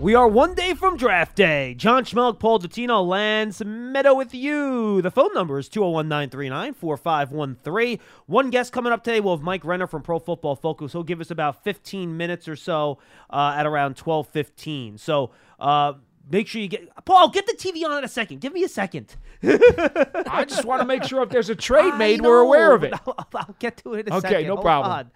We 0.00 0.14
are 0.14 0.26
one 0.26 0.54
day 0.54 0.72
from 0.72 0.96
draft 0.96 1.36
day. 1.36 1.74
John 1.74 2.06
Schmeelk, 2.06 2.38
Paul 2.38 2.58
Dottino, 2.58 3.06
Lance 3.06 3.60
Medow 3.60 4.16
with 4.16 4.34
you. 4.34 5.02
The 5.02 5.10
phone 5.10 5.34
number 5.34 5.58
is 5.58 5.68
201 5.68 6.08
939 6.08 6.72
4513. 6.72 7.98
One 8.24 8.48
guest 8.48 8.72
coming 8.72 8.94
up 8.94 9.04
today. 9.04 9.20
We'll 9.20 9.36
have 9.36 9.44
Mike 9.44 9.62
Renner 9.62 9.86
from 9.86 10.00
Pro 10.00 10.18
Football 10.18 10.56
Focus. 10.56 10.92
He'll 10.92 11.02
give 11.02 11.20
us 11.20 11.30
about 11.30 11.62
15 11.64 12.16
minutes 12.16 12.48
or 12.48 12.56
so 12.56 12.96
uh, 13.28 13.54
at 13.54 13.66
around 13.66 13.98
1215. 13.98 14.96
So, 14.96 15.32
uh, 15.58 15.92
Make 16.30 16.46
sure 16.46 16.62
you 16.62 16.68
get 16.68 16.88
Paul. 17.04 17.28
Get 17.30 17.46
the 17.46 17.54
TV 17.54 17.84
on 17.84 17.98
in 17.98 18.04
a 18.04 18.08
second. 18.08 18.40
Give 18.40 18.52
me 18.52 18.62
a 18.62 18.68
second. 18.68 19.16
I 19.42 20.44
just 20.46 20.64
want 20.64 20.80
to 20.82 20.86
make 20.86 21.04
sure 21.04 21.22
if 21.22 21.30
there's 21.30 21.48
a 21.50 21.54
trade 21.54 21.94
I 21.94 21.96
made, 21.96 22.20
we're 22.20 22.40
aware 22.40 22.74
of 22.74 22.84
it. 22.84 22.92
I'll, 23.06 23.26
I'll 23.34 23.56
get 23.58 23.78
to 23.78 23.94
it 23.94 24.06
in 24.06 24.12
a 24.12 24.16
Okay, 24.18 24.28
second. 24.28 24.46
no 24.48 24.54
Hold 24.56 24.64
problem. 24.64 24.92
on. 24.92 25.10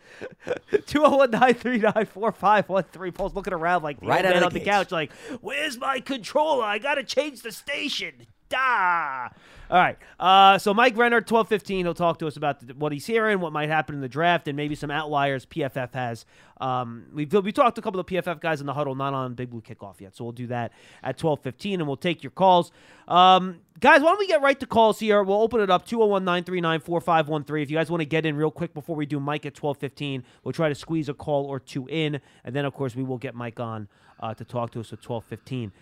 201 0.87 1.31
939 1.31 2.07
4513. 2.07 3.13
Paul's 3.13 3.35
looking 3.35 3.53
around 3.53 3.83
like 3.83 3.99
Right 4.01 4.25
out 4.25 4.37
of 4.37 4.43
on 4.45 4.53
the 4.53 4.59
the 4.61 4.65
couch, 4.65 4.91
like, 4.93 5.13
where's 5.41 5.77
my 5.79 6.01
controller? 6.01 6.65
I 6.65 6.79
got 6.79 6.95
to 6.95 7.05
change 7.05 7.43
the 7.43 7.53
station. 7.53 8.27
Da. 8.49 9.29
All 9.71 9.79
right. 9.79 9.97
Uh, 10.21 10.59
so 10.59 10.75
Mike 10.75 10.97
Renner, 10.97 11.17
1215, 11.17 11.87
he'll 11.87 11.95
talk 11.95 12.19
to 12.19 12.27
us 12.27 12.37
about 12.37 12.61
the, 12.61 12.75
what 12.75 12.93
he's 12.93 13.07
hearing, 13.07 13.41
what 13.41 13.53
might 13.53 13.69
happen 13.69 13.95
in 13.95 14.01
the 14.01 14.09
draft, 14.09 14.47
and 14.47 14.57
maybe 14.57 14.75
some 14.75 14.91
outliers 14.91 15.47
PFF 15.47 15.95
has. 15.95 16.27
Um, 16.61 17.07
we've, 17.13 17.33
we 17.33 17.51
talked 17.51 17.77
to 17.77 17.81
a 17.81 17.83
couple 17.83 17.99
of 17.99 18.07
PFF 18.07 18.41
guys 18.41 18.61
in 18.61 18.67
the 18.67 18.75
huddle, 18.75 18.95
not 18.95 19.15
on 19.15 19.35
Big 19.35 19.51
Blue 19.51 19.63
Kickoff 19.63 20.01
yet. 20.01 20.15
So 20.15 20.25
we'll 20.25 20.33
do 20.33 20.47
that 20.49 20.73
at 21.03 21.23
1215, 21.23 21.81
and 21.81 21.89
we'll 21.89 21.97
take 21.97 22.23
your 22.23 22.31
calls. 22.31 22.73
Um, 23.09 23.61
guys, 23.81 24.01
why 24.01 24.09
don't 24.09 24.19
we 24.19 24.27
get 24.27 24.43
right 24.43 24.59
to 24.61 24.67
calls 24.67 25.01
here? 25.01 25.23
We'll 25.23 25.41
open 25.41 25.61
it 25.61 25.71
up, 25.71 25.87
201-939-4513. 25.89 27.63
If 27.63 27.71
you 27.71 27.77
guys 27.77 27.91
want 27.91 28.03
to 28.03 28.07
get 28.07 28.27
in 28.27 28.37
real 28.37 28.51
quick 28.51 28.75
before 28.75 28.97
we 28.97 29.07
do 29.07 29.19
Mike 29.19 29.47
at 29.47 29.61
1215, 29.61 30.25
we'll 30.45 30.53
try 30.53 30.69
to 30.69 30.75
squeeze 30.75 31.09
a 31.09 31.15
call 31.15 31.47
or 31.47 31.59
two 31.59 31.87
in, 31.89 32.21
and 32.45 32.55
then, 32.55 32.65
of 32.65 32.75
course, 32.75 32.95
we 32.95 33.03
will 33.03 33.19
get 33.19 33.35
Mike 33.35 33.59
on 33.59 33.89
uh, 34.21 34.35
to 34.35 34.45
talk 34.45 34.71
to 34.73 34.81
us 34.81 34.93
at 34.93 34.99
1215. 34.99 35.73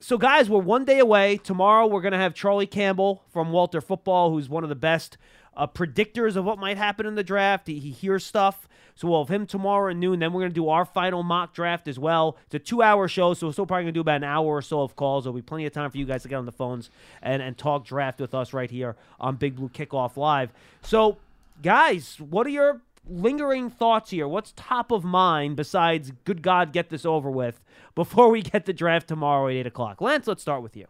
So, 0.00 0.18
guys, 0.18 0.50
we're 0.50 0.60
one 0.60 0.84
day 0.84 0.98
away. 0.98 1.38
Tomorrow, 1.38 1.86
we're 1.86 2.00
going 2.00 2.12
to 2.12 2.18
have 2.18 2.34
Charlie 2.34 2.66
Campbell 2.66 3.22
from 3.32 3.50
Walter 3.50 3.80
Football, 3.80 4.30
who's 4.30 4.48
one 4.48 4.62
of 4.62 4.68
the 4.68 4.74
best 4.74 5.16
uh, 5.56 5.66
predictors 5.66 6.36
of 6.36 6.44
what 6.44 6.58
might 6.58 6.76
happen 6.76 7.06
in 7.06 7.14
the 7.14 7.24
draft. 7.24 7.66
He, 7.66 7.78
he 7.78 7.90
hears 7.90 8.24
stuff. 8.24 8.68
So, 8.94 9.08
we'll 9.08 9.24
have 9.24 9.34
him 9.34 9.46
tomorrow 9.46 9.90
at 9.90 9.96
noon. 9.96 10.20
Then, 10.20 10.32
we're 10.32 10.42
going 10.42 10.52
to 10.52 10.54
do 10.54 10.68
our 10.68 10.84
final 10.84 11.22
mock 11.22 11.54
draft 11.54 11.88
as 11.88 11.98
well. 11.98 12.36
It's 12.46 12.54
a 12.54 12.58
two 12.58 12.82
hour 12.82 13.08
show, 13.08 13.34
so 13.34 13.46
we're 13.46 13.52
still 13.52 13.66
probably 13.66 13.84
going 13.84 13.94
to 13.94 13.98
do 13.98 14.00
about 14.02 14.16
an 14.16 14.24
hour 14.24 14.46
or 14.46 14.62
so 14.62 14.82
of 14.82 14.96
calls. 14.96 15.24
There'll 15.24 15.34
be 15.34 15.42
plenty 15.42 15.66
of 15.66 15.72
time 15.72 15.90
for 15.90 15.98
you 15.98 16.06
guys 16.06 16.22
to 16.22 16.28
get 16.28 16.36
on 16.36 16.46
the 16.46 16.52
phones 16.52 16.90
and, 17.22 17.42
and 17.42 17.56
talk 17.56 17.84
draft 17.84 18.20
with 18.20 18.34
us 18.34 18.52
right 18.52 18.70
here 18.70 18.96
on 19.18 19.36
Big 19.36 19.56
Blue 19.56 19.68
Kickoff 19.68 20.16
Live. 20.16 20.50
So, 20.82 21.16
guys, 21.62 22.20
what 22.20 22.46
are 22.46 22.50
your 22.50 22.80
lingering 23.08 23.70
thoughts 23.70 24.10
here? 24.10 24.26
What's 24.28 24.52
top 24.56 24.90
of 24.90 25.04
mind 25.04 25.56
besides, 25.56 26.12
good 26.24 26.42
God, 26.42 26.72
get 26.72 26.88
this 26.90 27.04
over 27.06 27.30
with 27.30 27.62
before 27.94 28.28
we 28.30 28.42
get 28.42 28.66
the 28.66 28.72
draft 28.72 29.08
tomorrow 29.08 29.48
at 29.48 29.54
8 29.54 29.66
o'clock? 29.66 30.00
Lance, 30.00 30.26
let's 30.26 30.42
start 30.42 30.62
with 30.62 30.76
you. 30.76 30.86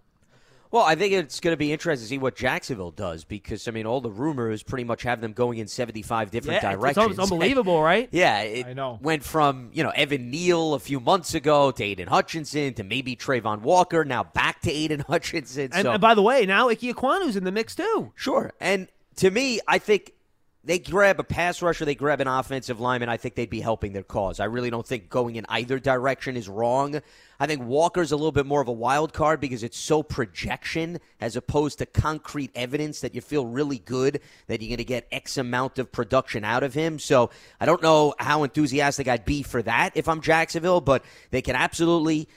Well, 0.72 0.82
I 0.82 0.96
think 0.96 1.12
it's 1.12 1.38
going 1.38 1.52
to 1.52 1.56
be 1.56 1.72
interesting 1.72 2.04
to 2.04 2.08
see 2.08 2.18
what 2.18 2.34
Jacksonville 2.34 2.90
does 2.90 3.24
because 3.24 3.68
I 3.68 3.70
mean, 3.70 3.86
all 3.86 4.00
the 4.00 4.10
rumors 4.10 4.64
pretty 4.64 4.82
much 4.82 5.04
have 5.04 5.20
them 5.20 5.32
going 5.32 5.58
in 5.58 5.68
seventy-five 5.68 6.32
different 6.32 6.60
Yeah, 6.60 6.70
it's- 6.72 6.80
directions. 6.80 7.10
It's 7.12 7.18
unbelievable, 7.20 7.80
right? 7.84 8.08
yeah, 8.10 8.40
it 8.40 8.66
I 8.66 8.72
know. 8.72 8.98
went 9.00 9.22
from 9.22 9.70
you 9.72 9.84
know 9.84 9.90
Evan 9.90 10.28
Neal 10.28 10.74
a 10.74 10.80
few 10.80 10.98
months 10.98 11.34
ago 11.34 11.70
to 11.70 11.84
Aidan 11.84 12.08
Hutchinson 12.08 12.74
to 12.74 12.82
maybe 12.84 13.14
Travon 13.14 13.60
Walker, 13.60 14.04
now 14.04 14.24
back 14.24 14.60
to 14.62 14.70
Aidan 14.72 15.00
Hutchinson. 15.08 15.70
And, 15.72 15.84
so 15.84 15.92
and 15.92 16.00
by 16.00 16.14
the 16.14 16.22
way, 16.22 16.44
now 16.46 16.68
Ike 16.68 16.80
Ekwonu's 16.80 17.36
in 17.36 17.44
the 17.44 17.52
mix 17.52 17.76
too. 17.76 18.12
Sure. 18.16 18.52
And 18.60 18.88
to 19.18 19.30
me, 19.30 19.60
I 19.68 19.78
think 19.78 20.12
they 20.66 20.80
grab 20.80 21.20
a 21.20 21.24
pass 21.24 21.62
rusher, 21.62 21.84
they 21.84 21.94
grab 21.94 22.20
an 22.20 22.26
offensive 22.26 22.80
lineman, 22.80 23.08
I 23.08 23.16
think 23.16 23.36
they'd 23.36 23.48
be 23.48 23.60
helping 23.60 23.92
their 23.92 24.02
cause. 24.02 24.40
I 24.40 24.46
really 24.46 24.68
don't 24.68 24.86
think 24.86 25.08
going 25.08 25.36
in 25.36 25.46
either 25.48 25.78
direction 25.78 26.36
is 26.36 26.48
wrong. 26.48 27.00
I 27.38 27.46
think 27.46 27.62
Walker's 27.62 28.10
a 28.10 28.16
little 28.16 28.32
bit 28.32 28.46
more 28.46 28.60
of 28.60 28.66
a 28.66 28.72
wild 28.72 29.12
card 29.12 29.40
because 29.40 29.62
it's 29.62 29.78
so 29.78 30.02
projection 30.02 30.98
as 31.20 31.36
opposed 31.36 31.78
to 31.78 31.86
concrete 31.86 32.50
evidence 32.56 33.00
that 33.02 33.14
you 33.14 33.20
feel 33.20 33.46
really 33.46 33.78
good 33.78 34.20
that 34.48 34.60
you're 34.60 34.70
going 34.70 34.78
to 34.78 34.84
get 34.84 35.06
X 35.12 35.36
amount 35.36 35.78
of 35.78 35.92
production 35.92 36.44
out 36.44 36.64
of 36.64 36.74
him. 36.74 36.98
So 36.98 37.30
I 37.60 37.66
don't 37.66 37.82
know 37.82 38.14
how 38.18 38.42
enthusiastic 38.42 39.06
I'd 39.06 39.24
be 39.24 39.44
for 39.44 39.62
that 39.62 39.92
if 39.94 40.08
I'm 40.08 40.20
Jacksonville, 40.20 40.80
but 40.80 41.04
they 41.30 41.42
can 41.42 41.54
absolutely 41.54 42.28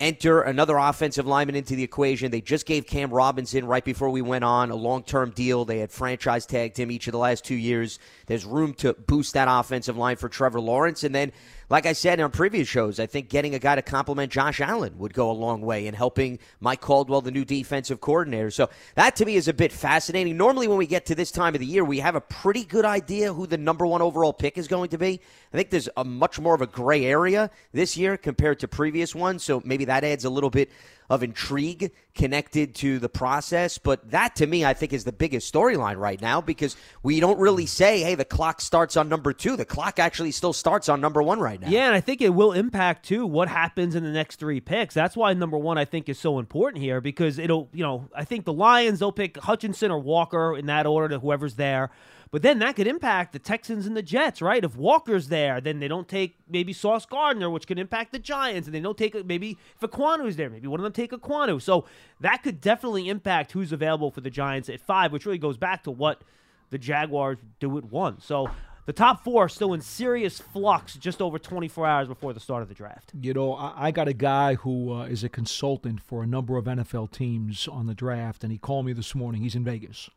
enter 0.00 0.42
another 0.42 0.76
offensive 0.76 1.26
lineman 1.26 1.54
into 1.54 1.76
the 1.76 1.82
equation. 1.82 2.30
They 2.30 2.40
just 2.40 2.66
gave 2.66 2.86
Cam 2.86 3.10
Robinson 3.10 3.66
right 3.66 3.84
before 3.84 4.10
we 4.10 4.22
went 4.22 4.44
on 4.44 4.70
a 4.70 4.74
long 4.74 5.02
term 5.04 5.30
deal. 5.30 5.64
They 5.64 5.78
had 5.78 5.90
franchise 5.90 6.46
tagged 6.46 6.76
him 6.76 6.90
each 6.90 7.06
of 7.06 7.12
the 7.12 7.18
last 7.18 7.44
two 7.44 7.54
years. 7.54 7.98
There's 8.26 8.44
room 8.44 8.74
to 8.74 8.94
boost 8.94 9.34
that 9.34 9.48
offensive 9.50 9.96
line 9.96 10.16
for 10.16 10.28
Trevor 10.28 10.60
Lawrence. 10.60 11.04
And 11.04 11.14
then, 11.14 11.32
like 11.74 11.86
I 11.86 11.92
said 11.92 12.20
in 12.20 12.30
previous 12.30 12.68
shows, 12.68 13.00
I 13.00 13.06
think 13.06 13.28
getting 13.28 13.56
a 13.56 13.58
guy 13.58 13.74
to 13.74 13.82
complement 13.82 14.30
Josh 14.30 14.60
Allen 14.60 14.96
would 14.96 15.12
go 15.12 15.28
a 15.28 15.32
long 15.32 15.60
way 15.60 15.88
in 15.88 15.94
helping 15.94 16.38
Mike 16.60 16.80
Caldwell, 16.80 17.20
the 17.20 17.32
new 17.32 17.44
defensive 17.44 18.00
coordinator. 18.00 18.52
So 18.52 18.70
that 18.94 19.16
to 19.16 19.24
me 19.24 19.34
is 19.34 19.48
a 19.48 19.52
bit 19.52 19.72
fascinating. 19.72 20.36
Normally, 20.36 20.68
when 20.68 20.78
we 20.78 20.86
get 20.86 21.04
to 21.06 21.16
this 21.16 21.32
time 21.32 21.52
of 21.52 21.58
the 21.58 21.66
year, 21.66 21.84
we 21.84 21.98
have 21.98 22.14
a 22.14 22.20
pretty 22.20 22.62
good 22.62 22.84
idea 22.84 23.32
who 23.32 23.48
the 23.48 23.58
number 23.58 23.88
one 23.88 24.02
overall 24.02 24.32
pick 24.32 24.56
is 24.56 24.68
going 24.68 24.90
to 24.90 24.98
be. 24.98 25.20
I 25.52 25.56
think 25.56 25.70
there's 25.70 25.88
a 25.96 26.04
much 26.04 26.38
more 26.38 26.54
of 26.54 26.60
a 26.60 26.68
gray 26.68 27.06
area 27.06 27.50
this 27.72 27.96
year 27.96 28.16
compared 28.16 28.60
to 28.60 28.68
previous 28.68 29.12
ones. 29.12 29.42
So 29.42 29.60
maybe 29.64 29.84
that 29.86 30.04
adds 30.04 30.24
a 30.24 30.30
little 30.30 30.50
bit 30.50 30.70
of 31.10 31.22
intrigue 31.22 31.92
connected 32.14 32.74
to 32.76 32.98
the 32.98 33.08
process. 33.08 33.78
But 33.78 34.10
that 34.10 34.36
to 34.36 34.46
me, 34.46 34.64
I 34.64 34.74
think, 34.74 34.92
is 34.92 35.04
the 35.04 35.12
biggest 35.12 35.52
storyline 35.52 35.96
right 35.96 36.20
now 36.20 36.40
because 36.40 36.76
we 37.02 37.20
don't 37.20 37.38
really 37.38 37.66
say, 37.66 38.02
hey, 38.02 38.14
the 38.14 38.24
clock 38.24 38.60
starts 38.60 38.96
on 38.96 39.08
number 39.08 39.32
two. 39.32 39.56
The 39.56 39.64
clock 39.64 39.98
actually 39.98 40.30
still 40.30 40.52
starts 40.52 40.88
on 40.88 41.00
number 41.00 41.22
one 41.22 41.40
right 41.40 41.60
now. 41.60 41.68
Yeah, 41.68 41.86
and 41.86 41.94
I 41.94 42.00
think 42.00 42.20
it 42.20 42.30
will 42.30 42.52
impact 42.52 43.04
too 43.06 43.26
what 43.26 43.48
happens 43.48 43.94
in 43.94 44.02
the 44.02 44.12
next 44.12 44.36
three 44.36 44.60
picks. 44.60 44.94
That's 44.94 45.16
why 45.16 45.32
number 45.34 45.58
one 45.58 45.78
I 45.78 45.84
think 45.84 46.08
is 46.08 46.18
so 46.18 46.38
important 46.38 46.82
here 46.82 47.00
because 47.00 47.38
it'll, 47.38 47.68
you 47.72 47.82
know, 47.82 48.08
I 48.14 48.24
think 48.24 48.44
the 48.44 48.52
Lions 48.52 49.00
they'll 49.00 49.12
pick 49.12 49.36
Hutchinson 49.38 49.90
or 49.90 49.98
Walker 49.98 50.56
in 50.56 50.66
that 50.66 50.86
order 50.86 51.08
to 51.14 51.18
whoever's 51.18 51.54
there. 51.54 51.90
But 52.34 52.42
then 52.42 52.58
that 52.58 52.74
could 52.74 52.88
impact 52.88 53.32
the 53.32 53.38
Texans 53.38 53.86
and 53.86 53.96
the 53.96 54.02
Jets, 54.02 54.42
right? 54.42 54.64
If 54.64 54.74
Walker's 54.74 55.28
there, 55.28 55.60
then 55.60 55.78
they 55.78 55.86
don't 55.86 56.08
take 56.08 56.36
maybe 56.48 56.72
Sauce 56.72 57.06
Gardner, 57.06 57.48
which 57.48 57.68
could 57.68 57.78
impact 57.78 58.10
the 58.10 58.18
Giants, 58.18 58.66
and 58.66 58.74
they 58.74 58.80
don't 58.80 58.98
take 58.98 59.24
maybe 59.24 59.56
if 59.80 59.88
Ekwonu's 59.88 60.34
there, 60.34 60.50
maybe 60.50 60.66
one 60.66 60.80
of 60.80 60.82
them 60.82 60.92
take 60.92 61.12
Ekwonu. 61.12 61.62
So 61.62 61.84
that 62.18 62.42
could 62.42 62.60
definitely 62.60 63.08
impact 63.08 63.52
who's 63.52 63.70
available 63.70 64.10
for 64.10 64.20
the 64.20 64.30
Giants 64.30 64.68
at 64.68 64.80
five, 64.80 65.12
which 65.12 65.26
really 65.26 65.38
goes 65.38 65.56
back 65.56 65.84
to 65.84 65.92
what 65.92 66.24
the 66.70 66.76
Jaguars 66.76 67.38
do 67.60 67.78
at 67.78 67.84
one. 67.84 68.20
So 68.20 68.50
the 68.86 68.92
top 68.92 69.22
four 69.22 69.44
are 69.44 69.48
still 69.48 69.72
in 69.72 69.80
serious 69.80 70.40
flux 70.40 70.94
just 70.94 71.22
over 71.22 71.38
24 71.38 71.86
hours 71.86 72.08
before 72.08 72.32
the 72.32 72.40
start 72.40 72.62
of 72.62 72.68
the 72.68 72.74
draft. 72.74 73.12
You 73.20 73.32
know, 73.32 73.54
I, 73.54 73.74
I 73.76 73.90
got 73.92 74.08
a 74.08 74.12
guy 74.12 74.56
who 74.56 74.92
uh, 74.92 75.04
is 75.04 75.22
a 75.22 75.28
consultant 75.28 76.02
for 76.02 76.24
a 76.24 76.26
number 76.26 76.56
of 76.56 76.64
NFL 76.64 77.12
teams 77.12 77.68
on 77.68 77.86
the 77.86 77.94
draft, 77.94 78.42
and 78.42 78.50
he 78.50 78.58
called 78.58 78.86
me 78.86 78.92
this 78.92 79.14
morning. 79.14 79.42
He's 79.42 79.54
in 79.54 79.62
Vegas. 79.62 80.10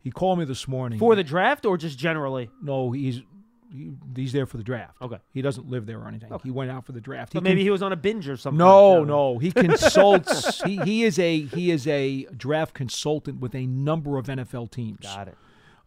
He 0.00 0.10
called 0.10 0.38
me 0.38 0.44
this 0.44 0.66
morning. 0.68 0.98
For 0.98 1.14
the 1.14 1.24
draft 1.24 1.66
or 1.66 1.76
just 1.76 1.98
generally? 1.98 2.50
no, 2.62 2.92
he's 2.92 3.20
he, 3.70 3.92
he's 4.16 4.32
there 4.32 4.46
for 4.46 4.56
the 4.56 4.62
draft. 4.62 4.96
Okay. 5.02 5.18
He 5.34 5.42
doesn't 5.42 5.68
live 5.68 5.84
there 5.84 5.98
or 6.00 6.08
anything. 6.08 6.30
He 6.42 6.50
went 6.50 6.70
out 6.70 6.86
for 6.86 6.92
the 6.92 7.02
draft. 7.02 7.34
But 7.34 7.40
He 7.40 7.44
maybe 7.44 7.60
con- 7.60 7.64
he 7.64 7.70
was 7.70 7.82
on 7.82 7.92
a 7.92 7.96
binge 7.96 8.26
or 8.26 8.38
something. 8.38 8.56
No, 8.56 9.04
no. 9.04 9.36
He 9.38 9.52
consults. 9.52 10.62
he, 10.64 10.76
he 10.78 11.04
is 11.04 11.18
a 11.18 11.42
he 11.42 11.70
is 11.70 11.86
a 11.86 12.24
draft 12.34 12.72
consultant 12.72 13.40
with 13.40 13.54
a 13.54 13.66
number 13.66 14.16
of 14.16 14.26
NFL 14.26 14.70
teams. 14.70 15.00
Got 15.00 15.28
it. 15.28 15.36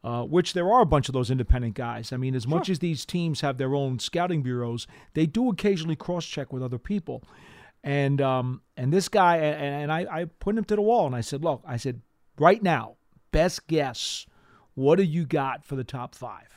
uh, 0.03 0.23
which 0.25 0.53
there 0.53 0.71
are 0.71 0.81
a 0.81 0.85
bunch 0.85 1.09
of 1.09 1.13
those 1.13 1.31
independent 1.31 1.73
guys. 1.73 2.13
I 2.13 2.17
mean, 2.17 2.35
as 2.35 2.45
much 2.45 2.69
as 2.69 2.77
these 2.79 3.03
teams 3.03 3.41
have 3.41 3.57
their 3.57 3.73
own 3.73 3.97
scouting 3.97 4.43
bureaus, 4.43 4.85
they 5.15 5.25
do 5.25 5.49
occasionally 5.49 5.95
cross 5.95 6.25
check 6.27 6.53
with 6.53 6.61
other 6.61 6.77
people. 6.77 7.23
And 7.83 8.21
um, 8.21 8.61
and 8.77 8.93
this 8.93 9.09
guy 9.09 9.37
and, 9.37 9.89
and 9.89 9.91
I, 9.91 10.21
I 10.21 10.25
put 10.25 10.55
him 10.55 10.65
to 10.65 10.75
the 10.75 10.81
wall 10.83 11.07
and 11.07 11.15
I 11.15 11.21
said, 11.21 11.43
look, 11.43 11.63
I 11.65 11.77
said, 11.77 12.01
right 12.37 12.61
now, 12.61 12.97
best 13.31 13.67
guess, 13.67 14.25
what 14.75 14.97
do 14.97 15.03
you 15.03 15.25
got 15.25 15.63
for 15.63 15.75
the 15.75 15.83
top 15.83 16.15
five? 16.15 16.47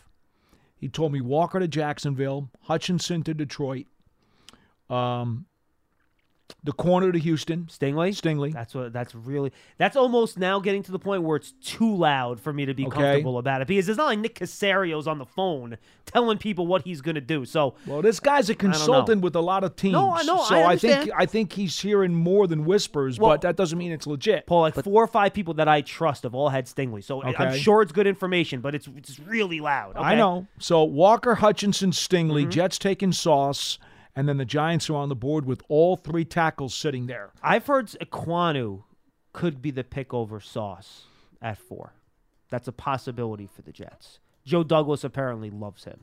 He 0.76 0.88
told 0.88 1.12
me 1.12 1.20
Walker 1.20 1.58
to 1.58 1.68
Jacksonville, 1.68 2.50
Hutchinson 2.62 3.22
to 3.22 3.34
Detroit, 3.34 3.86
um, 4.90 5.46
The 6.62 6.72
corner 6.72 7.12
to 7.12 7.18
Houston. 7.18 7.64
Stingley. 7.66 8.10
Stingley. 8.18 8.52
That's 8.52 8.74
what. 8.74 8.92
That's 8.92 9.14
really. 9.14 9.52
That's 9.76 9.96
almost 9.96 10.38
now 10.38 10.60
getting 10.60 10.82
to 10.84 10.92
the 10.92 10.98
point 10.98 11.22
where 11.22 11.36
it's 11.36 11.52
too 11.62 11.94
loud 11.94 12.40
for 12.40 12.54
me 12.54 12.64
to 12.64 12.72
be 12.72 12.86
Okay. 12.86 12.94
comfortable 12.96 13.36
about 13.36 13.60
it 13.60 13.68
because 13.68 13.86
it's 13.88 13.98
not 13.98 14.06
like 14.06 14.18
Nick 14.18 14.36
Caserio's 14.38 15.06
on 15.06 15.18
the 15.18 15.26
phone 15.26 15.76
telling 16.06 16.38
people 16.38 16.66
what 16.66 16.82
he's 16.82 17.02
going 17.02 17.16
to 17.16 17.20
do. 17.20 17.44
So 17.44 17.74
Well, 17.86 18.00
this 18.00 18.18
guy's 18.18 18.48
a 18.48 18.54
consultant 18.54 19.20
with 19.20 19.36
a 19.36 19.40
lot 19.40 19.62
of 19.62 19.76
teams. 19.76 19.92
No, 19.92 20.10
I 20.14 20.22
know, 20.22 20.42
So 20.44 20.62
I 20.62 20.76
think. 20.76 21.10
I 21.14 21.26
think 21.26 21.52
he's 21.52 21.78
hearing 21.78 22.14
more 22.14 22.46
than 22.46 22.64
whispers, 22.64 23.18
Well- 23.18 23.32
but 23.32 23.42
that 23.42 23.56
doesn't 23.56 23.76
mean 23.78 23.92
it's 23.92 24.06
legit. 24.06 24.46
Paul, 24.46 24.62
like 24.62 24.74
four 24.74 25.02
or 25.04 25.06
five 25.06 25.34
people 25.34 25.52
that 25.54 25.68
I 25.68 25.82
trust 25.82 26.22
have 26.22 26.34
all 26.34 26.48
had 26.48 26.64
Stingley. 26.66 27.04
So 27.04 27.22
I'm 27.22 27.58
sure 27.58 27.82
it's 27.82 27.92
good 27.92 28.06
information, 28.06 28.60
but 28.60 28.74
it's 28.74 28.88
it's 28.96 29.20
really 29.20 29.60
loud. 29.60 29.96
I 29.96 29.98
okay? 30.00 30.08
Mm-hmm. 30.10 30.18
know. 30.18 30.46
So 30.58 30.82
Walker, 30.84 31.34
Hutchinson, 31.34 31.90
Stingley, 31.90 32.48
Jets 32.48 32.78
taking 32.78 33.12
Sauce, 33.12 33.78
and 34.16 34.28
then 34.28 34.36
the 34.36 34.44
Giants 34.44 34.88
are 34.90 34.96
on 34.96 35.08
the 35.08 35.16
board 35.16 35.44
with 35.44 35.62
all 35.68 35.96
three 35.96 36.24
tackles 36.24 36.74
sitting 36.74 37.06
there. 37.06 37.30
I've 37.42 37.66
heard 37.66 37.88
Ekwonu 37.88 38.84
could 39.32 39.60
be 39.60 39.70
the 39.70 39.84
pick 39.84 40.14
over 40.14 40.40
Sauce 40.40 41.04
at 41.42 41.58
four. 41.58 41.92
That's 42.50 42.68
a 42.68 42.72
possibility 42.72 43.48
for 43.52 43.62
the 43.62 43.72
Jets. 43.72 44.20
Joe 44.44 44.62
Douglas 44.62 45.04
apparently 45.04 45.50
loves 45.50 45.84
him. 45.84 46.00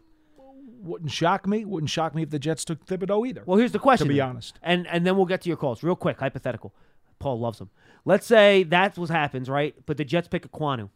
Wouldn't 0.84 1.12
shock 1.12 1.48
me. 1.48 1.64
Wouldn't 1.64 1.90
shock 1.90 2.16
me 2.16 2.24
if 2.24 2.32
the 2.32 2.40
Jets 2.40 2.66
took 2.66 2.86
Thibodeaux 2.86 3.28
either. 3.28 3.44
Well, 3.46 3.58
here's 3.58 3.72
the 3.72 3.80
question. 3.80 4.08
To 4.08 4.14
be 4.14 4.20
then. 4.20 4.30
honest. 4.30 4.60
and 4.64 4.88
and 4.88 5.06
then 5.06 5.16
we'll 5.16 5.26
get 5.28 5.42
to 5.42 5.50
your 5.50 5.58
calls 5.58 5.84
real 5.84 5.96
quick. 5.96 6.20
Hypothetical. 6.20 6.74
Paul 7.20 7.40
loves 7.40 7.62
him. 7.62 7.70
Let's 8.04 8.26
say 8.26 8.64
that's 8.64 8.98
what 8.98 9.10
happens, 9.10 9.48
right? 9.48 9.76
But 9.86 9.98
the 9.98 10.04
Jets 10.06 10.28
pick 10.28 10.52
Ekwonu, 10.52 10.90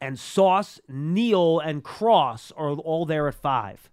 and 0.00 0.18
Sauce, 0.18 0.80
Neal, 0.88 1.58
and 1.58 1.82
Cross 1.82 2.52
are 2.56 2.70
all 2.70 3.04
there 3.04 3.26
at 3.26 3.34
five. 3.34 3.90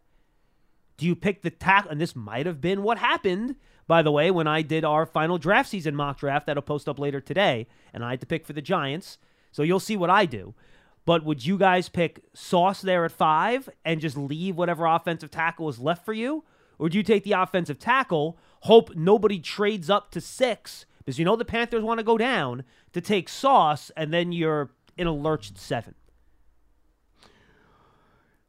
Do 0.98 1.06
you 1.06 1.16
pick 1.16 1.44
the 1.44 1.52
tackle? 1.52 1.92
And 1.92 2.02
this 2.02 2.16
might 2.16 2.46
have 2.46 2.60
been 2.60 2.84
what 2.84 2.98
happened, 2.98 3.56
by 3.86 4.02
the 4.02 4.12
way, 4.12 4.32
when 4.32 4.48
I 4.48 4.64
did 4.64 4.84
our 4.84 5.06
final 5.06 5.38
draft 5.38 5.70
season 5.70 5.96
mock 5.96 6.20
draft 6.20 6.48
that'll 6.48 6.64
post 6.64 6.90
up 6.90 7.00
later 7.00 7.22
today, 7.22 7.68
and 7.94 8.04
I 8.04 8.12
had 8.12 8.20
to 8.22 8.26
pick 8.26 8.46
for 8.46 8.54
the 8.54 8.62
Giants. 8.62 9.18
So 9.52 9.64
you'll 9.64 9.80
see 9.80 9.96
what 9.96 10.10
I 10.10 10.26
do. 10.26 10.56
But 11.06 11.24
would 11.24 11.46
you 11.46 11.58
guys 11.58 11.88
pick 11.88 12.24
Sauce 12.34 12.82
there 12.82 13.06
at 13.06 13.14
five 13.14 13.70
and 13.86 14.02
just 14.02 14.18
leave 14.18 14.58
whatever 14.58 14.86
offensive 14.86 15.32
tackle 15.32 15.70
is 15.70 15.80
left 15.80 16.04
for 16.04 16.14
you? 16.14 16.44
Or 16.80 16.90
do 16.90 16.98
you 16.98 17.04
take 17.04 17.24
the 17.24 17.32
offensive 17.32 17.80
tackle, 17.80 18.38
hope 18.62 18.96
nobody 18.96 19.40
trades 19.40 19.90
up 19.90 20.12
to 20.12 20.22
six, 20.22 20.86
because 21.00 21.18
you 21.18 21.26
know 21.26 21.36
the 21.36 21.46
Panthers 21.46 21.84
want 21.84 22.00
to 22.00 22.04
go 22.04 22.18
down, 22.18 22.64
to 22.92 23.02
take 23.02 23.30
Sauce, 23.30 23.90
and 23.96 24.14
then 24.14 24.32
you're 24.32 24.72
in 24.98 25.08
a 25.08 25.14
lurch 25.14 25.50
at 25.50 25.58
seven? 25.58 25.96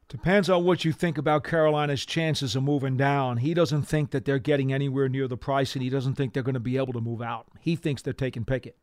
Depends 0.08 0.48
on 0.48 0.64
what 0.64 0.86
you 0.86 0.92
think 0.92 1.18
about 1.18 1.44
Carolina's 1.44 2.06
chances 2.06 2.56
of 2.56 2.62
moving 2.62 2.96
down. 2.96 3.38
He 3.38 3.52
doesn't 3.52 3.82
think 3.82 4.10
that 4.12 4.24
they're 4.24 4.38
getting 4.38 4.72
anywhere 4.72 5.08
near 5.08 5.28
the 5.28 5.36
price, 5.36 5.74
and 5.74 5.82
he 5.82 5.90
doesn't 5.90 6.14
think 6.14 6.32
they're 6.32 6.42
going 6.42 6.54
to 6.54 6.60
be 6.60 6.78
able 6.78 6.94
to 6.94 7.00
move 7.00 7.20
out. 7.20 7.46
He 7.60 7.76
thinks 7.76 8.00
they're 8.00 8.14
taking 8.14 8.46
Pickett. 8.46 8.76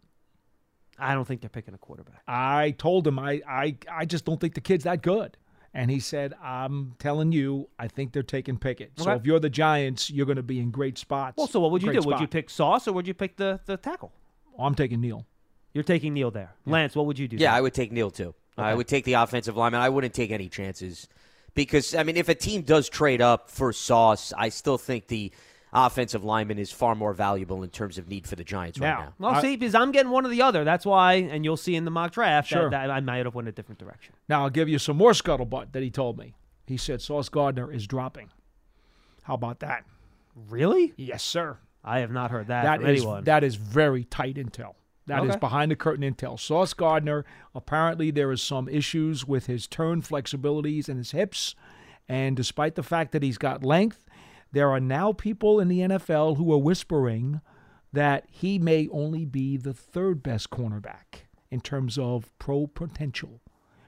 I 0.99 1.13
don't 1.13 1.25
think 1.25 1.41
they're 1.41 1.49
picking 1.49 1.73
a 1.73 1.77
quarterback. 1.77 2.21
I 2.27 2.71
told 2.77 3.07
him 3.07 3.17
I, 3.17 3.41
I, 3.47 3.75
I 3.91 4.05
just 4.05 4.23
don't 4.23 4.39
think 4.39 4.53
the 4.53 4.61
kid's 4.61 4.83
that 4.83 5.01
good. 5.01 5.35
And 5.73 5.91
he 5.91 5.99
said, 5.99 6.33
I'm 6.41 6.95
telling 6.99 7.33
you, 7.33 7.67
I 7.77 7.89
think 7.89 8.13
they're 8.13 8.23
taking 8.23 8.57
Pickett. 8.57 8.93
So 8.97 9.11
if 9.11 9.25
you're 9.25 9.41
the 9.41 9.49
Giants, 9.49 10.09
you're 10.09 10.25
going 10.25 10.37
to 10.37 10.43
be 10.43 10.59
in 10.59 10.71
great 10.71 10.97
spots. 10.97 11.35
Well, 11.37 11.47
so 11.47 11.59
what 11.59 11.71
would 11.71 11.81
you 11.81 11.87
Great 11.91 12.01
do? 12.01 12.07
Would 12.07 12.21
you 12.21 12.27
pick 12.27 12.49
Sauce 12.49 12.87
or 12.87 12.93
would 12.93 13.05
you 13.05 13.13
pick 13.13 13.35
the, 13.35 13.59
the 13.65 13.75
tackle? 13.75 14.13
I'm 14.57 14.73
taking 14.73 15.01
Neal. 15.01 15.25
You're 15.73 15.83
taking 15.83 16.13
Neal 16.13 16.31
there. 16.31 16.53
Lance, 16.65 16.95
what 16.95 17.07
would 17.07 17.19
you 17.19 17.27
do? 17.27 17.35
Yeah, 17.35 17.49
there? 17.49 17.57
I 17.57 17.61
would 17.61 17.73
take 17.73 17.91
Neal 17.91 18.09
too. 18.09 18.33
I 18.57 18.73
would 18.73 18.87
take 18.87 19.03
the 19.05 19.13
offensive 19.13 19.57
lineman. 19.57 19.81
I 19.81 19.89
wouldn't 19.89 20.13
take 20.13 20.31
any 20.31 20.47
chances 20.49 21.07
because 21.53 21.93
I 21.95 22.03
mean, 22.03 22.17
if 22.17 22.29
a 22.29 22.35
team 22.35 22.61
does 22.61 22.87
trade 22.89 23.21
up 23.21 23.49
for 23.49 23.73
Sauce, 23.73 24.33
I 24.37 24.49
still 24.49 24.77
think 24.77 25.07
the 25.07 25.31
offensive 25.73 26.23
lineman 26.23 26.57
is 26.57 26.71
far 26.71 26.95
more 26.95 27.13
valuable 27.13 27.61
in 27.63 27.69
terms 27.69 27.97
of 27.97 28.07
need 28.07 28.25
for 28.25 28.37
the 28.37 28.45
Giants 28.45 28.79
right 28.79 28.87
Now, 28.87 28.99
now. 28.99 29.13
Well, 29.19 29.31
I- 29.35 29.41
see, 29.41 29.55
because 29.57 29.75
I'm 29.75 29.91
getting 29.91 30.09
one 30.11 30.25
or 30.25 30.29
the 30.29 30.41
other. 30.41 30.63
That's 30.63 30.85
why, 30.85 31.15
and 31.15 31.43
you'll 31.43 31.57
see 31.57 31.75
in 31.75 31.83
the 31.83 31.91
mock 31.91 32.11
draft 32.13 32.47
Sure. 32.47 32.69
that, 32.69 32.87
that 32.87 32.89
I 32.89 33.01
might 33.01 33.25
have 33.25 33.35
went 33.35 33.49
a 33.49 33.51
different 33.51 33.79
direction. 33.79 34.13
Now 34.29 34.43
I'll 34.43 34.49
give 34.49 34.69
you 34.69 34.79
some 34.79 34.95
more 34.95 35.11
scuttlebutt 35.11 35.73
that 35.73 35.83
he 35.83 35.89
told 35.91 36.17
me. 36.17 36.33
He 36.65 36.77
said 36.77 37.01
Sauce 37.01 37.27
Gardner 37.29 37.71
is 37.71 37.85
dropping. 37.87 38.29
How 39.23 39.33
about 39.33 39.59
that? 39.59 39.83
Really? 40.49 40.93
Yes, 40.97 41.23
sir. 41.23 41.57
I 41.83 41.99
have 41.99 42.11
not 42.11 42.31
heard 42.31 42.47
that, 42.47 42.63
That 42.63 42.79
from 42.81 42.89
is 42.89 43.01
anyone. 43.01 43.23
that 43.25 43.43
is 43.43 43.55
very 43.55 44.05
tight 44.05 44.35
intel. 44.35 44.73
That 45.07 45.23
is 45.23 45.31
Okay. 45.31 45.39
behind 45.39 45.71
the 45.71 45.75
curtain 45.75 46.03
intel. 46.03 46.39
Sauce 46.39 46.73
Gardner, 46.73 47.25
apparently 47.53 48.09
there 48.11 48.31
is 48.31 48.41
some 48.41 48.67
issues 48.67 49.27
with 49.27 49.45
his 49.45 49.67
turn 49.67 50.01
flexibilities 50.01 50.89
and 50.89 50.97
his 50.97 51.11
hips. 51.11 51.53
And 52.09 52.35
despite 52.35 52.75
the 52.75 52.83
fact 52.83 53.11
that 53.11 53.21
he's 53.23 53.37
got 53.37 53.63
length, 53.63 54.05
there 54.51 54.69
are 54.69 54.79
now 54.79 55.11
people 55.13 55.59
in 55.59 55.67
the 55.67 55.79
NFL 55.81 56.37
who 56.37 56.51
are 56.53 56.57
whispering 56.57 57.41
that 57.93 58.25
he 58.29 58.57
may 58.59 58.87
only 58.89 59.25
be 59.25 59.57
the 59.57 59.73
third 59.73 60.21
best 60.23 60.49
cornerback 60.49 61.25
in 61.51 61.61
terms 61.61 61.97
of 61.97 62.31
pro 62.39 62.67
potential. 62.67 63.41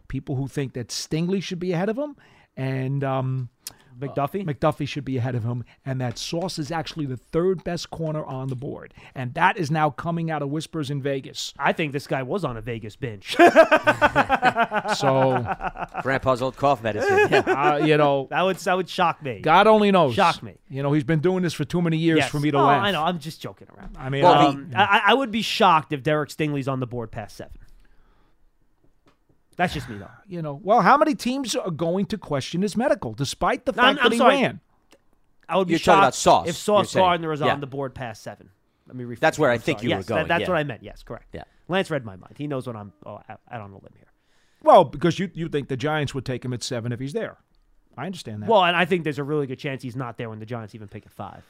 People 0.08 0.36
who 0.36 0.48
think 0.48 0.74
that 0.74 0.88
Stingley 0.90 1.42
should 1.42 1.60
be 1.60 1.74
ahead 1.74 1.90
of 1.90 1.98
him 1.98 2.16
and 2.56 3.04
um, 3.04 3.50
McDuffie? 3.99 4.45
McDuffie 4.45 4.88
should 4.88 5.05
be 5.05 5.17
ahead 5.17 5.35
of 5.35 5.44
him, 5.44 5.63
and 5.85 5.99
that 6.01 6.17
Sauce 6.17 6.59
is 6.59 6.71
actually 6.71 7.05
the 7.05 7.17
third 7.17 7.63
best 7.63 7.89
corner 7.89 8.23
on 8.23 8.47
the 8.47 8.55
board. 8.55 8.94
And 9.15 9.33
that 9.33 9.57
is 9.57 9.71
now 9.71 9.89
coming 9.89 10.29
out 10.31 10.41
of 10.41 10.49
whispers 10.49 10.89
in 10.89 11.01
Vegas. 11.01 11.53
I 11.57 11.73
think 11.73 11.94
this 11.94 12.07
guy 12.07 12.23
was 12.23 12.44
on 12.44 12.57
a 12.57 12.61
Vegas 12.61 12.95
bench. 12.95 13.35
So, 14.95 15.45
Grandpa's 16.01 16.41
old 16.41 16.55
cough 16.55 16.81
medicine. 16.81 17.33
uh, 17.33 17.79
you 17.83 17.97
know, 17.97 18.27
that 18.29 18.41
would 18.41 18.57
that 18.57 18.75
would 18.75 18.89
shock 18.89 19.21
me. 19.21 19.39
God 19.41 19.67
only 19.67 19.91
knows. 19.91 20.15
Shock 20.15 20.41
me. 20.41 20.55
You 20.69 20.83
know, 20.83 20.94
he's 20.94 21.03
been 21.03 21.19
doing 21.19 21.44
this 21.44 21.53
for 21.53 21.65
too 21.65 21.81
many 21.81 21.97
years 21.97 22.19
Yes. 22.19 22.29
for 22.31 22.39
me 22.39 22.51
to 22.51 22.57
oh, 22.57 22.65
laugh. 22.65 22.83
I 22.83 22.91
know. 22.91 23.03
I'm 23.03 23.19
just 23.19 23.41
joking 23.41 23.67
around. 23.75 23.95
I 23.97 24.09
mean, 24.09 24.23
Well, 24.23 24.47
um, 24.47 24.71
I, 24.75 25.01
I 25.07 25.13
would 25.13 25.31
be 25.31 25.41
shocked 25.41 25.94
if 25.94 26.03
Derek 26.03 26.29
Stingley's 26.29 26.67
on 26.67 26.79
the 26.79 26.88
board 26.88 27.11
past 27.11 27.38
seven. 27.38 27.57
That's 29.57 29.74
just 29.74 29.89
me, 29.89 29.98
though. 29.98 30.09
you 30.27 30.42
know, 30.42 30.59
well, 30.63 30.81
how 30.81 30.98
many 30.98 31.15
teams 31.15 31.56
are 31.56 31.71
going 31.71 32.06
to 32.07 32.18
question 32.18 32.62
his 32.62 32.77
medical, 32.77 33.13
despite 33.13 33.65
the 33.65 33.74
No, 33.74 33.83
I'm- 33.83 33.95
fact 33.95 34.06
I'm 34.06 34.12
he 34.13 34.18
sorry. 34.18 34.36
ran? 34.36 34.59
I 35.50 35.57
would 35.57 35.68
be 35.68 35.74
You're 35.74 35.80
shocked 35.80 35.86
talking 35.86 36.00
about 36.04 36.15
Sauce, 36.15 36.44
if 36.44 36.48
you're 36.48 36.54
Sauce 36.54 36.92
saying. 36.92 37.04
Gardner 37.06 37.31
is 37.33 37.39
Yeah. 37.39 37.54
on 37.54 37.59
the 37.62 37.68
board 37.68 37.95
past 37.95 38.21
seven. 38.21 38.50
Let 38.86 38.95
me 38.95 39.04
rephrase. 39.04 39.19
That's 39.19 39.39
where 39.39 39.50
that. 39.50 39.54
I 39.54 39.56
I'm 39.56 39.62
think 39.62 39.80
sorry. 39.80 39.89
you 39.89 39.95
were 39.95 40.00
yes, 40.00 40.06
going, 40.07 40.21
That, 40.24 40.27
that's 40.27 40.42
yeah. 40.44 40.50
what 40.50 40.57
I 40.57 40.63
meant. 40.63 40.83
Yes, 40.83 41.04
correct. 41.04 41.27
Yeah. 41.33 41.44
Lance 41.68 41.89
read 41.89 42.06
my 42.06 42.15
mind. 42.15 42.36
He 42.38 42.48
knows 42.48 42.68
what 42.68 42.75
I'm 42.75 42.94
oh, 43.06 43.19
out 43.30 43.42
out 43.51 43.62
on 43.62 43.71
a 43.71 43.75
limb 43.75 43.94
here. 43.98 44.07
Well, 44.62 44.83
because 44.86 45.19
you, 45.19 45.30
you 45.33 45.50
think 45.50 45.68
the 45.68 45.77
Giants 45.77 46.13
would 46.13 46.25
take 46.25 46.44
him 46.45 46.54
at 46.54 46.63
seven 46.63 46.92
if 46.92 47.00
he's 47.00 47.13
there. 47.13 47.38
I 47.98 48.06
understand 48.06 48.44
that. 48.44 48.50
Well, 48.50 48.63
and 48.63 48.75
I 48.77 48.86
think 48.86 49.04
there's 49.04 49.19
a 49.19 49.24
really 49.24 49.48
good 49.48 49.59
chance 49.59 49.81
he's 49.81 49.95
not 49.95 50.18
there 50.18 50.30
when 50.30 50.39
the 50.39 50.45
Giants 50.45 50.75
even 50.75 50.88
pick 50.88 51.06
at 51.06 51.12
five. 51.12 51.44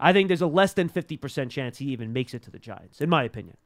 I 0.00 0.12
think 0.12 0.28
there's 0.28 0.42
a 0.42 0.46
less 0.46 0.72
than 0.72 0.88
50% 0.88 1.50
chance 1.50 1.78
he 1.78 1.86
even 1.86 2.12
makes 2.12 2.34
it 2.34 2.42
to 2.44 2.50
the 2.50 2.58
Giants, 2.58 3.00
in 3.00 3.08
my 3.08 3.22
opinion. 3.24 3.56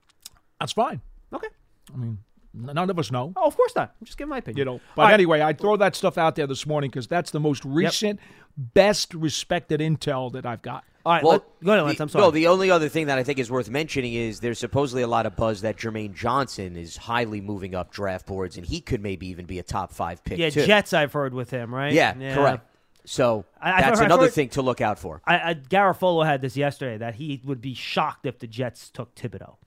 That's 0.60 0.72
fine. 0.72 1.00
Okay. 1.32 1.48
I 1.94 1.96
mean, 1.96 2.08
n- 2.08 2.18
none 2.56 2.90
of 2.90 2.98
us 2.98 3.10
know. 3.12 3.32
Oh, 3.36 3.46
of 3.46 3.56
course 3.56 3.74
not. 3.76 3.94
I'm 4.00 4.06
just 4.06 4.16
giving 4.18 4.30
my 4.30 4.38
opinion. 4.38 4.58
You 4.58 4.64
know, 4.64 4.72
All 4.72 4.80
but 4.96 5.02
right. 5.02 5.14
anyway, 5.14 5.42
I 5.42 5.52
throw 5.52 5.76
that 5.76 5.94
stuff 5.94 6.16
out 6.18 6.34
there 6.36 6.46
this 6.46 6.66
morning 6.66 6.90
because 6.90 7.06
that's 7.06 7.30
the 7.30 7.40
most 7.40 7.64
recent, 7.64 8.18
best 8.56 9.14
respected 9.14 9.80
intel 9.80 10.32
that 10.32 10.46
I've 10.46 10.62
got. 10.62 10.84
All 11.04 11.12
right, 11.12 11.22
Well, 11.22 11.32
let, 11.34 11.42
go 11.64 11.72
ahead, 11.72 11.84
Lance. 11.84 11.98
the- 11.98 12.02
I'm 12.02 12.08
sorry. 12.08 12.24
No, 12.24 12.30
the 12.32 12.46
only 12.48 12.68
other 12.68 12.88
thing 12.88 13.06
that 13.06 13.16
I 13.16 13.22
think 13.22 13.38
is 13.38 13.48
worth 13.48 13.70
mentioning 13.70 14.14
is 14.14 14.40
there's 14.40 14.58
supposedly 14.58 15.02
a 15.02 15.06
lot 15.06 15.24
of 15.24 15.36
buzz 15.36 15.60
that 15.60 15.76
Jermaine 15.76 16.14
Johnson 16.14 16.76
is 16.76 16.96
highly 16.96 17.40
moving 17.40 17.76
up 17.76 17.92
draft 17.92 18.26
boards, 18.26 18.56
and 18.56 18.66
he 18.66 18.80
could 18.80 19.00
maybe 19.00 19.28
even 19.28 19.46
be 19.46 19.60
a 19.60 19.62
top 19.62 19.92
five 19.92 20.24
pick. 20.24 20.38
yeah, 20.38 20.50
too. 20.50 20.66
Jets 20.66 20.92
I've 20.92 21.12
heard 21.12 21.32
with 21.32 21.50
him, 21.50 21.72
right? 21.72 21.92
Yeah, 21.92 22.34
correct. 22.34 22.66
So 23.04 23.44
I- 23.60 23.82
that's 23.82 24.00
heard- 24.00 24.06
another 24.06 24.24
heard- 24.24 24.32
thing 24.32 24.48
to 24.50 24.62
look 24.62 24.80
out 24.80 24.98
for. 24.98 25.22
I, 25.24 25.50
I, 25.50 25.54
Garafolo 25.54 26.26
had 26.26 26.40
this 26.42 26.56
yesterday 26.56 26.98
that 26.98 27.14
he 27.14 27.40
would 27.44 27.60
be 27.60 27.74
shocked 27.74 28.26
if 28.26 28.40
the 28.40 28.48
Jets 28.48 28.90
took 28.90 29.14
Thibodeaux. 29.14 29.58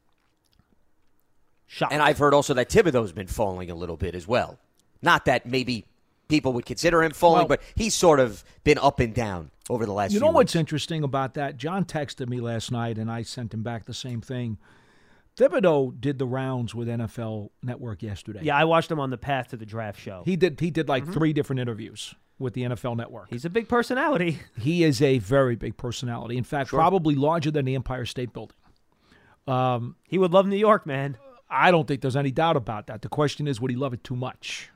Shocked. 1.71 1.93
And 1.93 2.01
I've 2.01 2.17
heard 2.17 2.33
also 2.33 2.55
that 2.55 2.69
Thibodeaux's 2.69 3.11
been 3.11 3.27
falling 3.27 3.69
a 3.69 3.75
little 3.75 3.95
bit 3.95 4.15
as 4.15 4.27
well. 4.27 4.57
Not 5.03 5.25
that 5.25 5.45
maybe 5.45 5.85
people 6.27 6.51
would 6.53 6.65
consider 6.65 7.03
him 7.03 7.11
falling, 7.11 7.41
Well- 7.41 7.47
but 7.47 7.61
he's 7.75 7.93
sort 7.93 8.19
of 8.19 8.43
been 8.63 8.79
up 8.79 8.99
and 8.99 9.13
down 9.13 9.51
over 9.69 9.85
the 9.85 9.93
last 9.93 10.09
year. 10.09 10.15
You 10.15 10.19
few 10.19 10.27
know 10.27 10.33
what's 10.33 10.55
weeks. 10.55 10.59
interesting 10.59 11.03
about 11.03 11.35
that? 11.35 11.57
John 11.57 11.85
texted 11.85 12.27
me 12.27 12.39
last 12.39 12.71
night, 12.71 12.97
and 12.97 13.09
I 13.11 13.21
sent 13.21 13.53
him 13.53 13.61
back 13.61 13.85
the 13.85 13.93
same 13.93 14.19
thing. 14.19 14.57
Thibodeaux 15.37 16.01
did 16.01 16.17
the 16.17 16.25
rounds 16.25 16.73
with 16.73 16.87
NFL 16.87 17.51
Network 17.61 18.01
yesterday. 18.01 18.39
yeah, 18.41 18.57
I 18.57 18.65
watched 18.65 18.89
him 18.89 18.99
on 18.99 19.11
the 19.11 19.17
path 19.17 19.49
to 19.49 19.57
the 19.57 19.65
draft 19.65 19.99
show. 19.99 20.23
he 20.25 20.35
did. 20.35 20.59
He 20.59 20.71
did 20.71 20.89
like 20.89 21.03
mm-hmm. 21.03 21.13
three 21.13 21.33
different 21.33 21.59
interviews 21.59 22.15
with 22.39 22.55
the 22.55 22.63
NFL 22.63 22.97
Network. 22.97 23.29
He's 23.29 23.45
a 23.45 23.49
big 23.49 23.67
personality. 23.67 24.39
he 24.59 24.83
is 24.83 25.03
a 25.03 25.19
very 25.19 25.55
big 25.55 25.77
personality. 25.77 26.35
In 26.35 26.43
fact, 26.43 26.71
probably 26.71 27.13
larger 27.13 27.51
than 27.51 27.65
the 27.65 27.75
Empire 27.75 28.05
State 28.05 28.33
Building. 28.33 28.57
Um, 29.47 29.95
he 30.07 30.17
would 30.17 30.33
love 30.33 30.47
New 30.47 30.57
York, 30.57 30.87
man. 30.87 31.17
I 31.49 31.71
don't 31.71 31.87
think 31.87 32.01
there's 32.01 32.15
any 32.15 32.31
doubt 32.31 32.57
about 32.57 32.87
that. 32.87 33.01
The 33.01 33.09
question 33.09 33.47
is, 33.47 33.59
would 33.59 33.71
he 33.71 33.77
love 33.77 33.93
it 33.93 34.03
too 34.03 34.15
much? 34.15 34.69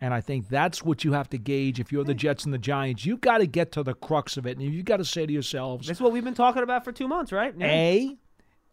And 0.00 0.12
I 0.12 0.20
think 0.20 0.48
that's 0.48 0.82
what 0.82 1.04
you 1.04 1.12
have 1.12 1.30
to 1.30 1.38
gauge 1.38 1.80
if 1.80 1.90
you're 1.90 2.04
the 2.04 2.14
Jets 2.14 2.44
and 2.44 2.52
the 2.52 2.58
Giants. 2.58 3.06
You've 3.06 3.20
got 3.20 3.38
to 3.38 3.46
get 3.46 3.72
to 3.72 3.82
the 3.82 3.94
crux 3.94 4.36
of 4.36 4.46
it, 4.46 4.58
and 4.58 4.74
you've 4.74 4.84
got 4.84 4.98
to 4.98 5.04
say 5.04 5.24
to 5.24 5.32
yourselves, 5.32 5.86
That's 5.88 6.00
what 6.00 6.12
we've 6.12 6.24
been 6.24 6.34
talking 6.34 6.62
about 6.62 6.84
for 6.84 6.92
two 6.92 7.08
months, 7.08 7.32
right? 7.32 7.54
A, 7.60 8.16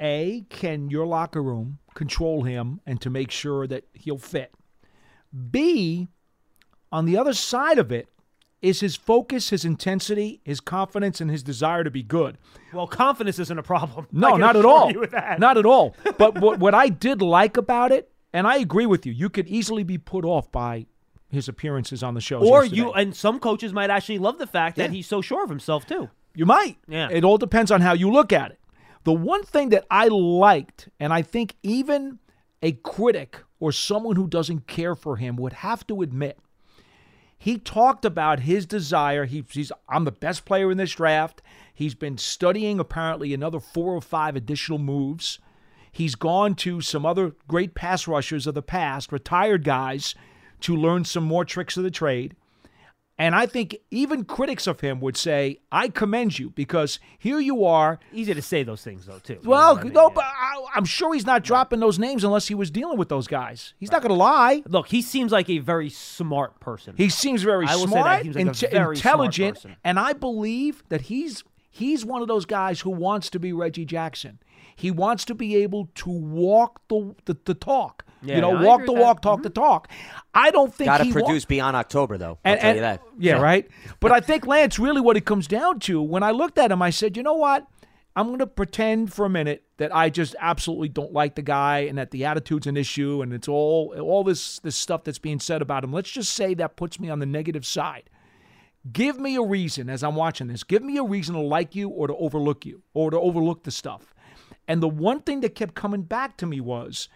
A, 0.02 0.46
can 0.50 0.90
your 0.90 1.06
locker 1.06 1.42
room 1.42 1.80
control 1.94 2.44
him 2.44 2.82
and 2.86 3.00
to 3.02 3.10
make 3.10 3.32
sure 3.32 3.68
that 3.68 3.86
he'll 3.94 4.18
fit? 4.18 4.54
B, 5.52 6.10
on 6.92 7.06
the 7.06 7.18
other 7.18 7.34
side 7.34 7.80
of 7.80 7.92
it, 7.92 8.10
is 8.64 8.80
his 8.80 8.96
focus, 8.96 9.50
his 9.50 9.66
intensity, 9.66 10.40
his 10.46 10.62
confidence, 10.62 11.20
and 11.20 11.30
his 11.30 11.44
desire 11.44 11.84
to 11.84 11.92
be 11.92 12.02
good. 12.02 12.38
Well, 12.72 12.88
confidence 12.88 13.38
isn't 13.38 13.60
a 13.60 13.62
problem. 13.64 14.08
No, 14.12 14.38
not 14.38 14.56
at 14.56 14.64
all. 14.66 14.90
you 14.90 15.02
with 15.02 15.12
that. 15.12 15.38
Not 15.40 15.58
at 15.58 15.66
all. 15.66 15.96
But 16.18 16.40
what, 16.40 16.60
what 16.60 16.74
I 16.74 16.88
did 16.88 17.22
like 17.22 17.58
about 17.58 17.92
it, 17.92 18.10
and 18.32 18.48
I 18.48 18.58
agree 18.58 18.86
with 18.86 19.06
you, 19.06 19.12
you 19.12 19.30
could 19.30 19.48
easily 19.48 19.84
be 19.84 19.98
put 19.98 20.24
off 20.24 20.50
by 20.52 20.86
his 21.30 21.50
appearances 21.50 22.02
on 22.04 22.14
the 22.14 22.22
show. 22.22 22.40
or 22.40 22.64
yesterday. 22.64 22.76
you 22.82 22.94
and 22.94 23.16
some 23.16 23.40
coaches 23.40 23.74
might 23.74 23.90
actually 23.90 24.20
love 24.20 24.38
the 24.38 24.48
fact 24.48 24.78
that 24.78 24.92
he's 24.92 25.08
so 25.08 25.22
sure 25.22 25.44
of 25.44 25.50
himself 25.50 25.86
too. 25.86 26.10
You 26.34 26.46
might. 26.46 26.78
Yeah. 26.88 27.10
It 27.12 27.24
all 27.26 27.38
depends 27.38 27.70
on 27.70 27.82
how 27.82 27.94
you 27.94 28.10
look 28.10 28.32
at 28.32 28.52
it. 28.52 28.60
The 29.04 29.12
one 29.14 29.44
thing 29.44 29.70
that 29.70 29.86
I 29.92 30.08
liked, 30.08 30.88
and 31.00 31.12
I 31.12 31.22
think 31.22 31.56
even 31.64 32.20
a 32.62 32.72
critic 32.72 33.40
or 33.60 33.74
someone 33.74 34.16
who 34.16 34.28
doesn't 34.28 34.68
care 34.68 34.96
for 34.96 35.18
him 35.18 35.36
would 35.36 35.54
have 35.54 35.86
to 35.88 36.02
admit, 36.02 36.40
he 37.44 37.58
talked 37.58 38.06
about 38.06 38.40
his 38.40 38.66
desire. 38.66 39.26
He, 39.26 39.44
he's 39.52 39.70
I'm 39.90 40.06
the 40.06 40.14
best 40.14 40.46
player 40.46 40.72
in 40.72 40.78
this 40.78 40.94
draft. 40.94 41.42
He's 41.74 41.94
been 41.94 42.18
studying 42.18 42.80
apparently 42.80 43.34
another 43.34 43.60
four 43.60 43.94
or 43.94 44.00
five 44.00 44.38
additional 44.38 44.80
moves. 44.80 45.40
He's 45.92 46.16
gone 46.16 46.56
to 46.56 46.80
some 46.80 47.06
other 47.06 47.36
great 47.50 47.76
pass 47.76 48.08
rushers 48.08 48.48
of 48.48 48.54
the 48.56 48.62
past, 48.62 49.12
retired 49.12 49.66
guys, 49.66 50.16
to 50.62 50.74
learn 50.74 51.04
some 51.04 51.26
more 51.26 51.44
tricks 51.44 51.76
of 51.76 51.84
the 51.84 51.92
trade. 51.92 52.38
And 53.18 53.36
I 53.36 53.46
think 53.46 53.78
even 53.92 54.26
critics 54.26 54.66
of 54.66 54.80
him 54.80 55.00
would 55.00 55.16
say, 55.16 55.60
I 55.72 55.90
commend 55.90 56.40
you 56.40 56.50
because 56.50 57.00
here 57.20 57.40
you 57.40 57.64
are. 57.64 58.00
Easy 58.12 58.34
to 58.34 58.42
say 58.42 58.64
those 58.64 58.84
things 58.84 59.06
though 59.06 59.20
too. 59.20 59.40
Well, 59.44 59.78
I 59.78 59.84
mean? 59.84 59.94
no, 59.94 60.10
but 60.10 60.24
I, 60.26 60.66
I'm 60.74 60.86
sure 60.86 61.14
he's 61.14 61.26
not 61.26 61.44
dropping 61.44 61.80
those 61.80 62.00
names 62.00 62.24
unless 62.24 62.48
he 62.48 62.56
was 62.56 62.72
dealing 62.72 62.98
with 62.98 63.10
those 63.10 63.28
guys. 63.28 63.76
He's 63.78 63.92
not 63.92 64.02
going 64.02 64.10
to 64.10 64.16
lie. 64.16 64.64
look, 64.68 64.88
he 64.88 65.04
seems 65.04 65.32
like 65.32 65.48
a 65.50 65.60
very 65.60 65.90
smart 65.90 66.60
person. 66.60 66.96
He 66.98 67.10
seems 67.10 67.44
very 67.44 67.68
I 67.68 67.76
will 67.76 67.86
say 67.86 67.92
smart, 67.92 68.06
that. 68.06 68.26
He 68.26 68.34
seems 68.34 68.64
like 68.64 68.72
a 68.72 68.76
very 68.76 68.96
intelligent, 68.96 69.56
person. 69.56 69.76
and 69.84 70.00
I 70.00 70.14
believe 70.14 70.84
that 70.90 71.02
he's 71.02 71.44
he's 71.70 72.04
one 72.04 72.24
of 72.24 72.28
those 72.28 72.46
guys 72.46 72.82
who 72.82 72.90
wants 72.90 73.30
to 73.30 73.40
be 73.40 73.54
Reggie 73.54 73.86
Jackson. 73.86 74.40
He 74.76 74.90
wants 74.90 75.24
to 75.26 75.36
be 75.36 75.56
able 75.58 75.90
to 75.96 76.10
walk 76.10 76.82
the 76.88 77.16
the, 77.26 77.38
the 77.46 77.54
talk. 77.54 78.06
Yeah, 78.24 78.36
you 78.36 78.42
know, 78.42 78.58
I 78.58 78.64
walk 78.64 78.80
with 78.80 78.88
the 78.88 78.94
that. 78.94 79.02
walk, 79.02 79.22
talk 79.22 79.44
the 79.44 79.50
talk. 79.50 79.90
I 80.34 80.52
don't 80.52 80.74
think 80.74 80.88
Got 80.88 80.98
to 81.00 81.04
he 81.04 81.12
wa- 81.12 81.22
produce 81.22 81.46
beyond 81.46 81.76
October, 81.76 82.18
though. 82.18 82.40
I'll 82.46 82.54
and, 82.54 82.60
tell 82.62 82.70
and- 82.70 82.76
you 82.78 82.82
that. 82.82 83.02
Yeah, 83.20 83.42
right. 83.42 83.68
But 84.00 84.12
I 84.12 84.20
think 84.20 84.46
Lance, 84.48 84.80
really, 84.80 85.02
what 85.02 85.18
it 85.18 85.26
comes 85.26 85.48
down 85.48 85.80
to, 85.82 86.02
when 86.02 86.24
I 86.24 86.32
looked 86.32 86.58
at 86.58 86.72
him, 86.72 86.82
I 86.82 86.90
said, 86.90 87.16
you 87.18 87.24
know 87.24 87.36
what? 87.36 87.68
I'm 88.16 88.28
going 88.28 88.40
to 88.40 88.48
pretend 88.48 89.12
for 89.12 89.26
a 89.26 89.30
minute 89.30 89.64
that 89.78 89.94
I 89.96 90.10
just 90.12 90.36
absolutely 90.40 90.88
don't 90.90 91.12
like 91.14 91.34
the 91.36 91.42
guy, 91.42 91.80
and 91.80 91.98
that 91.98 92.12
the 92.12 92.26
attitude's 92.26 92.68
an 92.68 92.78
issue, 92.78 93.22
and 93.24 93.34
it's 93.34 93.48
all 93.48 93.96
all 94.00 94.24
this 94.24 94.60
this 94.60 94.76
stuff 94.76 95.04
that's 95.04 95.18
being 95.18 95.40
said 95.40 95.62
about 95.64 95.84
him. 95.84 95.92
Let's 95.92 96.12
just 96.12 96.34
say 96.34 96.54
that 96.54 96.76
puts 96.76 97.00
me 97.00 97.10
on 97.10 97.18
the 97.20 97.26
negative 97.26 97.66
side. 97.66 98.10
Give 98.92 99.18
me 99.18 99.36
a 99.36 99.42
reason 99.42 99.90
as 99.90 100.04
I'm 100.04 100.16
watching 100.16 100.48
this. 100.48 100.64
Give 100.64 100.84
me 100.84 100.98
a 100.98 101.04
reason 101.04 101.34
to 101.36 101.42
like 101.42 101.74
you 101.74 101.90
or 101.90 102.06
to 102.08 102.16
overlook 102.16 102.66
you 102.66 102.84
or 102.94 103.10
to 103.12 103.20
overlook 103.20 103.64
the 103.64 103.72
stuff. 103.72 104.14
And 104.68 104.84
the 104.84 104.90
one 104.90 105.22
thing 105.22 105.40
that 105.42 105.56
kept 105.56 105.74
coming 105.74 106.04
back 106.04 106.38
to 106.38 106.46
me 106.46 106.60
was 106.62 107.08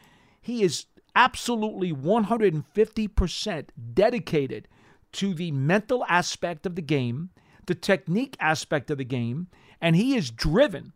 he 0.42 0.64
is 0.64 0.86
absolutely 1.18 1.92
150% 1.92 3.66
dedicated 3.94 4.68
to 5.14 5.34
the 5.34 5.52
mental 5.52 6.06
aspect 6.08 6.66
of 6.66 6.76
the 6.76 6.82
game, 6.82 7.30
the 7.66 7.76
technique 7.76 8.38
aspect 8.40 8.92
of 8.92 8.98
the 8.98 9.04
game, 9.04 9.48
and 9.82 9.96
he 9.96 10.16
is 10.16 10.30
driven 10.32 10.94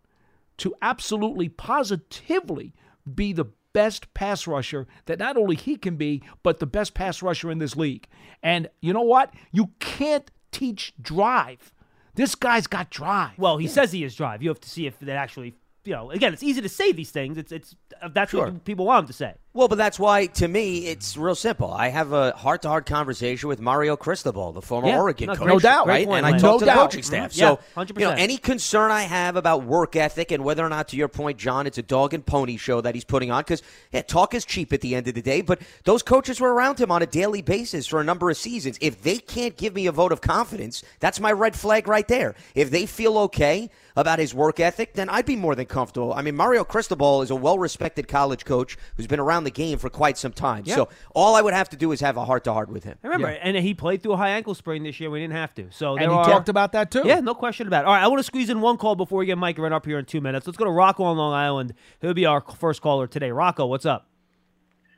to 0.58 0.76
absolutely 0.82 1.50
positively 1.50 2.74
be 3.16 3.34
the 3.34 3.46
best 3.74 4.14
pass 4.14 4.46
rusher 4.46 4.86
that 5.06 5.18
not 5.18 5.38
only 5.38 5.56
he 5.56 5.76
can 5.76 5.96
be, 5.96 6.22
but 6.44 6.60
the 6.60 6.68
best 6.68 6.94
pass 6.94 7.22
rusher 7.22 7.50
in 7.50 7.58
this 7.58 7.76
league. 7.76 8.08
And 8.44 8.70
you 8.82 8.94
know 8.94 9.02
what? 9.02 9.34
You 9.52 9.72
can't 9.80 10.30
teach 10.52 10.94
drive. 11.02 11.74
This 12.16 12.36
guy's 12.36 12.68
got 12.68 12.90
drive. 12.90 13.32
well, 13.38 13.58
he 13.58 13.68
says 13.68 13.92
he 13.94 14.04
is 14.04 14.14
drive. 14.16 14.44
You 14.44 14.50
have 14.50 14.60
to 14.60 14.70
see 14.70 14.86
if 14.86 15.00
that 15.00 15.10
actually, 15.16 15.56
you 15.86 15.94
know, 15.94 16.12
again, 16.12 16.34
it's 16.34 16.44
easy 16.44 16.60
to 16.62 16.68
say 16.70 16.92
these 16.92 17.10
things. 17.12 17.38
It's 17.38 17.54
it's 17.54 17.76
that's 18.12 18.32
Sure. 18.32 18.46
what 18.52 18.66
people 18.66 18.86
want 18.86 19.04
him 19.04 19.08
to 19.08 19.14
say. 19.14 19.34
Well, 19.54 19.68
but 19.68 19.78
that's 19.78 20.00
why, 20.00 20.28
to 20.28 20.48
me, 20.48 20.88
it's 20.88 21.18
real 21.18 21.36
simple. 21.36 21.74
I 21.74 21.90
have 21.90 22.14
a 22.14 22.32
heart-to-heart 22.32 22.86
conversation 22.86 23.50
with 23.50 23.60
Mario 23.60 23.98
Cristobal, 23.98 24.54
the 24.54 24.62
former 24.62 24.88
Yeah, 24.88 25.00
Oregon 25.00 25.28
no, 25.28 25.36
coach, 25.36 25.48
No 25.48 25.60
doubt. 25.60 25.88
right? 25.88 26.08
point, 26.08 26.26
and 26.26 26.36
I 26.36 26.38
talked 26.40 26.44
No 26.44 26.60
to 26.60 26.66
the 26.66 26.72
coaching 26.72 27.04
staff. 27.04 27.34
Mhm. 27.34 27.38
Yeah, 27.38 27.50
So, 27.50 27.60
100%. 27.76 28.00
you 28.00 28.06
know, 28.06 28.16
any 28.18 28.38
concern 28.38 28.92
I 28.92 29.02
have 29.02 29.36
about 29.36 29.66
work 29.66 29.98
ethic 29.98 30.32
and 30.32 30.46
whether 30.46 30.66
or 30.66 30.70
not, 30.70 30.88
to 30.90 30.96
your 30.96 31.10
point, 31.10 31.38
John, 31.38 31.68
it's 31.68 31.78
a 31.78 31.82
dog 31.82 32.14
and 32.14 32.26
pony 32.26 32.56
show 32.56 32.80
that 32.80 32.96
he's 32.96 33.04
putting 33.04 33.30
on, 33.30 33.42
because 33.42 33.62
yeah, 33.92 34.04
talk 34.04 34.34
is 34.34 34.46
cheap 34.46 34.72
at 34.72 34.80
the 34.80 34.96
end 34.96 35.10
of 35.10 35.16
the 35.16 35.22
day. 35.22 35.42
But 35.42 35.60
those 35.84 36.02
coaches 36.02 36.40
were 36.40 36.54
around 36.54 36.80
him 36.80 36.90
on 36.90 37.02
a 37.02 37.06
daily 37.06 37.42
basis 37.42 37.86
for 37.88 38.00
a 38.00 38.06
number 38.06 38.30
of 38.30 38.38
seasons. 38.38 38.78
If 38.80 39.04
they 39.04 39.18
can't 39.18 39.58
give 39.58 39.76
me 39.76 39.86
a 39.86 39.92
vote 39.92 40.14
of 40.14 40.22
confidence, 40.22 40.82
that's 41.02 41.20
my 41.20 41.34
red 41.34 41.58
flag 41.58 41.90
right 41.90 42.08
there. 42.08 42.36
If 42.56 42.72
they 42.72 42.86
feel 42.86 43.18
okay 43.18 43.70
about 43.98 44.20
his 44.20 44.34
work 44.34 44.62
ethic, 44.62 44.94
then 44.94 45.10
I'd 45.10 45.26
be 45.26 45.36
more 45.36 45.56
than 45.56 45.66
comfortable. 45.66 46.14
I 46.14 46.22
mean, 46.22 46.38
Mario 46.38 46.64
Cristobal 46.64 47.22
is 47.22 47.30
a 47.30 47.36
well-respected 47.36 48.08
college 48.08 48.46
coach 48.46 48.78
who's 48.96 49.08
been 49.08 49.20
around 49.20 49.41
the 49.44 49.52
game 49.52 49.78
for 49.78 49.90
quite 49.90 50.18
some 50.18 50.32
time. 50.32 50.66
So 50.66 50.90
all 51.14 51.36
I 51.36 51.42
would 51.42 51.54
have 51.54 51.70
to 51.70 51.78
do 51.78 51.92
is 51.92 52.02
have 52.02 52.18
a 52.18 52.26
heart-to-heart 52.26 52.70
with 52.70 52.84
him. 52.84 52.98
I 53.04 53.08
remember, 53.08 53.30
and 53.30 53.58
he 53.58 53.74
played 53.74 54.02
through 54.04 54.14
a 54.14 54.18
high 54.18 54.32
ankle 54.32 54.56
sprain 54.56 54.84
this 54.84 55.00
year. 55.00 55.10
We 55.10 55.20
didn't 55.20 55.34
have 55.34 55.54
to. 55.56 55.72
So 55.72 55.94
and 55.94 56.02
there 56.02 56.10
he 56.10 56.16
are, 56.16 56.26
talked 56.26 56.50
about 56.50 56.72
that 56.74 56.92
too. 56.92 57.04
Yeah, 57.06 57.20
no 57.20 57.34
question 57.34 57.68
about 57.68 57.84
it. 57.84 57.88
All 57.88 57.94
right, 57.94 58.04
I 58.04 58.08
want 58.08 58.20
to 58.20 58.24
squeeze 58.24 58.50
in 58.50 58.62
one 58.62 58.78
call 58.78 58.96
before 58.96 59.20
we 59.20 59.26
get 59.26 59.38
Mike 59.38 59.58
Ren 59.58 59.74
up 59.74 59.86
here 59.86 60.00
in 60.00 60.06
two 60.06 60.22
minutes. 60.22 60.48
Let's 60.48 60.58
go 60.58 60.66
to 60.66 60.72
Rocco 60.72 61.04
on 61.04 61.18
Long 61.18 61.34
Island. 61.34 61.74
He'll 62.02 62.14
be 62.14 62.26
our 62.26 62.42
first 62.42 62.82
caller 62.82 63.08
today. 63.08 63.32
Rocco, 63.32 63.66
what's 63.66 63.86
up? 63.86 64.08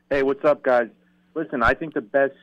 Hey, 0.09 0.23
what's 0.23 0.43
up, 0.45 0.63
guys? 0.63 0.89
Listen, 1.35 1.63
I 1.63 1.73
think 1.73 1.93
the 1.93 2.01
best, 2.01 2.33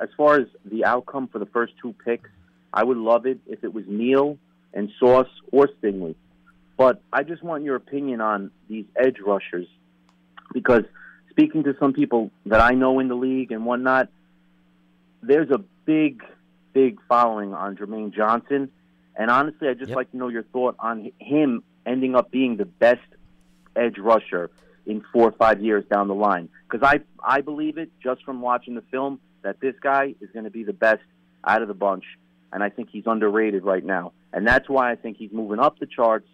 as 0.00 0.08
far 0.16 0.36
as 0.40 0.46
the 0.64 0.84
outcome 0.84 1.28
for 1.28 1.38
the 1.38 1.46
first 1.46 1.74
two 1.80 1.94
picks, 2.04 2.28
I 2.72 2.82
would 2.82 2.96
love 2.96 3.26
it 3.26 3.38
if 3.46 3.62
it 3.62 3.72
was 3.72 3.84
Neal 3.86 4.38
and 4.72 4.90
Sauce 4.98 5.28
or 5.52 5.68
Stingley. 5.80 6.16
But 6.76 7.00
I 7.12 7.22
just 7.22 7.42
want 7.44 7.62
your 7.62 7.76
opinion 7.76 8.20
on 8.20 8.50
these 8.68 8.86
edge 8.96 9.18
rushers 9.24 9.68
because 10.52 10.82
speaking 11.34 11.64
to 11.64 11.74
some 11.80 11.92
people 11.92 12.30
that 12.46 12.60
I 12.60 12.72
know 12.72 13.00
in 13.00 13.08
the 13.08 13.16
league 13.16 13.50
and 13.50 13.66
whatnot, 13.66 14.08
there's 15.22 15.50
a 15.50 15.58
big, 15.84 16.22
big 16.72 16.98
following 17.08 17.52
on 17.52 17.76
Jermaine 17.76 18.14
Johnson. 18.14 18.70
And 19.16 19.30
honestly, 19.30 19.68
I'd 19.68 19.78
just 19.78 19.88
Yep. 19.90 19.96
like 19.96 20.10
to 20.12 20.16
know 20.16 20.28
your 20.28 20.44
thought 20.44 20.76
on 20.78 21.10
him 21.18 21.62
ending 21.84 22.14
up 22.14 22.30
being 22.30 22.56
the 22.56 22.64
best 22.64 23.02
edge 23.74 23.98
rusher 23.98 24.50
in 24.86 25.02
four 25.12 25.28
or 25.28 25.32
five 25.32 25.60
years 25.60 25.84
down 25.90 26.06
the 26.08 26.14
line. 26.14 26.48
Because 26.70 26.86
I, 26.86 27.00
I 27.22 27.40
believe 27.40 27.78
it 27.78 27.90
just 28.02 28.22
from 28.24 28.40
watching 28.40 28.74
the 28.74 28.82
film 28.90 29.18
that 29.42 29.60
this 29.60 29.74
guy 29.82 30.14
is 30.20 30.30
going 30.32 30.44
to 30.44 30.50
be 30.50 30.62
the 30.62 30.72
best 30.72 31.02
out 31.44 31.62
of 31.62 31.68
the 31.68 31.74
bunch. 31.74 32.04
And 32.52 32.62
I 32.62 32.68
think 32.70 32.90
he's 32.90 33.04
underrated 33.06 33.64
right 33.64 33.84
now. 33.84 34.12
And 34.32 34.46
that's 34.46 34.68
why 34.68 34.92
I 34.92 34.94
think 34.94 35.16
he's 35.16 35.32
moving 35.32 35.58
up 35.58 35.78
the 35.80 35.86
charts. 35.86 36.28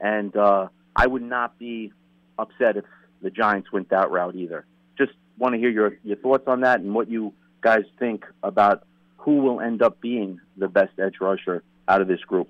And 0.00 0.34
uh, 0.36 0.68
I 0.96 1.06
would 1.06 1.22
not 1.22 1.58
be 1.58 1.92
upset 2.38 2.76
if 2.76 2.84
the 3.22 3.30
Giants 3.30 3.72
went 3.72 3.90
that 3.90 4.10
route 4.10 4.34
either. 4.34 4.66
Just 4.98 5.12
want 5.38 5.54
to 5.54 5.58
hear 5.58 5.70
your, 5.70 5.96
your 6.02 6.16
thoughts 6.16 6.44
on 6.46 6.60
that 6.60 6.80
and 6.80 6.94
what 6.94 7.10
you 7.10 7.32
guys 7.60 7.84
think 7.98 8.24
about 8.42 8.84
who 9.16 9.36
will 9.36 9.60
end 9.60 9.82
up 9.82 10.00
being 10.00 10.40
the 10.56 10.68
best 10.68 10.98
edge 10.98 11.16
rusher 11.20 11.62
out 11.88 12.00
of 12.00 12.08
this 12.08 12.20
group. 12.20 12.48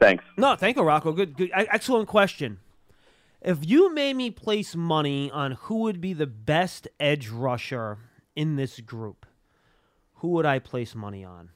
Thanks. 0.00 0.24
No, 0.36 0.56
thank 0.56 0.76
you, 0.76 0.82
Rocco. 0.82 1.12
Good, 1.12 1.36
good, 1.36 1.50
excellent 1.54 2.08
question. 2.08 2.58
If 3.40 3.58
you 3.68 3.92
made 3.92 4.14
me 4.14 4.30
place 4.30 4.76
money 4.76 5.30
on 5.30 5.52
who 5.52 5.78
would 5.78 6.00
be 6.00 6.12
the 6.12 6.26
best 6.26 6.86
edge 7.00 7.28
rusher 7.28 7.98
in 8.36 8.56
this 8.56 8.80
group, 8.80 9.26
who 10.16 10.28
would 10.28 10.46
I 10.46 10.60
place 10.60 10.94
money 10.94 11.24
on? 11.24 11.50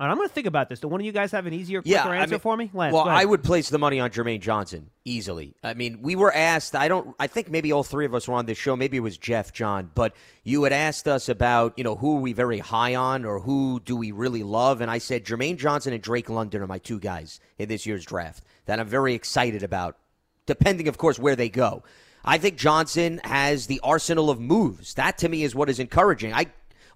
All 0.00 0.06
right, 0.06 0.12
I'm 0.12 0.16
going 0.16 0.28
to 0.30 0.34
think 0.34 0.46
about 0.46 0.70
this. 0.70 0.80
Do 0.80 0.88
one 0.88 0.98
of 0.98 1.04
you 1.04 1.12
guys 1.12 1.30
have 1.32 1.44
an 1.44 1.52
easier, 1.52 1.82
quicker 1.82 1.94
Yeah, 1.94 2.08
I 2.08 2.16
answer 2.16 2.36
mean- 2.36 2.40
for 2.40 2.56
me? 2.56 2.70
Lance, 2.72 2.94
well. 2.94 3.06
I 3.06 3.22
would 3.22 3.42
place 3.42 3.68
the 3.68 3.78
money 3.78 4.00
on 4.00 4.08
Jermaine 4.08 4.40
Johnson 4.40 4.88
easily. 5.04 5.54
I 5.62 5.74
mean, 5.74 6.00
we 6.00 6.16
were 6.16 6.32
asked. 6.32 6.74
I 6.74 6.88
don't. 6.88 7.14
I 7.20 7.26
think 7.26 7.50
maybe 7.50 7.70
all 7.70 7.84
three 7.84 8.06
of 8.06 8.14
us 8.14 8.26
were 8.26 8.34
on 8.34 8.46
this 8.46 8.56
show. 8.56 8.76
Maybe 8.76 8.96
it 8.96 9.00
was 9.00 9.18
Jeff, 9.18 9.52
John, 9.52 9.90
but 9.94 10.14
you 10.42 10.64
had 10.64 10.72
asked 10.72 11.06
us 11.06 11.28
about 11.28 11.74
you 11.76 11.84
know 11.84 11.96
who 11.96 12.16
are 12.16 12.20
we 12.20 12.32
very 12.32 12.60
high 12.60 12.94
on 12.94 13.26
or 13.26 13.40
who 13.40 13.78
do 13.84 13.94
we 13.94 14.10
really 14.10 14.42
love, 14.42 14.80
and 14.80 14.90
I 14.90 14.96
said 14.96 15.26
Jermaine 15.26 15.58
Johnson 15.58 15.92
and 15.92 16.02
Drake 16.02 16.30
London 16.30 16.62
are 16.62 16.66
my 16.66 16.78
two 16.78 16.98
guys 16.98 17.38
in 17.58 17.68
this 17.68 17.84
year's 17.84 18.06
draft 18.06 18.42
that 18.64 18.80
I'm 18.80 18.88
very 18.88 19.12
excited 19.12 19.62
about. 19.62 19.98
Depending, 20.46 20.88
of 20.88 20.96
course, 20.96 21.18
where 21.18 21.36
they 21.36 21.50
go. 21.50 21.82
I 22.24 22.38
think 22.38 22.56
Johnson 22.56 23.20
has 23.24 23.66
the 23.66 23.80
arsenal 23.82 24.30
of 24.30 24.40
moves. 24.40 24.94
That 24.94 25.18
to 25.18 25.28
me 25.28 25.42
is 25.42 25.54
what 25.54 25.68
is 25.68 25.78
encouraging. 25.78 26.32
I 26.32 26.46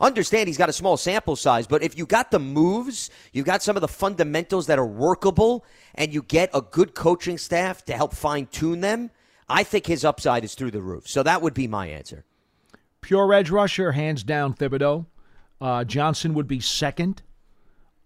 understand 0.05 0.47
he's 0.47 0.59
got 0.59 0.69
a 0.69 0.73
small 0.73 0.97
sample 0.97 1.37
size, 1.37 1.67
but 1.67 1.83
if 1.83 1.99
you 1.99 2.07
got 2.07 2.31
the 2.31 2.39
moves, 2.39 3.11
you 3.33 3.43
got 3.43 3.63
some 3.63 3.77
of 3.77 3.81
the 3.81 3.89
fundamentals 3.89 4.67
that 4.67 4.79
are 4.79 4.87
workable, 4.87 5.65
and 5.95 6.13
you 6.13 6.23
get 6.23 6.51
a 6.55 6.61
good 6.61 6.95
coaching 6.95 7.39
staff 7.39 7.85
to 7.87 7.95
help 7.95 8.15
fine 8.15 8.47
tune 8.47 8.81
them, 8.81 9.11
I 9.49 9.65
think 9.65 9.87
his 9.87 10.05
upside 10.05 10.45
is 10.45 10.55
through 10.55 10.71
the 10.71 10.83
roof. 10.83 11.09
So 11.09 11.23
that 11.23 11.43
would 11.43 11.55
be 11.55 11.67
my 11.67 11.89
answer. 11.89 12.25
Pure 13.01 13.35
edge 13.35 13.51
rusher, 13.51 13.93
hands 13.93 14.23
down, 14.23 14.55
Thibodeaux. 14.55 15.07
Uh, 15.61 15.85
Johnson 15.85 16.35
would 16.35 16.49
be 16.49 16.61
second. 16.61 17.23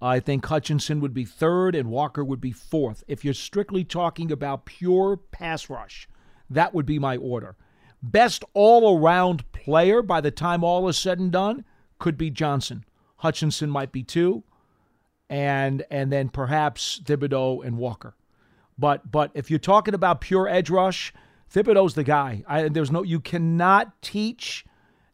I 0.00 0.20
think 0.20 0.46
Hutchinson 0.46 1.00
would 1.00 1.14
be 1.14 1.24
third, 1.24 1.74
and 1.74 1.90
Walker 1.90 2.24
would 2.24 2.40
be 2.40 2.52
fourth. 2.52 3.02
If 3.08 3.24
you're 3.24 3.34
strictly 3.34 3.84
talking 3.84 4.30
about 4.30 4.64
pure 4.64 5.16
pass 5.16 5.68
rush, 5.68 6.08
that 6.50 6.72
would 6.72 6.86
be 6.86 6.98
my 6.98 7.16
order. 7.16 7.56
Best 8.02 8.44
all 8.54 8.98
around 8.98 9.50
player 9.52 10.02
by 10.02 10.20
the 10.20 10.30
time 10.30 10.62
all 10.62 10.88
is 10.88 10.96
said 10.96 11.18
and 11.18 11.32
done 11.32 11.64
could 11.98 12.16
be 12.18 12.30
Johnson. 12.30 12.84
Hutchinson 13.18 13.70
might 13.70 13.92
be 13.92 14.02
two. 14.02 14.44
and 15.28 15.84
and 15.90 16.12
then 16.12 16.28
perhaps 16.28 17.00
Thibodeaux 17.04 17.64
and 17.64 17.76
Walker. 17.78 18.14
But 18.78 19.10
but 19.10 19.30
if 19.34 19.50
you're 19.50 19.58
talking 19.58 19.94
about 19.94 20.20
pure 20.20 20.48
edge 20.48 20.70
rush, 20.70 21.12
Thibodeaux's 21.52 21.94
the 21.94 22.04
guy. 22.04 22.44
I, 22.46 22.68
there's 22.68 22.90
no 22.90 23.02
you 23.02 23.20
cannot 23.20 24.00
teach 24.02 24.64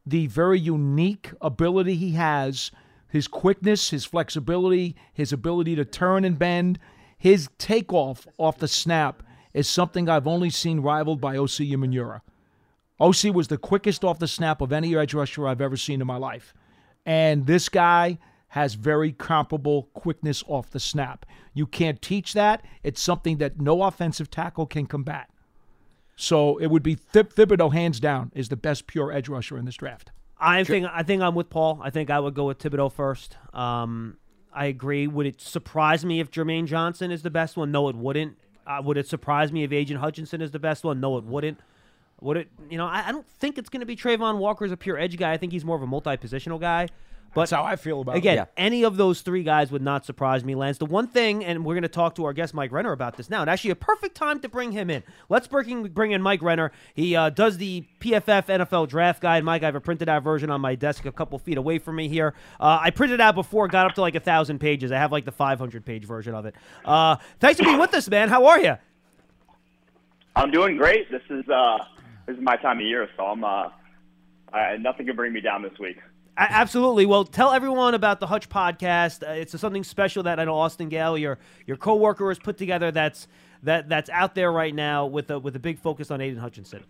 the 0.07 0.27
very 0.27 0.61
unique 0.61 1.31
ability 1.41 1.97
he 1.97 2.13
has, 2.13 2.71
his 3.09 3.27
quickness, 3.27 3.91
his 3.91 4.05
flexibility, 4.05 4.95
his 5.13 5.33
ability 5.33 5.75
to 5.77 5.85
turn 5.85 6.25
and 6.25 6.39
bend, 6.39 6.79
his 7.17 7.49
takeoff 7.59 8.27
off 8.37 8.59
the 8.59 8.69
snap 8.69 9.23
is 9.55 9.69
something 9.69 10.09
I've 10.09 10.27
only 10.27 10.51
seen 10.51 10.81
rivaled 10.81 11.21
by 11.21 11.37
Osi 11.37 11.71
Umenyiora. 11.71 12.21
Osi 13.01 13.33
was 13.33 13.49
the 13.49 13.59
quickest 13.59 14.05
off 14.05 14.19
the 14.19 14.29
snap 14.29 14.61
of 14.61 14.73
any 14.73 14.95
edge 14.95 15.15
rusher 15.15 15.49
I've 15.49 15.61
ever 15.61 15.77
seen 15.77 16.01
in 16.01 16.07
my 16.07 16.17
life. 16.17 16.53
And 17.07 17.47
this 17.47 17.69
guy 17.69 18.19
has 18.49 18.75
very 18.75 19.13
comparable 19.13 19.89
quickness 19.95 20.45
off 20.47 20.71
the 20.71 20.81
snap. 20.81 21.27
You 21.55 21.67
can't 21.67 22.01
teach 22.01 22.35
that. 22.35 22.65
It's 22.83 23.01
something 23.01 23.39
that 23.39 23.61
no 23.61 23.83
offensive 23.83 24.31
tackle 24.31 24.67
can 24.67 24.87
combat. 24.87 25.29
So 26.17 26.59
it 26.59 26.69
would 26.69 26.83
be 26.83 26.95
Thib- 26.95 27.35
Thibodeaux, 27.35 27.73
hands 27.73 27.99
down, 27.99 28.31
is 28.35 28.49
the 28.49 28.57
best 28.57 28.87
pure 28.87 29.11
edge 29.13 29.29
rusher 29.29 29.59
in 29.59 29.65
this 29.65 29.75
draft. 29.75 30.13
I 30.39 30.65
think 30.65 30.87
I 30.93 31.03
think 31.03 31.23
I'm 31.23 31.35
with 31.35 31.49
Paul. 31.49 31.81
I 31.83 31.91
think 31.91 32.11
I 32.11 32.21
would 32.21 32.35
go 32.35 32.47
with 32.47 32.59
Thibodeaux 32.59 32.93
first. 32.93 33.37
Um, 33.53 34.19
I 34.53 34.67
agree. 34.67 35.07
Would 35.07 35.27
it 35.27 35.41
surprise 35.41 36.05
me 36.05 36.21
if 36.21 36.31
Jermaine 36.31 36.67
Johnson 36.67 37.11
is 37.11 37.23
the 37.23 37.31
best 37.31 37.57
one? 37.57 37.73
No, 37.73 37.89
it 37.89 37.97
wouldn't. 37.97 38.37
Uh, 38.67 38.81
would 38.85 38.97
it 38.97 39.09
surprise 39.09 39.53
me 39.53 39.65
if 39.65 39.73
Aidan 39.73 39.97
Hutchinson 39.97 40.41
is 40.41 40.51
the 40.51 40.59
best 40.59 40.85
one? 40.85 41.01
No, 41.01 41.19
it 41.19 41.25
wouldn't. 41.25 41.61
Would 42.21 42.37
it? 42.39 42.49
You 42.71 42.79
know, 42.79 42.87
I, 42.87 43.09
I 43.09 43.13
don't 43.13 43.27
think 43.27 43.59
it's 43.59 43.69
going 43.69 43.81
to 43.81 43.87
be 43.87 43.97
Travon 43.97 44.39
Walker 44.39 44.65
as 44.65 44.73
a 44.73 44.77
pure 44.77 44.99
edge 44.99 45.17
guy. 45.17 45.33
I 45.33 45.37
think 45.37 45.53
he's 45.53 45.65
more 45.65 45.77
of 45.77 45.83
a 45.83 45.87
multi-positional 45.87 46.61
guy. 46.61 46.89
But 47.35 47.43
That's 47.43 47.51
how 47.51 47.65
I 47.65 47.75
feel 47.75 48.01
about 48.01 48.15
again, 48.15 48.35
it. 48.35 48.37
Yeah. 48.37 48.45
any 48.57 48.85
of 48.85 48.97
those 48.97 49.21
three 49.21 49.43
guys 49.43 49.73
would 49.73 49.83
not 49.83 50.07
surprise 50.07 50.45
me, 50.45 50.55
Lance. 50.55 50.79
The 50.79 50.87
one 50.87 51.09
thing, 51.09 51.45
and 51.45 51.65
we're 51.65 51.75
going 51.75 51.83
to 51.83 51.89
talk 51.89 52.15
to 52.15 52.25
our 52.27 52.33
guest 52.33 52.55
Mike 52.55 52.71
Renner 52.71 52.93
about 52.93 53.17
this 53.17 53.29
now, 53.29 53.41
and 53.41 53.51
actually 53.51 53.71
a 53.73 53.75
perfect 53.75 54.15
time 54.15 54.39
to 54.39 54.49
bring 54.49 54.71
him 54.71 54.89
in. 54.89 55.03
Let's 55.29 55.49
bring 55.49 55.89
bring 55.89 56.13
in 56.13 56.23
Mike 56.23 56.43
Renner. 56.43 56.71
He 56.95 57.17
uh, 57.17 57.31
does 57.31 57.57
the 57.57 57.85
PFF 57.99 58.47
NFL 58.47 58.89
Draft 58.89 59.21
Guide. 59.21 59.43
Mike, 59.43 59.65
I 59.65 59.67
have 59.67 59.75
a 59.75 59.81
printed 59.81 60.09
out 60.09 60.23
version 60.23 60.49
on 60.49 60.61
my 60.61 60.77
desk 60.77 61.07
a 61.07 61.13
couple 61.13 61.37
feet 61.41 61.59
away 61.59 61.81
from 61.81 61.97
me 61.97 62.07
here. 62.09 62.35
Uh, 62.61 62.79
I 62.81 62.91
printed 62.91 63.21
out 63.21 63.35
before, 63.35 63.67
it 63.67 63.73
got 63.73 63.87
up 63.87 63.97
to 63.97 64.01
like 64.01 64.15
a 64.15 64.21
thousand 64.21 64.61
pages. 64.61 64.93
I 64.93 64.99
have 64.99 65.11
like 65.11 65.25
the 65.25 65.33
500 65.33 65.85
page 65.85 66.05
version 66.05 66.37
of 66.37 66.47
it. 66.47 66.55
Uh, 66.85 67.17
thanks 67.41 67.59
for 67.59 67.65
being 67.67 67.81
with 67.81 67.93
us, 67.95 68.09
man. 68.09 68.29
How 68.29 68.47
are 68.47 68.61
you? 68.61 68.77
I'm 70.37 70.53
doing 70.53 70.77
great. 70.77 71.11
This 71.11 71.23
is 71.31 71.49
uh 71.49 71.79
this 72.27 72.37
is 72.37 72.43
my 72.43 72.57
time 72.57 72.79
of 72.79 72.87
year, 72.87 73.09
so 73.17 73.25
I'm 73.25 73.45
uh 73.45 73.69
I, 74.53 74.77
nothing 74.77 75.07
can 75.07 75.17
bring 75.17 75.33
me 75.33 75.41
down 75.41 75.63
this 75.63 75.79
week. 75.81 75.99
Absolutely. 76.37 77.07
Well, 77.07 77.25
tell 77.25 77.53
everyone 77.53 77.95
about 77.95 78.19
the 78.19 78.27
Hutch 78.27 78.49
podcast. 78.49 79.23
Uh, 79.23 79.33
it's 79.33 79.59
something 79.59 79.85
special 79.85 80.25
that 80.25 80.41
I 80.41 80.45
know 80.45 80.57
Austin 80.57 80.89
Gayle, 80.89 81.17
your 81.17 81.39
your 81.67 81.77
coworker, 81.77 82.29
has 82.29 82.39
put 82.39 82.57
together. 82.59 82.91
That's 82.91 83.29
that 83.63 83.89
that's 83.89 84.11
out 84.11 84.35
there 84.35 84.51
right 84.51 84.75
now 84.75 85.07
with 85.07 85.31
a 85.31 85.39
with 85.39 85.55
a 85.57 85.61
big 85.61 85.79
focus 85.79 86.11
on 86.11 86.21
Aidan 86.21 86.39
Hutchinson. 86.39 86.85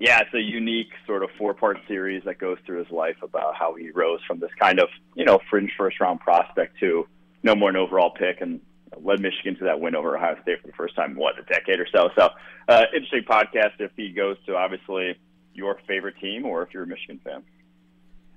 Yeah, 0.00 0.20
it's 0.20 0.32
a 0.32 0.40
unique 0.40 0.92
sort 1.06 1.22
of 1.22 1.28
four 1.36 1.52
part 1.54 1.78
series 1.86 2.24
that 2.24 2.38
goes 2.38 2.56
through 2.64 2.78
his 2.78 2.90
life 2.90 3.16
about 3.22 3.54
how 3.54 3.74
he 3.74 3.90
rose 3.90 4.20
from 4.26 4.40
this 4.40 4.50
kind 4.58 4.80
of, 4.80 4.88
you 5.14 5.26
know, 5.26 5.38
fringe 5.50 5.70
first 5.76 6.00
round 6.00 6.20
prospect 6.20 6.80
to 6.80 7.06
no 7.42 7.54
more 7.54 7.68
an 7.68 7.76
overall 7.76 8.10
pick 8.10 8.40
and 8.40 8.60
led 8.98 9.20
Michigan 9.20 9.56
to 9.58 9.64
that 9.64 9.80
win 9.80 9.94
over 9.94 10.16
Ohio 10.16 10.36
State 10.42 10.60
for 10.60 10.66
the 10.66 10.72
first 10.72 10.96
time 10.96 11.12
in 11.12 11.16
what, 11.16 11.38
a 11.38 11.42
decade 11.42 11.80
or 11.80 11.86
so. 11.94 12.10
So 12.16 12.30
uh 12.68 12.84
interesting 12.94 13.24
podcast 13.28 13.80
if 13.80 13.92
he 13.96 14.10
goes 14.10 14.36
to 14.46 14.56
obviously 14.56 15.16
your 15.54 15.78
favorite 15.86 16.16
team 16.20 16.46
or 16.46 16.62
if 16.62 16.72
you're 16.72 16.84
a 16.84 16.86
Michigan 16.86 17.20
fan. 17.22 17.42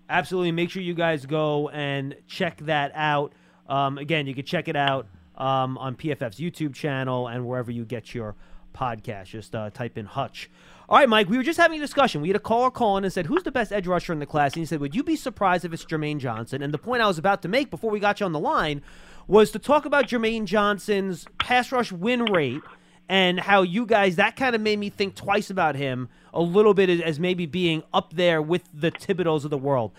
Absolutely. 0.10 0.52
Make 0.52 0.70
sure 0.70 0.82
you 0.82 0.94
guys 0.94 1.26
go 1.26 1.70
and 1.70 2.16
check 2.28 2.58
that 2.62 2.92
out. 2.94 3.34
Um, 3.68 3.98
again, 3.98 4.28
you 4.28 4.36
can 4.36 4.46
check 4.46 4.68
it 4.68 4.76
out 4.76 5.08
um, 5.38 5.78
on 5.78 5.96
PFF's 5.96 6.40
YouTube 6.40 6.74
channel 6.74 7.28
and 7.28 7.46
wherever 7.48 7.72
you 7.72 7.86
get 7.86 8.14
your 8.14 8.36
podcast. 8.74 9.26
Just 9.26 9.56
uh, 9.56 9.70
type 9.70 9.98
in 9.98 10.06
Hutch. 10.06 10.50
All 10.90 10.98
right, 10.98 11.08
Mike, 11.08 11.30
we 11.30 11.38
were 11.38 11.44
just 11.44 11.60
having 11.60 11.78
a 11.78 11.82
discussion. 11.82 12.22
We 12.22 12.28
had 12.28 12.36
a 12.36 12.42
caller 12.42 12.70
call 12.70 12.98
in 12.98 13.06
and 13.06 13.14
said, 13.14 13.26
Who's 13.28 13.44
the 13.44 13.52
best 13.52 13.72
edge 13.72 13.88
rusher 13.88 14.12
in 14.12 14.20
the 14.20 14.26
class? 14.26 14.54
And 14.54 14.60
he 14.60 14.66
said, 14.66 14.82
Would 14.82 14.96
you 14.96 15.04
be 15.04 15.16
surprised 15.16 15.64
if 15.64 15.72
it's 15.72 15.86
Jermaine 15.86 16.20
Johnson? 16.20 16.62
And 16.62 16.74
the 16.74 16.78
point 16.78 17.02
I 17.02 17.08
was 17.08 17.18
about 17.18 17.42
to 17.44 17.48
make 17.48 17.72
before 17.72 17.90
we 17.90 18.00
got 18.00 18.20
you 18.20 18.26
on 18.26 18.34
the 18.34 18.40
line 18.40 18.82
was 19.27 19.51
to 19.51 19.60
talk 19.60 19.86
about 19.86 20.08
Jermaine 20.08 20.46
Johnson's 20.46 21.25
pass 21.39 21.72
rush 21.72 21.92
win 21.92 22.25
rate 22.25 22.62
and 23.10 23.39
how 23.39 23.62
you 23.62 23.86
guys 23.86 24.15
that 24.15 24.36
kind 24.36 24.56
of 24.56 24.62
made 24.62 24.80
me 24.80 24.89
think 24.89 25.15
twice 25.15 25.50
about 25.50 25.75
him 25.75 26.10
a 26.34 26.42
little 26.42 26.74
bit 26.74 26.89
as, 26.89 27.20
maybe 27.20 27.46
being 27.46 27.84
up 27.94 28.13
there 28.13 28.42
with 28.42 28.63
the 28.74 28.92
Thibodeaux 28.92 29.44
of 29.44 29.50
the 29.50 29.58
world. 29.58 29.92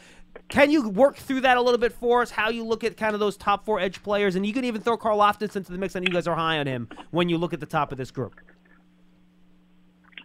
Can 0.49 0.71
you 0.71 0.89
work 0.89 1.17
through 1.17 1.43
that 1.43 1.57
a 1.57 1.63
little 1.63 1.79
bit 1.79 1.93
for 1.93 2.23
us? 2.23 2.31
How 2.31 2.51
you 2.51 2.65
look 2.65 2.83
at 2.85 2.97
kind 2.97 3.15
of 3.15 3.21
those 3.21 3.37
top 3.37 3.65
four 3.65 3.79
edge 3.79 4.03
players, 4.03 4.37
and 4.37 4.45
you 4.45 4.53
can 4.53 4.65
even 4.65 4.81
throw 4.81 4.99
Karlaftis 4.99 5.57
into 5.57 5.73
the 5.73 5.79
mix. 5.79 5.95
I 5.95 6.01
know 6.01 6.07
you 6.09 6.13
guys 6.13 6.27
are 6.27 6.35
high 6.35 6.59
on 6.59 6.67
him 6.67 6.89
when 7.13 7.29
you 7.29 7.39
look 7.39 7.53
at 7.53 7.61
the 7.61 7.67
top 7.67 7.93
of 7.93 7.99
this 7.99 8.11
group. 8.11 8.35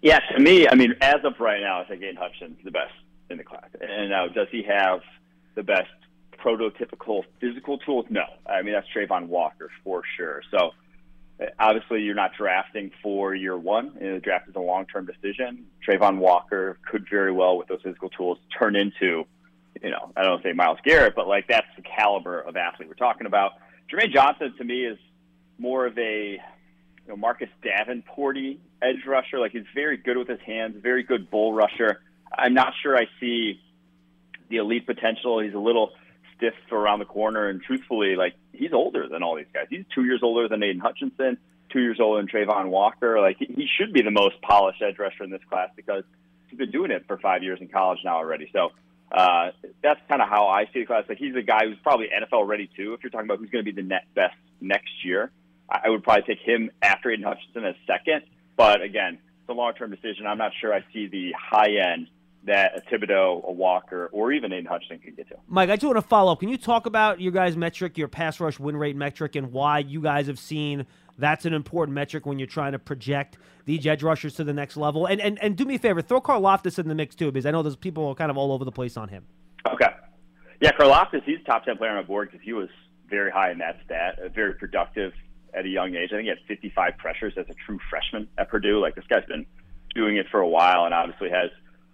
Yeah, 0.01 0.19
to 0.31 0.39
me, 0.39 0.67
I 0.67 0.75
mean, 0.75 0.95
as 1.01 1.17
of 1.23 1.39
right 1.39 1.61
now, 1.61 1.81
I 1.81 1.85
think 1.85 2.01
Aidan 2.01 2.15
Hutchinson's 2.15 2.63
the 2.63 2.71
best 2.71 2.93
in 3.29 3.37
the 3.37 3.43
class. 3.43 3.69
And 3.79 4.09
now, 4.09 4.27
does 4.27 4.47
he 4.51 4.63
have 4.63 5.01
the 5.55 5.63
best 5.63 5.89
prototypical 6.43 7.23
physical 7.39 7.77
tools? 7.77 8.05
No. 8.09 8.23
I 8.45 8.61
mean, 8.61 8.73
that's 8.73 8.87
Travon 8.95 9.27
Walker 9.27 9.69
for 9.83 10.03
sure. 10.17 10.41
So, 10.51 10.71
uh, 11.41 11.45
obviously, 11.59 12.01
you're 12.01 12.15
not 12.15 12.31
drafting 12.37 12.91
for 13.01 13.33
year 13.33 13.57
one. 13.57 13.97
You 13.99 14.07
know, 14.07 14.13
the 14.15 14.21
draft 14.21 14.49
is 14.49 14.55
a 14.55 14.59
long 14.59 14.85
term 14.85 15.05
decision. 15.05 15.65
Travon 15.87 16.17
Walker 16.17 16.77
could 16.89 17.05
very 17.09 17.31
well, 17.31 17.57
with 17.57 17.67
those 17.67 17.81
physical 17.83 18.09
tools, 18.09 18.37
turn 18.57 18.75
into, 18.75 19.25
you 19.81 19.89
know, 19.89 20.11
I 20.15 20.23
don't 20.23 20.41
say 20.43 20.53
Myles 20.53 20.79
Garrett, 20.83 21.15
but 21.15 21.27
like 21.27 21.47
that's 21.47 21.67
the 21.75 21.83
caliber 21.83 22.39
of 22.41 22.55
athlete 22.55 22.87
we're 22.87 22.95
talking 22.95 23.27
about. 23.27 23.53
Jermaine 23.91 24.13
Johnson, 24.13 24.53
to 24.57 24.63
me, 24.63 24.85
is 24.85 24.97
more 25.57 25.85
of 25.85 25.97
a 25.97 26.31
you 26.31 26.39
know, 27.07 27.15
Marcus 27.15 27.49
Davenporty 27.63 28.57
edge 28.81 29.05
rusher. 29.07 29.39
Like 29.39 29.51
he's 29.51 29.63
very 29.73 29.97
good 29.97 30.17
with 30.17 30.27
his 30.27 30.39
hands, 30.45 30.75
very 30.81 31.03
good 31.03 31.29
bull 31.29 31.53
rusher. 31.53 32.01
I'm 32.37 32.53
not 32.53 32.73
sure 32.81 32.95
I 32.95 33.05
see 33.19 33.59
the 34.49 34.57
elite 34.57 34.85
potential. 34.85 35.39
He's 35.39 35.53
a 35.53 35.59
little 35.59 35.91
stiff 36.39 36.55
around 36.71 36.99
the 36.99 37.05
corner, 37.05 37.47
and 37.47 37.61
truthfully, 37.61 38.15
like 38.15 38.33
he's 38.53 38.73
older 38.73 39.07
than 39.07 39.21
all 39.21 39.35
these 39.35 39.51
guys. 39.53 39.67
He's 39.69 39.85
two 39.93 40.05
years 40.05 40.21
older 40.23 40.47
than 40.47 40.63
Aidan 40.63 40.79
Hutchinson, 40.79 41.37
two 41.71 41.81
years 41.81 41.99
older 41.99 42.21
than 42.21 42.27
Trayvon 42.27 42.69
Walker. 42.69 43.19
Like 43.21 43.37
he 43.37 43.67
should 43.77 43.93
be 43.93 44.01
the 44.01 44.11
most 44.11 44.41
polished 44.41 44.81
edge 44.81 44.97
rusher 44.97 45.23
in 45.23 45.29
this 45.29 45.41
class 45.49 45.69
because 45.75 46.03
he's 46.47 46.57
been 46.57 46.71
doing 46.71 46.91
it 46.91 47.05
for 47.07 47.17
five 47.17 47.43
years 47.43 47.59
in 47.61 47.67
college 47.67 47.99
now 48.03 48.15
already. 48.15 48.49
So 48.53 48.69
uh, 49.11 49.51
that's 49.83 49.99
kind 50.07 50.21
of 50.21 50.29
how 50.29 50.47
I 50.47 50.65
see 50.73 50.79
the 50.79 50.85
class. 50.85 51.03
Like 51.07 51.17
he's 51.17 51.35
a 51.35 51.41
guy 51.41 51.65
who's 51.65 51.79
probably 51.83 52.07
NFL 52.07 52.47
ready 52.47 52.69
too. 52.75 52.93
If 52.93 53.03
you're 53.03 53.11
talking 53.11 53.27
about 53.27 53.39
who's 53.39 53.49
going 53.49 53.63
to 53.63 53.71
be 53.71 53.79
the 53.79 53.87
net 53.87 54.05
best 54.15 54.35
next 54.61 55.03
year, 55.03 55.31
I 55.69 55.89
would 55.89 56.03
probably 56.03 56.23
take 56.23 56.43
him 56.43 56.71
after 56.81 57.11
Aidan 57.11 57.25
Hutchinson 57.25 57.65
as 57.65 57.75
second. 57.85 58.23
But 58.55 58.81
again, 58.81 59.19
it's 59.41 59.49
a 59.49 59.53
long-term 59.53 59.91
decision. 59.91 60.25
I'm 60.27 60.37
not 60.37 60.51
sure 60.59 60.73
I 60.73 60.83
see 60.93 61.07
the 61.07 61.33
high 61.37 61.93
end 61.93 62.07
that 62.49 62.71
a 62.75 62.81
Thibodeaux, 62.81 63.47
a 63.47 63.51
Walker, 63.51 64.09
or 64.11 64.31
even 64.31 64.51
Aidan 64.51 64.65
Hutchinson 64.65 64.97
could 64.97 65.15
get 65.15 65.29
to. 65.29 65.35
Mike, 65.47 65.69
I 65.69 65.75
just 65.75 65.85
want 65.85 65.97
to 65.97 66.01
follow 66.01 66.31
up. 66.31 66.39
Can 66.39 66.49
you 66.49 66.57
talk 66.57 66.87
about 66.87 67.21
your 67.21 67.31
guys' 67.31 67.55
metric, 67.55 67.95
your 67.95 68.07
pass 68.07 68.39
rush 68.39 68.59
win 68.59 68.75
rate 68.75 68.95
metric, 68.95 69.35
and 69.35 69.51
why 69.51 69.79
you 69.79 70.01
guys 70.01 70.25
have 70.25 70.39
seen 70.39 70.87
that's 71.19 71.45
an 71.45 71.53
important 71.53 71.93
metric 71.93 72.25
when 72.25 72.39
you're 72.39 72.47
trying 72.47 72.71
to 72.71 72.79
project 72.79 73.37
these 73.65 73.85
edge 73.85 74.01
rushers 74.01 74.33
to 74.35 74.43
the 74.43 74.53
next 74.53 74.77
level? 74.77 75.05
And 75.05 75.21
and, 75.21 75.37
and 75.43 75.55
do 75.55 75.63
me 75.63 75.75
a 75.75 75.79
favor, 75.79 76.01
throw 76.01 76.21
Karlaftis 76.21 76.79
in 76.79 76.87
the 76.87 76.95
mix 76.95 77.13
too, 77.13 77.31
because 77.31 77.45
I 77.45 77.51
know 77.51 77.61
there's 77.61 77.75
people 77.75 78.07
are 78.07 78.15
kind 78.15 78.31
of 78.31 78.37
all 78.37 78.51
over 78.51 78.65
the 78.65 78.71
place 78.71 78.97
on 78.97 79.09
him. 79.09 79.25
Okay. 79.71 79.93
Yeah, 80.59 80.71
Karlaftis, 80.71 81.23
he's 81.25 81.37
top 81.45 81.65
10 81.65 81.77
player 81.77 81.91
on 81.91 81.97
my 81.97 82.03
board 82.03 82.31
because 82.31 82.43
he 82.43 82.53
was 82.53 82.69
very 83.07 83.31
high 83.31 83.51
in 83.51 83.59
that 83.59 83.77
stat, 83.85 84.17
uh, 84.19 84.29
very 84.29 84.55
productive 84.55 85.13
at 85.53 85.65
a 85.65 85.69
young 85.69 85.95
age. 85.95 86.09
I 86.11 86.15
think 86.15 86.23
he 86.23 86.29
had 86.29 86.39
55 86.47 86.97
pressures 86.97 87.33
as 87.37 87.45
a 87.47 87.53
true 87.65 87.79
freshman 87.91 88.27
at 88.37 88.49
Purdue. 88.49 88.79
Like, 88.79 88.95
this 88.95 89.05
guy's 89.07 89.25
been 89.25 89.45
doing 89.95 90.17
it 90.17 90.27
for 90.29 90.39
a 90.39 90.47
while 90.47 90.85
and 90.85 90.93
obviously 90.93 91.29
has 91.29 91.49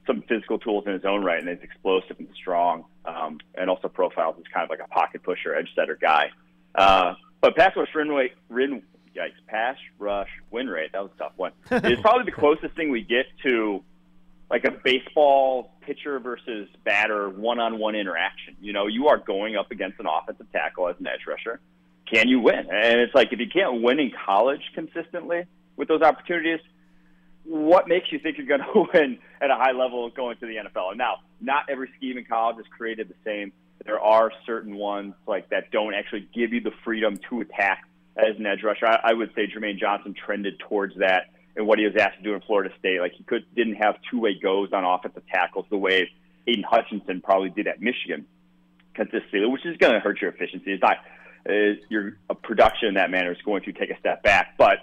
some 0.08 0.24
physical 0.28 0.60
tools 0.60 0.86
in 0.88 0.94
his 0.94 1.06
own 1.06 1.24
right 1.24 1.40
and 1.40 1.50
is 1.50 1.64
explosive 1.64 2.18
and 2.20 2.28
strong 2.36 2.86
um, 3.06 3.40
and 3.56 3.70
also 3.70 3.88
profiles 3.88 4.36
as 4.38 4.44
kind 4.54 4.64
of 4.64 4.70
like 4.70 4.80
a 4.84 4.88
pocket 4.90 5.24
pusher, 5.24 5.56
edge 5.56 5.70
setter 5.76 5.98
guy. 6.00 6.30
Uh, 6.74 7.14
but 7.42 7.56
pass 7.56 7.72
rush 7.76 7.90
win 7.96 8.10
rate, 8.10 8.34
win, 8.50 8.82
yikes, 9.16 9.32
pass 9.48 9.78
rush 10.00 10.30
win 10.52 10.68
rate, 10.68 10.92
that 10.94 11.02
was 11.02 11.12
a 11.16 11.18
tough 11.18 11.34
one. 11.36 11.52
It's 11.72 12.02
probably 12.02 12.26
the 12.26 12.38
closest 12.38 12.76
thing 12.76 12.92
we 12.92 13.02
get 13.02 13.26
to 13.44 13.84
like 14.50 14.64
a 14.66 14.72
baseball 14.72 15.72
pitcher 15.82 16.20
versus 16.20 16.70
batter 16.84 17.30
one-on-one 17.30 17.96
interaction. 17.96 18.56
You 18.62 18.74
know, 18.74 18.88
you 18.88 19.08
are 19.08 19.18
going 19.18 19.56
up 19.56 19.72
against 19.72 20.00
an 20.00 20.06
offensive 20.08 20.52
tackle 20.52 20.88
as 20.88 20.96
an 21.00 21.08
edge 21.08 21.26
rusher. 21.28 21.60
Can 22.12 22.28
you 22.28 22.40
win? 22.40 22.68
And 22.72 23.00
it's 23.02 23.16
like 23.16 23.34
if 23.34 23.40
you 23.40 23.48
can't 23.52 23.82
win 23.82 24.00
in 24.00 24.12
college 24.26 24.62
consistently 24.76 25.46
with 25.76 25.88
those 25.88 26.02
opportunities, 26.02 26.60
what 27.46 27.88
makes 27.88 28.12
you 28.12 28.20
think 28.20 28.38
you're 28.38 28.48
going 28.48 28.62
to 28.74 28.86
win 28.94 29.20
at 29.42 29.50
a 29.50 29.56
high 29.56 29.72
level 29.72 30.10
going 30.10 30.38
to 30.38 30.46
the 30.46 30.56
NFL? 30.56 30.98
Now, 30.98 31.18
not 31.40 31.64
every 31.70 31.90
scheme 31.98 32.18
in 32.18 32.26
college 32.26 32.58
is 32.60 32.66
created 32.76 33.10
the 33.10 33.16
same. 33.24 33.52
There 33.86 34.00
are 34.00 34.32
certain 34.46 34.76
ones 34.76 35.14
like 35.28 35.50
that 35.50 35.72
don't 35.72 35.94
actually 35.94 36.28
give 36.34 36.54
you 36.54 36.62
the 36.62 36.72
freedom 36.84 37.18
to 37.30 37.42
attack 37.42 37.84
as 38.18 38.38
an 38.40 38.46
edge 38.46 38.64
rusher. 38.64 38.88
I, 38.88 39.00
I 39.04 39.14
would 39.14 39.32
say 39.36 39.48
Jermaine 39.48 39.80
Johnson 39.80 40.14
trended 40.14 40.60
towards 40.60 40.98
that 40.98 41.30
and 41.56 41.68
what 41.68 41.80
he 41.80 41.86
was 41.86 41.96
asked 41.96 42.18
to 42.18 42.24
do 42.24 42.34
in 42.34 42.42
Florida 42.42 42.74
State. 42.80 43.00
Like 43.00 43.14
he 43.14 43.24
could 43.24 43.46
didn't 43.56 43.76
have 43.76 43.96
two 44.10 44.20
way 44.20 44.40
goes 44.42 44.74
on 44.74 44.84
offensive 44.84 45.24
tackles 45.32 45.66
the 45.70 45.78
way 45.78 46.10
Aidan 46.48 46.64
Hutchinson 46.64 47.22
probably 47.22 47.50
did 47.50 47.68
at 47.68 47.82
Michigan. 47.82 48.26
consistently, 48.96 49.46
which 49.48 49.66
is 49.66 49.78
going 49.78 49.94
to 49.94 50.00
hurt 50.00 50.22
your 50.22 50.32
efficiency. 50.32 50.72
It's 50.72 50.82
not 50.82 50.98
uh, 51.48 51.78
your 51.90 52.18
production 52.44 52.90
in 52.90 52.94
that 52.96 53.12
manner 53.12 53.32
is 53.32 53.42
going 53.46 53.64
to 53.64 53.72
take 53.74 53.92
a 53.92 54.00
step 54.00 54.24
back, 54.24 54.56
but 54.58 54.80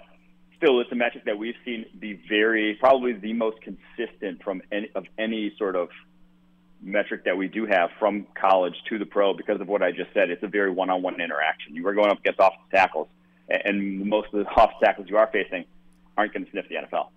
still, 0.57 0.79
it's 0.79 0.91
a 0.91 0.95
metric 0.95 1.25
that 1.25 1.37
we've 1.37 1.55
seen 1.65 1.85
be 1.99 2.21
very, 2.27 2.75
probably 2.75 3.13
the 3.13 3.33
most 3.33 3.57
consistent 3.61 4.43
from 4.43 4.61
any 4.71 4.89
of 4.95 5.05
any 5.17 5.53
sort 5.57 5.75
of 5.75 5.89
metric 6.81 7.23
that 7.25 7.37
we 7.37 7.47
do 7.47 7.65
have 7.65 7.89
from 7.99 8.27
college 8.39 8.75
to 8.89 8.99
the 8.99 9.05
pro 9.05 9.33
because 9.33 9.61
of 9.61 9.67
what 9.67 9.81
I 9.81 9.91
just 9.91 10.13
said. 10.13 10.29
It's 10.29 10.43
a 10.43 10.47
very 10.47 10.71
one-on-one 10.71 11.19
interaction. 11.21 11.75
You 11.75 11.87
are 11.87 11.93
going 11.93 12.09
up 12.09 12.19
against 12.19 12.39
offensive 12.39 12.71
tackles, 12.71 13.07
and 13.49 14.05
most 14.05 14.33
of 14.33 14.45
the 14.45 14.51
offensive 14.51 14.79
tackles 14.83 15.07
you 15.09 15.17
are 15.17 15.29
facing 15.31 15.65
aren't 16.17 16.33
going 16.33 16.45
to 16.45 16.51
sniff 16.51 16.65
the 16.69 16.75
NFL. 16.75 17.07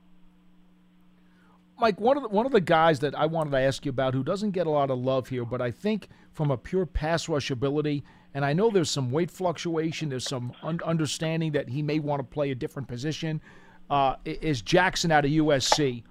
Mike, 1.79 2.01
one 2.01 2.17
of 2.17 2.23
the, 2.23 2.29
one 2.31 2.47
of 2.47 2.53
the 2.53 2.61
guys 2.61 3.01
that 3.01 3.15
I 3.15 3.27
wanted 3.27 3.51
to 3.51 3.59
ask 3.59 3.85
you 3.85 3.91
about 3.91 4.15
who 4.15 4.23
doesn't 4.23 4.53
get 4.53 4.67
a 4.67 4.71
lot 4.71 4.91
of 4.91 4.99
love 4.99 5.29
here, 5.29 5.45
but 5.45 5.61
I 5.61 5.71
think 5.71 6.09
from 6.33 6.51
a 6.51 6.57
pure 6.57 6.87
pass 6.87 7.29
rush 7.29 7.51
ability, 7.51 8.03
and 8.37 8.45
I 8.45 8.53
know 8.53 8.69
there's 8.69 8.91
some 8.91 9.11
weight 9.11 9.31
fluctuation, 9.31 10.11
there's 10.11 10.29
some 10.29 10.53
un- 10.63 10.81
understanding 10.85 11.53
that 11.53 11.71
he 11.71 11.81
may 11.81 12.01
want 12.01 12.21
to 12.21 12.23
play 12.23 12.51
a 12.51 12.55
different 12.55 12.87
position, 12.87 13.41
uh, 13.89 14.17
is 14.27 14.61
Jackson 14.61 15.11
out 15.11 15.25
of 15.25 15.31
USC. 15.31 16.03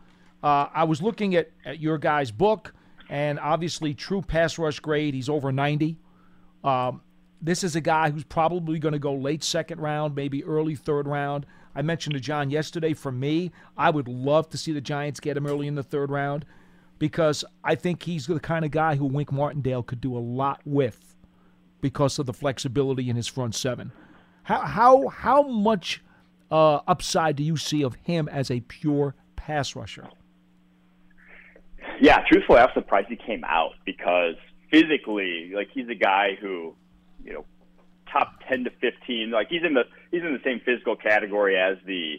Uh, 0.41 0.67
I 0.73 0.85
was 0.85 1.03
looking 1.03 1.35
at, 1.35 1.51
at 1.65 1.79
your 1.79 1.99
guy's 1.99 2.31
book, 2.31 2.73
and 3.11 3.39
obviously 3.39 3.93
true 3.93 4.23
pass 4.23 4.57
rush 4.57 4.79
grade, 4.79 5.13
he's 5.13 5.29
over 5.29 5.51
90. 5.51 5.99
Um, 6.63 7.03
this 7.43 7.63
is 7.63 7.75
a 7.75 7.81
guy 7.81 8.09
who's 8.09 8.23
probably 8.23 8.79
going 8.79 8.93
to 8.93 8.99
go 8.99 9.13
late 9.13 9.43
second 9.43 9.79
round, 9.79 10.15
maybe 10.15 10.43
early 10.43 10.73
third 10.73 11.07
round. 11.07 11.45
I 11.75 11.83
mentioned 11.83 12.15
to 12.15 12.19
John 12.19 12.49
yesterday, 12.49 12.95
for 12.95 13.11
me, 13.11 13.51
I 13.77 13.91
would 13.91 14.07
love 14.07 14.49
to 14.49 14.57
see 14.57 14.71
the 14.71 14.81
Giants 14.81 15.19
get 15.19 15.37
him 15.37 15.45
early 15.45 15.67
in 15.67 15.75
the 15.75 15.83
third 15.83 16.09
round 16.09 16.43
because 16.97 17.45
I 17.63 17.75
think 17.75 18.01
he's 18.01 18.25
the 18.25 18.39
kind 18.39 18.65
of 18.65 18.71
guy 18.71 18.95
who 18.95 19.05
Wink 19.05 19.31
Martindale 19.31 19.83
could 19.83 20.01
do 20.01 20.17
a 20.17 20.19
lot 20.19 20.61
with 20.65 21.14
because 21.81 22.17
of 22.19 22.25
the 22.25 22.33
flexibility 22.33 23.09
in 23.09 23.15
his 23.15 23.27
front 23.27 23.55
seven. 23.55 23.91
How 24.43 24.61
how 24.61 25.07
how 25.07 25.41
much 25.43 26.01
uh, 26.51 26.79
upside 26.87 27.35
do 27.35 27.43
you 27.43 27.57
see 27.57 27.83
of 27.83 27.95
him 27.95 28.27
as 28.29 28.51
a 28.51 28.59
pure 28.61 29.15
pass 29.35 29.75
rusher? 29.75 30.07
Yeah, 32.01 32.23
truthfully, 32.29 32.59
I 32.59 32.65
was 32.65 32.73
surprised 32.73 33.07
he 33.09 33.15
came 33.15 33.43
out 33.43 33.73
because 33.85 34.35
physically, 34.71 35.51
like 35.55 35.69
he's 35.73 35.87
a 35.89 35.95
guy 35.95 36.37
who, 36.39 36.75
you 37.23 37.33
know, 37.33 37.45
top 38.11 38.39
ten 38.49 38.63
to 38.65 38.71
fifteen. 38.81 39.31
Like 39.31 39.47
he's 39.49 39.63
in 39.63 39.73
the 39.73 39.83
he's 40.11 40.21
in 40.21 40.33
the 40.33 40.41
same 40.43 40.61
physical 40.65 40.95
category 40.95 41.57
as 41.57 41.77
the 41.85 42.15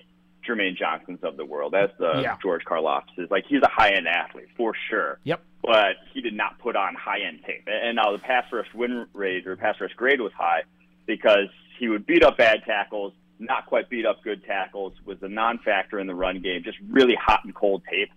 Jermaine 0.49 0.77
Johnsons 0.77 1.19
of 1.23 1.37
the 1.37 1.45
world. 1.45 1.75
as 1.75 1.91
the 1.99 2.21
Yeah. 2.23 2.37
George 2.41 2.63
Karlaftis. 2.65 3.31
Like 3.31 3.45
he's 3.49 3.63
a 3.63 3.69
high 3.69 3.91
end 3.91 4.07
athlete 4.09 4.47
for 4.57 4.73
sure. 4.89 5.19
Yep. 5.25 5.43
But 5.67 5.97
he 6.15 6.21
did 6.21 6.35
not 6.35 6.61
put 6.61 6.77
on 6.77 6.95
high 6.95 7.27
end 7.27 7.41
tape. 7.45 7.67
And 7.67 7.97
now 7.97 8.13
the 8.13 8.19
pass 8.19 8.45
rush 8.53 8.73
win 8.73 9.07
rate 9.13 9.47
or 9.47 9.57
pass 9.57 9.75
rush 9.81 9.93
grade 9.95 10.21
was 10.21 10.33
high 10.33 10.63
because 11.07 11.49
he 11.79 11.89
would 11.89 12.07
beat 12.07 12.23
up 12.23 12.39
bad 12.39 12.61
tackles, 12.65 13.13
not 13.41 13.67
quite 13.67 13.91
beat 13.91 14.07
up 14.07 14.23
good 14.23 14.45
tackles, 14.45 14.93
was 15.05 15.19
a 15.23 15.29
non 15.29 15.59
factor 15.59 15.99
in 15.99 16.07
the 16.07 16.15
run 16.15 16.41
game, 16.41 16.63
just 16.65 16.79
really 16.89 17.17
hot 17.21 17.41
and 17.45 17.55
cold 17.55 17.83
tape 17.91 18.11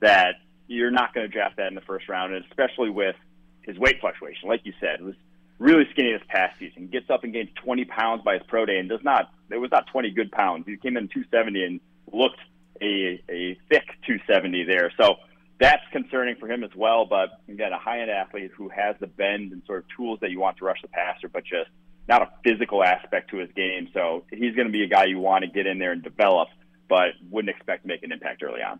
that 0.00 0.34
you're 0.66 0.90
not 0.90 1.14
going 1.14 1.26
to 1.26 1.32
draft 1.32 1.56
that 1.56 1.68
in 1.68 1.74
the 1.74 1.80
first 1.80 2.08
round, 2.08 2.34
and 2.34 2.44
especially 2.50 2.90
with 2.90 3.14
his 3.62 3.78
weight 3.78 4.00
fluctuation. 4.00 4.48
Like 4.48 4.62
you 4.64 4.72
said, 4.80 5.00
it 5.00 5.02
was 5.02 5.14
really 5.58 5.84
skinny 5.92 6.12
this 6.12 6.22
past 6.28 6.58
season. 6.58 6.88
Gets 6.88 7.08
up 7.08 7.24
and 7.24 7.32
gains 7.32 7.50
20 7.64 7.84
pounds 7.84 8.22
by 8.24 8.34
his 8.34 8.42
pro 8.48 8.66
day, 8.66 8.78
and 8.78 8.88
does 8.88 9.02
not. 9.02 9.30
It 9.50 9.58
was 9.58 9.70
not 9.70 9.86
20 9.88 10.10
good 10.10 10.32
pounds. 10.32 10.64
He 10.66 10.76
came 10.76 10.96
in 10.96 11.08
270 11.08 11.62
and 11.62 11.80
looked 12.12 12.40
a 12.82 13.22
a 13.30 13.58
thick 13.68 13.86
270 14.06 14.64
there. 14.64 14.92
So 14.98 15.16
that's 15.58 15.82
concerning 15.92 16.36
for 16.36 16.50
him 16.50 16.64
as 16.64 16.70
well. 16.74 17.06
But 17.06 17.40
again, 17.48 17.72
a 17.72 17.78
high 17.78 18.00
end 18.00 18.10
athlete 18.10 18.50
who 18.56 18.68
has 18.68 18.96
the 19.00 19.06
bend 19.06 19.52
and 19.52 19.62
sort 19.66 19.78
of 19.78 19.84
tools 19.96 20.18
that 20.20 20.30
you 20.30 20.40
want 20.40 20.58
to 20.58 20.64
rush 20.64 20.82
the 20.82 20.88
passer, 20.88 21.28
but 21.28 21.44
just 21.44 21.70
not 22.08 22.22
a 22.22 22.30
physical 22.44 22.84
aspect 22.84 23.30
to 23.30 23.38
his 23.38 23.50
game. 23.56 23.88
So 23.92 24.24
he's 24.30 24.54
going 24.54 24.66
to 24.66 24.72
be 24.72 24.84
a 24.84 24.88
guy 24.88 25.04
you 25.06 25.18
want 25.18 25.44
to 25.44 25.50
get 25.50 25.66
in 25.66 25.78
there 25.78 25.92
and 25.92 26.02
develop, 26.02 26.48
but 26.88 27.08
wouldn't 27.30 27.54
expect 27.54 27.82
to 27.82 27.88
make 27.88 28.02
an 28.02 28.12
impact 28.12 28.42
early 28.42 28.62
on. 28.62 28.78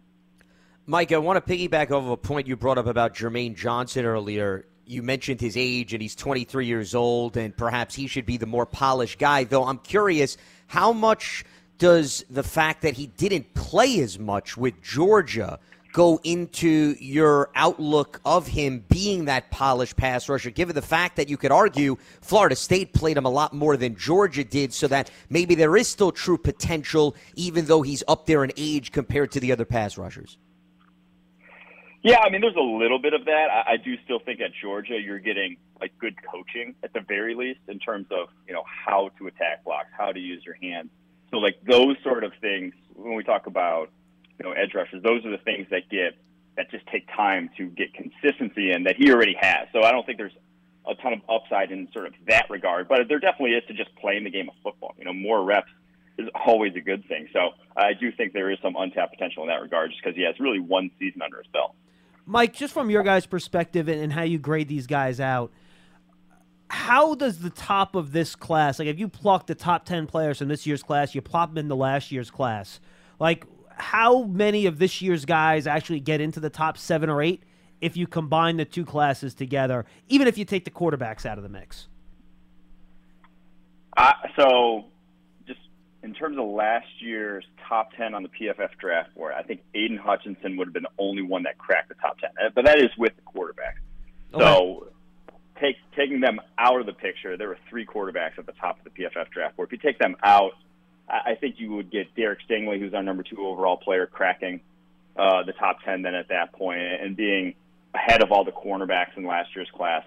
Mike, 0.88 1.10
I 1.10 1.18
want 1.18 1.44
to 1.44 1.52
piggyback 1.52 1.86
off 1.86 2.04
of 2.04 2.10
a 2.10 2.16
point 2.16 2.46
you 2.46 2.56
brought 2.56 2.78
up 2.78 2.86
about 2.86 3.14
Jermaine 3.14 3.56
Johnson 3.56 4.04
earlier. 4.04 4.66
You 4.84 5.02
mentioned 5.02 5.40
his 5.40 5.56
age, 5.56 5.92
and 5.92 6.00
he's 6.00 6.14
23 6.14 6.66
years 6.66 6.94
old, 6.94 7.36
and 7.36 7.56
perhaps 7.56 7.96
he 7.96 8.06
should 8.06 8.24
be 8.24 8.36
the 8.36 8.46
more 8.46 8.66
polished 8.66 9.18
guy. 9.18 9.42
Though 9.42 9.64
I'm 9.64 9.78
curious, 9.78 10.36
how 10.68 10.92
much 10.92 11.44
does 11.78 12.24
the 12.30 12.44
fact 12.44 12.82
that 12.82 12.94
he 12.94 13.08
didn't 13.08 13.52
play 13.54 13.98
as 13.98 14.16
much 14.18 14.56
with 14.56 14.80
Georgia 14.80 15.58
go 15.96 16.20
into 16.24 16.94
your 17.00 17.48
outlook 17.54 18.20
of 18.22 18.46
him 18.46 18.84
being 18.90 19.24
that 19.24 19.50
polished 19.50 19.96
pass 19.96 20.28
rusher, 20.28 20.50
given 20.50 20.74
the 20.74 20.82
fact 20.82 21.16
that 21.16 21.30
you 21.30 21.38
could 21.38 21.50
argue 21.50 21.96
Florida 22.20 22.54
State 22.54 22.92
played 22.92 23.16
him 23.16 23.24
a 23.24 23.30
lot 23.30 23.54
more 23.54 23.78
than 23.78 23.96
Georgia 23.96 24.44
did, 24.44 24.74
so 24.74 24.86
that 24.88 25.10
maybe 25.30 25.54
there 25.54 25.74
is 25.74 25.88
still 25.88 26.12
true 26.12 26.36
potential, 26.36 27.16
even 27.34 27.64
though 27.64 27.80
he's 27.80 28.04
up 28.08 28.26
there 28.26 28.44
in 28.44 28.52
age 28.58 28.92
compared 28.92 29.32
to 29.32 29.40
the 29.40 29.50
other 29.50 29.64
pass 29.64 29.96
rushers? 29.96 30.36
Yeah, 32.02 32.18
I 32.18 32.28
mean, 32.28 32.42
there's 32.42 32.56
a 32.56 32.60
little 32.60 32.98
bit 32.98 33.14
of 33.14 33.24
that. 33.24 33.46
I, 33.50 33.72
I 33.72 33.76
do 33.78 33.94
still 34.04 34.18
think 34.18 34.42
at 34.42 34.50
Georgia 34.60 35.00
you're 35.00 35.18
getting 35.18 35.56
like 35.80 35.96
good 35.98 36.16
coaching 36.30 36.74
at 36.82 36.92
the 36.92 37.00
very 37.00 37.34
least 37.34 37.60
in 37.68 37.78
terms 37.78 38.08
of 38.10 38.28
you 38.46 38.52
know 38.52 38.64
how 38.66 39.12
to 39.18 39.28
attack 39.28 39.64
blocks, 39.64 39.88
how 39.96 40.12
to 40.12 40.20
use 40.20 40.44
your 40.44 40.56
hands. 40.60 40.90
So 41.30 41.38
like 41.38 41.56
those 41.66 41.96
sort 42.04 42.22
of 42.22 42.32
things 42.42 42.74
when 42.92 43.14
we 43.14 43.24
talk 43.24 43.46
about 43.46 43.88
you 44.38 44.44
know 44.44 44.52
edge 44.52 44.74
rushers, 44.74 45.02
those 45.02 45.24
are 45.24 45.30
the 45.30 45.42
things 45.42 45.66
that 45.70 45.88
get 45.90 46.16
that 46.56 46.70
just 46.70 46.86
take 46.86 47.06
time 47.14 47.50
to 47.56 47.66
get 47.66 47.92
consistency 47.94 48.72
in 48.72 48.84
that 48.84 48.96
he 48.96 49.10
already 49.12 49.36
has. 49.38 49.68
So 49.72 49.82
I 49.82 49.92
don't 49.92 50.06
think 50.06 50.18
there's 50.18 50.36
a 50.86 50.94
ton 50.94 51.12
of 51.12 51.20
upside 51.28 51.70
in 51.70 51.88
sort 51.92 52.06
of 52.06 52.14
that 52.28 52.48
regard, 52.48 52.88
but 52.88 53.08
there 53.08 53.18
definitely 53.18 53.52
is 53.52 53.64
to 53.68 53.74
just 53.74 53.94
playing 53.96 54.24
the 54.24 54.30
game 54.30 54.48
of 54.48 54.54
football. 54.62 54.94
You 54.98 55.04
know, 55.04 55.12
more 55.12 55.42
reps 55.42 55.70
is 56.18 56.28
always 56.34 56.74
a 56.76 56.80
good 56.80 57.06
thing. 57.08 57.28
So 57.32 57.50
I 57.76 57.92
do 57.92 58.10
think 58.12 58.32
there 58.32 58.50
is 58.50 58.58
some 58.62 58.74
untapped 58.76 59.12
potential 59.12 59.42
in 59.42 59.48
that 59.48 59.60
regard, 59.60 59.90
just 59.90 60.02
because 60.02 60.16
he 60.16 60.22
has 60.22 60.38
really 60.40 60.60
one 60.60 60.90
season 60.98 61.22
under 61.22 61.38
his 61.38 61.46
belt. 61.52 61.74
Mike, 62.24 62.54
just 62.54 62.72
from 62.72 62.90
your 62.90 63.02
guys' 63.02 63.26
perspective 63.26 63.88
and, 63.88 64.12
how 64.12 64.22
you 64.22 64.38
grade 64.38 64.68
these 64.68 64.86
guys 64.86 65.20
out, 65.20 65.52
how 66.68 67.14
does 67.14 67.38
the 67.38 67.50
top 67.50 67.94
of 67.94 68.12
this 68.12 68.34
class, 68.34 68.78
like 68.78 68.88
if 68.88 68.98
you 68.98 69.08
pluck 69.08 69.46
the 69.46 69.54
top 69.54 69.84
10 69.84 70.06
players 70.06 70.38
from 70.38 70.48
this 70.48 70.66
year's 70.66 70.82
class, 70.82 71.14
you 71.14 71.22
plop 71.22 71.50
them 71.50 71.58
into 71.58 71.74
last 71.76 72.10
year's 72.10 72.30
class, 72.30 72.80
like 73.20 73.44
how 73.76 74.24
many 74.24 74.66
of 74.66 74.78
this 74.78 75.02
year's 75.02 75.24
guys 75.24 75.66
actually 75.66 76.00
get 76.00 76.20
into 76.20 76.40
the 76.40 76.50
top 76.50 76.78
seven 76.78 77.10
or 77.10 77.22
eight 77.22 77.42
if 77.80 77.96
you 77.96 78.06
combine 78.06 78.56
the 78.56 78.64
two 78.64 78.84
classes 78.84 79.34
together, 79.34 79.84
even 80.08 80.26
if 80.26 80.38
you 80.38 80.44
take 80.44 80.64
the 80.64 80.70
quarterbacks 80.70 81.26
out 81.26 81.36
of 81.36 81.42
the 81.42 81.50
mix? 81.50 81.88
Uh, 83.96 84.12
so, 84.38 84.84
just 85.46 85.60
in 86.02 86.14
terms 86.14 86.38
of 86.38 86.46
last 86.46 86.86
year's 87.00 87.44
top 87.68 87.92
10 87.96 88.14
on 88.14 88.22
the 88.22 88.28
PFF 88.28 88.70
draft 88.78 89.14
board, 89.14 89.34
I 89.36 89.42
think 89.42 89.60
Aidan 89.74 89.98
Hutchinson 89.98 90.56
would 90.56 90.68
have 90.68 90.74
been 90.74 90.84
the 90.84 90.90
only 90.98 91.22
one 91.22 91.42
that 91.44 91.58
cracked 91.58 91.88
the 91.88 91.94
top 91.96 92.18
10. 92.18 92.30
Uh, 92.30 92.50
But 92.54 92.64
that 92.64 92.78
is 92.78 92.90
with 92.98 93.14
the 93.16 93.22
quarterback. 93.22 93.76
So, 94.32 94.88
take, 95.60 95.76
taking 95.94 96.20
them 96.20 96.40
out 96.58 96.80
of 96.80 96.86
the 96.86 96.92
picture, 96.92 97.36
there 97.36 97.48
were 97.48 97.58
three 97.70 97.86
quarterbacks 97.86 98.38
at 98.38 98.46
the 98.46 98.52
top 98.52 98.78
of 98.78 98.84
the 98.84 98.90
PFF 98.90 99.30
draft 99.30 99.56
board. 99.56 99.68
If 99.68 99.72
you 99.72 99.78
take 99.78 99.98
them 99.98 100.16
out, 100.22 100.52
I 101.08 101.32
I 101.32 101.34
think 101.34 101.56
you 101.58 101.72
would 101.72 101.90
get 101.90 102.14
Derek 102.14 102.40
Stingley, 102.48 102.78
who's 102.78 102.94
our 102.94 103.02
number 103.02 103.22
two 103.22 103.46
overall 103.46 103.76
player, 103.76 104.06
cracking 104.06 104.60
uh, 105.18 105.42
the 105.44 105.52
top 105.52 105.82
10 105.82 106.02
then 106.02 106.14
at 106.14 106.28
that 106.28 106.52
point 106.52 106.80
and 106.80 107.16
being 107.16 107.54
ahead 107.94 108.22
of 108.22 108.32
all 108.32 108.44
the 108.44 108.52
cornerbacks 108.52 109.16
in 109.16 109.24
last 109.24 109.54
year's 109.54 109.70
class. 109.70 110.04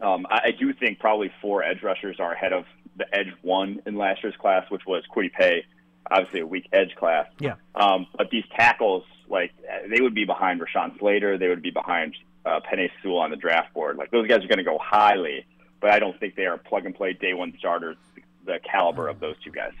Um, 0.00 0.26
I, 0.30 0.40
I 0.46 0.50
do 0.52 0.72
think 0.72 0.98
probably 0.98 1.32
four 1.42 1.64
edge 1.64 1.82
rushers 1.82 2.20
are 2.20 2.32
ahead 2.32 2.52
of 2.52 2.64
the 2.96 3.12
edge 3.14 3.32
one 3.42 3.82
in 3.86 3.96
last 3.96 4.22
year's 4.22 4.36
class, 4.36 4.70
which 4.70 4.86
was 4.86 5.02
Kwity 5.14 5.32
Paye, 5.32 5.64
obviously 6.10 6.40
a 6.40 6.46
weak 6.46 6.68
edge 6.72 6.94
class. 6.96 7.26
Yeah. 7.40 7.54
Um, 7.74 8.06
but 8.16 8.30
these 8.30 8.44
tackles, 8.56 9.04
like 9.28 9.52
they 9.88 10.00
would 10.00 10.14
be 10.14 10.24
behind 10.24 10.60
Rashawn 10.60 10.98
Slater, 10.98 11.36
they 11.38 11.48
would 11.48 11.62
be 11.62 11.70
behind 11.70 12.14
uh, 12.46 12.60
Penei 12.60 12.90
Sewell 13.02 13.18
on 13.18 13.30
the 13.30 13.36
draft 13.36 13.74
board. 13.74 13.96
Like 13.96 14.10
those 14.10 14.28
guys 14.28 14.44
are 14.44 14.48
going 14.48 14.58
to 14.58 14.64
go 14.64 14.78
highly, 14.78 15.44
but 15.80 15.90
I 15.90 15.98
don't 15.98 16.18
think 16.18 16.36
they 16.36 16.46
are 16.46 16.56
plug 16.56 16.86
and 16.86 16.94
play 16.94 17.12
day 17.12 17.34
one 17.34 17.54
starters, 17.58 17.96
the 18.44 18.60
caliber 18.70 19.08
of 19.08 19.20
those 19.20 19.36
two 19.44 19.50
guys. 19.50 19.72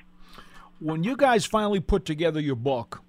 When 0.80 1.04
you 1.04 1.14
guys 1.14 1.44
finally 1.44 1.80
put 1.80 2.06
together 2.06 2.40
your 2.40 2.56
book, 2.56 3.02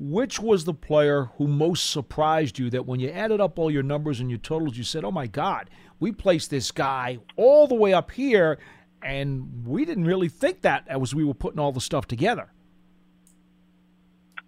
which 0.00 0.40
was 0.40 0.64
the 0.64 0.74
player 0.74 1.30
who 1.36 1.46
most 1.46 1.90
surprised 1.90 2.58
you 2.58 2.70
that 2.70 2.86
when 2.86 2.98
you 2.98 3.08
added 3.08 3.40
up 3.40 3.56
all 3.56 3.70
your 3.70 3.84
numbers 3.84 4.18
and 4.18 4.28
your 4.28 4.38
totals, 4.40 4.76
you 4.76 4.82
said, 4.82 5.04
oh 5.04 5.12
my 5.12 5.28
God, 5.28 5.70
we 6.00 6.10
placed 6.10 6.50
this 6.50 6.72
guy 6.72 7.18
all 7.36 7.68
the 7.68 7.76
way 7.76 7.92
up 7.92 8.10
here, 8.10 8.58
and 9.00 9.64
we 9.64 9.84
didn't 9.84 10.06
really 10.06 10.28
think 10.28 10.62
that 10.62 10.84
as 10.88 11.14
we 11.14 11.22
were 11.22 11.34
putting 11.34 11.60
all 11.60 11.70
the 11.70 11.80
stuff 11.80 12.06
together? 12.06 12.50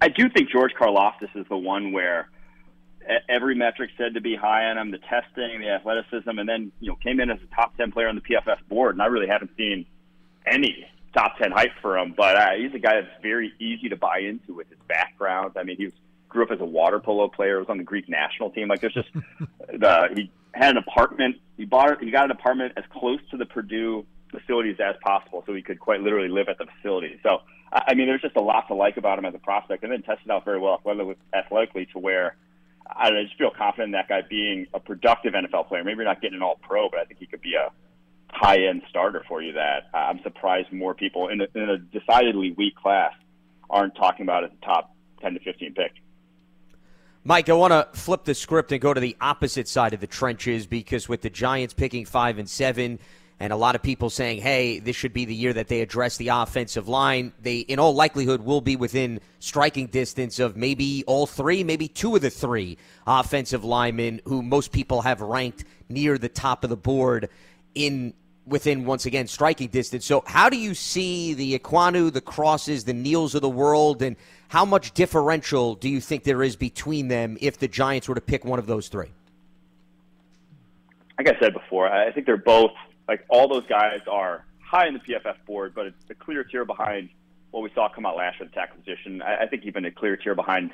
I 0.01 0.09
do 0.09 0.27
think 0.29 0.49
George 0.49 0.73
Karlaftis 0.77 1.33
is 1.35 1.45
the 1.47 1.55
one 1.55 1.93
where 1.93 2.29
every 3.29 3.55
metric 3.55 3.91
said 3.97 4.15
to 4.15 4.21
be 4.21 4.35
high 4.35 4.65
on 4.65 4.77
him, 4.77 4.91
the 4.91 4.97
testing, 4.97 5.61
the 5.61 5.69
athleticism, 5.69 6.37
and 6.37 6.49
then 6.49 6.73
you 6.81 6.89
know 6.89 6.95
came 6.95 7.21
in 7.21 7.29
as 7.29 7.39
a 7.41 7.55
top 7.55 7.77
ten 7.77 7.93
player 7.93 8.09
on 8.09 8.15
the 8.15 8.21
PFF 8.21 8.57
board, 8.67 8.95
and 8.95 9.01
I 9.01 9.05
really 9.05 9.27
haven't 9.27 9.51
seen 9.55 9.85
any 10.45 10.85
top 11.13 11.37
ten 11.37 11.51
hype 11.51 11.71
for 11.81 11.97
him. 11.97 12.13
But 12.15 12.35
uh, 12.35 12.51
he's 12.57 12.73
a 12.73 12.79
guy 12.79 13.01
that's 13.01 13.21
very 13.21 13.53
easy 13.59 13.89
to 13.89 13.95
buy 13.95 14.19
into 14.19 14.53
with 14.53 14.69
his 14.69 14.79
background. 14.87 15.53
I 15.57 15.63
mean, 15.63 15.77
he 15.77 15.85
was, 15.85 15.93
grew 16.29 16.43
up 16.43 16.51
as 16.51 16.59
a 16.59 16.65
water 16.65 16.99
polo 16.99 17.27
player, 17.27 17.59
was 17.59 17.69
on 17.69 17.77
the 17.77 17.83
Greek 17.83 18.09
national 18.09 18.51
team. 18.51 18.67
Like, 18.67 18.81
there's 18.81 18.93
just 18.93 19.09
the 19.73 20.09
he 20.15 20.31
had 20.53 20.71
an 20.71 20.77
apartment. 20.77 21.37
He 21.57 21.65
bought 21.65 22.03
he 22.03 22.11
got 22.11 22.25
an 22.25 22.31
apartment 22.31 22.73
as 22.77 22.83
close 22.91 23.19
to 23.31 23.37
the 23.37 23.45
Purdue 23.45 24.05
facilities 24.31 24.77
as 24.79 24.95
possible, 25.01 25.43
so 25.45 25.53
he 25.53 25.61
could 25.61 25.79
quite 25.79 26.01
literally 26.01 26.29
live 26.29 26.49
at 26.49 26.57
the 26.57 26.65
facility. 26.65 27.19
So 27.23 27.41
I 27.71 27.83
I 27.89 27.93
mean, 27.95 28.07
there's 28.07 28.21
just 28.21 28.35
a 28.35 28.41
lot 28.41 28.67
to 28.67 28.73
like 28.73 28.97
about 28.97 29.19
him 29.19 29.25
as 29.25 29.35
a 29.35 29.39
prospect, 29.39 29.83
and 29.83 29.91
then 29.91 30.01
tested 30.01 30.29
out 30.29 30.45
very 30.45 30.59
well 30.59 30.75
athletic- 30.75 31.17
athletically 31.33 31.87
to 31.93 31.99
where 31.99 32.35
I, 32.95 33.05
don't 33.05 33.15
know, 33.15 33.21
I 33.21 33.23
just 33.23 33.37
feel 33.37 33.51
confident 33.51 33.87
in 33.87 33.91
that 33.93 34.09
guy 34.09 34.21
being 34.27 34.67
a 34.73 34.79
productive 34.79 35.33
NFL 35.33 35.67
player. 35.67 35.83
Maybe 35.83 36.03
not 36.03 36.21
getting 36.21 36.37
an 36.37 36.43
All 36.43 36.59
Pro, 36.61 36.89
but 36.89 36.99
I 36.99 37.05
think 37.05 37.19
he 37.19 37.25
could 37.25 37.41
be 37.41 37.55
a 37.55 37.71
high 38.33 38.65
end 38.67 38.81
starter 38.89 39.23
for 39.27 39.41
you. 39.41 39.53
That 39.53 39.89
I'm 39.93 40.21
surprised 40.23 40.71
more 40.71 40.93
people 40.93 41.29
in 41.29 41.41
a, 41.41 41.47
in 41.55 41.69
a 41.69 41.77
decidedly 41.77 42.53
weak 42.57 42.75
class 42.75 43.13
aren't 43.69 43.95
talking 43.95 44.23
about 44.23 44.43
as 44.43 44.51
a 44.51 44.65
top 44.65 44.95
10 45.21 45.33
to 45.33 45.39
15 45.39 45.73
pick. 45.73 45.91
Mike, 47.25 47.47
I 47.47 47.53
want 47.53 47.71
to 47.71 47.87
flip 47.97 48.25
the 48.25 48.35
script 48.35 48.73
and 48.73 48.81
go 48.81 48.93
to 48.93 48.99
the 48.99 49.15
opposite 49.21 49.69
side 49.69 49.93
of 49.93 50.01
the 50.01 50.07
trenches 50.07 50.67
because 50.67 51.07
with 51.07 51.21
the 51.21 51.29
Giants 51.29 51.73
picking 51.73 52.05
five 52.05 52.37
and 52.37 52.49
seven, 52.49 52.99
and 53.39 53.51
a 53.51 53.55
lot 53.55 53.75
of 53.75 53.81
people 53.81 54.09
saying, 54.09 54.41
hey, 54.41 54.79
this 54.79 54.95
should 54.95 55.13
be 55.13 55.25
the 55.25 55.33
year 55.33 55.53
that 55.53 55.67
they 55.67 55.81
address 55.81 56.17
the 56.17 56.27
offensive 56.29 56.87
line, 56.87 57.33
they, 57.41 57.59
in 57.59 57.79
all 57.79 57.93
likelihood, 57.93 58.41
will 58.41 58.61
be 58.61 58.75
within 58.75 59.19
striking 59.39 59.87
distance 59.87 60.39
of 60.39 60.55
maybe 60.55 61.03
all 61.07 61.25
three, 61.25 61.63
maybe 61.63 61.87
two 61.87 62.15
of 62.15 62.21
the 62.21 62.29
three 62.29 62.77
offensive 63.07 63.63
linemen 63.63 64.21
who 64.25 64.41
most 64.41 64.71
people 64.71 65.01
have 65.01 65.21
ranked 65.21 65.63
near 65.89 66.17
the 66.17 66.29
top 66.29 66.63
of 66.63 66.69
the 66.69 66.77
board 66.77 67.29
in 67.75 68.13
within 68.45 68.85
once 68.85 69.05
again 69.05 69.27
striking 69.27 69.67
distance. 69.67 70.05
So 70.05 70.23
how 70.25 70.49
do 70.49 70.57
you 70.57 70.73
see 70.73 71.33
the 71.33 71.57
Ekwonu, 71.57 72.11
the 72.11 72.21
Crosses, 72.21 72.83
the 72.83 72.93
Neals 72.93 73.35
of 73.35 73.41
the 73.41 73.49
world, 73.49 74.01
and 74.01 74.15
how 74.49 74.65
much 74.65 74.93
differential 74.93 75.75
do 75.75 75.89
you 75.89 76.01
think 76.01 76.23
there 76.23 76.43
is 76.43 76.55
between 76.55 77.07
them 77.07 77.37
if 77.41 77.57
the 77.57 77.67
Giants 77.67 78.07
were 78.07 78.15
to 78.15 78.21
pick 78.21 78.45
one 78.45 78.59
of 78.59 78.67
those 78.67 78.87
three? 78.87 79.11
Like 81.17 81.35
I 81.35 81.39
said 81.39 81.53
before, 81.53 81.87
I 81.87 82.11
think 82.11 82.25
they're 82.25 82.37
both 82.37 82.71
like 83.07 83.25
all 83.29 83.47
those 83.47 83.65
guys 83.67 84.01
are 84.09 84.45
high 84.59 84.87
in 84.87 84.93
the 84.93 84.99
PFF 84.99 85.35
board, 85.45 85.73
but 85.75 85.87
it's 85.87 86.09
a 86.09 86.15
clear 86.15 86.43
tier 86.43 86.65
behind 86.65 87.09
what 87.51 87.61
we 87.61 87.69
saw 87.75 87.87
come 87.87 88.05
out 88.05 88.17
last 88.17 88.39
year 88.39 88.45
at 88.45 88.51
the 88.51 88.55
tackle 88.55 88.77
position. 88.77 89.21
I, 89.21 89.43
I 89.43 89.47
think 89.47 89.65
even 89.65 89.85
a 89.85 89.91
clear 89.91 90.17
tier 90.17 90.35
behind 90.35 90.71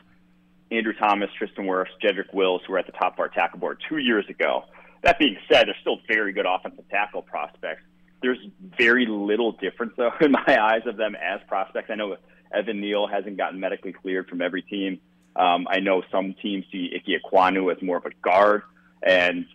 Andrew 0.72 0.94
Thomas, 0.94 1.30
Tristan 1.38 1.66
Wirfs, 1.66 1.88
Jedrick 2.02 2.34
Wills, 2.34 2.62
who 2.66 2.74
were 2.74 2.80
at 2.80 2.86
the 2.86 2.94
top 2.94 3.14
of 3.14 3.20
our 3.20 3.28
tackle 3.28 3.60
board 3.60 3.82
two 3.90 3.98
years 3.98 4.28
ago. 4.30 4.64
That 5.02 5.20
being 5.20 5.38
said, 5.52 5.68
they're 5.68 5.78
still 5.82 6.00
very 6.08 6.34
good 6.34 6.46
offensive 6.46 6.88
tackle 6.90 7.22
prospects. 7.22 7.82
There's 8.22 8.40
very 8.78 9.06
little 9.06 9.54
difference, 9.54 9.94
though, 9.96 10.12
in 10.22 10.32
my 10.32 10.58
eyes, 10.60 10.82
of 10.86 10.98
them 10.98 11.16
as 11.16 11.40
prospects. 11.48 11.90
I 11.90 11.96
know 11.96 12.18
Evan 12.54 12.82
Neal 12.82 13.08
hasn't 13.08 13.38
gotten 13.38 13.60
medically 13.60 13.94
cleared 13.94 14.28
from 14.28 14.42
every 14.42 14.62
team. 14.62 15.00
Um, 15.36 15.68
I 15.70 15.80
know 15.80 16.04
some 16.12 16.36
teams 16.42 16.66
see 16.72 16.92
Ike 16.94 17.22
Ekwonu 17.22 17.74
as 17.74 17.82
more 17.82 17.98
of 17.98 18.06
a 18.06 18.12
guard, 18.22 18.64
and 19.02 19.46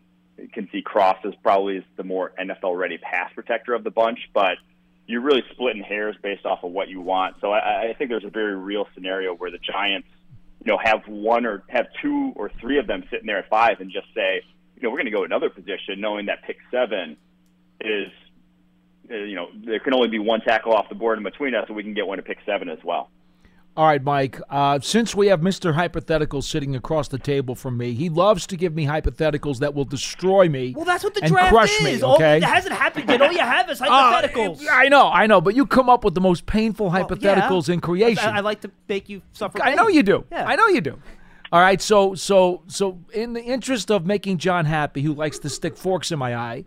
can 0.53 0.69
see 0.73 0.83
Cross 0.83 1.19
as 1.27 1.35
probably 1.43 1.85
the 1.97 2.05
more 2.05 2.33
NFL 2.41 2.77
ready 2.77 2.99
pass 2.99 3.31
protector 3.35 3.75
of 3.75 3.85
the 3.85 3.91
bunch, 3.91 4.19
but 4.33 4.57
you're 5.07 5.21
really 5.21 5.43
splitting 5.53 5.83
hairs 5.83 6.17
based 6.23 6.47
off 6.47 6.65
of 6.65 6.73
what 6.73 6.89
you 6.89 7.01
want. 7.01 7.37
So 7.41 7.53
I, 7.53 7.91
I 7.91 7.95
think 7.95 8.11
there's 8.11 8.25
a 8.25 8.31
very 8.31 8.57
real 8.57 8.87
scenario 8.95 9.35
where 9.35 9.51
the 9.51 9.59
Giants, 9.59 10.09
you 10.65 10.73
know, 10.73 10.79
have 10.83 11.07
one 11.07 11.45
or 11.45 11.63
have 11.69 11.87
two 12.01 12.33
or 12.37 12.51
three 12.61 12.79
of 12.79 12.87
them 12.87 13.05
sitting 13.11 13.27
there 13.27 13.39
at 13.39 13.49
five 13.51 13.81
and 13.81 13.91
just 13.91 14.07
say, 14.15 14.43
you 14.77 14.83
know, 14.83 14.91
we're 14.91 14.97
going 14.99 15.07
to 15.07 15.11
go 15.13 15.25
another 15.25 15.51
position, 15.51 16.01
knowing 16.01 16.27
that 16.27 16.43
pick 16.45 16.59
seven 16.71 17.17
is, 17.81 18.09
uh, 19.11 19.15
you 19.15 19.35
know, 19.35 19.49
there 19.65 19.79
can 19.81 19.95
only 19.95 20.09
be 20.09 20.19
one 20.19 20.41
tackle 20.41 20.73
off 20.73 20.89
the 20.89 20.95
board 20.95 21.19
in 21.19 21.25
between 21.25 21.55
us, 21.55 21.67
so 21.69 21.75
we 21.75 21.83
can 21.83 21.95
get 21.95 22.07
one 22.07 22.17
to 22.19 22.23
pick 22.23 22.39
seven 22.47 22.69
as 22.69 22.79
well. 22.85 23.11
All 23.77 23.87
right, 23.87 24.01
Mike. 24.03 24.41
Uh, 24.49 24.79
since 24.79 25.17
we 25.17 25.27
have 25.27 25.41
Mr. 25.41 25.75
Hypothetical 25.75 26.43
sitting 26.43 26.77
across 26.77 27.09
the 27.09 27.19
table 27.19 27.57
from 27.57 27.77
me, 27.77 27.93
he 27.93 28.09
loves 28.09 28.47
to 28.47 28.57
give 28.57 28.73
me 28.73 28.87
hypotheticals 28.87 29.59
that 29.59 29.75
will 29.75 29.85
destroy 29.85 30.49
me. 30.49 30.75
Well, 30.77 30.85
that's 30.85 31.03
what 31.03 31.13
the 31.15 31.25
and 31.25 31.33
draft 31.33 31.51
crush 31.53 31.75
is. 31.81 32.01
Me, 32.01 32.01
All- 32.03 32.15
okay? 32.15 32.37
it 32.37 32.45
hasn't 32.45 32.73
happened 32.77 33.09
yet. 33.09 33.21
All 33.21 33.33
you 33.33 33.41
have 33.41 33.69
is 33.69 33.81
Uh, 33.81 33.87
hypotheticals. 33.89 34.65
I 34.71 34.87
know, 34.89 35.09
I 35.09 35.27
know, 35.27 35.41
but 35.41 35.57
you 35.57 35.67
come 35.67 35.89
up 35.91 36.05
with 36.05 36.15
the 36.15 36.21
most 36.21 36.47
painful 36.47 36.91
hypotheticals 36.93 37.67
Yeah. 37.67 37.75
in 37.75 37.81
creation. 37.81 38.29
I, 38.29 38.37
I 38.37 38.41
like 38.41 38.61
to 38.61 38.71
make 38.89 39.09
you 39.09 39.23
suffer. 39.33 39.61
I 39.61 39.75
know 39.75 39.89
you 39.89 40.05
do. 40.05 40.25
Yeah. 40.31 40.45
I 40.47 40.55
know 40.55 40.69
you 40.69 40.81
do. 40.81 40.97
All 41.55 41.61
right, 41.61 41.81
so 41.81 42.17
so 42.17 42.63
so 42.67 42.99
in 43.13 43.33
the 43.33 43.41
interest 43.41 43.89
of 43.89 44.05
making 44.05 44.39
John 44.39 44.65
happy, 44.65 45.03
who 45.03 45.15
likes 45.15 45.39
to 45.39 45.49
stick 45.49 45.77
forks 45.77 46.11
in 46.11 46.19
my 46.19 46.35
eye, 46.35 46.65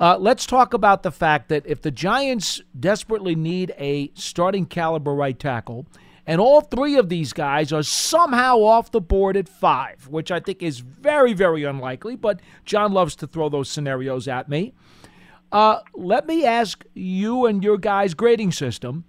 uh, 0.00 0.16
let's 0.16 0.46
talk 0.46 0.72
about 0.72 1.02
the 1.02 1.10
fact 1.10 1.50
that 1.50 1.66
if 1.66 1.82
the 1.82 1.90
Giants 1.90 2.62
desperately 2.80 3.34
need 3.34 3.74
a 3.76 4.10
starting 4.14 4.64
caliber 4.64 5.14
right 5.14 5.38
tackle, 5.38 5.84
and 6.26 6.40
all 6.40 6.62
three 6.62 6.96
of 6.96 7.10
these 7.10 7.34
guys 7.34 7.74
are 7.74 7.82
somehow 7.82 8.60
off 8.60 8.90
the 8.90 9.02
board 9.02 9.36
at 9.36 9.50
five, 9.50 10.08
which 10.08 10.30
I 10.30 10.40
think 10.40 10.62
is 10.62 10.78
very 10.78 11.34
very 11.34 11.64
unlikely, 11.64 12.16
but 12.16 12.40
John 12.64 12.94
loves 12.94 13.14
to 13.16 13.26
throw 13.26 13.50
those 13.50 13.68
scenarios 13.68 14.28
at 14.28 14.48
me. 14.48 14.72
Uh, 15.52 15.80
let 15.92 16.26
me 16.26 16.46
ask 16.46 16.86
you 16.94 17.44
and 17.44 17.62
your 17.62 17.76
guys' 17.76 18.14
grading 18.14 18.52
system. 18.52 19.04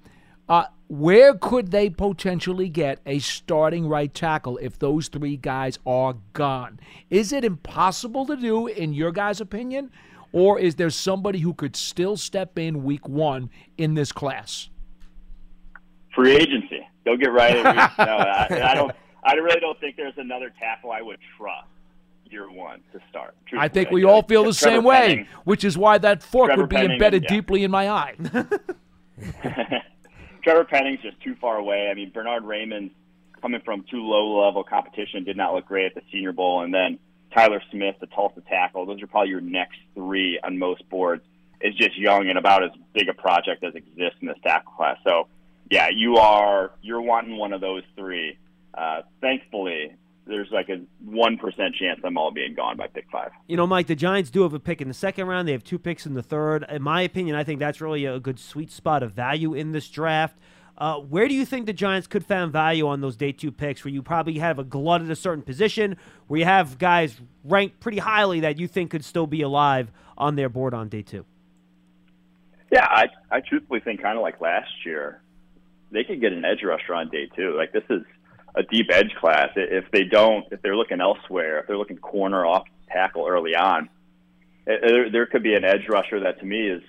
Uh, 0.49 0.65
where 0.93 1.33
could 1.33 1.71
they 1.71 1.89
potentially 1.89 2.69
get 2.69 2.99
a 3.07 3.17
starting 3.17 3.87
right 3.87 4.13
tackle 4.13 4.59
if 4.59 4.77
those 4.77 5.07
three 5.07 5.35
guys 5.35 5.79
are 5.87 6.15
gone? 6.33 6.79
Is 7.09 7.33
it 7.33 7.43
impossible 7.43 8.27
to 8.27 8.35
do, 8.35 8.67
in 8.67 8.93
your 8.93 9.11
guys' 9.11 9.41
opinion, 9.41 9.89
or 10.31 10.59
is 10.59 10.75
there 10.75 10.91
somebody 10.91 11.39
who 11.39 11.55
could 11.55 11.75
still 11.75 12.15
step 12.15 12.59
in 12.59 12.83
week 12.83 13.07
one 13.07 13.49
in 13.75 13.95
this 13.95 14.11
class? 14.11 14.69
Free 16.13 16.35
agency. 16.35 16.87
Go 17.05 17.17
get 17.17 17.31
right. 17.31 17.55
No, 17.97 18.03
I, 18.03 18.71
I 18.71 18.75
don't. 18.75 18.91
I 19.23 19.33
really 19.33 19.59
don't 19.59 19.79
think 19.79 19.95
there's 19.95 20.17
another 20.17 20.51
tackle 20.59 20.91
I 20.91 21.01
would 21.01 21.17
trust 21.37 21.69
year 22.29 22.51
one 22.51 22.81
to 22.91 22.99
start. 23.09 23.35
I 23.57 23.67
think 23.67 23.89
we 23.89 24.03
all 24.03 24.21
feel 24.21 24.43
the 24.43 24.53
same 24.53 24.83
way, 24.83 25.27
which 25.43 25.63
is 25.63 25.75
why 25.75 25.97
that 25.97 26.21
fork 26.21 26.49
Trevor 26.49 26.63
would 26.63 26.69
be 26.69 26.75
Penning, 26.75 26.91
embedded 26.91 27.23
yeah. 27.23 27.29
deeply 27.29 27.63
in 27.63 27.71
my 27.71 27.89
eye. 27.89 28.15
Trevor 30.43 30.65
Penning's 30.65 31.01
just 31.01 31.19
too 31.21 31.35
far 31.39 31.57
away. 31.57 31.87
I 31.89 31.93
mean, 31.93 32.11
Bernhard 32.13 32.43
Raimann 32.43 32.91
coming 33.41 33.61
from 33.63 33.83
too 33.89 34.01
low 34.01 34.45
level 34.45 34.63
competition 34.63 35.23
did 35.23 35.37
not 35.37 35.53
look 35.53 35.65
great 35.65 35.85
at 35.85 35.95
the 35.95 36.01
Senior 36.11 36.31
Bowl, 36.31 36.61
and 36.61 36.73
then 36.73 36.99
Tyler 37.33 37.61
Smith, 37.71 37.95
the 37.99 38.07
Tulsa 38.07 38.41
tackle. 38.41 38.85
Those 38.85 39.01
are 39.01 39.07
probably 39.07 39.29
your 39.29 39.41
next 39.41 39.77
three 39.95 40.39
on 40.43 40.57
most 40.57 40.87
boards. 40.89 41.23
Is 41.61 41.75
just 41.75 41.97
young 41.97 42.27
and 42.27 42.37
about 42.37 42.61
as 42.63 42.71
big 42.93 43.07
a 43.07 43.13
project 43.13 43.63
as 43.63 43.73
exists 43.73 44.17
in 44.19 44.27
this 44.27 44.37
tackle 44.43 44.73
class. 44.73 44.97
So, 45.05 45.29
yeah, 45.71 45.87
you 45.95 46.17
are 46.17 46.71
you're 46.81 47.01
wanting 47.01 47.37
one 47.37 47.53
of 47.53 47.61
those 47.61 47.83
three. 47.95 48.37
Uh, 48.73 49.03
thankfully, 49.21 49.95
there's 50.25 50.49
like 50.51 50.69
a 50.69 50.81
one 51.03 51.37
percent 51.37 51.75
chance 51.75 52.01
them 52.01 52.17
all 52.17 52.31
being 52.31 52.53
gone 52.53 52.77
by 52.77 52.87
pick 52.87 53.05
five. 53.11 53.31
You 53.47 53.57
know, 53.57 53.67
Mike, 53.67 53.87
the 53.87 53.95
Giants 53.95 54.29
do 54.29 54.43
have 54.43 54.53
a 54.53 54.59
pick 54.59 54.81
in 54.81 54.87
the 54.87 54.93
second 54.93 55.27
round. 55.27 55.47
They 55.47 55.51
have 55.51 55.63
two 55.63 55.79
picks 55.79 56.05
in 56.05 56.13
the 56.13 56.23
third. 56.23 56.65
In 56.69 56.81
my 56.81 57.01
opinion, 57.01 57.35
I 57.35 57.43
think 57.43 57.59
that's 57.59 57.81
really 57.81 58.05
a 58.05 58.19
good 58.19 58.39
sweet 58.39 58.71
spot 58.71 59.03
of 59.03 59.11
value 59.11 59.53
in 59.53 59.71
this 59.71 59.89
draft. 59.89 60.37
Uh, 60.77 60.97
where 60.97 61.27
do 61.27 61.35
you 61.35 61.45
think 61.45 61.65
the 61.65 61.73
Giants 61.73 62.07
could 62.07 62.25
find 62.25 62.51
value 62.51 62.87
on 62.87 63.01
those 63.01 63.15
day 63.15 63.31
two 63.31 63.51
picks 63.51 63.83
where 63.85 63.93
you 63.93 64.01
probably 64.01 64.39
have 64.39 64.57
a 64.57 64.63
glut 64.63 65.01
at 65.01 65.09
a 65.09 65.15
certain 65.15 65.43
position, 65.43 65.97
where 66.27 66.39
you 66.39 66.45
have 66.45 66.79
guys 66.79 67.21
ranked 67.43 67.79
pretty 67.79 67.99
highly 67.99 68.39
that 68.39 68.57
you 68.57 68.67
think 68.67 68.89
could 68.91 69.05
still 69.05 69.27
be 69.27 69.41
alive 69.41 69.91
on 70.17 70.35
their 70.35 70.49
board 70.49 70.73
on 70.73 70.89
day 70.89 71.03
two? 71.03 71.25
Yeah, 72.71 72.87
I 72.89 73.09
I 73.29 73.41
truthfully 73.41 73.81
think 73.81 74.01
kind 74.01 74.17
of 74.17 74.23
like 74.23 74.41
last 74.41 74.71
year, 74.83 75.21
they 75.91 76.03
could 76.03 76.19
get 76.19 76.33
an 76.33 76.43
edge 76.43 76.63
rusher 76.63 76.95
on 76.95 77.09
day 77.09 77.29
two. 77.35 77.55
Like 77.55 77.71
this 77.71 77.83
is 77.91 78.01
a 78.55 78.63
deep 78.63 78.87
edge 78.91 79.13
class. 79.19 79.49
If 79.55 79.89
they 79.91 80.03
don't, 80.03 80.45
if 80.51 80.61
they're 80.61 80.75
looking 80.75 81.01
elsewhere, 81.01 81.59
if 81.59 81.67
they're 81.67 81.77
looking 81.77 81.97
corner 81.97 82.45
off 82.45 82.67
tackle 82.91 83.25
early 83.27 83.55
on, 83.55 83.89
eh, 84.67 84.77
there, 84.81 85.09
there 85.09 85.25
could 85.25 85.43
be 85.43 85.55
an 85.55 85.63
edge 85.63 85.87
rusher 85.89 86.19
that 86.21 86.39
to 86.39 86.45
me 86.45 86.67
is, 86.67 86.81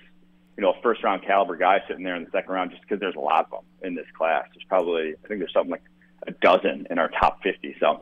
you 0.57 0.61
know, 0.61 0.71
a 0.71 0.81
first 0.81 1.03
round 1.03 1.23
caliber 1.23 1.55
guy 1.55 1.81
sitting 1.87 2.03
there 2.03 2.15
in 2.15 2.23
the 2.23 2.31
second 2.31 2.53
round 2.53 2.71
just 2.71 2.81
because 2.83 2.99
there's 2.99 3.15
a 3.15 3.19
lot 3.19 3.45
of 3.45 3.51
them 3.51 3.87
in 3.87 3.95
this 3.95 4.05
class. 4.17 4.45
There's 4.53 4.65
probably 4.67 5.15
I 5.23 5.27
think 5.27 5.39
there's 5.39 5.53
something 5.53 5.71
like 5.71 5.83
a 6.27 6.31
dozen 6.31 6.87
in 6.89 6.99
our 6.99 7.09
top 7.09 7.41
50. 7.43 7.75
So 7.79 8.01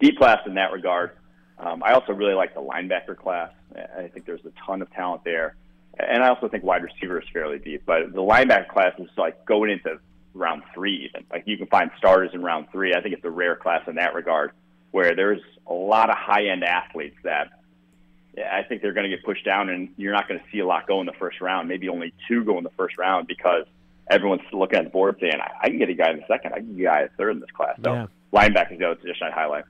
deep 0.00 0.18
class 0.18 0.40
in 0.46 0.54
that 0.54 0.72
regard. 0.72 1.12
Um, 1.58 1.82
I 1.82 1.92
also 1.92 2.12
really 2.12 2.34
like 2.34 2.54
the 2.54 2.60
linebacker 2.60 3.16
class. 3.16 3.50
I 3.74 4.08
think 4.08 4.26
there's 4.26 4.44
a 4.44 4.52
ton 4.64 4.80
of 4.82 4.90
talent 4.92 5.24
there. 5.24 5.56
And 5.98 6.22
I 6.22 6.28
also 6.28 6.48
think 6.48 6.62
wide 6.62 6.82
receiver 6.84 7.20
is 7.20 7.26
fairly 7.32 7.58
deep. 7.58 7.82
But 7.84 8.12
the 8.12 8.22
linebacker 8.22 8.68
class 8.68 8.92
is 8.98 9.08
like 9.16 9.44
going 9.44 9.70
into 9.70 9.98
round 10.38 10.62
three, 10.74 11.08
even. 11.08 11.26
Like 11.30 11.44
you 11.46 11.56
can 11.56 11.66
find 11.66 11.90
starters 11.98 12.30
in 12.32 12.42
round 12.42 12.68
three. 12.72 12.94
I 12.94 13.00
think 13.00 13.14
it's 13.14 13.24
a 13.24 13.30
rare 13.30 13.56
class 13.56 13.82
in 13.86 13.96
that 13.96 14.14
regard 14.14 14.52
where 14.90 15.14
there's 15.14 15.40
a 15.66 15.72
lot 15.72 16.10
of 16.10 16.16
high 16.16 16.46
end 16.46 16.64
athletes 16.64 17.16
that 17.24 17.50
yeah, 18.36 18.56
I 18.56 18.62
think 18.62 18.82
they're 18.82 18.92
going 18.92 19.10
to 19.10 19.14
get 19.14 19.24
pushed 19.24 19.44
down, 19.44 19.68
and 19.68 19.88
you're 19.96 20.12
not 20.12 20.28
going 20.28 20.38
to 20.38 20.46
see 20.52 20.60
a 20.60 20.66
lot 20.66 20.86
go 20.86 21.00
in 21.00 21.06
the 21.06 21.12
first 21.18 21.40
round. 21.40 21.68
Maybe 21.68 21.88
only 21.88 22.12
two 22.28 22.44
go 22.44 22.56
in 22.58 22.64
the 22.64 22.70
first 22.76 22.96
round 22.96 23.26
because 23.26 23.64
everyone's 24.08 24.42
looking 24.52 24.78
at 24.78 24.84
the 24.84 24.90
board 24.90 25.16
saying, 25.20 25.34
I, 25.40 25.66
I 25.66 25.68
can 25.68 25.78
get 25.78 25.88
a 25.88 25.94
guy 25.94 26.10
in 26.10 26.18
the 26.18 26.24
second, 26.28 26.52
I 26.54 26.58
can 26.58 26.76
get 26.76 26.82
a 26.82 26.84
guy 26.84 27.00
in 27.02 27.08
the 27.10 27.16
third 27.16 27.30
in 27.32 27.40
this 27.40 27.50
class. 27.50 27.78
So 27.82 27.92
Yeah. 27.92 28.06
linebacker 28.32 28.72
is 28.72 28.78
the 28.78 28.86
other 28.86 28.94
position 28.94 29.26
I'd 29.26 29.32
highlight. 29.32 29.64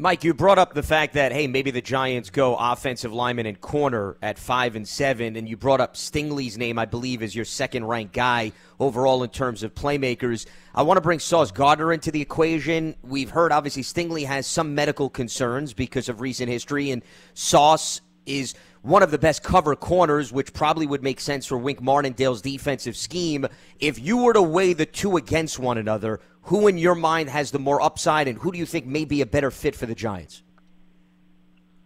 Mike, 0.00 0.22
you 0.22 0.32
brought 0.32 0.60
up 0.60 0.74
the 0.74 0.82
fact 0.84 1.14
that 1.14 1.32
hey, 1.32 1.48
maybe 1.48 1.72
the 1.72 1.80
Giants 1.80 2.30
go 2.30 2.54
offensive 2.54 3.12
lineman 3.12 3.46
and 3.46 3.60
corner 3.60 4.16
at 4.22 4.38
five 4.38 4.76
and 4.76 4.86
seven, 4.86 5.34
and 5.34 5.48
you 5.48 5.56
brought 5.56 5.80
up 5.80 5.94
Stingley's 5.94 6.56
name, 6.56 6.78
I 6.78 6.84
believe, 6.84 7.20
as 7.20 7.34
your 7.34 7.44
second-ranked 7.44 8.12
guy 8.12 8.52
overall 8.78 9.24
in 9.24 9.30
terms 9.30 9.64
of 9.64 9.74
playmakers. 9.74 10.46
I 10.72 10.82
want 10.82 10.98
to 10.98 11.00
bring 11.00 11.18
Sauce 11.18 11.50
Gardner 11.50 11.92
into 11.92 12.12
the 12.12 12.22
equation. 12.22 12.94
We've 13.02 13.30
heard 13.30 13.50
obviously 13.50 13.82
Stingley 13.82 14.24
has 14.24 14.46
some 14.46 14.72
medical 14.72 15.10
concerns 15.10 15.74
because 15.74 16.08
of 16.08 16.20
recent 16.20 16.48
history, 16.48 16.92
and 16.92 17.02
Sauce 17.34 18.00
is 18.24 18.54
one 18.88 19.02
of 19.02 19.10
the 19.10 19.18
best 19.18 19.42
cover 19.42 19.76
corners, 19.76 20.32
which 20.32 20.54
probably 20.54 20.86
would 20.86 21.02
make 21.02 21.20
sense 21.20 21.44
for 21.44 21.58
Wink 21.58 21.82
Martindale's 21.82 22.40
defensive 22.40 22.96
scheme. 22.96 23.46
If 23.78 23.98
you 23.98 24.16
were 24.16 24.32
to 24.32 24.40
weigh 24.40 24.72
the 24.72 24.86
two 24.86 25.18
against 25.18 25.58
one 25.58 25.76
another, 25.76 26.20
who 26.44 26.68
in 26.68 26.78
your 26.78 26.94
mind 26.94 27.28
has 27.28 27.50
the 27.50 27.58
more 27.58 27.82
upside, 27.82 28.28
and 28.28 28.38
who 28.38 28.50
do 28.50 28.58
you 28.58 28.64
think 28.64 28.86
may 28.86 29.04
be 29.04 29.20
a 29.20 29.26
better 29.26 29.50
fit 29.50 29.76
for 29.76 29.84
the 29.84 29.94
Giants? 29.94 30.42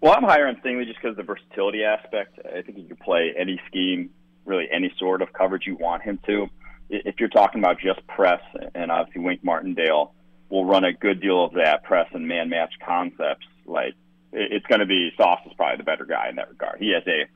Well, 0.00 0.14
I'm 0.16 0.22
higher 0.22 0.46
on 0.46 0.54
Stingley 0.56 0.86
just 0.86 1.00
because 1.02 1.10
of 1.10 1.16
the 1.16 1.22
versatility 1.24 1.82
aspect. 1.82 2.38
I 2.46 2.62
think 2.62 2.78
he 2.78 2.84
can 2.84 2.96
play 2.96 3.34
any 3.36 3.60
scheme, 3.66 4.10
really 4.44 4.68
any 4.70 4.94
sort 4.96 5.22
of 5.22 5.32
coverage 5.32 5.66
you 5.66 5.74
want 5.74 6.04
him 6.04 6.20
to. 6.26 6.46
If 6.88 7.16
you're 7.18 7.28
talking 7.30 7.60
about 7.60 7.80
just 7.80 8.06
press, 8.06 8.42
and 8.76 8.92
obviously 8.92 9.22
Wink 9.22 9.42
Martindale 9.42 10.14
will 10.50 10.64
run 10.64 10.84
a 10.84 10.92
good 10.92 11.20
deal 11.20 11.44
of 11.44 11.54
that 11.54 11.82
press 11.82 12.06
and 12.12 12.28
man 12.28 12.48
match 12.48 12.74
concepts, 12.86 13.46
like 13.66 13.94
it's 14.32 14.66
going 14.66 14.80
to 14.80 14.86
be 14.86 15.12
Sauce 15.16 15.40
is 15.46 15.52
probably 15.54 15.76
the 15.76 15.84
better 15.84 16.04
guy 16.04 16.28
in 16.28 16.36
that 16.36 16.48
regard. 16.48 16.78
He 16.78 16.92
has 16.92 17.02
a 17.06 17.26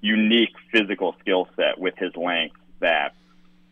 unique 0.00 0.54
physical 0.72 1.14
skill 1.20 1.48
set 1.56 1.78
with 1.78 1.94
his 1.98 2.14
length 2.16 2.56
that 2.80 3.14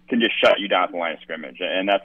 can 0.09 0.21
just 0.21 0.39
shut 0.41 0.61
you 0.61 0.69
down 0.69 0.85
at 0.85 0.91
the 0.93 0.99
line 0.99 1.13
of 1.13 1.21
scrimmage, 1.23 1.59
and 1.61 1.89
that's 1.89 2.05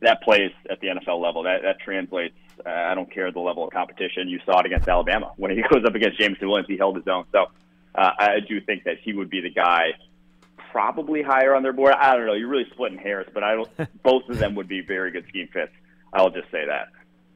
that 0.00 0.22
plays 0.22 0.50
at 0.68 0.80
the 0.80 0.88
NFL 0.88 1.20
level. 1.22 1.42
That 1.44 1.62
that 1.62 1.80
translates. 1.80 2.34
Uh, 2.64 2.70
I 2.70 2.94
don't 2.94 3.10
care 3.10 3.30
the 3.32 3.40
level 3.40 3.64
of 3.64 3.70
competition. 3.70 4.28
You 4.28 4.40
saw 4.44 4.60
it 4.60 4.66
against 4.66 4.88
Alabama 4.88 5.32
when 5.36 5.50
he 5.50 5.62
goes 5.62 5.84
up 5.86 5.94
against 5.94 6.18
Jameson 6.18 6.48
Williams. 6.48 6.68
He 6.68 6.76
held 6.76 6.96
his 6.96 7.06
own. 7.08 7.24
So 7.32 7.46
uh, 7.94 8.10
I 8.18 8.40
do 8.46 8.60
think 8.60 8.84
that 8.84 8.98
he 9.02 9.12
would 9.12 9.30
be 9.30 9.40
the 9.40 9.50
guy, 9.50 9.92
probably 10.70 11.22
higher 11.22 11.54
on 11.54 11.62
their 11.62 11.72
board. 11.72 11.92
I 11.92 12.16
don't 12.16 12.26
know. 12.26 12.34
You're 12.34 12.48
really 12.48 12.68
splitting 12.72 12.98
hairs, 12.98 13.26
but 13.32 13.42
I 13.42 13.54
don't. 13.54 13.70
both 14.02 14.28
of 14.28 14.38
them 14.38 14.54
would 14.56 14.68
be 14.68 14.80
very 14.80 15.10
good 15.10 15.26
scheme 15.28 15.48
fits. 15.52 15.72
I'll 16.12 16.30
just 16.30 16.50
say 16.50 16.66
that. 16.66 16.88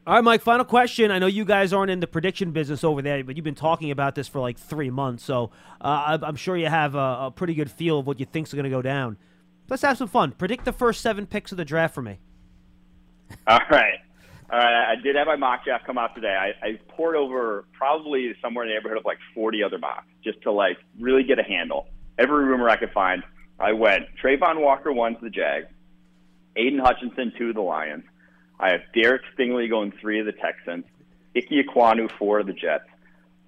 All 0.07 0.15
right, 0.15 0.23
Mike. 0.23 0.41
Final 0.43 0.65
question. 0.65 1.11
I 1.11 1.19
know 1.19 1.27
you 1.27 1.45
guys 1.45 1.73
aren't 1.73 1.91
in 1.91 1.99
the 1.99 2.07
prediction 2.07 2.53
business 2.53 2.85
over 2.85 3.03
there, 3.03 3.25
but 3.25 3.37
you've 3.37 3.43
been 3.43 3.57
talking 3.57 3.91
about 3.91 4.15
this 4.15 4.29
for 4.29 4.39
like 4.41 4.57
three 4.57 4.89
months, 4.89 5.25
so 5.25 5.51
uh, 5.81 6.19
I'm 6.23 6.37
sure 6.37 6.57
you 6.57 6.69
have 6.69 6.95
a, 6.95 6.99
a 7.23 7.33
pretty 7.35 7.55
good 7.55 7.69
feel 7.69 7.99
of 7.99 8.07
what 8.07 8.21
you 8.21 8.27
think's 8.27 8.53
going 8.53 8.65
to 8.65 8.71
go 8.71 8.83
down. 8.83 9.17
Let's 9.69 9.83
have 9.83 9.99
some 9.99 10.07
fun. 10.07 10.31
Predict 10.31 10.65
the 10.65 10.73
first 10.73 11.01
seven 11.01 11.27
picks 11.27 11.51
of 11.51 11.59
the 11.59 11.65
draft 11.65 11.93
for 11.93 12.03
me. 12.03 12.21
All 13.49 13.59
right. 13.69 13.99
All 14.49 14.59
right. 14.61 14.93
I 14.93 14.95
did 15.03 15.17
have 15.17 15.27
my 15.27 15.35
mock 15.35 15.65
draft 15.65 15.85
come 15.87 15.99
out 15.99 16.15
today. 16.15 16.37
I, 16.37 16.65
I 16.65 16.79
poured 16.91 17.17
over 17.17 17.65
probably 17.73 18.33
somewhere 18.41 18.65
in 18.65 18.71
the 18.71 18.75
neighborhood 18.75 18.99
of 18.99 19.05
like 19.05 19.19
40 19.35 19.65
other 19.65 19.79
mocks 19.79 20.07
just 20.23 20.41
to 20.43 20.53
like 20.53 20.77
really 21.01 21.25
get 21.25 21.41
a 21.41 21.43
handle. 21.43 21.89
Every 22.17 22.45
rumor 22.45 22.69
I 22.69 22.77
could 22.77 22.93
find, 22.93 23.25
I 23.59 23.73
went 23.73 24.05
Travon 24.23 24.61
Walker 24.61 24.93
one 24.93 25.17
to 25.17 25.21
the 25.21 25.31
Jags, 25.31 25.67
Aidan 26.55 26.79
Hutchinson 26.79 27.33
two 27.37 27.49
to 27.49 27.53
the 27.55 27.61
Lions. 27.61 28.05
I 28.59 28.71
have 28.71 28.81
Derek 28.95 29.23
Stingley 29.37 29.69
going 29.69 29.93
three 30.01 30.21
of 30.21 30.27
the 30.27 30.33
Texans, 30.33 30.85
Ike 31.37 31.51
Ekwonu 31.51 32.11
four 32.19 32.41
of 32.41 32.47
the 32.47 32.53
Jets. 32.53 32.85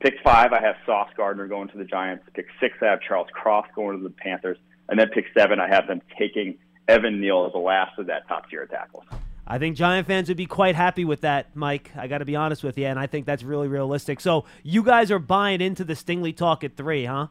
Pick 0.00 0.14
five, 0.22 0.52
I 0.52 0.60
have 0.60 0.76
Sauce 0.86 1.10
Gardner 1.16 1.48
going 1.48 1.68
to 1.68 1.78
the 1.78 1.84
Giants. 1.84 2.24
Pick 2.34 2.46
six, 2.60 2.76
I 2.82 2.86
have 2.86 3.00
Charles 3.00 3.28
Cross 3.32 3.66
going 3.74 3.96
to 3.96 4.02
the 4.02 4.10
Panthers. 4.10 4.58
And 4.88 4.98
then 4.98 5.08
pick 5.08 5.26
seven, 5.36 5.60
I 5.60 5.68
have 5.68 5.86
them 5.86 6.00
taking 6.18 6.58
Evan 6.86 7.20
Neal 7.20 7.46
as 7.46 7.52
the 7.52 7.58
last 7.58 7.98
of 7.98 8.06
that 8.06 8.28
top 8.28 8.48
tier 8.48 8.66
tackles. 8.66 9.04
I 9.46 9.58
think 9.58 9.76
Giant 9.76 10.06
fans 10.06 10.28
would 10.28 10.36
be 10.36 10.46
quite 10.46 10.74
happy 10.74 11.06
with 11.06 11.22
that, 11.22 11.56
Mike. 11.56 11.90
I 11.96 12.06
got 12.06 12.18
to 12.18 12.26
be 12.26 12.36
honest 12.36 12.62
with 12.62 12.76
you, 12.76 12.86
and 12.86 12.98
I 12.98 13.06
think 13.06 13.24
that's 13.24 13.42
really 13.42 13.66
realistic. 13.66 14.20
So 14.20 14.44
you 14.62 14.82
guys 14.82 15.10
are 15.10 15.18
buying 15.18 15.62
into 15.62 15.84
the 15.84 15.94
Stingley 15.94 16.36
talk 16.36 16.64
at 16.64 16.76
three, 16.76 17.06
huh? 17.06 17.28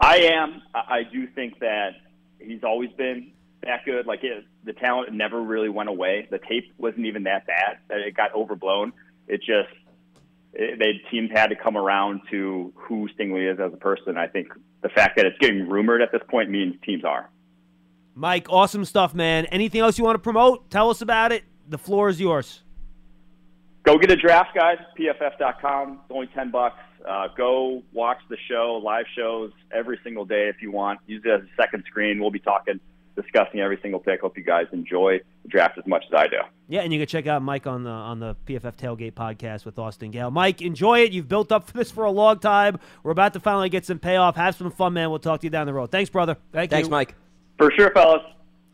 I 0.00 0.16
am. 0.32 0.62
I 0.74 1.02
do 1.10 1.26
think 1.26 1.60
that 1.60 1.90
he's 2.38 2.64
always 2.64 2.90
been 2.92 3.32
that 3.62 3.84
good. 3.84 4.06
Like 4.06 4.22
it, 4.22 4.44
the 4.64 4.72
talent 4.72 5.12
never 5.12 5.40
really 5.40 5.68
went 5.68 5.88
away. 5.88 6.28
The 6.30 6.38
tape 6.38 6.72
wasn't 6.78 7.06
even 7.06 7.24
that 7.24 7.46
bad. 7.46 7.78
It 7.90 8.16
got 8.16 8.34
overblown. 8.34 8.92
It 9.28 9.38
just 9.38 9.74
it, 10.52 10.78
they 10.78 11.00
teams 11.10 11.30
had 11.32 11.48
to 11.48 11.56
come 11.56 11.76
around 11.76 12.22
to 12.30 12.72
who 12.74 13.08
Stingley 13.18 13.52
is 13.52 13.58
as 13.60 13.72
a 13.72 13.76
person. 13.76 14.16
I 14.16 14.26
think 14.26 14.48
the 14.82 14.88
fact 14.88 15.16
that 15.16 15.26
it's 15.26 15.38
getting 15.38 15.68
rumored 15.68 16.02
at 16.02 16.12
this 16.12 16.22
point 16.28 16.50
means 16.50 16.74
teams 16.84 17.04
are. 17.04 17.30
Mike, 18.14 18.46
awesome 18.48 18.84
stuff, 18.84 19.14
man. 19.14 19.44
Anything 19.46 19.82
else 19.82 19.98
you 19.98 20.04
want 20.04 20.14
to 20.14 20.20
promote? 20.20 20.70
Tell 20.70 20.88
us 20.88 21.02
about 21.02 21.32
it. 21.32 21.44
The 21.68 21.76
floor 21.76 22.08
is 22.08 22.18
yours. 22.20 22.62
Go 23.82 23.98
get 23.98 24.10
a 24.10 24.16
draft, 24.16 24.54
guys. 24.54 24.78
PFF.com. 24.98 26.00
It's 26.02 26.10
only 26.10 26.26
10 26.28 26.50
bucks. 26.50 26.78
Uh, 27.06 27.28
go 27.36 27.82
watch 27.92 28.18
the 28.28 28.36
show, 28.48 28.80
live 28.82 29.04
shows 29.14 29.52
every 29.70 29.98
single 30.02 30.24
day 30.24 30.48
if 30.48 30.60
you 30.60 30.72
want. 30.72 30.98
Use 31.06 31.22
it 31.24 31.30
as 31.30 31.42
a 31.42 31.62
second 31.62 31.84
screen. 31.86 32.20
We'll 32.20 32.32
be 32.32 32.40
talking, 32.40 32.80
discussing 33.16 33.60
every 33.60 33.78
single 33.82 33.98
pick. 33.98 34.20
Hope 34.20 34.36
you 34.36 34.44
guys 34.44 34.66
enjoy 34.72 35.20
the 35.42 35.48
draft 35.48 35.78
as 35.78 35.86
much 35.86 36.04
as 36.06 36.14
I 36.16 36.26
do. 36.28 36.36
Yeah, 36.68 36.82
and 36.82 36.92
you 36.92 37.00
can 37.00 37.08
check 37.08 37.26
out 37.26 37.42
Mike 37.42 37.66
on 37.66 37.82
the 37.82 37.90
on 37.90 38.20
the 38.20 38.36
PFF 38.46 38.76
Tailgate 38.76 39.14
podcast 39.14 39.64
with 39.64 39.78
Austin 39.78 40.10
Gayle. 40.10 40.30
Mike, 40.30 40.62
enjoy 40.62 41.00
it. 41.00 41.12
You've 41.12 41.28
built 41.28 41.50
up 41.50 41.68
for 41.68 41.76
this 41.76 41.90
for 41.90 42.04
a 42.04 42.10
long 42.10 42.38
time. 42.38 42.78
We're 43.02 43.12
about 43.12 43.32
to 43.32 43.40
finally 43.40 43.68
get 43.68 43.84
some 43.84 43.98
payoff. 43.98 44.36
Have 44.36 44.54
some 44.54 44.70
fun, 44.70 44.92
man. 44.92 45.10
We'll 45.10 45.18
talk 45.18 45.40
to 45.40 45.46
you 45.46 45.50
down 45.50 45.66
the 45.66 45.74
road. 45.74 45.90
Thanks, 45.90 46.10
brother. 46.10 46.36
Thank 46.52 46.70
Thanks, 46.70 46.86
you. 46.86 46.90
Mike. 46.90 47.14
For 47.58 47.72
sure, 47.76 47.90
fellas. 47.92 48.22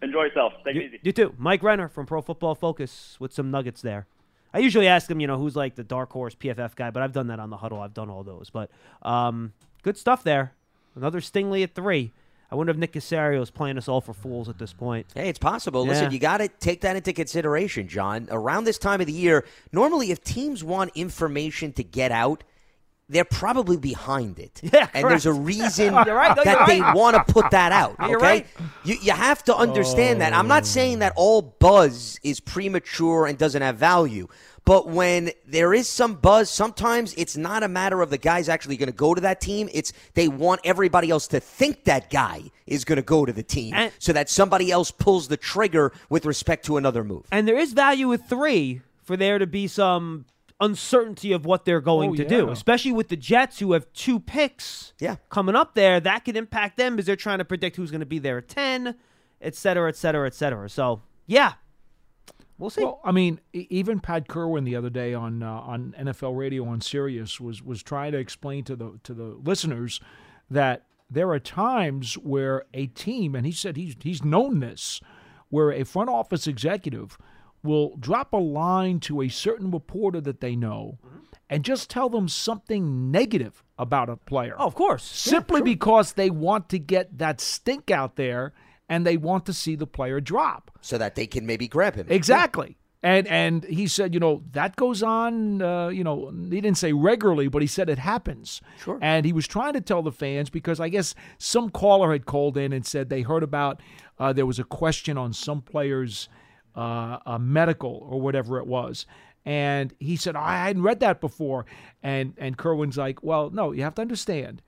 Enjoy 0.02 0.24
yourself. 0.24 0.52
Take 0.64 0.74
you, 0.74 0.81
it 0.83 0.87
easy. 0.87 1.00
You 1.02 1.12
too. 1.12 1.35
Mike 1.38 1.62
Renner 1.62 1.88
from 1.88 2.07
Pro 2.07 2.20
Football 2.20 2.55
Focus 2.55 3.16
with 3.20 3.33
some 3.33 3.50
nuggets 3.50 3.81
there. 3.83 4.07
I 4.55 4.59
usually 4.59 4.88
ask 4.88 5.11
him, 5.11 5.20
you 5.20 5.26
know, 5.26 5.38
who's 5.38 5.57
like 5.57 5.76
the 5.76 5.85
dark 5.85 6.12
horse 6.12 6.35
PFF 6.35 6.74
guy, 6.74 6.90
but 6.90 7.02
I've 7.02 7.12
done 7.12 7.28
that 7.28 7.40
on 7.40 7.50
the 7.50 7.57
huddle. 7.57 7.81
I've 7.81 7.94
done 7.94 8.11
all 8.11 8.22
those. 8.22 8.50
But 8.50 8.70
um, 9.02 9.52
good 9.83 9.96
stuff 9.96 10.24
there. 10.24 10.52
Another 10.94 11.20
Stingley 11.20 11.62
at 11.62 11.74
three. 11.74 12.12
I 12.53 12.55
wonder 12.55 12.71
if 12.71 12.77
Nick 12.77 12.93
Caserio 12.93 13.41
is 13.41 13.51
playing 13.51 13.79
us 13.79 13.88
all 13.88 14.03
for 14.03 14.12
fools 14.12 14.51
at 14.51 14.59
this 14.59 14.75
point. 14.75 15.07
Hey, 15.15 15.31
it's 15.31 15.38
possible. 15.38 15.87
Yeah. 15.87 15.93
Listen, 15.93 16.12
you 16.12 16.19
got 16.19 16.37
to 16.37 16.49
take 16.49 16.83
that 16.83 16.97
into 16.97 17.15
consideration, 17.15 17.88
John. 17.88 18.29
Around 18.31 18.65
this 18.65 18.77
time 18.77 19.01
of 19.01 19.07
the 19.07 19.12
year, 19.15 19.47
normally 19.73 20.11
if 20.11 20.23
teams 20.23 20.62
want 20.62 20.91
information 20.95 21.73
to 21.73 21.83
get 21.83 22.12
out, 22.12 22.45
they're 23.09 23.25
probably 23.25 23.79
behind 23.79 24.38
it. 24.38 24.61
Yeah, 24.73 24.87
and 24.93 25.09
there's 25.09 25.25
a 25.25 25.33
reason 25.33 25.95
right. 25.95 26.37
No, 26.37 26.45
that 26.45 26.67
they 26.67 26.81
want 26.81 27.17
to 27.17 27.33
put 27.33 27.51
that 27.53 27.73
out. 27.73 27.97
Okay, 28.03 28.15
right. 28.17 28.47
you 28.85 28.97
you 29.01 29.12
have 29.12 29.43
to 29.45 29.57
understand 29.57 30.21
that. 30.21 30.35
I'm 30.35 30.49
not 30.49 30.67
saying 30.67 30.99
that 30.99 31.12
oh. 31.17 31.23
all 31.23 31.43
buzz 31.43 32.21
is 32.23 32.38
premature 32.41 33.27
and 33.27 33.38
doesn't 33.38 33.62
have 33.62 33.77
value. 33.77 34.29
But 34.64 34.88
when 34.88 35.31
there 35.46 35.75
is 35.75 35.88
some 35.88 36.14
buzz, 36.14 36.48
sometimes 36.48 37.14
it's 37.14 37.37
not 37.37 37.62
a 37.64 37.68
matter 37.68 38.01
of 38.01 38.11
the 38.11 38.18
guy's 38.18 38.48
actually 38.48 38.77
going 38.77 38.88
to 38.90 38.94
go 38.96 39.12
to 39.12 39.20
that 39.22 39.40
team. 39.40 39.68
It's 39.72 39.92
they 40.14 40.29
want 40.29 40.61
everybody 40.64 41.11
else 41.11 41.27
to 41.29 41.40
think 41.40 41.85
that 41.85 42.11
guy 42.11 42.42
is 42.66 42.85
going 42.85 42.96
to 42.96 43.03
go 43.03 43.25
to 43.27 43.33
the 43.33 43.42
team 43.42 43.75
And- 43.75 43.92
so 43.98 44.12
that 44.12 44.31
somebody 44.31 44.70
else 44.70 44.90
pulls 44.92 45.27
the 45.29 45.37
trigger 45.37 45.92
with 46.09 46.25
respect 46.27 46.64
to 46.66 46.77
another 46.77 47.03
move. 47.03 47.27
And 47.33 47.48
there 47.48 47.59
is 47.59 47.72
value 47.72 48.07
with 48.09 48.25
three 48.27 48.83
for 49.03 49.16
there 49.16 49.38
to 49.40 49.46
be 49.48 49.66
some 49.66 50.27
uncertainty 50.61 51.33
of 51.33 51.44
what 51.44 51.64
they're 51.64 51.81
going 51.81 52.11
Oh, 52.11 52.14
to 52.14 52.22
yeah. 52.22 52.29
do, 52.29 52.51
especially 52.51 52.92
with 52.92 53.09
the 53.09 53.16
Jets 53.16 53.59
who 53.59 53.72
have 53.72 53.92
two 53.92 54.20
picks 54.20 54.92
Yeah. 55.01 55.16
coming 55.29 55.57
up 55.57 55.75
there. 55.75 55.98
That 55.98 56.25
could 56.25 56.37
impact 56.37 56.77
them 56.77 56.94
because 56.94 57.07
they're 57.07 57.16
trying 57.16 57.38
to 57.38 57.44
predict 57.44 57.75
who's 57.75 57.90
going 57.90 57.98
to 58.01 58.07
be 58.07 58.20
there 58.20 58.38
at 58.38 58.48
10, 58.48 58.94
et 59.40 59.57
cetera, 59.57 59.88
et 59.88 59.96
cetera, 59.96 60.25
et 60.29 60.35
cetera. 60.35 60.68
So, 60.70 61.03
yeah, 61.27 61.55
we'll 62.62 62.70
see. 62.70 62.85
Well, 62.85 63.01
I 63.05 63.12
mean, 63.12 63.40
even 63.53 64.01
Pat 64.01 64.29
Kirwan 64.29 64.64
the 64.64 64.77
other 64.77 64.88
day 64.88 65.12
on 65.12 65.42
uh, 65.42 65.51
on 65.51 65.94
NFL 65.98 66.37
radio 66.37 66.66
on 66.66 66.81
Sirius 66.81 67.40
was 67.40 67.62
was 67.62 67.83
trying 67.83 68.12
to 68.12 68.18
explain 68.18 68.64
to 68.64 68.77
the 68.77 68.98
to 69.03 69.12
the 69.12 69.37
listeners 69.44 70.01
that 70.51 70.87
there 71.11 71.31
are 71.31 71.40
times 71.40 72.14
where 72.14 72.64
a 72.72 72.87
team, 72.87 73.35
and 73.35 73.44
he 73.44 73.53
said 73.53 73.77
he's 73.77 73.96
he's 74.01 74.25
known 74.25 74.61
this, 74.61 75.01
where 75.51 75.72
a 75.72 75.85
front 75.85 76.09
office 76.09 76.46
executive 76.46 77.18
will 77.62 77.96
drop 77.96 78.33
a 78.33 78.38
line 78.38 78.98
to 79.01 79.20
a 79.22 79.29
certain 79.29 79.70
reporter 79.70 80.20
that 80.20 80.40
they 80.40 80.57
know, 80.57 80.98
and 81.51 81.64
just 81.64 81.90
tell 81.90 82.09
them 82.09 82.29
something 82.29 83.11
negative 83.11 83.62
about 83.79 84.09
a 84.09 84.16
player 84.16 84.55
oh, 84.59 84.66
of 84.66 84.75
course. 84.75 85.03
simply 85.03 85.61
because 85.61 86.12
they 86.12 86.31
want 86.31 86.68
to 86.68 86.79
get 86.79 87.18
that 87.18 87.40
stink 87.40 87.90
out 87.90 88.16
there 88.16 88.53
and 88.92 89.07
they 89.07 89.16
want 89.16 89.46
to 89.46 89.55
see 89.55 89.74
the 89.74 89.87
player 89.87 90.20
drop. 90.20 90.70
So 90.83 90.98
that 90.98 91.14
they 91.14 91.26
can 91.26 91.46
maybe 91.46 91.66
grab 91.66 91.94
him. 91.94 92.07
Exactly. 92.11 92.76
And 93.02 93.26
and 93.26 93.64
he 93.64 93.87
said, 93.88 94.12
you 94.12 94.20
know, 94.20 94.42
that 94.52 94.76
goes 94.76 95.02
on. 95.02 95.62
Uh, 95.62 95.88
you 95.88 96.05
know, 96.05 96.31
he 96.31 96.61
didn't 96.61 96.76
say 96.76 96.92
regularly, 96.92 97.48
but 97.48 97.62
he 97.62 97.68
said 97.68 97.88
it 97.88 97.98
happens. 97.98 98.61
Sure. 98.78 98.98
And 99.00 99.24
he 99.24 99.33
was 99.33 99.48
trying 99.48 99.72
to 99.72 99.81
tell 99.81 100.02
the 100.02 100.12
fans 100.12 100.50
because 100.50 100.78
I 100.78 100.90
guess 100.90 101.14
some 101.38 101.70
caller 101.70 102.12
had 102.12 102.26
called 102.26 102.59
in 102.59 102.72
and 102.72 102.87
said 102.87 103.09
they 103.09 103.22
heard 103.22 103.42
about 103.42 103.81
uh, 104.18 104.35
there 104.35 104.46
was 104.46 104.59
a 104.59 104.64
question 104.64 105.16
on 105.16 105.33
some 105.33 105.62
players' 105.62 106.28
uh, 106.76 107.18
uh, 107.24 107.38
medical 107.38 108.07
or 108.11 108.20
whatever 108.20 108.59
it 108.59 108.66
was. 108.66 109.07
And 109.46 109.92
he 109.98 110.16
said, 110.16 110.37
I 110.37 110.66
hadn't 110.66 110.83
read 110.83 111.00
that 111.00 111.20
before. 111.20 111.64
And 112.02 112.35
and 112.37 112.59
Kirwan's 112.59 112.98
like, 112.98 113.22
well, 113.22 113.48
no, 113.48 113.72
you 113.72 113.83
have 113.85 113.94
to 113.94 114.02
understand. 114.02 114.61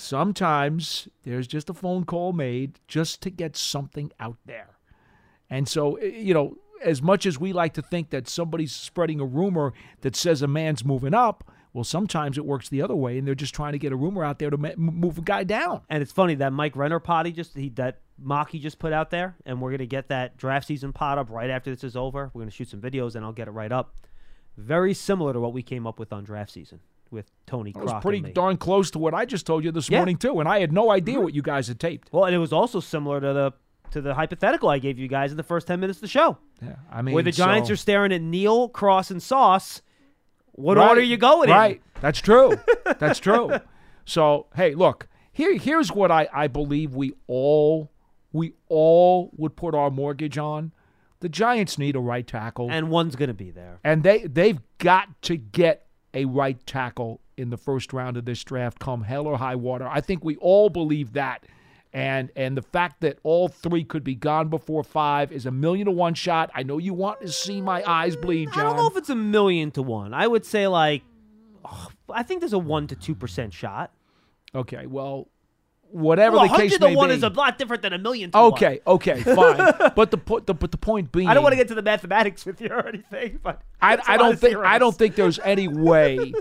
Sometimes 0.00 1.08
there's 1.24 1.46
just 1.46 1.68
a 1.68 1.74
phone 1.74 2.04
call 2.04 2.32
made 2.32 2.80
just 2.88 3.20
to 3.22 3.30
get 3.30 3.54
something 3.54 4.10
out 4.18 4.38
there. 4.46 4.78
And 5.50 5.68
so, 5.68 5.96
eh, 5.96 6.06
you 6.06 6.32
know, 6.32 6.56
as 6.82 7.02
much 7.02 7.26
as 7.26 7.38
we 7.38 7.52
like 7.52 7.74
to 7.74 7.82
think 7.82 8.08
that 8.08 8.26
somebody's 8.26 8.72
spreading 8.72 9.20
a 9.20 9.26
rumor 9.26 9.74
that 10.00 10.16
says 10.16 10.40
a 10.40 10.46
man's 10.46 10.86
moving 10.86 11.12
up, 11.12 11.44
well, 11.74 11.84
sometimes 11.84 12.38
it 12.38 12.46
works 12.46 12.70
the 12.70 12.80
other 12.80 12.96
way, 12.96 13.18
and 13.18 13.28
they're 13.28 13.34
just 13.34 13.54
trying 13.54 13.72
to 13.72 13.78
get 13.78 13.92
a 13.92 13.96
rumor 13.96 14.24
out 14.24 14.38
there 14.38 14.48
to 14.48 14.56
move 14.78 15.18
a 15.18 15.22
guy 15.22 15.44
down. 15.44 15.82
And 15.90 16.02
it's 16.02 16.12
funny 16.12 16.34
that 16.36 16.54
Mike 16.54 16.76
Renner 16.76 16.98
potty 16.98 17.30
just 17.30 17.54
he 17.54 17.68
that 17.70 18.00
mock 18.18 18.50
he 18.50 18.58
just 18.58 18.78
put 18.78 18.94
out 18.94 19.10
there, 19.10 19.36
and 19.44 19.60
we're 19.60 19.70
gonna 19.70 19.84
get 19.84 20.08
that 20.08 20.38
draft 20.38 20.66
season 20.66 20.94
pot 20.94 21.18
up 21.18 21.28
right 21.30 21.50
after 21.50 21.70
this 21.70 21.84
is 21.84 21.94
over. 21.94 22.30
We're 22.32 22.40
gonna 22.40 22.50
shoot 22.50 22.70
some 22.70 22.80
videos, 22.80 23.14
and 23.14 23.24
I'll 23.24 23.32
get 23.32 23.48
it 23.48 23.52
right 23.52 23.70
up. 23.70 23.94
Very 24.56 24.94
similar 24.94 25.34
to 25.34 25.40
what 25.40 25.52
we 25.52 25.62
came 25.62 25.86
up 25.86 25.98
with 25.98 26.12
on 26.12 26.24
draft 26.24 26.50
season 26.50 26.80
with 27.10 27.30
Tony 27.46 27.70
It 27.70 27.76
was 27.76 27.92
pretty 28.02 28.20
darn 28.20 28.56
close 28.56 28.90
to 28.92 28.98
what 28.98 29.14
I 29.14 29.24
just 29.24 29.46
told 29.46 29.64
you 29.64 29.72
this 29.72 29.88
Yeah. 29.90 29.98
morning 29.98 30.16
too, 30.16 30.40
and 30.40 30.48
I 30.48 30.60
had 30.60 30.72
no 30.72 30.90
idea 30.90 31.16
mm-hmm. 31.16 31.24
what 31.24 31.34
you 31.34 31.42
guys 31.42 31.68
had 31.68 31.80
taped. 31.80 32.12
Well, 32.12 32.24
and 32.24 32.34
it 32.34 32.38
was 32.38 32.52
also 32.52 32.80
similar 32.80 33.20
to 33.20 33.32
the 33.32 33.52
to 33.90 34.00
the 34.00 34.14
hypothetical 34.14 34.68
I 34.68 34.78
gave 34.78 35.00
you 35.00 35.08
guys 35.08 35.32
in 35.32 35.36
the 35.36 35.42
first 35.42 35.66
ten 35.66 35.80
minutes 35.80 35.96
of 35.96 36.02
the 36.02 36.08
show, 36.08 36.38
Yeah, 36.62 36.76
I 36.92 37.02
mean, 37.02 37.12
where 37.12 37.24
the 37.24 37.32
Giants 37.32 37.68
so- 37.68 37.72
are 37.72 37.76
staring 37.76 38.12
at 38.12 38.22
Neal, 38.22 38.68
Cross, 38.68 39.10
and 39.10 39.20
Sauce. 39.22 39.82
What 40.52 40.76
Right, 40.76 40.88
order 40.88 41.00
you 41.00 41.16
going 41.16 41.48
in? 41.48 41.54
Right. 41.56 41.82
That's 42.00 42.20
true. 42.20 42.56
That's 42.98 43.18
true. 43.18 43.50
So 44.04 44.46
hey, 44.54 44.74
look 44.74 45.08
here. 45.32 45.56
Here's 45.56 45.90
what 45.92 46.10
I 46.10 46.28
I 46.32 46.46
believe 46.48 46.94
we 46.94 47.14
all 47.26 47.90
we 48.32 48.54
all 48.68 49.30
would 49.36 49.56
put 49.56 49.74
our 49.74 49.90
mortgage 49.90 50.38
on. 50.38 50.72
The 51.20 51.28
Giants 51.28 51.76
need 51.78 51.96
a 51.96 52.00
right 52.00 52.26
tackle, 52.26 52.70
And 52.70 52.90
one's 52.90 53.16
gonna 53.16 53.34
be 53.34 53.50
there. 53.50 53.78
and 53.84 54.02
they 54.02 54.20
they've 54.24 54.60
got 54.78 55.20
to 55.22 55.36
get 55.36 55.86
a 56.14 56.24
right 56.24 56.64
tackle 56.66 57.20
in 57.36 57.50
the 57.50 57.56
first 57.56 57.92
round 57.92 58.16
of 58.16 58.24
this 58.24 58.42
draft, 58.44 58.78
come 58.78 59.02
hell 59.02 59.26
or 59.26 59.38
high 59.38 59.56
water. 59.56 59.88
I 59.88 60.00
think 60.00 60.24
we 60.24 60.36
all 60.36 60.68
believe 60.68 61.12
that. 61.14 61.44
And 61.92 62.30
and 62.36 62.56
the 62.56 62.62
fact 62.62 63.00
that 63.00 63.18
all 63.24 63.48
three 63.48 63.82
could 63.82 64.04
be 64.04 64.14
gone 64.14 64.48
before 64.48 64.84
five 64.84 65.32
is 65.32 65.44
a 65.46 65.50
million 65.50 65.86
to 65.86 65.90
one 65.90 66.14
shot. 66.14 66.50
I 66.54 66.62
know 66.62 66.78
you 66.78 66.94
want 66.94 67.20
to 67.22 67.28
see 67.32 67.60
my 67.60 67.82
eyes 67.84 68.14
bleed, 68.14 68.52
John. 68.52 68.58
I 68.60 68.68
don't 68.68 68.76
know 68.76 68.86
if 68.86 68.96
it's 68.96 69.10
a 69.10 69.16
million 69.16 69.72
to 69.72 69.82
one. 69.82 70.14
I 70.14 70.28
would 70.28 70.44
say 70.46 70.68
like, 70.68 71.02
oh, 71.64 71.88
I 72.08 72.22
think 72.22 72.40
there's 72.40 72.52
a 72.52 72.58
one 72.60 72.86
to 72.88 72.94
two 72.94 73.16
percent 73.16 73.52
shot. 73.52 73.92
okay, 74.54 74.86
well, 74.86 75.28
whatever 75.90 76.36
Well, 76.36 76.44
the 76.44 76.48
case 76.56 76.72
hundred 76.72 76.80
to 76.80 76.86
may 76.88 76.96
one 76.96 77.10
is 77.10 77.22
a 77.22 77.28
lot 77.28 77.58
different 77.58 77.82
than 77.82 77.92
a 77.92 77.98
million. 77.98 78.30
to 78.30 78.38
one. 78.38 78.52
Okay, 78.52 78.80
okay, 78.86 79.20
fine. 79.22 79.56
but 79.96 80.10
the, 80.10 80.18
po- 80.18 80.40
the 80.40 80.54
but 80.54 80.70
the 80.70 80.76
point 80.78 81.12
being, 81.12 81.28
I 81.28 81.34
don't 81.34 81.42
want 81.42 81.52
to 81.52 81.56
get 81.56 81.68
to 81.68 81.74
the 81.74 81.82
mathematics 81.82 82.44
with 82.46 82.60
you 82.60 82.68
or 82.68 82.86
anything, 82.88 83.40
but 83.42 83.62
I, 83.82 83.96
that's 83.96 84.08
a 84.08 84.12
I 84.12 84.14
lot 84.16 84.22
don't 84.22 84.32
of 84.34 84.40
think 84.40 84.56
I 84.58 84.78
don't 84.78 84.96
think 84.96 85.14
there's 85.16 85.38
any 85.40 85.68
way. 85.90 86.32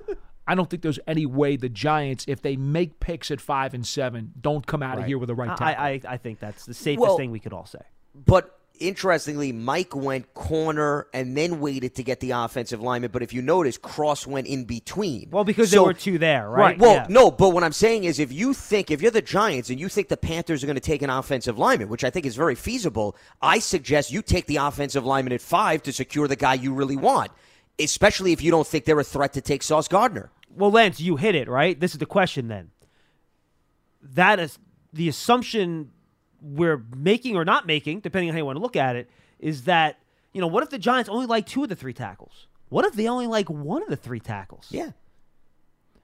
I 0.47 0.56
don't 0.56 0.70
think 0.70 0.82
there's 0.82 1.00
any 1.08 1.26
way 1.28 1.58
the 1.58 1.70
Giants, 1.70 2.26
if 2.28 2.41
they 2.41 2.56
make 2.56 3.00
picks 3.00 3.30
at 3.30 3.39
five 3.39 3.74
and 3.76 3.86
seven, 3.86 4.34
don't 4.41 4.66
come 4.66 4.82
out 4.82 4.97
of 4.97 5.06
here 5.06 5.18
with 5.20 5.30
a 5.30 5.36
right 5.36 5.56
tackle. 5.56 5.66
I, 5.84 6.02
I 6.08 6.14
I 6.14 6.18
think 6.18 6.39
that's 6.39 6.66
the 6.66 6.74
safest 6.74 7.02
Well- 7.02 7.18
thing 7.18 7.32
we 7.32 7.39
could 7.39 7.54
all 7.54 7.66
say. 7.68 7.80
But 8.16 8.59
interestingly, 8.80 9.52
Mike 9.52 9.96
went 9.96 10.34
corner 10.34 11.08
and 11.14 11.36
then 11.38 11.60
waited 11.60 11.96
to 11.96 12.04
get 12.04 12.20
the 12.20 12.32
offensive 12.32 12.82
lineman. 12.82 13.12
But 13.12 13.22
if 13.24 13.34
you 13.34 13.42
notice, 13.42 13.78
Cross 13.78 14.26
went 14.28 14.48
in 14.48 14.66
between. 14.66 15.30
Well, 15.32 15.44
because 15.44 15.70
So- 15.70 15.76
there 15.78 15.84
were 15.84 15.94
two 15.94 16.18
there, 16.18 16.50
right? 16.50 16.78
Well, 16.78 16.94
Yeah. 16.96 17.06
no, 17.10 17.32
but 17.32 17.50
what 17.50 17.64
I'm 17.64 17.74
saying 17.74 18.04
is 18.06 18.20
if 18.20 18.32
you 18.32 18.54
think, 18.54 18.92
if 18.92 19.02
you're 19.02 19.12
the 19.12 19.22
Giants 19.22 19.70
and 19.70 19.80
you 19.80 19.90
think 19.90 20.08
the 20.08 20.18
Panthers 20.18 20.64
are 20.64 20.68
going 20.68 20.76
to 20.76 20.80
take 20.82 21.02
an 21.02 21.10
offensive 21.10 21.58
lineman, 21.58 21.90
which 21.90 22.04
I 22.04 22.10
think 22.10 22.26
is 22.26 22.36
very 22.36 22.56
feasible, 22.56 23.16
I 23.42 23.60
suggest 23.60 24.12
you 24.12 24.22
take 24.22 24.46
the 24.48 24.58
offensive 24.58 25.06
lineman 25.06 25.34
at 25.34 25.42
five 25.42 25.84
to 25.84 25.92
secure 25.94 26.28
the 26.28 26.36
guy 26.36 26.54
you 26.56 26.74
really 26.74 26.98
want, 26.98 27.32
especially 27.80 28.32
if 28.34 28.42
you 28.42 28.52
don't 28.52 28.68
think 28.68 28.86
they're 28.86 29.00
a 29.00 29.04
threat 29.04 29.34
to 29.34 29.42
take 29.42 29.64
Sauce 29.64 29.88
Gardner. 29.88 30.32
Well, 30.56 30.72
Lance, 30.72 31.00
you 31.00 31.16
hit 31.18 31.36
it 31.36 31.48
right. 31.48 31.80
This 31.80 31.92
is 31.94 32.00
the 32.00 32.06
question 32.06 32.48
then. 32.48 32.72
That 34.02 34.40
is 34.40 34.58
the 34.94 35.08
assumption 35.10 35.92
we're 36.42 36.84
making 36.96 37.36
or 37.36 37.46
not 37.46 37.66
making, 37.68 38.00
depending 38.02 38.30
on 38.30 38.34
how 38.34 38.40
you 38.40 38.46
want 38.46 38.58
to 38.58 38.62
look 38.62 38.76
at 38.76 38.96
it, 38.96 39.10
is 39.40 39.64
that 39.64 40.00
you 40.34 40.42
know 40.42 40.48
what 40.48 40.64
if 40.64 40.70
the 40.70 40.80
Giants 40.80 41.10
only 41.10 41.26
like 41.26 41.46
two 41.46 41.64
of 41.64 41.70
the 41.70 41.76
three 41.76 41.94
tackles? 41.94 42.48
What 42.70 42.86
if 42.86 42.94
they 42.94 43.08
only 43.08 43.28
like 43.28 43.50
one 43.50 43.82
of 43.82 43.90
the 43.90 43.96
three 43.96 44.20
tackles? 44.20 44.68
Yeah. 44.70 44.92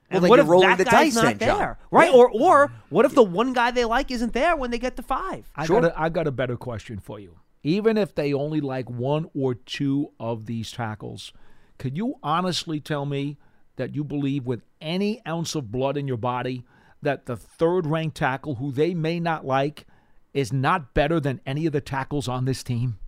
And 0.09 0.23
then 0.23 0.29
what 0.29 0.35
you're 0.37 0.45
if 0.45 0.49
rolling 0.49 0.69
that 0.69 0.77
the 0.77 0.83
guy's 0.85 1.13
dice 1.13 1.15
not 1.15 1.39
then, 1.39 1.49
John. 1.49 1.57
there, 1.59 1.79
right? 1.91 2.11
Yeah. 2.11 2.17
Or 2.17 2.29
or 2.31 2.71
what 2.89 3.05
if 3.05 3.15
the 3.15 3.23
one 3.23 3.53
guy 3.53 3.71
they 3.71 3.85
like 3.85 4.11
isn't 4.11 4.33
there 4.33 4.55
when 4.55 4.71
they 4.71 4.77
get 4.77 4.95
to 4.97 5.01
five? 5.03 5.49
I 5.55 5.65
Sure. 5.65 5.81
got 5.81 5.91
a, 5.91 5.99
I 5.99 6.09
got 6.09 6.27
a 6.27 6.31
better 6.31 6.57
question 6.57 6.99
for 6.99 7.19
you. 7.19 7.39
Even 7.63 7.97
if 7.97 8.13
they 8.13 8.31
only 8.33 8.61
like 8.61 8.89
one 8.89 9.27
or 9.35 9.55
two 9.55 10.11
of 10.19 10.45
these 10.45 10.71
tackles, 10.71 11.33
could 11.79 11.97
you 11.97 12.15
honestly 12.21 12.79
tell 12.79 13.05
me 13.07 13.37
that 13.77 13.95
you 13.95 14.03
believe 14.03 14.45
with 14.45 14.61
any 14.79 15.21
ounce 15.27 15.55
of 15.55 15.71
blood 15.71 15.97
in 15.97 16.07
your 16.07 16.17
body 16.17 16.63
that 17.01 17.25
the 17.25 17.35
third 17.35 17.87
ranked 17.87 18.15
tackle, 18.17 18.55
who 18.55 18.71
they 18.71 18.93
may 18.93 19.19
not 19.19 19.45
like, 19.45 19.85
is 20.35 20.53
not 20.53 20.93
better 20.93 21.19
than 21.19 21.41
any 21.47 21.65
of 21.65 21.73
the 21.73 21.81
tackles 21.81 22.27
on 22.27 22.45
this 22.45 22.61
team? 22.61 22.99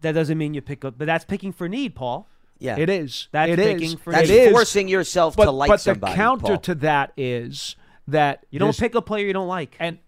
That 0.00 0.12
doesn't 0.12 0.38
mean 0.38 0.54
you 0.54 0.62
pick 0.62 0.84
up, 0.84 0.94
but 0.96 1.04
that's 1.06 1.24
picking 1.24 1.52
for 1.52 1.68
need, 1.68 1.94
Paul. 1.94 2.26
Yeah. 2.58 2.78
It 2.78 2.88
is. 2.88 3.28
That's 3.32 3.52
it 3.52 3.56
picking 3.56 3.82
is. 3.88 3.94
for 3.94 4.12
That's 4.12 4.30
It 4.30 4.34
is. 4.34 4.52
forcing 4.52 4.88
yourself 4.88 5.36
but, 5.36 5.44
to 5.44 5.50
like 5.50 5.68
but 5.68 5.80
somebody. 5.80 6.12
the 6.12 6.16
counter 6.16 6.46
Paul. 6.46 6.58
to 6.58 6.74
that 6.76 7.12
is 7.16 7.76
that 8.08 8.46
You 8.50 8.58
don't 8.58 8.76
pick 8.78 8.94
a 8.94 9.02
player 9.02 9.26
you 9.26 9.34
don't 9.34 9.48
like. 9.48 9.76
and 9.78 9.98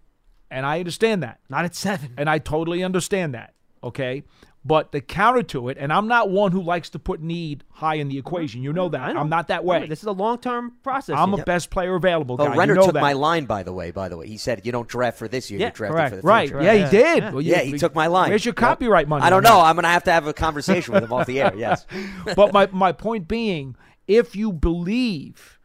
and 0.49 0.65
I 0.65 0.79
understand 0.79 1.21
that. 1.21 1.39
Not 1.47 1.65
at 1.65 1.75
seven. 1.75 2.15
And 2.17 2.27
I 2.27 2.39
totally 2.39 2.83
understand 2.83 3.35
that. 3.35 3.53
Okay. 3.83 4.23
But 4.65 4.91
the 4.91 4.99
counter 4.99 5.41
to 5.43 5.69
it, 5.69 5.77
and 5.79 5.91
I'm 5.91 6.09
not 6.09 6.29
one 6.29 6.51
who 6.51 6.61
likes 6.61 6.89
to 6.89 6.99
put 6.99 7.21
need 7.21 7.63
high 7.71 7.95
in 7.95 8.09
the 8.09 8.17
equation. 8.17 8.61
You 8.61 8.73
know 8.73 8.89
that. 8.89 9.01
I 9.01 9.13
know. 9.13 9.21
I'm 9.21 9.29
not 9.29 9.47
that 9.47 9.63
way. 9.63 9.87
This 9.87 9.99
is 9.99 10.05
a 10.05 10.11
long 10.11 10.37
term 10.37 10.73
process. 10.83 11.15
I'm 11.17 11.31
here. 11.31 11.41
a 11.41 11.45
best 11.45 11.69
player 11.69 11.95
available 11.95 12.35
Oh, 12.37 12.45
guy. 12.45 12.55
Renner 12.57 12.73
you 12.73 12.79
know 12.81 12.85
took 12.87 12.95
that. 12.95 13.01
my 13.01 13.13
line, 13.13 13.45
by 13.45 13.63
the 13.63 13.71
way. 13.71 13.91
By 13.91 14.09
the 14.09 14.17
way, 14.17 14.27
he 14.27 14.35
said 14.35 14.65
you 14.65 14.73
don't 14.73 14.87
draft 14.87 15.17
for 15.17 15.29
this 15.29 15.49
year. 15.49 15.61
Yeah, 15.61 15.67
you 15.67 15.71
draft 15.71 15.93
correct. 15.93 16.09
for 16.09 16.15
the 16.17 16.27
Right. 16.27 16.49
future. 16.49 16.61
Yeah, 16.61 16.73
he 16.73 16.91
did. 16.91 17.17
yeah. 17.23 17.31
Well, 17.31 17.41
you- 17.41 17.51
Yeah, 17.53 17.61
he 17.61 17.77
took 17.77 17.95
my 17.95 18.07
line. 18.07 18.29
Where's 18.31 18.43
your 18.43 18.51
Yep. 18.51 18.57
copyright 18.57 19.07
money? 19.07 19.23
I 19.23 19.29
don't 19.29 19.43
know. 19.43 19.61
I'm 19.61 19.75
going 19.77 19.83
to 19.83 19.89
have 19.89 20.03
to 20.03 20.11
have 20.11 20.27
a 20.27 20.33
conversation 20.33 20.93
with 20.93 21.03
him 21.05 21.13
off 21.13 21.25
the 21.25 21.39
air. 21.41 21.53
Yes. 21.55 21.85
but 22.35 22.51
my, 22.51 22.67
my 22.73 22.91
point 22.91 23.29
being, 23.29 23.77
if 24.09 24.35
you 24.35 24.51
believe 24.51 25.57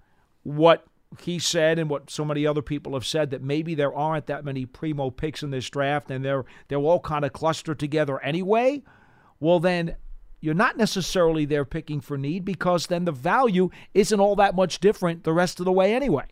what 0.44 0.86
he 1.22 1.38
said 1.38 1.78
and 1.78 1.90
what 1.90 2.10
so 2.10 2.24
many 2.24 2.46
other 2.46 2.62
people 2.62 2.94
have 2.94 3.06
said 3.06 3.30
that 3.30 3.42
maybe 3.42 3.74
there 3.74 3.94
aren't 3.94 4.26
that 4.26 4.44
many 4.44 4.66
primo 4.66 5.10
picks 5.10 5.42
in 5.42 5.50
this 5.50 5.68
draft 5.68 6.10
and 6.10 6.24
they're 6.24 6.44
they're 6.68 6.78
all 6.78 7.00
kind 7.00 7.24
of 7.24 7.32
clustered 7.32 7.78
together 7.78 8.20
anyway, 8.22 8.82
well 9.40 9.60
then 9.60 9.96
you're 10.40 10.54
not 10.54 10.76
necessarily 10.76 11.46
there 11.46 11.64
picking 11.64 12.00
for 12.00 12.18
need 12.18 12.44
because 12.44 12.88
then 12.88 13.06
the 13.06 13.12
value 13.12 13.70
isn't 13.94 14.20
all 14.20 14.36
that 14.36 14.54
much 14.54 14.78
different 14.78 15.24
the 15.24 15.32
rest 15.32 15.58
of 15.58 15.64
the 15.64 15.72
way 15.72 15.94
anyway. 15.94 16.26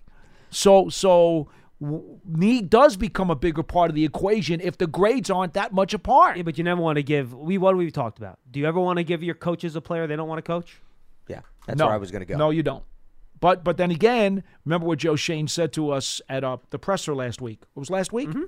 So 0.51 0.89
so 0.89 1.49
need 1.83 2.70
does 2.70 2.97
become 2.97 3.30
a 3.30 3.35
bigger 3.35 3.62
part 3.62 3.91
of 3.91 3.95
the 3.95 4.05
equation 4.05 4.61
if 4.61 4.78
the 4.78 4.87
grades 4.87 5.30
aren't 5.30 5.55
that 5.55 5.72
much 5.72 5.95
apart. 5.95 6.37
Yeah, 6.37 6.43
but 6.43 6.59
you 6.59 6.64
never 6.64 6.80
want 6.80 6.97
to 6.97 7.03
give. 7.03 7.35
We 7.35 7.59
what 7.59 7.76
we 7.76 7.91
talked 7.91 8.18
about. 8.18 8.39
Do 8.51 8.61
you 8.61 8.66
ever 8.66 8.78
want 8.80 8.99
to 8.99 9.05
give 9.05 9.22
your 9.22 9.35
coaches 9.35 9.74
a 9.76 9.80
player 9.80 10.07
they 10.07 10.16
don't 10.16 10.28
want 10.28 10.39
to 10.39 10.43
coach? 10.43 10.80
Yeah, 11.28 11.41
that's 11.66 11.78
no, 11.78 11.87
where 11.87 11.95
I 11.95 11.99
was 11.99 12.11
going 12.11 12.20
to 12.20 12.26
go. 12.26 12.37
No, 12.37 12.51
you 12.51 12.62
don't. 12.62 12.85
But 13.43 13.64
but 13.64 13.76
then 13.76 13.90
again, 13.90 14.45
remember 14.64 14.86
what 14.86 15.01
Joe 15.01 15.16
Schoen 15.16 15.49
said 15.49 15.72
to 15.72 15.90
us 15.90 16.22
at 16.28 16.45
uh, 16.45 16.59
the 16.70 16.78
presser 16.78 17.12
last 17.12 17.43
week. 17.43 17.59
It 17.61 17.78
was 17.78 17.90
last 17.90 18.12
week. 18.12 18.28
Mm-hmm. 18.28 18.45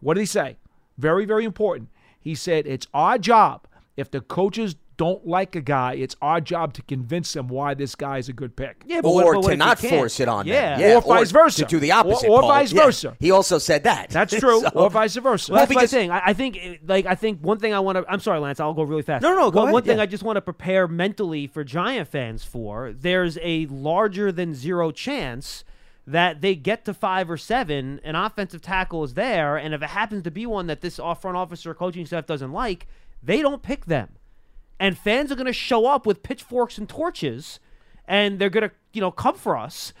What 0.00 0.14
did 0.14 0.20
he 0.20 0.26
say? 0.26 0.56
Very 0.98 1.24
very 1.24 1.44
important. 1.44 1.90
He 2.20 2.34
said 2.34 2.66
it's 2.66 2.88
our 2.92 3.18
job 3.18 3.68
if 3.96 4.10
the 4.10 4.20
coaches 4.20 4.74
don't 4.96 5.26
like 5.26 5.56
a 5.56 5.60
guy, 5.60 5.94
it's 5.94 6.14
our 6.20 6.40
job 6.40 6.74
to 6.74 6.82
convince 6.82 7.32
them 7.32 7.48
why 7.48 7.74
this 7.74 7.94
guy 7.94 8.18
is 8.18 8.28
a 8.28 8.32
good 8.32 8.54
pick. 8.56 8.82
Yeah, 8.86 9.00
or 9.02 9.36
what 9.36 9.44
to 9.50 9.56
not 9.56 9.78
force 9.78 10.20
it 10.20 10.28
on 10.28 10.46
Yeah. 10.46 10.76
them. 10.76 10.80
Yeah, 10.80 10.96
Or 10.96 11.00
vice 11.02 11.30
versa. 11.30 11.62
To 11.62 11.68
do 11.68 11.78
the 11.80 11.92
opposite. 11.92 12.28
or 12.28 12.40
Paul. 12.40 12.48
vice 12.50 12.72
Yeah. 12.72 12.84
versa. 12.84 13.16
He 13.18 13.30
also 13.30 13.58
said 13.58 13.84
that. 13.84 14.10
That's 14.10 14.34
true. 14.38 14.60
So- 14.60 14.68
or 14.74 14.90
vice 14.90 15.16
versa. 15.16 15.52
Well, 15.52 15.60
that's 15.60 15.68
because- 15.68 15.92
my 15.92 15.98
thing. 15.98 16.10
I, 16.10 16.22
I 16.26 16.32
think, 16.34 16.80
like, 16.86 17.06
I 17.06 17.14
think 17.14 17.40
one 17.40 17.58
thing 17.58 17.72
I 17.74 17.80
want 17.80 17.98
to. 17.98 18.04
I'm 18.08 18.20
sorry, 18.20 18.38
Lance. 18.40 18.60
I'll 18.60 18.74
go 18.74 18.82
really 18.82 19.02
fast. 19.02 19.22
No, 19.22 19.30
no, 19.30 19.36
no, 19.36 19.50
go 19.50 19.60
one, 19.60 19.64
ahead, 19.68 19.72
one 19.72 19.82
thing 19.84 19.96
yeah. 19.96 20.02
I 20.02 20.06
just 20.06 20.22
want 20.22 20.36
to 20.36 20.42
prepare 20.42 20.86
mentally 20.88 21.46
for 21.46 21.64
Giant 21.64 22.08
fans 22.08 22.44
for. 22.44 22.92
There's 22.92 23.38
a 23.42 23.66
larger 23.66 24.30
than 24.30 24.54
zero 24.54 24.90
chance 24.90 25.64
that 26.06 26.40
they 26.40 26.54
get 26.54 26.84
to 26.84 26.92
five 26.94 27.30
or 27.30 27.36
seven. 27.36 28.00
An 28.04 28.14
offensive 28.16 28.60
tackle 28.60 29.04
is 29.04 29.14
there, 29.14 29.56
and 29.56 29.72
if 29.74 29.82
it 29.82 29.90
happens 29.90 30.22
to 30.24 30.30
be 30.30 30.46
one 30.46 30.66
that 30.66 30.80
this 30.80 30.98
off 30.98 31.22
front 31.22 31.36
officer 31.36 31.70
or 31.70 31.74
coaching 31.74 32.04
staff 32.06 32.26
doesn't 32.26 32.52
like, 32.52 32.86
they 33.22 33.40
don't 33.40 33.62
pick 33.62 33.86
them. 33.86 34.08
And 34.82 34.98
fans 34.98 35.30
are 35.30 35.36
going 35.36 35.46
to 35.46 35.52
show 35.52 35.86
up 35.86 36.06
with 36.06 36.24
pitchforks 36.24 36.76
and 36.76 36.88
torches, 36.88 37.60
and 38.08 38.40
they're 38.40 38.50
going 38.50 38.68
to, 38.68 38.74
you 38.92 39.00
know, 39.00 39.12
come 39.12 39.36
for 39.36 39.56
us. 39.56 39.92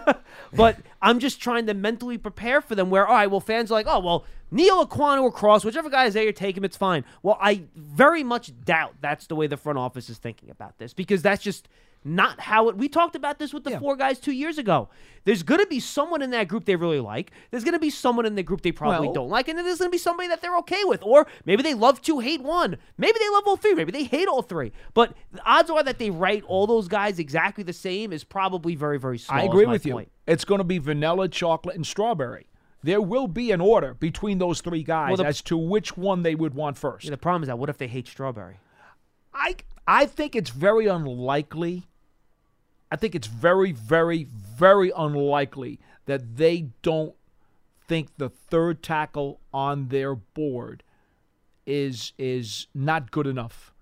but 0.54 0.78
I'm 1.02 1.18
just 1.18 1.42
trying 1.42 1.66
to 1.66 1.74
mentally 1.74 2.16
prepare 2.16 2.62
for 2.62 2.74
them. 2.74 2.88
Where 2.88 3.06
all 3.06 3.16
right, 3.16 3.30
well, 3.30 3.40
fans 3.40 3.70
are 3.70 3.74
like, 3.74 3.84
oh, 3.86 3.98
well, 3.98 4.24
Neal 4.50 4.82
Ekwonu 4.86 5.20
or 5.20 5.30
Cross, 5.30 5.66
whichever 5.66 5.90
guy 5.90 6.06
is 6.06 6.14
there, 6.14 6.24
you 6.24 6.32
take 6.32 6.56
him. 6.56 6.64
It's 6.64 6.78
fine. 6.78 7.04
Well, 7.22 7.36
I 7.38 7.64
very 7.76 8.24
much 8.24 8.50
doubt 8.64 8.94
that's 9.02 9.26
the 9.26 9.36
way 9.36 9.46
the 9.46 9.58
front 9.58 9.78
office 9.78 10.08
is 10.08 10.16
thinking 10.16 10.48
about 10.48 10.78
this 10.78 10.94
because 10.94 11.20
that's 11.20 11.42
just 11.42 11.68
not 12.04 12.40
how 12.40 12.68
it. 12.68 12.76
We 12.76 12.88
talked 12.88 13.14
about 13.14 13.38
this 13.38 13.52
with 13.52 13.64
the 13.64 13.78
four 13.78 13.96
guys 13.96 14.18
two 14.18 14.32
years 14.32 14.58
ago. 14.58 14.88
There's 15.24 15.42
going 15.42 15.60
to 15.60 15.66
be 15.66 15.80
someone 15.80 16.22
in 16.22 16.30
that 16.30 16.48
group 16.48 16.64
they 16.64 16.76
really 16.76 17.00
like. 17.00 17.30
There's 17.50 17.62
going 17.62 17.74
to 17.74 17.78
be 17.80 17.90
someone 17.90 18.24
in 18.24 18.36
the 18.36 18.42
group 18.42 18.62
they 18.62 18.72
probably 18.72 19.08
Well- 19.08 19.14
don't 19.14 19.28
like, 19.28 19.48
and 19.48 19.58
then 19.58 19.66
there's 19.66 19.78
going 19.78 19.90
to 19.90 19.94
be 19.94 19.98
somebody 19.98 20.28
that 20.28 20.40
they're 20.40 20.56
okay 20.58 20.82
with, 20.84 21.02
or 21.02 21.26
maybe 21.44 21.62
they 21.62 21.74
love 21.74 22.00
two, 22.00 22.20
hate 22.20 22.42
one. 22.42 22.78
Maybe 22.96 23.18
they 23.18 23.28
love 23.28 23.44
all 23.46 23.56
three. 23.56 23.74
Maybe 23.74 23.92
they 23.92 24.04
hate 24.04 24.28
all 24.28 24.40
three. 24.42 24.72
But 24.94 25.14
the 25.30 25.44
odds 25.44 25.68
are 25.68 25.82
that 25.82 25.98
they 25.98 26.10
write 26.10 26.42
all 26.44 26.66
those 26.66 26.88
guys 26.88 27.18
exactly 27.18 27.64
the 27.64 27.74
same 27.74 28.12
is 28.12 28.24
probably 28.24 28.74
very, 28.74 28.98
very 28.98 29.18
small. 29.18 29.38
I 29.38 29.42
agree 29.42 29.66
with 29.66 29.84
you. 29.84 30.06
It's 30.26 30.44
going 30.44 30.58
to 30.60 30.64
be 30.64 30.78
vanilla, 30.78 31.28
chocolate, 31.28 31.76
and 31.76 31.86
strawberry. 31.86 32.46
There 32.82 33.02
will 33.02 33.28
be 33.28 33.50
an 33.50 33.60
order 33.60 33.92
between 33.92 34.38
those 34.38 34.62
three 34.62 34.82
guys 34.82 35.10
Well, 35.10 35.16
the- 35.18 35.26
as 35.26 35.42
to 35.42 35.56
which 35.58 35.98
one 35.98 36.22
they 36.22 36.34
would 36.34 36.54
want 36.54 36.78
first. 36.78 37.04
Yeah, 37.04 37.10
the 37.10 37.18
problem 37.18 37.42
is 37.42 37.48
that 37.48 37.58
what 37.58 37.68
if 37.68 37.76
they 37.76 37.88
hate 37.88 38.08
strawberry? 38.08 38.56
I 39.34 39.56
I 39.86 40.06
think 40.06 40.34
it's 40.36 40.50
very 40.50 40.86
unlikely. 40.86 41.86
I 42.90 42.96
think 42.96 43.14
it's 43.14 43.26
very, 43.28 43.72
very, 43.72 44.24
very 44.24 44.92
unlikely 44.96 45.78
that 46.06 46.36
they 46.36 46.68
don't 46.82 47.14
think 47.86 48.08
the 48.18 48.28
third 48.28 48.82
tackle 48.82 49.40
on 49.52 49.88
their 49.88 50.14
board 50.14 50.82
is 51.66 52.12
is 52.18 52.66
not 52.74 53.10
good 53.10 53.26
enough 53.26 53.72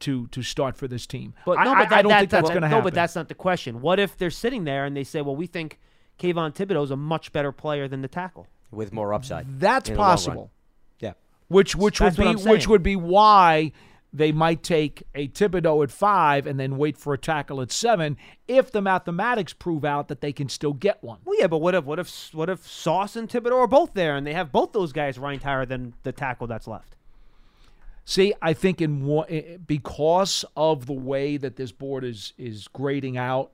to 0.00 0.26
to 0.28 0.42
start 0.42 0.76
for 0.76 0.88
this 0.88 1.06
team. 1.06 1.34
But 1.46 1.58
I, 1.58 1.64
no, 1.64 1.72
I- 1.72 1.78
but 1.80 1.88
that, 1.90 1.98
I 1.98 2.02
don't 2.02 2.10
that- 2.10 2.18
think 2.20 2.30
that's 2.30 2.48
that- 2.48 2.52
going 2.54 2.62
to 2.62 2.68
no, 2.68 2.76
happen. 2.76 2.84
but 2.84 2.94
that's 2.94 3.14
not 3.14 3.28
the 3.28 3.34
question. 3.34 3.80
What 3.80 3.98
if 3.98 4.16
they're 4.16 4.30
sitting 4.30 4.64
there 4.64 4.84
and 4.84 4.96
they 4.96 5.04
say, 5.04 5.20
"Well, 5.22 5.36
we 5.36 5.46
think 5.46 5.78
Kayvon 6.18 6.54
Thibodeaux 6.54 6.84
is 6.84 6.90
a 6.90 6.96
much 6.96 7.32
better 7.32 7.52
player 7.52 7.88
than 7.88 8.02
the 8.02 8.08
tackle." 8.08 8.46
with 8.72 8.92
more 8.92 9.12
upside. 9.12 9.58
That's 9.58 9.88
in 9.88 9.94
the 9.96 9.98
long 10.00 10.06
run. 10.08 10.16
possible. 10.16 10.50
Yeah. 11.00 11.14
Which 11.48 11.74
which 11.74 11.98
That's 11.98 12.16
would 12.16 12.36
be 12.36 12.42
which 12.48 12.68
would 12.68 12.84
be 12.84 12.94
why 12.94 13.72
they 14.12 14.32
might 14.32 14.62
take 14.62 15.04
a 15.14 15.28
Thibodeaux 15.28 15.84
at 15.84 15.90
five 15.90 16.46
and 16.46 16.58
then 16.58 16.76
wait 16.76 16.96
for 16.96 17.14
a 17.14 17.18
tackle 17.18 17.60
at 17.60 17.70
seven 17.70 18.16
if 18.48 18.72
the 18.72 18.82
mathematics 18.82 19.52
prove 19.52 19.84
out 19.84 20.08
that 20.08 20.20
they 20.20 20.32
can 20.32 20.48
still 20.48 20.72
get 20.72 21.02
one. 21.02 21.18
Well, 21.24 21.38
yeah, 21.38 21.46
but 21.46 21.58
what 21.58 21.74
if 21.74 21.84
what 21.84 21.98
if 21.98 22.34
what 22.34 22.50
if 22.50 22.66
Sauce 22.66 23.16
and 23.16 23.28
Thibodeaux 23.28 23.60
are 23.60 23.66
both 23.68 23.94
there 23.94 24.16
and 24.16 24.26
they 24.26 24.32
have 24.32 24.50
both 24.50 24.72
those 24.72 24.92
guys 24.92 25.18
ranked 25.18 25.44
higher 25.44 25.64
than 25.64 25.94
the 26.02 26.12
tackle 26.12 26.46
that's 26.46 26.66
left? 26.66 26.96
See, 28.04 28.34
I 28.42 28.54
think 28.54 28.80
in 28.80 29.04
one, 29.04 29.62
because 29.66 30.44
of 30.56 30.86
the 30.86 30.92
way 30.92 31.36
that 31.36 31.56
this 31.56 31.70
board 31.70 32.04
is 32.04 32.32
is 32.36 32.66
grading 32.68 33.16
out, 33.16 33.52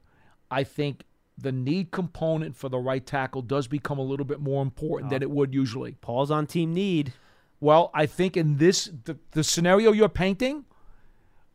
I 0.50 0.64
think 0.64 1.04
the 1.36 1.52
need 1.52 1.90
component 1.90 2.56
for 2.56 2.70
the 2.70 2.78
right 2.78 3.04
tackle 3.04 3.42
does 3.42 3.68
become 3.68 3.98
a 3.98 4.02
little 4.02 4.24
bit 4.24 4.40
more 4.40 4.62
important 4.62 5.10
than 5.10 5.22
oh. 5.22 5.24
it 5.24 5.30
would 5.30 5.52
usually. 5.52 5.92
Paul's 6.00 6.30
on 6.30 6.46
team 6.46 6.72
need. 6.72 7.12
Well, 7.60 7.90
I 7.94 8.06
think 8.06 8.36
in 8.36 8.58
this 8.58 8.90
the, 9.04 9.18
the 9.32 9.42
scenario 9.42 9.92
you're 9.92 10.08
painting, 10.08 10.64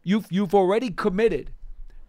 you've 0.04 0.28
you've 0.32 0.56
already 0.56 0.89
committed 0.89 1.52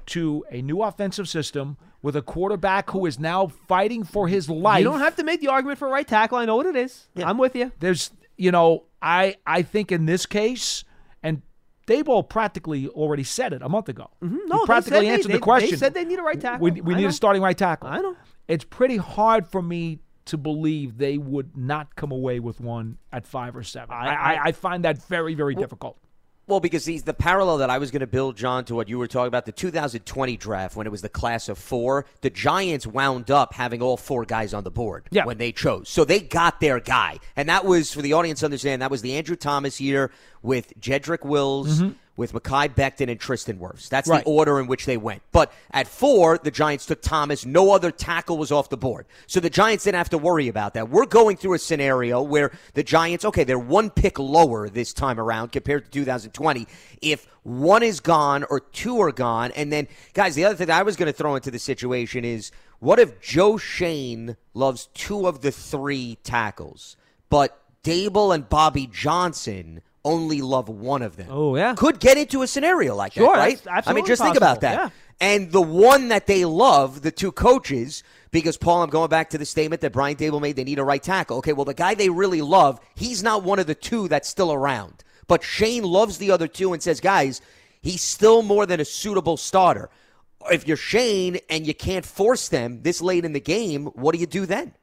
to 0.06 0.44
a 0.50 0.62
new 0.62 0.82
offensive 0.82 1.28
system 1.28 1.76
with 2.00 2.16
a 2.16 2.22
quarterback 2.22 2.90
who 2.90 3.06
is 3.06 3.18
now 3.18 3.46
fighting 3.46 4.02
for 4.02 4.26
his 4.28 4.50
life. 4.50 4.78
You 4.78 4.84
don't 4.84 4.98
have 4.98 5.16
to 5.16 5.24
make 5.24 5.40
the 5.40 5.48
argument 5.48 5.78
for 5.78 5.88
right 5.88 6.06
tackle. 6.06 6.38
I 6.38 6.44
know 6.44 6.56
what 6.56 6.66
it 6.66 6.76
is. 6.76 7.06
I'm 7.16 7.38
with 7.38 7.54
you. 7.54 7.70
There's, 7.78 8.10
you 8.36 8.50
know, 8.50 8.84
I 9.00 9.36
I 9.46 9.62
think 9.62 9.92
in 9.92 10.06
this 10.06 10.26
case, 10.26 10.84
and 11.22 11.42
Daboll 11.86 12.28
practically 12.28 12.88
already 12.88 13.24
said 13.24 13.52
it 13.52 13.62
a 13.62 13.68
month 13.68 13.88
ago. 13.88 14.10
Mm-hmm. 14.22 14.38
No, 14.46 14.60
he 14.60 14.66
practically 14.66 15.08
answered 15.08 15.28
they- 15.28 15.34
the 15.34 15.40
question. 15.40 15.70
They 15.70 15.76
said 15.76 15.94
they 15.94 16.04
need 16.04 16.18
a 16.18 16.22
right 16.22 16.40
tackle. 16.40 16.64
we, 16.64 16.80
we 16.80 16.94
need 16.94 17.02
know. 17.02 17.08
a 17.08 17.12
starting 17.12 17.42
right 17.42 17.56
tackle. 17.56 17.88
I 17.88 17.98
know. 17.98 18.16
It's 18.48 18.64
pretty 18.64 18.96
hard 18.96 19.46
for 19.46 19.62
me 19.62 20.00
to 20.26 20.36
believe 20.36 20.98
they 20.98 21.18
would 21.18 21.56
not 21.56 21.96
come 21.96 22.12
away 22.12 22.40
with 22.40 22.60
one 22.60 22.98
at 23.12 23.26
five 23.26 23.56
or 23.56 23.62
seven. 23.62 23.94
I, 23.94 24.14
I- 24.14 24.42
I, 24.44 24.52
find 24.52 24.84
that 24.84 25.02
very, 25.04 25.34
very 25.34 25.54
difficult. 25.54 25.96
Well, 26.48 26.58
because 26.58 26.84
these, 26.84 27.04
the 27.04 27.14
parallel 27.14 27.58
that 27.58 27.70
I 27.70 27.78
was 27.78 27.92
going 27.92 28.00
to 28.00 28.06
build, 28.06 28.36
John, 28.36 28.64
to 28.64 28.74
what 28.74 28.88
you 28.88 28.98
were 28.98 29.06
talking 29.06 29.28
about, 29.28 29.46
the 29.46 29.52
2020 29.52 30.36
draft 30.36 30.74
when 30.74 30.86
it 30.88 30.90
was 30.90 31.00
the 31.00 31.08
class 31.08 31.48
of 31.48 31.56
four, 31.56 32.04
the 32.20 32.30
Giants 32.30 32.84
wound 32.86 33.30
up 33.30 33.54
having 33.54 33.80
all 33.80 33.96
four 33.96 34.24
guys 34.24 34.52
on 34.52 34.64
the 34.64 34.70
board 34.70 35.06
Yeah. 35.10 35.24
when 35.24 35.38
they 35.38 35.52
chose. 35.52 35.88
So 35.88 36.04
they 36.04 36.18
got 36.18 36.58
their 36.60 36.80
guy. 36.80 37.18
And 37.36 37.48
that 37.48 37.64
was, 37.64 37.92
for 37.92 38.02
the 38.02 38.12
audience 38.14 38.40
to 38.40 38.46
understand, 38.46 38.82
that 38.82 38.90
was 38.90 39.02
the 39.02 39.14
Andrew 39.14 39.36
Thomas 39.36 39.80
year 39.80 40.10
with 40.42 40.78
Jedrick 40.80 41.24
Wills, 41.24 41.80
mm-hmm. 41.80 41.92
With 42.14 42.34
Mekhi 42.34 42.74
Becton, 42.74 43.10
and 43.10 43.18
Tristan 43.18 43.58
Wirfs. 43.58 43.88
That's 43.88 44.06
Right. 44.06 44.22
the 44.22 44.30
order 44.30 44.60
in 44.60 44.66
which 44.66 44.84
they 44.84 44.98
went. 44.98 45.22
But 45.32 45.50
at 45.70 45.88
four, 45.88 46.36
the 46.36 46.50
Giants 46.50 46.84
took 46.84 47.00
Thomas. 47.00 47.46
No 47.46 47.72
other 47.72 47.90
tackle 47.90 48.36
was 48.36 48.52
off 48.52 48.68
the 48.68 48.76
board. 48.76 49.06
So 49.26 49.40
the 49.40 49.48
Giants 49.48 49.84
didn't 49.84 49.96
have 49.96 50.10
to 50.10 50.18
worry 50.18 50.46
about 50.48 50.74
that. 50.74 50.90
We're 50.90 51.06
going 51.06 51.38
through 51.38 51.54
a 51.54 51.58
scenario 51.58 52.20
where 52.20 52.52
the 52.74 52.82
Giants, 52.82 53.24
okay, 53.24 53.44
they're 53.44 53.58
one 53.58 53.88
pick 53.88 54.18
lower 54.18 54.68
this 54.68 54.92
time 54.92 55.18
around 55.18 55.52
compared 55.52 55.86
to 55.86 55.90
2020. 55.90 56.66
If 57.00 57.26
one 57.44 57.82
is 57.82 58.00
gone 58.00 58.44
or 58.50 58.60
two 58.60 59.00
are 59.00 59.10
gone, 59.10 59.50
and 59.52 59.72
then, 59.72 59.88
guys, 60.12 60.34
the 60.34 60.44
other 60.44 60.54
thing 60.54 60.66
that 60.66 60.78
I 60.78 60.82
was 60.82 60.96
going 60.96 61.10
to 61.10 61.16
throw 61.16 61.34
into 61.34 61.50
the 61.50 61.58
situation 61.58 62.26
is 62.26 62.52
what 62.78 62.98
if 62.98 63.20
Joe 63.22 63.56
Schoen 63.56 64.36
loves 64.52 64.88
two 64.92 65.26
of 65.26 65.40
the 65.40 65.50
three 65.50 66.18
tackles, 66.24 66.96
but 67.30 67.58
Daboll 67.82 68.34
and 68.34 68.48
Bobby 68.48 68.86
Johnson 68.86 69.80
only 70.04 70.40
love 70.42 70.68
one 70.68 71.02
of 71.02 71.16
them? 71.16 71.28
Oh, 71.30 71.56
yeah. 71.56 71.74
Could 71.74 72.00
get 72.00 72.18
into 72.18 72.42
a 72.42 72.46
scenario 72.46 72.94
like 72.94 73.12
Sure, 73.14 73.34
that, 73.34 73.38
right? 73.38 73.62
that's 73.64 73.86
I 73.88 73.92
mean, 73.92 74.00
absolutely 74.04 74.08
just 74.08 74.22
think 74.22 74.36
about 74.36 74.60
that. 74.62 74.74
yeah. 74.74 74.90
And 75.20 75.52
the 75.52 75.62
one 75.62 76.08
that 76.08 76.26
they 76.26 76.44
love, 76.44 77.02
the 77.02 77.12
two 77.12 77.30
coaches, 77.30 78.02
because 78.32 78.56
Paul, 78.56 78.82
I'm 78.82 78.90
going 78.90 79.08
back 79.08 79.30
to 79.30 79.38
the 79.38 79.44
statement 79.46 79.80
that 79.82 79.92
Brian 79.92 80.16
Daboll 80.16 80.40
made. 80.40 80.56
They 80.56 80.64
need 80.64 80.80
a 80.80 80.84
right 80.84 81.02
tackle. 81.02 81.38
Okay, 81.38 81.52
well, 81.52 81.64
the 81.64 81.74
guy 81.74 81.94
they 81.94 82.08
really 82.08 82.42
love, 82.42 82.80
he's 82.96 83.22
not 83.22 83.44
one 83.44 83.60
of 83.60 83.68
the 83.68 83.74
two 83.76 84.08
that's 84.08 84.28
still 84.28 84.52
around. 84.52 85.04
But 85.28 85.44
Schoen 85.44 85.84
loves 85.84 86.18
the 86.18 86.32
other 86.32 86.48
two 86.48 86.72
and 86.72 86.82
says, 86.82 87.00
guys, 87.00 87.40
he's 87.80 88.02
still 88.02 88.42
more 88.42 88.66
than 88.66 88.80
a 88.80 88.84
suitable 88.84 89.36
starter. 89.36 89.90
If 90.50 90.66
you're 90.66 90.76
Schoen 90.76 91.38
and 91.48 91.64
you 91.68 91.74
can't 91.74 92.04
force 92.04 92.48
them 92.48 92.82
this 92.82 93.00
late 93.00 93.24
in 93.24 93.32
the 93.32 93.40
game, 93.40 93.86
what 93.86 94.12
do 94.14 94.18
you 94.20 94.26
do 94.26 94.44
then? 94.44 94.74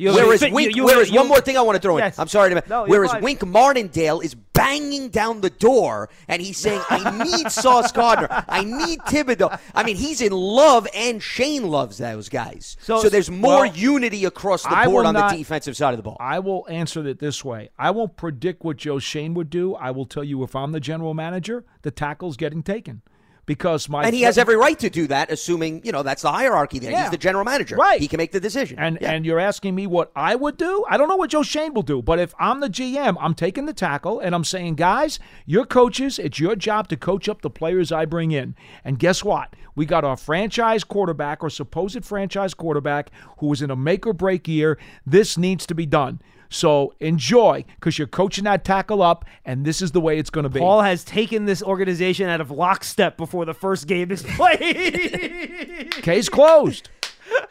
You- 0.00 0.12
Whereas, 0.14 0.40
you- 0.42 0.54
Wink, 0.54 0.76
you- 0.76 0.84
whereas 0.84 1.10
you- 1.10 1.16
one 1.18 1.26
more 1.28 1.40
thing 1.40 1.56
I 1.56 1.60
want 1.62 1.74
to 1.76 1.82
throw 1.82 1.96
in. 1.98 2.04
Yes. 2.04 2.18
I'm 2.20 2.28
sorry 2.28 2.54
to. 2.54 2.62
No, 2.68 2.84
whereas 2.86 3.10
fine. 3.10 3.22
Wink 3.22 3.44
Martindale 3.44 4.20
is 4.20 4.34
banging 4.36 5.08
down 5.08 5.40
the 5.40 5.50
door 5.50 6.08
and 6.28 6.40
he's 6.40 6.56
saying, 6.56 6.80
"I 6.88 7.24
need 7.24 7.50
Sauce 7.50 7.90
Gardner. 7.90 8.28
I 8.48 8.62
need 8.62 9.00
Thibodeaux." 9.00 9.58
I 9.74 9.82
mean, 9.82 9.96
he's 9.96 10.20
in 10.20 10.30
love, 10.32 10.86
and 10.94 11.20
Schoen 11.20 11.64
loves 11.68 11.98
those 11.98 12.28
guys. 12.28 12.76
So- 12.80 13.02
So, 13.02 13.08
there's 13.08 13.28
more 13.30 13.62
well, 13.62 13.66
unity 13.66 14.24
across 14.24 14.62
the 14.62 14.68
board 14.84 15.04
on 15.04 15.14
not- 15.14 15.32
the 15.32 15.38
defensive 15.38 15.76
side 15.76 15.94
of 15.94 15.96
the 15.98 16.02
ball. 16.04 16.16
I 16.20 16.38
will 16.38 16.64
answer 16.70 17.04
it 17.06 17.18
this 17.18 17.44
way. 17.44 17.70
I 17.78 17.90
won't 17.90 18.16
predict 18.16 18.64
what 18.64 18.76
Joe 18.76 19.00
Schoen 19.00 19.34
would 19.34 19.50
do. 19.50 19.74
I 19.74 19.90
will 19.90 20.06
tell 20.06 20.22
you 20.24 20.44
if 20.44 20.54
I'm 20.54 20.70
the 20.72 20.80
general 20.80 21.12
manager, 21.14 21.64
the 21.82 21.90
tackle's 21.90 22.36
getting 22.36 22.62
taken. 22.62 23.02
Because 23.48 23.88
my 23.88 24.04
and 24.04 24.14
he 24.14 24.22
has 24.22 24.38
every 24.38 24.56
right 24.56 24.78
to 24.78 24.90
do 24.90 25.06
that, 25.08 25.32
assuming 25.32 25.80
you 25.82 25.90
know 25.90 26.04
that's 26.04 26.22
the 26.22 26.30
hierarchy 26.30 26.78
there. 26.78 26.92
Yeah. 26.92 27.02
He's 27.02 27.10
the 27.10 27.18
general 27.18 27.44
manager. 27.44 27.74
Right. 27.76 28.00
He 28.00 28.06
can 28.06 28.18
make 28.18 28.30
the 28.30 28.38
decision. 28.38 28.78
And 28.78 28.98
Yeah. 29.00 29.10
and 29.12 29.26
you're 29.26 29.40
asking 29.40 29.74
me 29.74 29.86
what 29.86 30.12
I 30.14 30.36
would 30.36 30.56
do? 30.58 30.84
I 30.88 30.96
don't 30.98 31.08
know 31.08 31.16
what 31.16 31.30
Joe 31.30 31.42
Schoen 31.42 31.72
will 31.74 31.82
do, 31.82 32.02
but 32.02 32.18
if 32.20 32.34
I'm 32.38 32.60
the 32.60 32.68
GM, 32.68 33.16
I'm 33.18 33.34
taking 33.34 33.64
the 33.66 33.72
tackle 33.72 34.20
and 34.20 34.34
I'm 34.34 34.44
saying, 34.44 34.74
guys, 34.76 35.18
you're 35.46 35.64
coaches. 35.66 36.18
It's 36.18 36.38
your 36.38 36.54
job 36.54 36.88
to 36.88 36.96
coach 36.96 37.28
up 37.28 37.42
the 37.42 37.50
players 37.50 37.90
I 37.90 38.04
bring 38.04 38.30
in. 38.32 38.54
And 38.84 38.98
guess 38.98 39.24
what? 39.24 39.56
We 39.74 39.86
got 39.86 40.04
our 40.04 40.16
franchise 40.16 40.84
quarterback 40.84 41.42
or 41.42 41.48
supposed 41.50 42.04
franchise 42.04 42.52
quarterback 42.52 43.10
who 43.38 43.46
was 43.46 43.62
in 43.62 43.70
a 43.70 43.76
make 43.76 44.06
or 44.06 44.12
break 44.12 44.46
year. 44.46 44.78
This 45.06 45.38
needs 45.38 45.64
to 45.66 45.74
be 45.74 45.86
done. 45.86 46.20
So 46.50 46.94
enjoy 47.00 47.64
because 47.74 47.98
you're 47.98 48.08
coaching 48.08 48.44
that 48.44 48.64
tackle 48.64 49.02
up, 49.02 49.24
and 49.44 49.64
this 49.64 49.82
is 49.82 49.92
the 49.92 50.00
way 50.00 50.18
it's 50.18 50.30
going 50.30 50.44
to 50.44 50.48
be. 50.50 50.60
Paul 50.60 50.80
has 50.82 51.04
taken 51.04 51.44
this 51.44 51.62
organization 51.62 52.28
out 52.28 52.40
of 52.40 52.50
lockstep 52.50 53.16
before 53.16 53.44
the 53.44 53.54
first 53.54 53.86
game 53.86 54.10
is 54.10 54.22
played. 54.22 55.90
Case 56.02 56.28
closed. 56.28 56.88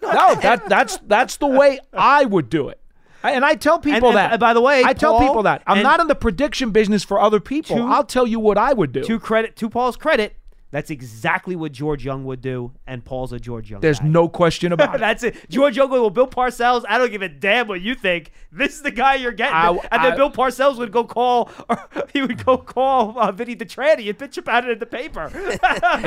No, 0.02 0.34
that 0.36 0.68
that's 0.70 0.98
that's 1.06 1.38
the 1.38 1.46
way 1.48 1.80
I 1.94 2.26
would 2.26 2.50
do 2.50 2.70
it. 2.70 2.80
And 3.24 3.44
I 3.46 3.56
tell 3.56 3.78
people 3.78 4.10
and- 4.10 4.18
that. 4.18 4.32
and 4.32 4.40
by 4.40 4.54
the 4.54 4.62
way, 4.62 4.84
I 4.84 4.94
tell 4.94 5.20
people 5.20 5.44
that 5.44 5.64
I'm 5.68 5.84
not 5.84 6.00
in 6.00 6.08
the 6.08 6.16
prediction 6.16 6.72
business 6.72 7.04
for 7.04 7.20
other 7.20 7.40
people. 7.40 7.76
To- 7.76 7.84
I'll 7.84 8.04
tell 8.06 8.26
you 8.26 8.40
what 8.40 8.58
I 8.58 8.74
would 8.74 8.92
do. 8.92 9.04
to 9.04 9.20
credit 9.20 9.56
to 9.58 9.70
Paul's 9.70 9.98
credit, 9.98 10.36
that's 10.72 10.90
exactly 10.90 11.56
what 11.56 11.72
George 11.72 12.04
Young 12.04 12.26
would 12.26 12.42
do, 12.42 12.72
and 12.86 13.04
Paul's 13.06 13.32
a 13.34 13.40
George 13.40 13.72
Young. 13.72 13.80
There's 13.82 14.00
guy. 14.00 14.08
no 14.08 14.28
question 14.28 14.72
about 14.74 14.96
it. 14.96 15.00
That's 15.00 15.24
it. 15.24 15.50
George 15.50 15.78
Young 15.78 15.90
would 15.92 15.98
go, 15.98 16.10
Bill 16.10 16.28
Parcells, 16.28 16.84
I 16.90 16.98
don't 16.98 17.10
give 17.12 17.22
a 17.22 17.30
damn 17.30 17.68
what 17.68 17.82
you 17.82 17.96
think. 17.96 18.32
This 18.52 18.74
is 18.76 18.82
the 18.82 18.92
guy 18.92 19.16
you're 19.16 19.32
getting. 19.32 19.56
I- 19.56 19.70
and 19.70 20.04
then 20.04 20.14
I- 20.14 20.16
Bill 20.16 20.32
Parcells 20.32 20.78
would 20.78 20.92
go 20.92 21.04
call, 21.04 21.50
or 21.70 21.88
he 22.14 22.22
would 22.22 22.44
go 22.46 22.58
call 22.58 23.18
uh, 23.18 23.32
Vinny 23.32 23.56
DiTrani 23.56 24.10
and 24.10 24.18
bitch 24.18 24.38
about 24.38 24.66
it 24.66 24.72
in 24.72 24.80
the 24.80 24.86
paper. 24.86 25.32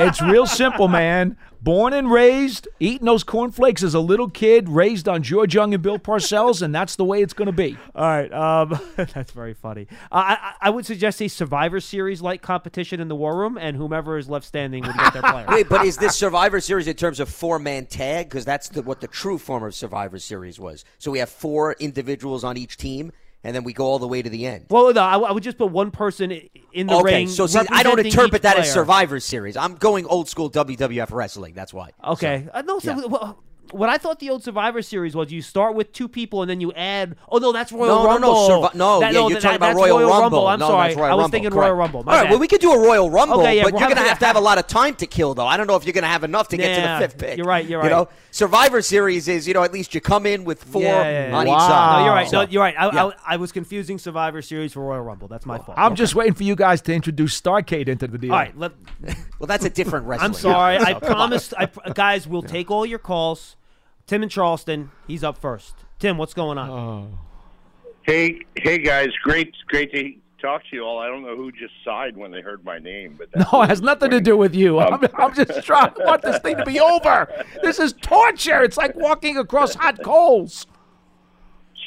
It's 0.01 0.21
real 0.21 0.45
simple, 0.45 0.87
man. 0.87 1.37
Born 1.61 1.93
and 1.93 2.11
raised, 2.11 2.67
eating 2.79 3.05
those 3.05 3.23
cornflakes 3.23 3.83
as 3.83 3.93
a 3.93 3.99
little 3.99 4.29
kid, 4.29 4.67
raised 4.67 5.07
on 5.07 5.21
George 5.21 5.53
Young 5.53 5.75
and 5.75 5.83
Bill 5.83 5.99
Parcells, 5.99 6.61
and 6.63 6.73
that's 6.73 6.95
the 6.95 7.05
way 7.05 7.21
it's 7.21 7.33
going 7.33 7.45
to 7.45 7.51
be. 7.51 7.77
All 7.93 8.03
right, 8.03 8.33
um, 8.33 8.79
that's 8.95 9.31
very 9.31 9.53
funny. 9.53 9.85
Uh, 10.11 10.35
I, 10.39 10.53
I 10.59 10.69
would 10.71 10.87
suggest 10.87 11.21
a 11.21 11.27
Survivor 11.27 11.79
Series 11.79 12.19
like 12.21 12.41
competition 12.41 12.99
in 12.99 13.09
the 13.09 13.15
War 13.15 13.37
Room, 13.37 13.59
and 13.59 13.77
whomever 13.77 14.17
is 14.17 14.27
left 14.27 14.47
standing 14.51 14.83
would 14.85 14.95
get 14.97 15.13
their 15.13 15.21
player. 15.21 15.45
Wait, 15.47 15.69
but 15.69 15.85
is 15.85 15.95
this 15.95 16.13
Survivor 16.13 16.59
Series 16.59 16.85
in 16.85 16.95
terms 16.95 17.21
of 17.21 17.29
four 17.29 17.57
man 17.57 17.85
tag? 17.85 18.27
Because 18.27 18.43
that's 18.43 18.67
the, 18.67 18.81
what 18.81 18.99
the 18.99 19.07
true 19.07 19.37
form 19.37 19.63
of 19.63 19.73
Survivor 19.73 20.19
Series 20.19 20.59
was. 20.59 20.83
So 20.99 21.09
we 21.09 21.19
have 21.19 21.29
four 21.29 21.73
individuals 21.79 22.43
on 22.43 22.57
each 22.57 22.75
team, 22.75 23.13
and 23.45 23.55
then 23.55 23.63
we 23.63 23.71
go 23.71 23.85
all 23.85 23.97
the 23.97 24.09
way 24.09 24.21
to 24.21 24.29
the 24.29 24.45
end. 24.45 24.65
Well, 24.69 24.93
no, 24.93 25.01
I, 25.01 25.17
I 25.17 25.31
would 25.31 25.41
just 25.43 25.57
put 25.57 25.71
one 25.71 25.89
person 25.89 26.31
in 26.73 26.87
the 26.87 26.95
okay, 26.95 27.15
ring. 27.15 27.27
so 27.29 27.47
see, 27.47 27.59
I 27.71 27.81
don't 27.81 28.05
interpret 28.05 28.41
that 28.41 28.57
as. 28.57 28.73
Survivor 28.73 29.21
Series. 29.21 29.55
I'm 29.55 29.75
going 29.75 30.05
old 30.05 30.27
school 30.27 30.51
WWF 30.51 31.11
wrestling. 31.11 31.53
That's 31.53 31.73
why. 31.73 31.91
Okay, 32.03 32.43
So, 32.45 32.51
uh, 32.53 32.61
no, 32.63 32.79
so, 32.79 32.91
yeah. 32.91 33.05
well, 33.05 33.41
what 33.73 33.89
I 33.89 33.97
thought 33.97 34.19
the 34.19 34.29
old 34.29 34.43
Survivor 34.43 34.81
Series 34.81 35.15
was, 35.15 35.31
you 35.31 35.41
start 35.41 35.75
with 35.75 35.91
two 35.93 36.07
people 36.07 36.41
and 36.41 36.49
then 36.49 36.61
you 36.61 36.71
add. 36.73 37.15
Oh 37.29 37.37
no, 37.37 37.51
that's 37.51 37.71
Royal 37.71 37.87
No, 37.87 38.03
no, 38.03 38.09
Rumble. 38.09 38.31
no, 38.33 38.49
Survi- 38.67 38.75
no, 38.75 38.99
That- 38.99 39.13
yeah, 39.13 39.19
you're 39.21 39.29
that- 39.31 39.41
talking 39.41 39.55
about 39.57 39.67
that's 39.75 39.77
Royal 39.89 40.09
Rumble. 40.09 40.47
I'm 40.47 40.59
No, 40.59 40.67
sorry, 40.67 40.95
Royal 40.95 41.05
I 41.05 41.13
was 41.15 41.23
Rumble, 41.23 41.29
thinking 41.29 41.51
correct. 41.51 41.61
Royal 41.63 41.75
Rumble. 41.75 42.03
My 42.03 42.11
All 42.11 42.17
right, 42.17 42.23
bad. 42.25 42.29
well, 42.31 42.39
we 42.39 42.47
could 42.47 42.61
do 42.61 42.71
a 42.71 42.79
Royal 42.79 43.09
Rumble, 43.09 43.41
Okay, 43.41 43.57
yeah, 43.57 43.63
but 43.63 43.73
we'll 43.73 43.79
you're 43.81 43.89
going 43.89 43.97
to 43.97 44.03
to- 44.03 44.09
have 44.09 44.19
to 44.19 44.25
have 44.25 44.35
a 44.35 44.39
lot 44.49 44.57
of 44.57 44.67
time 44.67 44.95
to 44.95 45.05
kill, 45.07 45.33
though. 45.33 45.47
I 45.47 45.57
don't 45.57 45.67
know 45.67 45.75
if 45.75 45.85
you're 45.85 45.93
going 45.93 46.03
to 46.03 46.07
have 46.09 46.23
enough 46.23 46.47
to 46.49 46.57
get 46.57 46.75
to 46.75 46.81
the 46.81 47.07
fifth 47.07 47.17
pick. 47.17 47.37
you're 47.37 47.45
right, 47.47 47.65
you're 47.65 47.83
You 47.83 47.89
know, 47.89 47.97
right. 47.99 48.07
Survivor 48.31 48.81
Series 48.81 49.27
is, 49.27 49.47
you 49.47 49.53
know, 49.53 49.63
at 49.63 49.73
least 49.73 49.93
you 49.93 50.01
come 50.01 50.25
in 50.25 50.43
with 50.43 50.63
four 50.63 50.81
Yeah, 50.81 51.03
yeah, 51.03 51.27
yeah. 51.29 51.35
on 51.35 51.47
each 51.47 51.51
Wow. 51.51 51.67
side. 51.67 51.99
No, 51.99 52.05
you're 52.05 52.13
right. 52.13 52.29
So- 52.29 52.41
No, 52.43 52.49
you're 52.49 52.61
right. 52.63 52.75
I, 52.77 52.85
Yeah. 52.93 53.05
I, 53.07 53.33
I 53.33 53.37
was 53.37 53.51
confusing 53.51 53.97
Survivor 53.97 54.41
Series 54.41 54.73
for 54.73 54.81
Royal 54.81 55.01
Rumble. 55.01 55.27
That's 55.27 55.45
my 55.45 55.57
fault. 55.57 55.77
I'm 55.77 55.95
just 55.95 56.15
waiting 56.15 56.33
for 56.33 56.43
you 56.43 56.55
guys 56.55 56.81
to 56.83 56.93
introduce 56.93 57.39
Starcade 57.39 57.87
into 57.87 58.07
the 58.07 58.17
deal. 58.17 58.31
All 58.31 58.37
right, 58.39 58.57
let, 58.57 58.71
well, 59.39 59.47
that's 59.47 59.65
a 59.65 59.69
different 59.69 60.05
wrestling. 60.07 60.25
I'm 60.29 60.33
sorry. 60.33 60.77
I 60.77 60.93
So, 60.93 60.99
promised. 61.01 61.53
I, 61.57 61.67
guys, 61.93 62.27
we'll 62.27 62.41
take 62.41 62.71
all 62.71 62.85
your 62.85 62.99
calls. 62.99 63.55
Tim 64.11 64.23
in 64.23 64.27
Charleston, 64.27 64.91
he's 65.07 65.23
up 65.23 65.37
first. 65.37 65.73
Tim, 65.97 66.17
what's 66.17 66.33
going 66.33 66.57
on? 66.57 67.17
Hey, 68.01 68.41
hey 68.57 68.77
guys, 68.79 69.07
great, 69.23 69.55
great 69.67 69.89
to 69.93 70.13
talk 70.41 70.63
to 70.69 70.75
you 70.75 70.83
all. 70.83 70.99
I 70.99 71.07
don't 71.07 71.21
know 71.21 71.37
who 71.37 71.49
just 71.53 71.71
sighed 71.85 72.17
when 72.17 72.29
they 72.29 72.41
heard 72.41 72.65
my 72.65 72.77
name, 72.77 73.17
but 73.17 73.29
No, 73.53 73.61
it 73.61 73.69
has 73.69 73.81
nothing 73.81 74.09
to 74.09 74.19
do 74.19 74.35
with 74.35 74.53
you. 74.53 74.79
I'm, 74.79 74.95
Um, 74.95 75.07
I'm 75.17 75.33
just 75.33 75.63
trying. 75.65 75.93
I 76.01 76.03
want 76.03 76.23
this 76.23 76.39
thing 76.39 76.57
to 76.57 76.65
be 76.65 76.77
over. 76.77 77.25
This 77.63 77.79
is 77.79 77.93
torture. 78.01 78.61
It's 78.63 78.75
like 78.75 78.97
walking 78.97 79.37
across 79.37 79.75
hot 79.75 80.03
coals. 80.03 80.67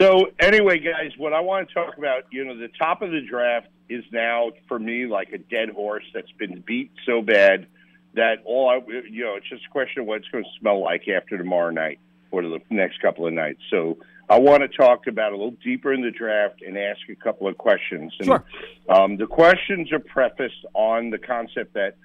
So 0.00 0.30
anyway, 0.40 0.78
guys, 0.78 1.10
what 1.18 1.34
I 1.34 1.40
want 1.40 1.68
to 1.68 1.74
talk 1.74 1.98
about, 1.98 2.22
you 2.30 2.42
know, 2.46 2.56
the 2.56 2.68
top 2.78 3.02
of 3.02 3.10
the 3.10 3.20
draft 3.20 3.66
is 3.90 4.02
now 4.12 4.52
for 4.66 4.78
me 4.78 5.04
like 5.04 5.30
a 5.34 5.38
dead 5.38 5.68
horse 5.68 6.04
that's 6.14 6.32
been 6.38 6.62
beat 6.66 6.90
so 7.04 7.20
bad 7.20 7.66
that 8.14 8.36
all 8.46 8.70
I, 8.70 8.76
you 9.10 9.24
know, 9.24 9.34
it's 9.34 9.48
just 9.50 9.66
a 9.66 9.70
question 9.70 10.00
of 10.00 10.06
what 10.06 10.20
it's 10.20 10.28
going 10.28 10.44
to 10.44 10.50
smell 10.58 10.82
like 10.82 11.06
after 11.06 11.36
tomorrow 11.36 11.68
night 11.68 11.98
or 12.34 12.42
the 12.42 12.60
next 12.70 13.00
couple 13.00 13.26
of 13.26 13.32
nights. 13.32 13.60
So 13.70 13.98
I 14.28 14.38
want 14.38 14.62
to 14.62 14.68
talk 14.68 15.06
about 15.06 15.32
a 15.32 15.36
little 15.36 15.56
deeper 15.62 15.92
in 15.92 16.02
the 16.02 16.10
draft 16.10 16.62
and 16.62 16.76
ask 16.76 17.00
a 17.10 17.14
couple 17.14 17.46
of 17.46 17.56
questions. 17.58 18.12
And, 18.18 18.26
Sure. 18.26 18.44
Um, 18.88 19.16
the 19.16 19.26
questions 19.26 19.92
are 19.92 19.98
prefaced 20.00 20.64
on 20.74 21.10
the 21.10 21.18
concept 21.18 21.74
that 21.74 21.96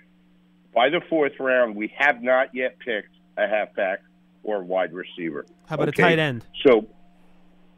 by 0.76 0.90
the 0.90 1.02
fourth 1.10 1.34
round, 1.40 1.76
we 1.76 1.92
have 1.98 2.22
not 2.22 2.54
yet 2.54 2.78
picked 2.80 3.14
a 3.38 3.48
halfback 3.48 4.00
or 4.44 4.62
wide 4.64 4.94
receiver. 4.94 5.46
How 5.68 5.76
about 5.76 5.90
Okay? 5.90 6.04
a 6.04 6.06
tight 6.08 6.20
end? 6.20 6.46
So, 6.66 6.86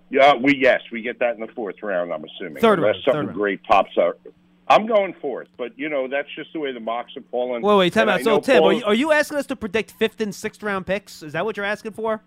yeah, 0.10 0.36
we 0.36 0.58
yes, 0.58 0.82
we 0.92 1.02
get 1.02 1.20
that 1.20 1.36
in 1.36 1.42
the 1.42 1.48
fourth 1.54 1.82
round. 1.82 2.12
I'm 2.12 2.24
assuming 2.26 2.62
Third 2.62 2.80
unless 2.80 2.96
round, 2.96 3.04
something 3.06 3.14
third 3.22 3.26
round. 3.28 3.38
great 3.38 3.64
pops 3.64 3.98
up. 3.98 4.20
I'm 4.68 4.86
going 4.86 5.14
fourth, 5.22 5.48
but 5.58 5.78
you 5.78 5.90
know 5.90 6.08
that's 6.08 6.28
just 6.36 6.54
the 6.54 6.60
way 6.60 6.72
the 6.72 6.80
mocks 6.80 7.16
are 7.18 7.24
falling. 7.32 7.62
Wait, 7.62 7.76
wait, 7.78 7.94
time 7.94 8.08
out. 8.10 8.22
So, 8.22 8.40
Tim, 8.40 8.64
are 8.64 8.72
you, 8.74 8.84
are 8.86 8.94
you 8.94 9.12
asking 9.12 9.38
us 9.38 9.46
to 9.48 9.56
predict 9.56 9.92
fifth 9.92 10.22
and 10.22 10.34
sixth 10.34 10.62
round 10.64 10.86
picks? 10.86 11.24
Is 11.24 11.34
that 11.34 11.44
what 11.46 11.58
you're 11.58 11.66
asking 11.66 11.92
for? 11.94 12.22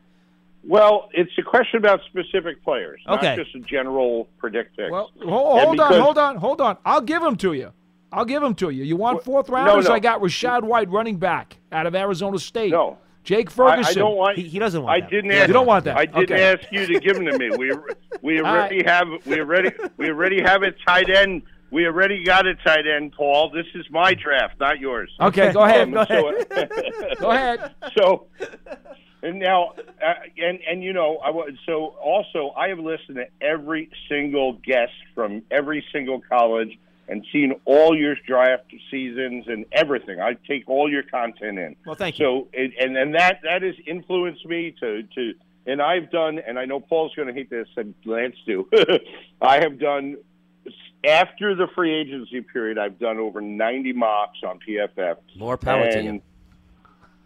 Well, 0.66 1.08
it's 1.12 1.30
a 1.38 1.42
question 1.42 1.78
about 1.78 2.00
specific 2.08 2.62
players, 2.64 3.00
Okay. 3.08 3.36
not 3.36 3.36
just 3.36 3.54
a 3.54 3.60
general 3.60 4.28
predict 4.38 4.76
pick. 4.76 4.90
Well, 4.90 5.10
hold, 5.22 5.58
And 5.58 5.66
hold 5.66 5.80
on, 5.80 6.00
hold 6.00 6.18
on, 6.18 6.36
hold 6.36 6.60
on. 6.60 6.76
I'll 6.84 7.00
give 7.02 7.22
them 7.22 7.36
to 7.36 7.52
you. 7.52 7.72
I'll 8.12 8.24
give 8.24 8.40
them 8.42 8.54
to 8.56 8.70
you. 8.70 8.84
You 8.84 8.96
want 8.96 9.24
fourth 9.24 9.48
no, 9.48 9.54
rounders? 9.56 9.88
no. 9.88 9.94
I 9.94 9.98
got 9.98 10.20
Rachaad 10.20 10.62
White, 10.62 10.88
running 10.88 11.18
back 11.18 11.56
out 11.72 11.86
of 11.86 11.94
Arizona 11.94 12.38
State. 12.38 12.70
No. 12.70 12.96
Jake 13.24 13.50
Ferguson. 13.50 13.90
I 13.90 13.94
don't 13.94 14.16
want. 14.16 14.36
He, 14.36 14.44
he 14.46 14.58
doesn't 14.58 14.82
want 14.82 14.94
I 14.96 15.00
that. 15.00 15.10
didn't 15.10 15.30
You 15.30 15.52
don't 15.52 15.66
want 15.66 15.84
that. 15.86 15.96
I 15.96 16.04
didn't 16.04 16.30
Okay. 16.30 16.42
ask 16.42 16.60
you 16.70 16.86
to 16.86 17.00
give 17.00 17.16
them 17.16 17.24
to 17.26 17.38
me. 17.38 17.50
We 17.56 17.72
we 18.22 18.40
All 18.42 18.46
already 18.46 18.82
have 18.84 19.08
we 19.26 19.40
already 19.40 19.70
we 19.96 20.08
already 20.10 20.42
have 20.42 20.62
a 20.62 20.72
tight 20.86 21.08
end. 21.08 21.42
We 21.70 21.86
already 21.86 22.22
got 22.22 22.46
a 22.46 22.54
tight 22.54 22.86
end, 22.86 23.12
Paul. 23.16 23.50
This 23.50 23.64
is 23.74 23.86
my 23.90 24.12
draft, 24.14 24.60
not 24.60 24.78
yours. 24.78 25.10
Okay, 25.20 25.52
go 25.52 25.62
ahead. 25.64 25.88
Um, 25.88 25.92
Go 25.94 26.04
so- 26.04 26.44
Go 27.20 27.30
ahead. 27.30 27.74
so 27.96 28.26
and 29.24 29.38
now 29.38 29.72
uh, 30.04 30.14
and 30.36 30.60
and 30.68 30.84
you 30.84 30.92
know 30.92 31.16
I 31.16 31.30
was 31.30 31.52
so 31.66 31.96
also 32.00 32.52
I 32.56 32.68
have 32.68 32.78
listened 32.78 33.16
to 33.16 33.26
every 33.40 33.90
single 34.08 34.52
guest 34.52 34.92
from 35.14 35.42
every 35.50 35.84
single 35.92 36.20
college 36.20 36.78
and 37.08 37.24
seen 37.32 37.54
all 37.64 37.96
your 37.96 38.16
draft 38.26 38.72
seasons 38.90 39.44
and 39.48 39.66
everything. 39.72 40.20
I 40.20 40.36
take 40.46 40.68
all 40.68 40.90
your 40.90 41.02
content 41.02 41.58
in. 41.58 41.76
Well, 41.84 41.94
thank 41.94 42.18
you. 42.18 42.24
So 42.24 42.48
it, 42.52 42.72
and 42.78 42.96
and 42.96 43.14
that 43.14 43.40
that 43.44 43.62
has 43.62 43.74
influenced 43.86 44.44
me 44.46 44.74
to 44.80 45.02
to 45.02 45.32
and 45.66 45.80
I've 45.80 46.10
done 46.10 46.38
and 46.38 46.58
I 46.58 46.66
know 46.66 46.80
Paul's 46.80 47.14
going 47.14 47.28
to 47.28 47.34
hate 47.34 47.50
this 47.50 47.68
and 47.76 47.94
Lance 48.04 48.36
too. 48.44 48.68
I 49.40 49.60
have 49.60 49.78
done 49.78 50.18
after 51.06 51.54
the 51.54 51.66
free 51.74 51.94
agency 51.94 52.42
period. 52.42 52.76
I've 52.76 52.98
done 52.98 53.18
over 53.18 53.40
ninety 53.40 53.94
mocks 53.94 54.38
on 54.46 54.58
PFF. 54.66 55.16
More 55.36 55.56
power 55.56 55.90
to 55.90 56.02
you. 56.02 56.22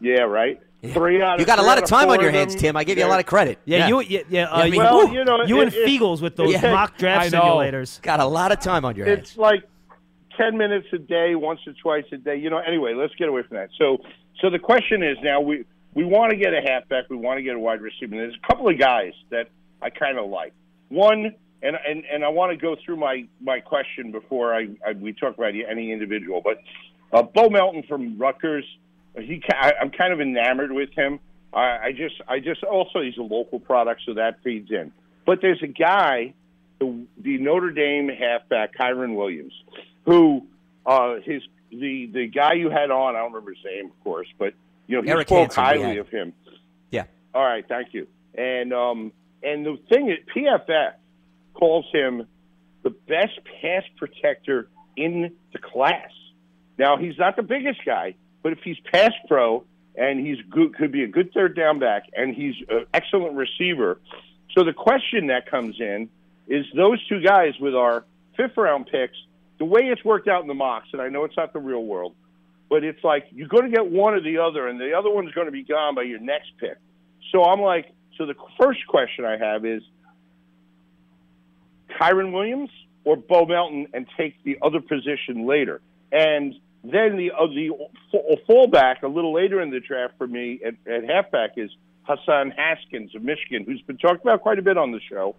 Yeah, 0.00 0.22
right. 0.22 0.60
Three 0.92 1.20
out. 1.20 1.40
You 1.40 1.44
got 1.44 1.58
a 1.58 1.62
lot 1.62 1.78
of 1.82 1.84
time 1.88 2.08
on 2.08 2.20
your 2.20 2.30
hands, 2.30 2.54
them, 2.54 2.60
Tim. 2.60 2.76
I 2.76 2.84
give 2.84 2.98
you 2.98 3.04
a 3.04 3.08
lot 3.08 3.18
of 3.18 3.26
credit. 3.26 3.58
Yeah, 3.64 3.88
you, 3.88 4.00
yeah, 4.00 4.20
yeah. 4.28 4.44
Uh, 4.44 4.58
I 4.58 4.70
mean, 4.70 4.78
Well, 4.78 5.08
woo. 5.08 5.12
you 5.12 5.24
know, 5.24 5.42
you 5.44 5.58
it- 5.60 5.62
and 5.64 5.74
it- 5.74 5.88
Fiegels 5.88 6.22
with 6.22 6.36
those 6.36 6.52
Yeah. 6.52 6.72
mock 6.72 6.96
draft 6.96 7.32
simulators. 7.32 8.00
got 8.02 8.20
a 8.20 8.24
lot 8.24 8.52
of 8.52 8.60
time 8.60 8.84
on 8.84 8.94
your 8.94 9.06
hands. 9.06 9.30
It's 9.30 9.36
like 9.36 9.64
ten 10.36 10.56
minutes 10.56 10.86
a 10.92 10.98
day, 10.98 11.34
once 11.34 11.58
or 11.66 11.72
twice 11.82 12.04
a 12.12 12.16
day. 12.16 12.36
You 12.36 12.50
know. 12.50 12.58
Anyway, 12.58 12.94
let's 12.94 13.14
get 13.16 13.28
away 13.28 13.42
from 13.42 13.56
that. 13.56 13.70
So, 13.76 13.98
so 14.40 14.50
the 14.50 14.58
question 14.60 15.02
is 15.02 15.16
now 15.22 15.40
we 15.40 15.64
we 15.94 16.04
want 16.04 16.30
to 16.30 16.36
get 16.36 16.54
a 16.54 16.60
halfback, 16.60 17.10
we 17.10 17.16
want 17.16 17.38
to 17.38 17.42
get 17.42 17.56
a 17.56 17.58
wide 17.58 17.80
receiver. 17.80 18.14
And 18.14 18.20
there's 18.20 18.36
a 18.40 18.46
couple 18.46 18.68
of 18.68 18.78
guys 18.78 19.14
that 19.30 19.48
I 19.82 19.90
kind 19.90 20.16
of 20.16 20.30
like. 20.30 20.52
One, 20.90 21.34
and 21.60 21.76
and 21.88 22.04
and 22.12 22.24
I 22.24 22.28
want 22.28 22.52
to 22.52 22.56
go 22.56 22.76
through 22.84 22.98
my 22.98 23.24
my 23.40 23.58
question 23.58 24.12
before 24.12 24.54
I, 24.54 24.68
I 24.86 24.92
we 24.92 25.12
talk 25.12 25.36
about 25.36 25.54
any 25.54 25.90
individual, 25.90 26.40
but 26.40 26.58
uh, 27.12 27.22
Bo 27.22 27.50
Melton 27.50 27.82
from 27.88 28.16
Rutgers. 28.16 28.64
He, 29.20 29.42
I, 29.50 29.74
I'm 29.80 29.90
kind 29.90 30.12
of 30.12 30.20
enamored 30.20 30.72
with 30.72 30.90
him. 30.94 31.20
I, 31.52 31.78
I 31.78 31.92
just, 31.92 32.16
I 32.28 32.40
just 32.40 32.62
also 32.62 33.00
he's 33.00 33.16
a 33.16 33.22
local 33.22 33.58
product, 33.60 34.02
so 34.06 34.14
that 34.14 34.42
feeds 34.42 34.70
in. 34.70 34.92
But 35.24 35.40
there's 35.40 35.62
a 35.62 35.66
guy 35.66 36.34
the, 36.78 37.06
the 37.18 37.38
Notre 37.38 37.70
Dame 37.70 38.08
halfback 38.08 38.76
Kyren 38.76 39.16
Williams, 39.16 39.52
who 40.04 40.46
uh, 40.86 41.16
his 41.24 41.42
the 41.70 42.06
the 42.12 42.26
guy 42.26 42.54
you 42.54 42.70
had 42.70 42.90
on, 42.90 43.14
I 43.14 43.20
don't 43.20 43.32
remember 43.32 43.52
his 43.52 43.64
name, 43.64 43.86
of 43.86 44.04
course, 44.04 44.28
but 44.38 44.54
you 44.86 44.96
know 44.96 45.02
he 45.02 45.10
Eric 45.10 45.28
spoke 45.28 45.54
Hansen, 45.54 45.64
highly 45.64 45.98
of 45.98 46.08
him. 46.08 46.32
Yeah. 46.90 47.04
All 47.34 47.44
right, 47.44 47.66
thank 47.66 47.92
you. 47.92 48.06
And 48.34 48.72
um, 48.72 49.12
and 49.42 49.66
the 49.66 49.78
thing 49.88 50.10
is, 50.10 50.18
PFF 50.34 50.92
calls 51.54 51.86
him 51.92 52.26
the 52.82 52.90
best 52.90 53.40
pass 53.60 53.82
protector 53.96 54.68
in 54.96 55.34
the 55.52 55.58
class. 55.58 56.10
Now 56.78 56.96
he's 56.96 57.18
not 57.18 57.36
the 57.36 57.42
biggest 57.42 57.84
guy, 57.84 58.14
but 58.42 58.52
if 58.52 58.60
he's 58.64 58.78
pass 58.92 59.12
pro 59.26 59.64
and 59.96 60.24
he's 60.24 60.38
good, 60.50 60.74
could 60.74 60.92
be 60.92 61.02
a 61.02 61.08
good 61.08 61.32
third 61.32 61.56
down 61.56 61.78
back, 61.78 62.04
and 62.16 62.34
he's 62.34 62.54
an 62.68 62.86
excellent 62.94 63.34
receiver. 63.34 64.00
So 64.56 64.64
the 64.64 64.72
question 64.72 65.26
that 65.28 65.50
comes 65.50 65.80
in 65.80 66.08
is 66.46 66.64
those 66.74 67.04
two 67.08 67.20
guys 67.20 67.54
with 67.60 67.74
our 67.74 68.04
fifth 68.36 68.56
round 68.56 68.86
picks. 68.86 69.16
The 69.58 69.64
way 69.64 69.82
it's 69.82 70.04
worked 70.04 70.28
out 70.28 70.42
in 70.42 70.48
the 70.48 70.54
mocks, 70.54 70.88
and 70.92 71.02
I 71.02 71.08
know 71.08 71.24
it's 71.24 71.36
not 71.36 71.52
the 71.52 71.58
real 71.58 71.84
world, 71.84 72.14
but 72.70 72.84
it's 72.84 73.02
like 73.02 73.26
you're 73.32 73.48
going 73.48 73.64
to 73.64 73.70
get 73.70 73.90
one 73.90 74.14
or 74.14 74.20
the 74.20 74.38
other, 74.38 74.68
and 74.68 74.80
the 74.80 74.94
other 74.94 75.10
one's 75.10 75.32
going 75.32 75.46
to 75.46 75.52
be 75.52 75.64
gone 75.64 75.94
by 75.94 76.02
your 76.02 76.20
next 76.20 76.52
pick. 76.58 76.78
So 77.32 77.44
I'm 77.44 77.60
like, 77.60 77.92
so 78.16 78.26
the 78.26 78.34
first 78.60 78.86
question 78.86 79.24
I 79.24 79.36
have 79.36 79.64
is 79.64 79.82
Kyren 82.00 82.32
Williams 82.32 82.70
or 83.04 83.16
Bo 83.16 83.46
Melton 83.46 83.88
and 83.92 84.06
take 84.16 84.42
the 84.44 84.58
other 84.62 84.80
position 84.80 85.46
later. 85.46 85.80
And 86.12 86.54
then 86.92 87.16
the 87.16 87.30
uh, 87.32 87.46
the 87.46 88.36
fallback 88.48 89.02
a 89.02 89.08
little 89.08 89.32
later 89.32 89.60
in 89.60 89.70
the 89.70 89.80
draft 89.80 90.14
for 90.18 90.26
me 90.26 90.60
at, 90.64 90.74
at 90.90 91.08
halfback 91.08 91.52
is 91.56 91.70
Hassan 92.04 92.52
Haskins 92.52 93.14
of 93.14 93.22
Michigan, 93.22 93.64
who's 93.64 93.82
been 93.82 93.98
talked 93.98 94.22
about 94.22 94.42
quite 94.42 94.58
a 94.58 94.62
bit 94.62 94.78
on 94.78 94.92
the 94.92 95.00
show. 95.08 95.34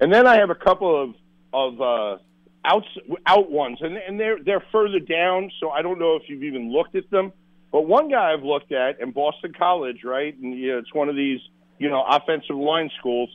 And 0.00 0.12
then 0.12 0.26
I 0.26 0.36
have 0.36 0.50
a 0.50 0.54
couple 0.54 1.02
of 1.02 1.14
of 1.52 1.80
uh, 1.80 2.18
outs 2.64 2.86
out 3.26 3.50
ones, 3.50 3.78
and 3.80 3.96
and 3.96 4.18
they're 4.18 4.42
they're 4.42 4.64
further 4.72 5.00
down, 5.00 5.50
so 5.60 5.70
I 5.70 5.82
don't 5.82 5.98
know 5.98 6.16
if 6.16 6.22
you've 6.28 6.44
even 6.44 6.72
looked 6.72 6.94
at 6.94 7.10
them. 7.10 7.32
But 7.70 7.82
one 7.82 8.10
guy 8.10 8.32
I've 8.32 8.44
looked 8.44 8.72
at 8.72 9.00
in 9.00 9.10
Boston 9.12 9.52
College, 9.56 10.02
right, 10.04 10.36
and 10.36 10.58
you 10.58 10.72
know, 10.72 10.78
it's 10.78 10.94
one 10.94 11.08
of 11.08 11.16
these 11.16 11.40
you 11.78 11.88
know 11.88 12.04
offensive 12.08 12.56
line 12.56 12.90
schools. 12.98 13.30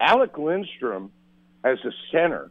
Alec 0.00 0.36
Lindstrom 0.36 1.10
as 1.64 1.78
a 1.84 1.90
center 2.12 2.50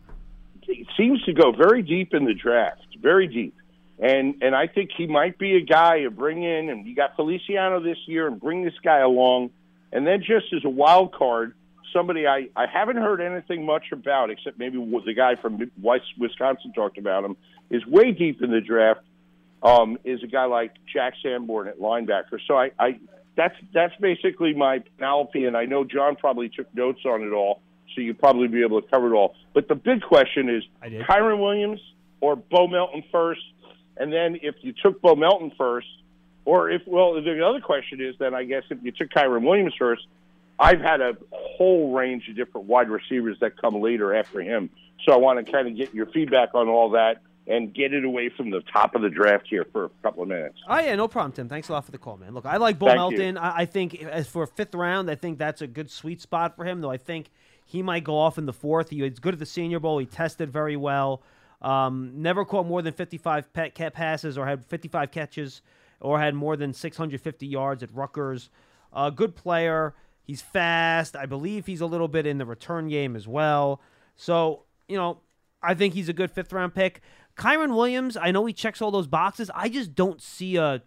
he 0.68 0.88
seems 0.98 1.22
to 1.24 1.34
go 1.34 1.52
very 1.52 1.82
deep 1.82 2.14
in 2.14 2.26
the 2.26 2.34
draft, 2.34 2.86
very 3.02 3.28
deep. 3.28 3.56
And 3.98 4.36
and 4.42 4.54
I 4.54 4.68
think 4.68 4.92
he 4.96 5.08
might 5.08 5.38
be 5.38 5.56
a 5.56 5.62
guy 5.62 6.02
to 6.02 6.12
bring 6.12 6.44
in, 6.44 6.70
and 6.70 6.86
you 6.86 6.96
got 6.96 7.16
Feliciano 7.16 7.80
this 7.80 7.98
year, 8.08 8.28
and 8.28 8.40
bring 8.40 8.64
this 8.64 8.74
guy 8.84 9.00
along, 9.00 9.52
and 9.94 10.06
then 10.06 10.20
just 10.20 10.52
as 10.54 10.66
a 10.66 10.70
wild 10.70 11.14
card, 11.14 11.54
somebody 11.94 12.28
I 12.28 12.50
I 12.56 12.66
haven't 12.68 12.98
heard 12.98 13.22
anything 13.22 13.66
much 13.66 13.86
about, 13.94 14.32
except 14.32 14.60
maybe 14.60 14.78
the 14.78 15.14
guy 15.14 15.36
from 15.36 15.72
Wisconsin 16.18 16.74
talked 16.74 16.98
about 16.98 17.24
him, 17.24 17.38
is 17.70 17.86
way 17.86 18.12
deep 18.12 18.42
in 18.42 18.52
the 18.52 18.62
draft. 18.62 19.02
Um, 19.64 19.98
is 20.04 20.22
a 20.22 20.28
guy 20.28 20.46
like 20.46 20.74
Jack 20.94 21.14
Sanborn 21.24 21.68
at 21.68 21.80
linebacker. 21.80 22.40
So 22.48 22.56
I, 22.56 22.72
I 22.78 23.00
that's 23.36 23.56
that's 23.74 23.96
basically 24.00 24.54
my 24.54 24.84
Penelope, 24.98 25.44
and 25.44 25.56
I 25.56 25.66
know 25.66 25.86
John 25.86 26.18
probably 26.18 26.50
took 26.50 26.74
notes 26.76 27.00
on 27.06 27.24
it 27.24 27.32
all, 27.32 27.62
so 27.96 28.02
you'll 28.02 28.16
probably 28.16 28.48
be 28.48 28.62
able 28.62 28.82
to 28.82 28.88
cover 28.90 29.14
it 29.14 29.16
all. 29.16 29.36
But 29.54 29.68
the 29.70 29.76
big 29.76 30.02
question 30.02 30.50
is. 30.50 30.64
Kyren 31.08 31.40
Williams 31.40 31.80
or 32.22 32.36
Bo 32.36 32.68
Melton 32.68 33.04
first, 33.12 33.42
and 33.98 34.12
then 34.12 34.38
if 34.42 34.56
you 34.62 34.74
took 34.74 35.02
Bo 35.02 35.16
Melton 35.16 35.52
first, 35.58 35.88
Or 36.46 36.70
if 36.70 36.84
well, 36.86 37.14
the 37.14 37.44
other 37.46 37.60
question 37.60 38.00
is 38.02 38.16
then 38.20 38.36
I 38.36 38.44
guess 38.44 38.64
if 38.70 38.78
you 38.84 38.92
took 38.92 39.10
Kyren 39.10 39.44
Williams 39.44 39.74
first, 39.78 40.06
I've 40.60 40.80
had 40.80 41.02
a 41.02 41.18
whole 41.32 41.92
range 41.92 42.30
of 42.30 42.36
different 42.36 42.68
wide 42.68 42.90
receivers 42.90 43.38
that 43.42 43.60
come 43.60 43.82
later 43.82 44.14
after 44.16 44.42
him. 44.42 44.70
So 45.06 45.12
I 45.12 45.18
want 45.18 45.44
to 45.44 45.52
kind 45.52 45.68
of 45.68 45.76
get 45.76 45.94
your 45.94 46.06
feedback 46.06 46.54
on 46.54 46.68
all 46.70 46.92
that 46.92 47.22
and 47.48 47.74
get 47.74 47.94
it 47.94 48.06
away 48.06 48.30
from 48.30 48.50
the 48.52 48.62
top 48.62 48.96
of 48.96 49.02
the 49.02 49.10
draft 49.10 49.48
here 49.48 49.66
for 49.72 49.86
a 49.86 49.90
couple 50.02 50.24
of 50.24 50.30
minutes. 50.30 50.58
Oh 50.68 50.80
yeah, 50.80 50.96
no 50.96 51.08
problem, 51.08 51.32
Tim. 51.32 51.50
Thanks 51.50 51.70
a 51.70 51.74
lot 51.74 51.84
for 51.86 51.92
the 51.92 51.98
call, 51.98 52.18
man. 52.18 52.34
Look, 52.34 52.46
I 52.46 52.58
like 52.58 52.80
Bo 52.80 52.88
Thank 52.88 52.98
Melton. 52.98 53.36
you. 53.36 53.42
I, 53.42 53.62
I 53.62 53.66
think 53.66 54.02
as 54.04 54.28
for 54.28 54.44
a 54.44 54.48
fifth 54.48 54.74
round, 54.76 55.10
I 55.10 55.16
think 55.16 55.38
that's 55.40 55.62
a 55.62 55.68
good 55.68 55.90
sweet 55.90 56.22
spot 56.22 56.56
for 56.56 56.64
him. 56.64 56.82
Though 56.82 56.92
I 56.92 56.98
think 56.98 57.30
he 57.66 57.82
might 57.82 58.04
go 58.04 58.18
off 58.18 58.38
in 58.38 58.46
the 58.46 58.54
fourth. 58.54 58.90
He 58.92 59.02
was 59.02 59.20
good 59.20 59.34
at 59.34 59.40
the 59.40 59.46
Senior 59.46 59.80
Bowl. 59.80 59.98
He 59.98 60.06
tested 60.06 60.52
very 60.52 60.78
well. 60.78 61.22
Um, 61.62 62.12
never 62.16 62.46
caught 62.46 62.68
more 62.68 62.82
than 62.82 62.94
55 62.94 63.54
pet 63.54 63.94
passes 63.94 64.38
or 64.38 64.46
had 64.46 64.66
55 64.66 65.12
catches 65.12 65.62
or 66.00 66.20
had 66.20 66.36
more 66.36 66.56
than 66.56 66.74
650 66.74 67.48
yards 67.48 67.82
at 67.84 67.94
Rutgers. 67.94 68.50
A 68.94 69.12
good 69.12 69.36
player. 69.36 69.96
He's 70.24 70.42
fast. 70.42 71.16
I 71.16 71.26
believe 71.26 71.66
he's 71.66 71.82
a 71.82 71.86
little 71.86 72.08
bit 72.08 72.26
in 72.26 72.38
the 72.38 72.46
return 72.46 72.88
game 72.88 73.16
as 73.16 73.28
well. 73.28 73.82
So, 74.16 74.64
you 74.88 74.98
know, 74.98 75.20
I 75.62 75.74
think 75.74 75.94
he's 75.94 76.10
a 76.10 76.14
good 76.14 76.32
fifth 76.32 76.54
round 76.54 76.74
pick. 76.74 77.02
Kyren 77.38 77.76
Williams, 77.76 78.16
I 78.16 78.32
know 78.32 78.46
he 78.46 78.54
checks 78.54 78.82
all 78.82 78.92
those 78.92 79.08
boxes. 79.08 79.52
I 79.54 79.70
just 79.70 79.94
don't 79.94 80.22
see 80.22 80.56
a 80.56 80.82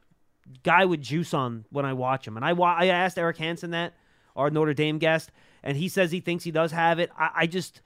guy 0.62 0.84
with 0.84 1.02
juice 1.02 1.34
on 1.34 1.66
when 1.70 1.84
I 1.84 1.92
watch 1.92 2.26
him. 2.26 2.36
And 2.36 2.44
I, 2.44 2.50
I 2.52 2.86
asked 2.86 3.18
Eric 3.18 3.36
Hansen 3.36 3.72
that, 3.72 3.94
our 4.34 4.50
Notre 4.50 4.74
Dame 4.74 4.98
guest, 4.98 5.30
and 5.62 5.76
he 5.76 5.88
says 5.88 6.10
he 6.10 6.20
thinks 6.20 6.44
he 6.44 6.50
does 6.50 6.72
have 6.72 6.98
it. 6.98 7.10
I, 7.18 7.30
I 7.36 7.46
just, 7.46 7.82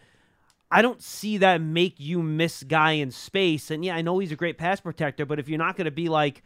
I 0.73 0.81
don't 0.83 1.03
see 1.03 1.37
that 1.39 1.61
make 1.61 2.01
you 2.01 2.23
miss 2.23 2.63
guy 2.63 2.93
in 2.93 3.11
space. 3.11 3.71
And 3.71 3.85
yeah, 3.85 3.95
I 3.95 4.03
know 4.03 4.19
he's 4.19 4.33
a 4.33 4.37
great 4.37 4.57
pass 4.57 4.81
protector, 4.81 5.27
but 5.27 5.39
if 5.39 5.49
you're 5.49 5.59
not 5.59 5.77
going 5.77 5.85
to 5.85 5.91
be 5.91 6.09
like 6.09 6.43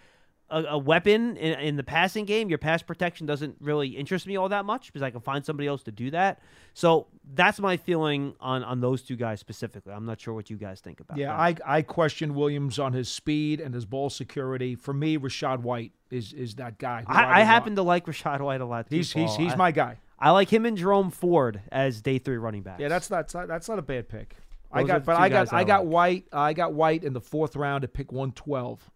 a, 0.50 0.62
a 0.64 0.78
weapon 0.78 1.36
in, 1.36 1.58
in 1.60 1.76
the 1.76 1.82
passing 1.84 2.24
game, 2.24 2.48
your 2.48 2.58
pass 2.58 2.82
protection 2.82 3.26
doesn't 3.26 3.56
really 3.60 3.88
interest 3.88 4.26
me 4.26 4.36
all 4.36 4.48
that 4.48 4.64
much 4.64 4.86
because 4.88 5.02
I 5.02 5.10
can 5.10 5.20
find 5.20 5.44
somebody 5.44 5.68
else 5.68 5.82
to 5.84 5.92
do 5.92 6.10
that. 6.10 6.40
So 6.74 7.06
that's 7.34 7.58
my 7.60 7.76
feeling 7.76 8.34
on 8.40 8.62
on 8.62 8.80
those 8.80 9.02
two 9.02 9.16
guys 9.16 9.40
specifically. 9.40 9.92
I'm 9.92 10.06
not 10.06 10.20
sure 10.20 10.34
what 10.34 10.50
you 10.50 10.56
guys 10.56 10.80
think 10.80 11.00
about. 11.00 11.18
Yeah, 11.18 11.28
that. 11.28 11.62
I 11.66 11.78
I 11.78 11.82
question 11.82 12.34
Williams 12.34 12.78
on 12.78 12.92
his 12.92 13.08
speed 13.08 13.60
and 13.60 13.74
his 13.74 13.84
ball 13.84 14.10
security. 14.10 14.74
For 14.74 14.92
me, 14.92 15.18
Rachaad 15.18 15.60
White 15.60 15.92
is 16.10 16.32
is 16.32 16.56
that 16.56 16.78
guy. 16.78 17.02
who 17.06 17.12
I, 17.12 17.22
I 17.22 17.38
would 17.38 17.46
happen 17.46 17.76
to 17.76 17.82
like 17.82 18.06
Rachaad 18.06 18.40
White 18.40 18.60
a 18.60 18.66
lot. 18.66 18.90
Too, 18.90 18.96
He's 18.96 19.12
he's 19.12 19.26
Paul. 19.30 19.38
he's 19.38 19.52
I- 19.52 19.56
my 19.56 19.70
guy. 19.72 19.98
I 20.18 20.30
like 20.30 20.48
him 20.50 20.64
and 20.64 20.76
Jerome 20.78 21.10
Ford 21.10 21.60
as 21.70 22.00
day 22.00 22.18
three 22.18 22.38
running 22.38 22.62
backs. 22.62 22.80
Yeah, 22.80 22.88
that's 22.88 23.08
that's 23.08 23.34
not, 23.34 23.48
that's 23.48 23.68
not 23.68 23.78
a 23.78 23.82
bad 23.82 24.08
pick. 24.08 24.34
I 24.72 24.80
Those 24.82 24.90
are 24.90 24.92
got, 24.94 25.04
but 25.04 25.16
I 25.16 25.28
got 25.28 25.52
I 25.52 25.58
I 25.60 25.64
got 25.64 25.84
like. 25.86 25.92
White. 25.92 26.24
I 26.32 26.52
got 26.52 26.72
White 26.72 27.04
in 27.04 27.12
the 27.12 27.20
fourth 27.20 27.54
round 27.56 27.84
at 27.84 27.92
pick 27.92 28.12
one 28.12 28.32
twelve. 28.32 28.90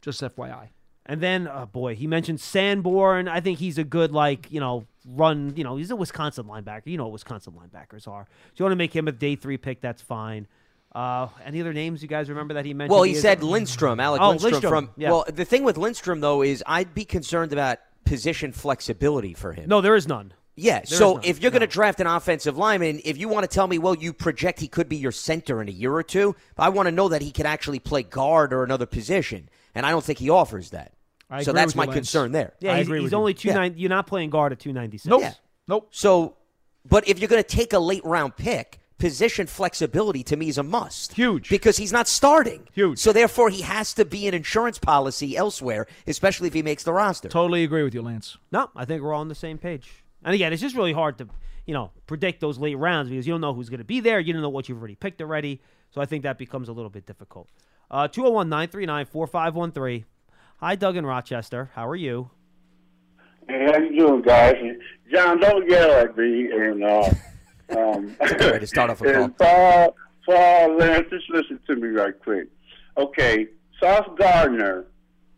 Just 0.00 0.20
FYI. 0.22 0.68
And 1.08 1.20
then, 1.20 1.46
oh 1.48 1.66
boy, 1.66 1.94
he 1.94 2.06
mentioned 2.06 2.40
Sanborn. 2.40 3.28
I 3.28 3.40
think 3.40 3.58
he's 3.60 3.78
a 3.78 3.84
good, 3.84 4.10
like, 4.10 4.50
you 4.50 4.58
know, 4.58 4.86
run. 5.06 5.52
You 5.56 5.62
know, 5.64 5.76
he's 5.76 5.90
a 5.92 5.96
Wisconsin 5.96 6.46
linebacker. 6.46 6.82
You 6.86 6.96
know 6.96 7.04
what 7.04 7.12
Wisconsin 7.12 7.52
linebackers 7.52 8.08
are. 8.08 8.22
If 8.52 8.58
you 8.58 8.64
want 8.64 8.72
to 8.72 8.76
make 8.76 8.94
him 8.94 9.06
a 9.06 9.12
day 9.12 9.36
three 9.36 9.56
pick, 9.56 9.80
that's 9.80 10.02
fine. 10.02 10.48
Uh, 10.92 11.28
any 11.44 11.60
other 11.60 11.72
names 11.72 12.02
you 12.02 12.08
guys 12.08 12.28
remember 12.28 12.54
that 12.54 12.64
he 12.64 12.74
mentioned? 12.74 12.94
Well, 12.94 13.02
he 13.04 13.12
is- 13.12 13.20
said 13.20 13.42
Lindstrom, 13.44 14.00
Alec 14.00 14.20
Oh, 14.20 14.30
Lindstrom, 14.30 14.52
Lindstrom, 14.52 14.86
from. 14.86 14.94
yeah. 14.96 15.10
Well, 15.10 15.24
the 15.32 15.44
thing 15.44 15.62
with 15.62 15.76
Lindstrom 15.76 16.20
though 16.20 16.42
is 16.42 16.64
I'd 16.66 16.92
be 16.94 17.04
concerned 17.04 17.52
about 17.52 17.78
position 18.06 18.52
flexibility 18.52 19.34
for 19.34 19.52
him. 19.52 19.68
No, 19.68 19.80
there 19.80 19.94
is 19.96 20.08
none. 20.08 20.32
Yeah, 20.58 20.78
There 20.78 20.86
so 20.86 21.14
none, 21.14 21.24
if 21.24 21.42
you're 21.42 21.50
going 21.50 21.60
to 21.60 21.66
draft 21.66 22.00
an 22.00 22.06
offensive 22.06 22.56
lineman, 22.56 23.02
if 23.04 23.18
you 23.18 23.28
want 23.28 23.44
to 23.44 23.48
tell 23.54 23.66
me, 23.66 23.76
well, 23.78 23.94
you 23.94 24.14
project 24.14 24.58
he 24.58 24.68
could 24.68 24.88
be 24.88 24.96
your 24.96 25.12
center 25.12 25.60
in 25.60 25.68
a 25.68 25.72
year 25.72 25.92
or 25.92 26.02
two, 26.02 26.34
I 26.56 26.70
want 26.70 26.86
to 26.86 26.92
know 26.92 27.08
that 27.08 27.20
he 27.20 27.30
could 27.30 27.44
actually 27.44 27.78
play 27.78 28.02
guard 28.02 28.54
or 28.54 28.64
another 28.64 28.86
position, 28.86 29.50
and 29.74 29.84
I 29.84 29.90
don't 29.90 30.02
think 30.02 30.18
he 30.18 30.30
offers 30.30 30.70
that. 30.70 30.92
I 31.28 31.42
so 31.42 31.52
that's 31.52 31.74
my 31.74 31.84
you, 31.84 31.92
concern 31.92 32.32
there. 32.32 32.54
Yeah, 32.60 32.72
I 32.72 32.78
he's, 32.78 32.86
agree 32.86 32.98
he's 33.00 33.04
with 33.04 33.12
you. 33.12 33.18
only 33.18 33.34
two 33.34 33.48
Yeah. 33.48 33.54
nine. 33.54 33.74
You're 33.76 33.90
not 33.90 34.06
playing 34.06 34.30
guard 34.30 34.52
at 34.52 34.60
two 34.60 34.72
ninety 34.72 34.96
six. 34.96 35.06
Nope. 35.08 35.20
Yeah. 35.22 35.34
Nope. 35.68 35.88
So, 35.90 36.36
but 36.88 37.06
if 37.08 37.18
you're 37.18 37.28
going 37.28 37.42
to 37.42 37.48
take 37.48 37.72
a 37.74 37.78
late 37.78 38.04
round 38.04 38.36
pick, 38.36 38.78
position 38.98 39.46
flexibility 39.46 40.22
to 40.24 40.36
me 40.36 40.48
is 40.48 40.58
a 40.58 40.62
must. 40.62 41.12
Huge. 41.12 41.48
Because 41.48 41.76
he's 41.76 41.92
not 41.92 42.08
starting. 42.08 42.66
Huge. 42.72 42.98
So 42.98 43.12
therefore, 43.12 43.50
he 43.50 43.62
has 43.62 43.92
to 43.94 44.04
be 44.04 44.26
an 44.26 44.34
insurance 44.34 44.78
policy 44.78 45.36
elsewhere, 45.36 45.86
especially 46.06 46.48
if 46.48 46.54
he 46.54 46.62
makes 46.62 46.82
the 46.82 46.92
roster. 46.92 47.28
Totally 47.28 47.64
agree 47.64 47.82
with 47.82 47.94
you, 47.94 48.02
Lance. 48.02 48.38
No, 48.52 48.70
I 48.74 48.84
think 48.84 49.02
we're 49.02 49.12
all 49.12 49.20
on 49.20 49.28
the 49.28 49.34
same 49.34 49.58
page. 49.58 50.04
And 50.24 50.34
again, 50.34 50.52
it's 50.52 50.62
just 50.62 50.76
really 50.76 50.92
hard 50.92 51.18
to, 51.18 51.28
you 51.66 51.74
know, 51.74 51.90
predict 52.06 52.40
those 52.40 52.58
late 52.58 52.76
rounds 52.76 53.10
because 53.10 53.26
you 53.26 53.32
don't 53.32 53.40
know 53.40 53.54
who's 53.54 53.68
going 53.68 53.78
to 53.78 53.84
be 53.84 54.00
there. 54.00 54.18
You 54.18 54.32
don't 54.32 54.42
know 54.42 54.48
what 54.48 54.68
you've 54.68 54.78
already 54.78 54.96
picked 54.96 55.20
already. 55.20 55.60
So 55.90 56.00
I 56.00 56.06
think 56.06 56.24
that 56.24 56.38
becomes 56.38 56.68
a 56.68 56.72
little 56.72 56.90
bit 56.90 57.06
difficult. 57.06 57.48
Uh, 57.90 58.08
201 58.08 58.48
939 58.48 59.06
4513. 59.06 60.04
Hi, 60.58 60.74
Doug 60.74 60.96
in 60.96 61.06
Rochester. 61.06 61.70
How 61.74 61.86
are 61.86 61.96
you? 61.96 62.30
Hey, 63.48 63.66
how 63.66 63.78
you 63.78 63.98
doing, 63.98 64.22
guys? 64.22 64.56
John, 65.12 65.38
don't 65.38 65.68
yell 65.70 65.92
at 65.92 66.16
me. 66.16 66.50
And 66.50 66.82
uh, 66.82 67.10
um, 67.70 68.16
a 68.20 68.34
good 68.34 68.52
way 68.52 68.58
to 68.58 68.66
start 68.66 68.90
off 68.90 69.02
a 69.02 69.22
and 69.24 69.36
Paul, 69.36 69.96
Paul, 70.24 70.76
Lance, 70.76 71.06
just 71.10 71.28
listen 71.30 71.58
to 71.66 71.76
me 71.76 71.88
right 71.88 72.14
quick. 72.22 72.48
Okay, 72.96 73.48
Sauce 73.80 74.08
Gardner, 74.18 74.84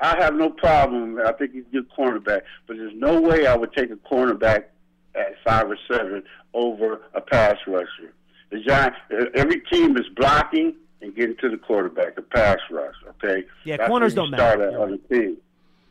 I 0.00 0.16
have 0.22 0.34
no 0.34 0.50
problem. 0.50 1.18
I 1.24 1.32
think 1.32 1.52
he's 1.52 1.64
a 1.66 1.72
good 1.72 1.88
cornerback, 1.96 2.42
but 2.66 2.76
there's 2.76 2.94
no 2.94 3.20
way 3.20 3.46
I 3.46 3.56
would 3.56 3.72
take 3.72 3.90
a 3.90 3.96
cornerback 3.96 4.64
at 5.14 5.34
five 5.44 5.68
or 5.68 5.78
seven 5.90 6.22
over 6.54 7.00
a 7.14 7.20
pass 7.20 7.56
rusher. 7.66 8.12
The 8.50 8.60
Giant, 8.60 8.94
every 9.34 9.60
team 9.62 9.96
is 9.96 10.06
blocking 10.16 10.74
and 11.02 11.14
getting 11.14 11.36
to 11.36 11.50
the 11.50 11.56
quarterback, 11.56 12.16
the 12.16 12.22
pass 12.22 12.58
rush. 12.70 12.94
Okay. 13.22 13.44
Yeah, 13.64 13.76
That's 13.76 13.88
corners 13.88 14.14
don't 14.14 14.32
start 14.32 14.58
matter. 14.58 14.70
at 14.70 14.80
on 14.80 14.90
the 14.92 15.14
team. 15.14 15.36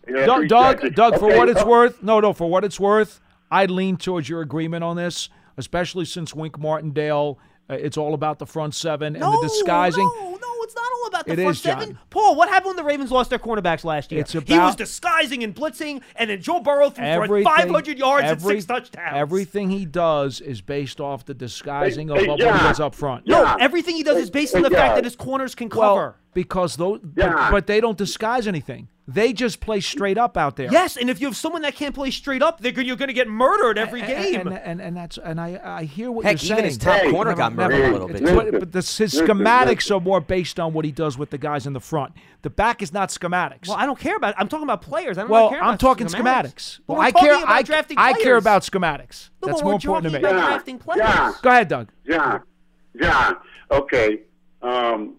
Yeah, 0.08 0.26
Doug, 0.26 0.42
that's 0.42 0.50
Doug, 0.50 0.76
exactly- 0.76 0.90
Doug, 0.92 1.20
for 1.20 1.26
Okay, 1.26 1.38
what 1.38 1.50
it's 1.50 1.62
oh, 1.62 1.68
worth, 1.68 2.02
no, 2.02 2.20
no, 2.20 2.34
for 2.34 2.50
what 2.50 2.64
it's 2.64 2.80
worth, 2.80 3.20
I 3.52 3.66
lean 3.66 3.98
towards 3.98 4.28
your 4.30 4.42
agreement 4.42 4.84
on 4.84 4.96
this, 4.96 5.30
especially 5.58 6.06
since 6.06 6.34
Wink 6.34 6.58
Martindale. 6.60 7.40
Uh, 7.70 7.74
it's 7.74 7.98
all 7.98 8.14
about 8.14 8.40
the 8.40 8.46
front 8.46 8.74
seven 8.74 9.14
and 9.16 9.24
the 9.24 9.40
disguising. 9.42 10.06
No, 10.16 10.30
no, 10.32 10.64
it's 10.64 10.74
not 10.76 10.86
all 11.02 11.08
about 11.10 11.26
the 11.26 11.34
It 11.34 11.36
front 11.36 11.50
is, 11.58 11.62
John. 11.62 12.00
Paul, 12.10 12.36
what 12.38 12.48
happened 12.48 12.68
when 12.68 12.76
the 12.78 12.84
Ravens 12.86 13.12
lost 13.12 13.30
their 13.30 13.40
cornerbacks 13.40 13.84
last 13.84 14.10
year? 14.10 14.22
It's 14.22 14.34
about, 14.36 14.48
he 14.48 14.58
was 14.58 14.76
disguising 14.78 15.44
and 15.44 15.54
blitzing, 15.54 16.02
and 16.16 16.30
then 16.30 16.42
Joe 16.42 16.62
Burrow 16.62 16.90
threw 16.90 17.04
for 17.28 17.42
500 17.44 17.98
yards 17.98 18.24
every- 18.24 18.32
and 18.56 18.64
six 18.64 18.66
touchdowns. 18.66 19.18
Everything 19.18 19.70
he 19.70 19.84
does 19.84 20.40
is 20.40 20.62
based 20.62 21.02
off 21.02 21.26
the 21.26 21.34
disguising 21.34 22.08
Hey, 22.08 22.14
of, 22.14 22.20
hey, 22.20 22.24
of 22.32 22.40
what 22.40 22.40
he 22.62 22.68
does 22.68 22.80
up 22.80 22.96
front. 22.96 23.28
no, 23.28 23.44
John. 23.44 23.62
everything 23.62 23.96
he 23.98 24.04
does 24.04 24.16
is 24.18 24.30
based 24.30 24.56
on 24.56 24.62
the 24.62 24.70
Hey, 24.70 24.76
fact 24.76 24.96
that 24.96 25.04
his 25.04 25.18
corners 25.18 25.54
can 25.54 25.68
Well, 25.68 25.94
cover. 25.96 26.16
Because 26.38 26.76
those, 26.76 27.00
but, 27.02 27.24
Yeah. 27.26 27.50
but 27.50 27.66
they 27.66 27.82
don't 27.82 27.98
disguise 27.98 28.48
anything. 28.48 28.90
They 29.10 29.32
just 29.34 29.60
play 29.62 29.80
straight 29.80 30.18
up 30.18 30.38
out 30.38 30.56
there. 30.58 30.70
Yes, 30.70 30.98
and 30.98 31.10
if 31.10 31.20
you 31.22 31.28
have 31.28 31.36
someone 31.36 31.62
that 31.64 31.74
can't 31.76 31.96
play 31.96 32.12
straight 32.12 32.44
up, 32.44 32.60
they're, 32.60 32.80
you're 32.80 32.98
going 32.98 33.08
to 33.08 33.14
get 33.14 33.28
murdered 33.30 33.78
every 33.80 34.02
And- 34.02 34.08
game. 34.10 34.48
And, 34.48 34.58
and, 34.58 34.82
and 34.82 34.98
that's 34.98 35.18
and 35.18 35.40
I 35.42 35.60
I 35.64 35.84
hear 35.86 36.12
what 36.12 36.26
Heck, 36.26 36.44
you're 36.44 36.48
even 36.48 36.56
saying. 36.58 36.66
his 36.66 36.78
top 36.78 37.00
Hey, 37.02 37.10
corner 37.12 37.34
got 37.34 37.54
murdered 37.56 37.86
a 37.86 37.92
little 37.94 38.08
bit. 38.08 38.18
it's 38.22 38.30
too. 38.30 38.36
what- 38.36 38.52
but 38.52 38.72
the, 38.74 38.80
his 38.80 39.14
schematics 39.16 39.90
are 39.96 40.00
more 40.02 40.20
based 40.22 40.60
on 40.60 40.74
what 40.74 40.84
he 40.86 40.92
does 40.92 41.18
with 41.18 41.30
the 41.32 41.38
guys 41.40 41.66
in 41.66 41.74
the 41.74 41.80
front. 41.80 42.14
The 42.44 42.50
back 42.52 42.82
is 42.84 42.94
not 42.94 43.10
schematics. 43.10 43.68
well, 43.70 43.78
I 43.78 43.86
don't 43.88 43.98
care 44.00 44.16
about. 44.18 44.32
It. 44.32 44.36
I'm 44.40 44.48
talking 44.50 44.66
about 44.66 44.82
players. 44.84 45.18
I 45.18 45.22
don't 45.22 45.30
Well, 45.32 45.46
really 45.46 45.60
care 45.62 45.64
I'm 45.64 45.78
talking 45.80 46.06
schematics. 46.08 46.20
schematics. 46.54 46.80
Well, 46.86 46.98
we're 47.00 47.04
I 47.06 47.12
talking 47.12 47.28
care. 47.30 47.38
about 47.44 47.50
I, 47.50 47.62
drafting 47.64 47.98
I 47.98 48.14
care 48.14 48.36
about 48.38 48.62
schematics. 48.64 49.30
No, 49.42 49.48
That's 49.48 49.64
more 49.64 49.74
important 49.74 50.12
to 50.14 50.20
me. 50.20 50.24
Yeah. 50.28 50.34
drafting 50.34 50.78
players. 50.80 51.00
Yeah. 51.08 51.34
Go 51.42 51.50
ahead, 51.50 51.68
Doug. 51.70 51.90
John, 52.08 52.44
John. 53.02 53.38
Okay. 53.72 54.20
Um, 54.62 55.16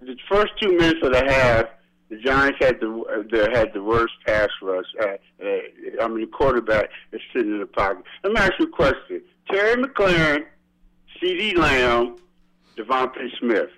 the 0.00 0.16
first 0.30 0.52
two 0.60 0.76
minutes 0.76 1.00
of 1.02 1.12
the 1.12 1.24
half, 1.24 1.66
the 2.08 2.16
Giants 2.16 2.58
had 2.60 2.80
the, 2.80 3.50
had 3.52 3.72
the 3.74 3.82
worst 3.82 4.14
pass 4.26 4.48
rush. 4.62 4.86
Uh, 5.00 5.06
uh, 5.44 5.46
I 6.02 6.08
mean, 6.08 6.22
the 6.22 6.30
quarterback 6.32 6.88
is 7.12 7.20
sitting 7.34 7.52
in 7.52 7.60
the 7.60 7.66
pocket. 7.66 8.04
Let 8.24 8.32
me 8.32 8.40
ask 8.40 8.52
you 8.58 8.66
a 8.66 8.70
question: 8.70 9.22
Terry 9.50 9.82
McLaurin, 9.82 10.44
CeeDee 11.20 11.56
Lamb, 11.56 12.16
DeVonta 12.76 13.28
Smith. 13.38 13.70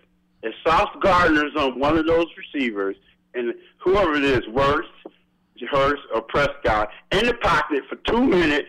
If 0.43 0.55
Sauce 0.67 0.95
Gardner's 1.03 1.55
on 1.57 1.79
one 1.79 1.99
of 1.99 2.07
those 2.07 2.27
receivers, 2.37 2.97
and 3.35 3.53
whoever 3.79 4.15
it 4.15 4.25
is, 4.25 4.41
Worst, 4.49 4.89
Hurts, 5.71 6.01
or 6.15 6.23
Prescott, 6.23 6.89
in 7.13 7.27
the 7.27 7.35
pocket 7.35 7.83
for 7.89 7.97
two 7.97 8.23
minutes, 8.23 8.69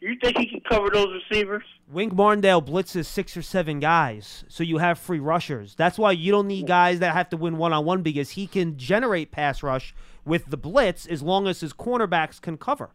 you 0.00 0.16
think 0.22 0.38
he 0.38 0.46
can 0.46 0.60
cover 0.68 0.90
those 0.92 1.08
receivers? 1.30 1.64
Wink 1.90 2.12
Martindale 2.12 2.60
blitzes 2.60 3.06
six 3.06 3.34
or 3.36 3.40
seven 3.42 3.80
guys, 3.80 4.44
so 4.48 4.62
you 4.62 4.76
have 4.78 4.98
free 4.98 5.20
rushers. 5.20 5.74
That's 5.74 5.98
why 5.98 6.12
you 6.12 6.30
don't 6.30 6.46
need 6.46 6.66
guys 6.66 6.98
that 6.98 7.14
have 7.14 7.30
to 7.30 7.36
win 7.38 7.56
one 7.56 7.72
on 7.72 7.84
one 7.86 8.02
because 8.02 8.30
he 8.30 8.46
can 8.46 8.76
generate 8.76 9.30
pass 9.30 9.62
rush 9.62 9.94
with 10.24 10.46
the 10.50 10.58
blitz 10.58 11.06
as 11.06 11.22
long 11.22 11.48
as 11.48 11.60
his 11.60 11.72
cornerbacks 11.72 12.40
can 12.40 12.58
cover. 12.58 12.90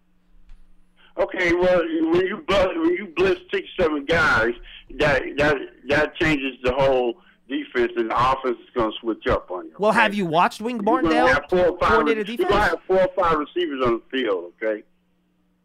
Okay, 1.17 1.53
well, 1.53 1.79
when 1.79 2.21
you 2.27 2.43
blitz, 2.47 2.67
when 2.75 2.89
you 2.93 3.13
blitz 3.15 3.41
six, 3.51 3.67
seven 3.79 4.05
guys, 4.05 4.53
that 4.99 5.23
that 5.37 5.57
that 5.89 6.15
changes 6.17 6.53
the 6.63 6.73
whole 6.73 7.15
defense, 7.49 7.91
and 7.95 8.11
the 8.11 8.15
offense 8.31 8.57
is 8.63 8.69
going 8.75 8.91
to 8.91 8.97
switch 8.99 9.25
up 9.27 9.49
on 9.49 9.65
you. 9.65 9.73
Well, 9.79 9.89
okay? 9.91 10.01
have 10.01 10.13
you 10.13 10.27
watched 10.27 10.61
Wink 10.61 10.83
Martindale 10.83 11.27
have 11.27 11.45
four 11.49 11.67
or 11.69 11.79
five, 11.79 11.89
coordinated 11.89 12.27
You're 12.29 12.37
going 12.47 12.51
to 12.51 12.59
have 12.69 12.79
four 12.87 13.01
or 13.01 13.09
five 13.15 13.37
receivers 13.39 13.83
on 13.85 14.01
the 14.11 14.17
field. 14.17 14.53
Okay. 14.61 14.83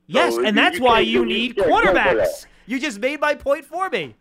Yes, 0.07 0.35
So 0.35 0.39
and 0.45 0.49
you- 0.57 0.63
that's 0.63 0.79
you 0.79 0.85
why 0.85 1.01
you 1.01 1.27
need 1.27 1.57
you 1.57 1.65
can't 1.65 1.69
go 1.69 1.77
for 1.81 1.93
quarterbacks. 1.95 2.47
That. 2.69 2.75
You 2.75 2.81
just 2.81 2.99
made 3.01 3.21
my 3.21 3.35
point 3.35 3.65
for 3.65 3.89
me. 3.89 4.15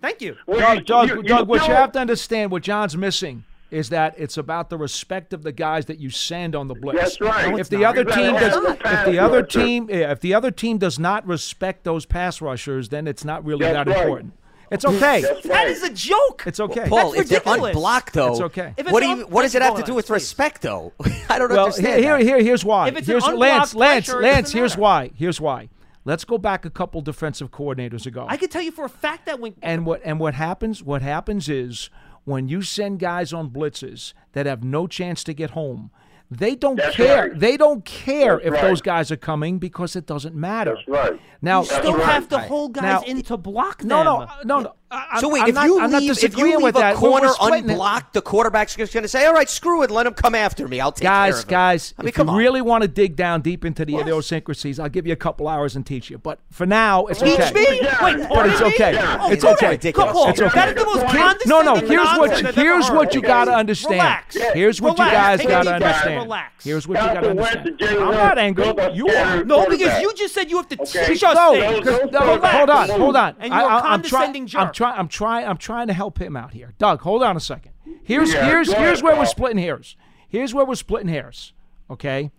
Thank 0.00 0.20
you. 0.20 0.36
Well, 0.46 0.58
Doug, 0.58 0.78
you- 0.78 0.84
Doug, 0.84 1.08
you- 1.08 1.22
Doug, 1.22 1.48
what 1.48 1.66
you 1.68 1.74
have 1.74 1.92
to 1.92 2.00
understand, 2.00 2.50
what 2.50 2.62
John's 2.62 2.96
missing, 2.96 3.44
is 3.70 3.88
that 3.88 4.14
it's 4.18 4.36
about 4.36 4.68
the 4.68 4.76
respect 4.76 5.32
of 5.32 5.42
the 5.42 5.52
guys 5.52 5.86
that 5.86 5.98
you 5.98 6.10
send 6.10 6.54
on 6.54 6.68
the 6.68 6.74
blitz. 6.74 6.98
That's 6.98 7.20
right. 7.20 7.58
If 7.58 7.68
the 7.70 7.84
other 7.84 8.04
team 8.04 8.34
does, 8.34 8.54
if 8.84 9.06
the 9.06 9.18
other 9.18 9.42
team, 9.42 9.88
if 9.88 10.20
the 10.20 10.34
other 10.34 10.50
team 10.50 10.78
does 10.78 10.98
not 10.98 11.26
respect 11.26 11.84
those 11.84 12.04
pass 12.04 12.40
rushers, 12.42 12.90
then 12.90 13.06
it's 13.06 13.24
not 13.24 13.44
really 13.44 13.64
That's 13.64 13.86
that 13.86 13.86
right. 13.88 14.02
important. 14.02 14.32
It's 14.72 14.84
okay. 14.86 15.20
That's 15.20 15.46
right. 15.46 15.68
is 15.68 15.82
a 15.82 15.90
joke. 15.90 16.44
It's 16.46 16.58
okay. 16.58 16.88
Paul, 16.88 17.12
That's 17.12 17.30
if 17.30 17.44
they're 17.44 17.54
unblocked, 17.54 18.14
though, 18.14 18.32
It's 18.32 18.40
okay. 18.40 18.72
If 18.76 18.86
it's 18.86 18.92
what 18.92 19.00
do 19.02 19.08
you? 19.08 19.26
What 19.26 19.42
does 19.42 19.54
it 19.54 19.60
have 19.62 19.76
to 19.76 19.82
do 19.82 19.94
with 19.94 20.08
respect, 20.10 20.62
though? 20.62 20.92
I 21.28 21.38
don't 21.38 21.50
well, 21.50 21.66
understand. 21.66 22.02
here, 22.02 22.16
here, 22.18 22.36
here, 22.36 22.42
here's 22.42 22.64
why. 22.64 22.88
If 22.88 22.96
it's 22.96 23.06
an 23.06 23.12
here's 23.12 23.24
unblocked 23.24 23.40
Lance, 23.40 23.74
Lance, 23.74 24.06
pressure, 24.06 24.20
it 24.20 24.24
Lance. 24.24 24.46
doesn't 24.48 24.58
Here's 24.58 24.76
why. 24.76 25.10
Here's 25.14 25.40
why. 25.40 25.68
Let's 26.04 26.24
go 26.24 26.36
back 26.38 26.64
a 26.64 26.70
couple 26.70 27.00
defensive 27.00 27.50
coordinators 27.50 28.06
ago. 28.06 28.26
I 28.28 28.36
can 28.36 28.48
tell 28.48 28.62
you 28.62 28.72
for 28.72 28.84
a 28.84 28.88
fact 28.88 29.26
that 29.26 29.38
when 29.40 29.54
And 29.62 29.86
what 29.86 30.00
and 30.04 30.18
what 30.18 30.34
happens? 30.34 30.82
What 30.82 31.02
happens 31.02 31.48
is 31.48 31.90
when 32.24 32.48
you 32.48 32.62
send 32.62 32.98
guys 32.98 33.32
on 33.32 33.50
blitzes 33.50 34.12
that 34.32 34.46
have 34.46 34.64
no 34.64 34.86
chance 34.86 35.22
to 35.24 35.32
get 35.32 35.50
home, 35.50 35.90
they 36.30 36.54
don't 36.56 36.76
That's 36.76 36.96
care. 36.96 37.28
right. 37.28 37.38
They 37.38 37.56
don't 37.56 37.84
care 37.84 38.36
That's 38.36 38.46
if 38.46 38.52
right. 38.54 38.62
those 38.62 38.80
guys 38.80 39.12
are 39.12 39.16
coming 39.16 39.58
because 39.58 39.94
it 39.96 40.06
doesn't 40.06 40.34
matter. 40.34 40.74
That's 40.76 40.88
right. 40.88 41.20
Now, 41.42 41.60
you 41.60 41.66
still 41.66 41.94
right. 41.94 42.04
have 42.06 42.28
to 42.30 42.38
hold 42.38 42.72
guys 42.74 42.82
Now- 42.82 43.02
in 43.02 43.22
to 43.22 43.36
block 43.36 43.78
them. 43.80 43.88
no, 43.88 44.02
no, 44.02 44.28
no, 44.44 44.60
no. 44.60 44.74
I, 44.92 45.20
So 45.20 45.28
wait, 45.30 45.42
I'm 45.42 45.48
if 45.48 45.54
not, 45.54 45.64
you 45.66 45.80
I'm 45.80 45.90
not 45.90 46.02
leave, 46.02 46.22
if 46.22 46.36
you 46.36 46.44
leave 46.44 46.60
with 46.62 46.76
a 46.76 46.78
that. 46.80 47.00
We're- 47.00 47.12
we're 47.12 47.18
corner 47.20 47.28
splitting 47.32 47.68
it. 47.70 47.72
unblocked, 47.72 48.12
the 48.12 48.20
quarterback's 48.22 48.76
just 48.76 48.92
going 48.92 49.02
to 49.02 49.08
say, 49.08 49.24
"All 49.26 49.32
right, 49.32 49.48
screw 49.48 49.82
it, 49.82 49.90
let 49.90 50.06
him 50.06 50.14
come 50.14 50.34
after 50.34 50.68
me. 50.68 50.80
I'll 50.80 50.92
take 50.92 51.02
care 51.02 51.10
guys, 51.10 51.38
of 51.38 51.44
him." 51.44 51.50
guys, 51.50 51.94
I 51.98 52.02
mean, 52.02 52.08
if 52.10 52.18
you 52.18 52.24
on. 52.28 52.36
really 52.36 52.60
want 52.60 52.82
to 52.82 52.88
dig 52.88 53.16
down 53.16 53.40
deep 53.40 53.64
into 53.64 53.84
the 53.84 53.92
Yes. 53.92 54.02
idiosyncrasies, 54.02 54.78
I'll 54.78 54.88
give 54.90 55.06
you 55.06 55.12
a 55.12 55.16
couple 55.16 55.48
hours 55.48 55.76
and 55.76 55.86
teach 55.86 56.10
you. 56.10 56.18
But 56.18 56.38
for 56.50 56.66
now, 56.66 57.06
it's 57.06 57.20
Teach 57.20 57.40
okay. 57.40 57.52
me? 57.52 57.80
Yeah. 57.82 58.04
Wait, 58.04 58.16
But 58.28 58.28
But 58.34 58.46
it's 58.50 58.60
okay. 58.60 58.92
Yeah. 58.94 59.28
It's 59.30 59.42
That's 59.44 59.62
okay. 59.62 59.70
ridiculous. 59.70 60.12
Paul, 60.12 60.28
It's 60.30 60.40
okay. 60.40 60.54
That 60.54 60.68
is 60.68 60.74
the 60.74 60.84
most 60.84 60.96
No, 60.98 61.06
condescending 61.06 61.48
No, 61.48 61.62
no. 61.62 61.86
Here's 61.86 62.18
what 62.18 62.40
you, 62.42 62.46
here's 62.48 62.90
what 62.90 63.14
you 63.14 63.22
got 63.22 63.44
to 63.46 63.52
understand. 63.54 63.92
Relax. 63.94 64.36
Here's 64.54 64.80
what 64.80 64.98
you 64.98 65.04
guys 65.04 65.40
got 65.46 65.62
to 65.64 65.74
understand. 65.74 66.22
relax. 66.22 66.64
Here's 66.64 66.86
what 66.86 67.00
you 67.00 67.06
got 67.14 67.20
to 67.20 67.30
understand. 67.30 67.80
I'm 67.82 68.10
not 68.12 68.38
angry. 68.38 68.66
You 68.94 69.08
are. 69.08 69.44
No, 69.44 69.66
because 69.68 70.00
you 70.02 70.12
just 70.14 70.34
said 70.34 70.50
you 70.50 70.56
have 70.58 70.68
to 70.68 70.76
teach 70.76 71.22
us 71.24 71.34
No, 71.34 71.52
things. 71.52 71.84
those- 71.86 72.00
those 72.02 72.12
no, 72.12 72.20
quarterbacks 72.20 72.50
hold 72.52 72.70
on, 72.70 72.88
hold 72.90 73.16
on. 73.16 73.34
And 73.40 73.52
you're 73.52 73.62
a 73.62 73.66
I, 73.66 73.76
am 73.76 73.82
condescending 74.02 74.46
trying. 74.46 74.66
Jerk. 74.66 74.74
Trying. 74.82 74.98
I'm 74.98 75.08
trying. 75.08 75.46
I'm 75.46 75.58
trying 75.58 75.86
to 75.86 75.92
help 75.92 76.20
him 76.20 76.36
out 76.36 76.52
here. 76.52 76.74
Doug, 76.78 77.00
hold 77.00 77.22
on 77.22 77.36
a 77.36 77.40
second. 77.40 77.72
Here's 78.02 78.32
Yeah, 78.32 78.46
here's 78.46 78.68
go 78.68 78.78
here's 78.78 79.00
ahead, 79.00 79.04
where 79.04 79.16
we're 79.16 79.26
splitting 79.26 79.58
hairs. 79.58 79.96
Here's 80.28 80.52
where 80.54 80.64
we're 80.64 80.74
splitting 80.74 81.08
hairs. 81.08 81.52
Okay, 81.90 82.30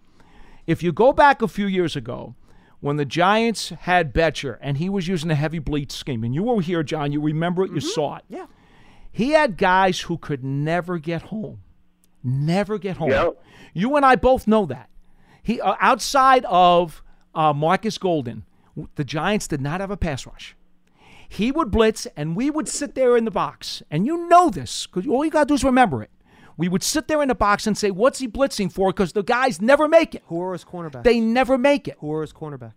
if 0.68 0.84
you 0.84 0.92
go 0.92 1.14
back 1.14 1.42
a 1.42 1.48
few 1.48 1.68
years 1.68 1.96
ago. 1.96 2.36
When 2.82 2.98
the 2.98 3.06
Giants 3.06 3.70
had 3.70 4.14
Bettcher 4.14 4.58
and 4.60 4.78
he 4.78 4.90
was 4.90 5.08
using 5.08 5.32
a 5.32 5.36
heavy 5.36 5.60
bleed 5.60 5.90
scheme, 5.90 6.26
and 6.26 6.36
you 6.36 6.44
were 6.44 6.60
here, 6.62 6.84
John, 6.84 7.14
you 7.14 7.22
remember 7.22 7.64
it, 7.64 7.72
you 7.72 7.80
saw 7.80 8.18
it. 8.18 8.26
Mm-hmm. 8.26 8.34
Yeah. 8.34 8.46
He 9.10 9.30
had 9.30 9.56
guys 9.56 10.02
who 10.02 10.18
could 10.18 10.44
never 10.44 10.98
get 10.98 11.22
home. 11.22 11.62
Never 12.22 12.78
get 12.78 12.98
home. 12.98 13.12
Yep. 13.12 13.42
You 13.74 13.96
and 13.96 14.06
I 14.06 14.18
both 14.18 14.48
know 14.48 14.66
that. 14.66 14.90
He 15.42 15.62
uh, 15.62 15.76
outside 15.80 16.44
of 16.50 17.02
uh, 17.34 17.54
Marcus 17.54 17.98
Golden, 17.98 18.44
the 18.96 19.06
Giants 19.06 19.48
did 19.48 19.62
not 19.62 19.80
have 19.80 19.90
a 19.92 19.96
pass 19.96 20.28
rush. 20.28 20.54
He 21.34 21.52
would 21.52 21.72
blitz, 21.72 22.06
and 22.16 22.36
we 22.36 22.50
would 22.52 22.68
sit 22.70 22.94
there 22.96 23.18
in 23.18 23.26
the 23.26 23.32
box, 23.32 23.82
and 23.90 24.06
you 24.06 24.28
know 24.30 24.50
this 24.50 24.86
because 24.88 25.08
all 25.10 25.26
you 25.26 25.32
gotta 25.32 25.48
do 25.48 25.54
is 25.56 25.64
remember 25.64 26.04
it. 26.04 26.12
We 26.58 26.70
would 26.70 26.84
sit 26.84 27.08
there 27.08 27.22
in 27.24 27.28
the 27.28 27.34
box 27.36 27.66
and 27.66 27.76
say, 27.76 27.90
"What's 27.90 28.20
he 28.20 28.28
blitzing 28.28 28.72
for?" 28.72 28.90
Because 28.92 29.14
the 29.14 29.24
guys 29.24 29.60
never 29.60 29.88
make 29.88 30.14
it. 30.14 30.22
Who 30.28 30.40
are 30.44 30.54
his 30.54 30.64
cornerbacks? 30.64 31.04
They 31.04 31.20
never 31.20 31.58
make 31.58 31.88
it. 31.88 31.98
Who 32.02 32.14
are 32.14 32.22
his 32.22 32.34
cornerbacks? 32.34 32.74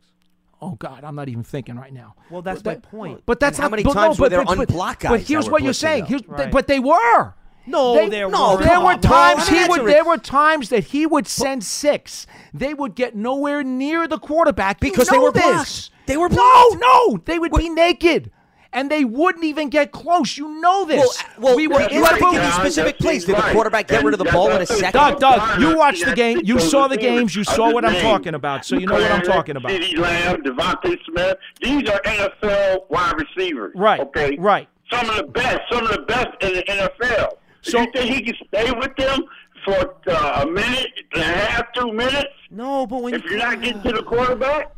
Oh 0.63 0.71
God, 0.77 1.05
I'm 1.05 1.15
not 1.15 1.29
even 1.29 1.43
thinking 1.43 1.77
right 1.77 1.93
now. 1.93 2.15
Well, 2.31 2.41
that's 2.41 2.63
But 2.63 2.71
my 2.71 2.75
that- 2.77 2.83
point. 2.91 3.23
But 3.27 3.41
that's 3.41 3.59
And 3.59 3.63
how 3.65 3.69
not- 3.69 3.71
many 3.73 3.83
but 3.83 3.93
times 3.93 4.19
no, 4.19 4.23
were 4.23 4.25
but, 4.25 4.31
there 4.37 4.45
but, 4.47 4.57
but- 4.57 4.69
unblocked 4.71 5.01
guys 5.03 5.11
But 5.11 5.21
here's 5.21 5.51
what 5.51 5.63
you're 5.63 5.75
saying. 5.75 6.07
Here's, 6.07 6.27
Right. 6.27 6.51
but 6.51 6.67
they 6.67 6.81
were. 6.81 7.35
No, 7.67 7.95
They- 7.95 8.09
there 8.09 8.31
no, 8.31 8.57
were. 8.57 8.63
there 8.65 8.81
were 8.81 8.93
on, 8.93 9.01
Paul. 9.01 9.35
times 9.35 9.49
I 9.49 9.53
mean, 9.53 9.63
he 9.65 9.69
would. 9.69 9.81
a- 9.83 9.85
There 9.85 10.05
were 10.05 10.17
times 10.17 10.71
that 10.71 10.85
he 10.85 11.05
would 11.05 11.27
send 11.29 11.63
six. 11.63 12.27
They 12.55 12.73
would 12.73 12.95
get 12.95 13.15
nowhere 13.15 13.63
near 13.63 14.09
the 14.09 14.19
quarterback 14.19 14.79
You 14.83 14.91
Because 14.91 15.09
they 15.09 15.19
were 15.19 15.31
this. 15.33 15.43
blocked. 15.91 15.91
They 16.07 16.17
were 16.17 16.29
No, 16.31 16.37
blocked. 16.37 16.81
no, 16.81 17.19
they 17.27 17.39
would 17.39 17.53
be 17.53 17.69
naked, 17.69 18.31
and 18.77 18.91
they 18.91 19.05
wouldn't 19.07 19.43
even 19.45 19.70
get 19.70 19.91
close. 19.91 20.37
You 20.37 20.61
know 20.61 20.85
this. 20.85 21.18
uh, 21.20 21.24
well, 21.41 21.57
we 21.57 21.66
were 21.66 21.81
you 21.81 21.87
in 21.99 22.05
have 22.05 22.18
the 22.18 22.24
to 22.27 22.31
give 22.33 22.53
specific 22.53 22.93
That's 22.99 23.03
plays. 23.05 23.24
Did 23.24 23.37
the 23.37 23.43
quarterback 23.43 23.89
get 23.89 23.97
And 23.97 24.05
rid 24.07 24.12
of 24.14 24.18
the 24.18 24.31
ball 24.31 24.47
in 24.49 24.53
what 24.53 24.57
a 24.59 24.61
I'm 24.61 24.66
saying. 24.66 24.81
second? 24.81 25.01
Doug, 25.01 25.18
Doug, 25.20 25.61
you 25.61 25.77
watched 25.79 26.05
the 26.05 26.14
game. 26.14 26.43
You 26.45 26.61
saw 26.61 26.87
the 26.87 26.99
games. 26.99 27.35
You 27.35 27.43
saw 27.43 27.72
what 27.72 27.85
I'm 27.87 28.01
talking 28.03 28.35
about, 28.35 28.64
so 28.66 28.77
you 28.77 28.87
know 28.87 28.95
what 28.95 29.11
I'm 29.11 29.22
talking 29.22 29.57
about. 29.57 29.70
CeeDee 29.72 29.97
Lamb, 29.99 30.43
DeVonta 30.43 30.97
Smith. 31.07 31.39
These 31.62 31.89
are 31.89 32.01
NFL 32.03 32.91
wide 32.91 33.14
receivers. 33.18 33.72
Right, 33.74 34.01
Okay. 34.01 34.37
right. 34.39 34.68
Some 34.93 35.09
of 35.11 35.16
the 35.16 35.24
best. 35.24 35.59
Some 35.72 35.85
of 35.85 35.91
the 35.93 36.03
best 36.03 36.29
in 36.43 36.53
the 36.53 36.62
NFL. 36.70 37.31
So- 37.62 37.70
So 37.72 37.81
you 37.81 37.87
think 37.95 38.14
he 38.14 38.22
can 38.22 38.35
stay 38.47 38.70
with 38.72 38.95
them 38.97 39.22
for 39.64 39.97
uh, 40.09 40.43
a 40.45 40.47
minute 40.47 40.87
and 41.14 41.22
a 41.22 41.24
half, 41.24 41.72
two 41.72 41.93
minutes? 41.93 42.29
No, 42.51 42.87
but 42.87 43.03
when 43.03 43.14
If 43.14 43.24
you 43.24 43.31
you're 43.31 43.39
not 43.39 43.61
getting 43.62 43.83
to 43.83 43.93
the 43.93 44.03
quarterback, 44.05 44.70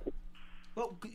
do, 0.76 0.82
you- 1.05 1.11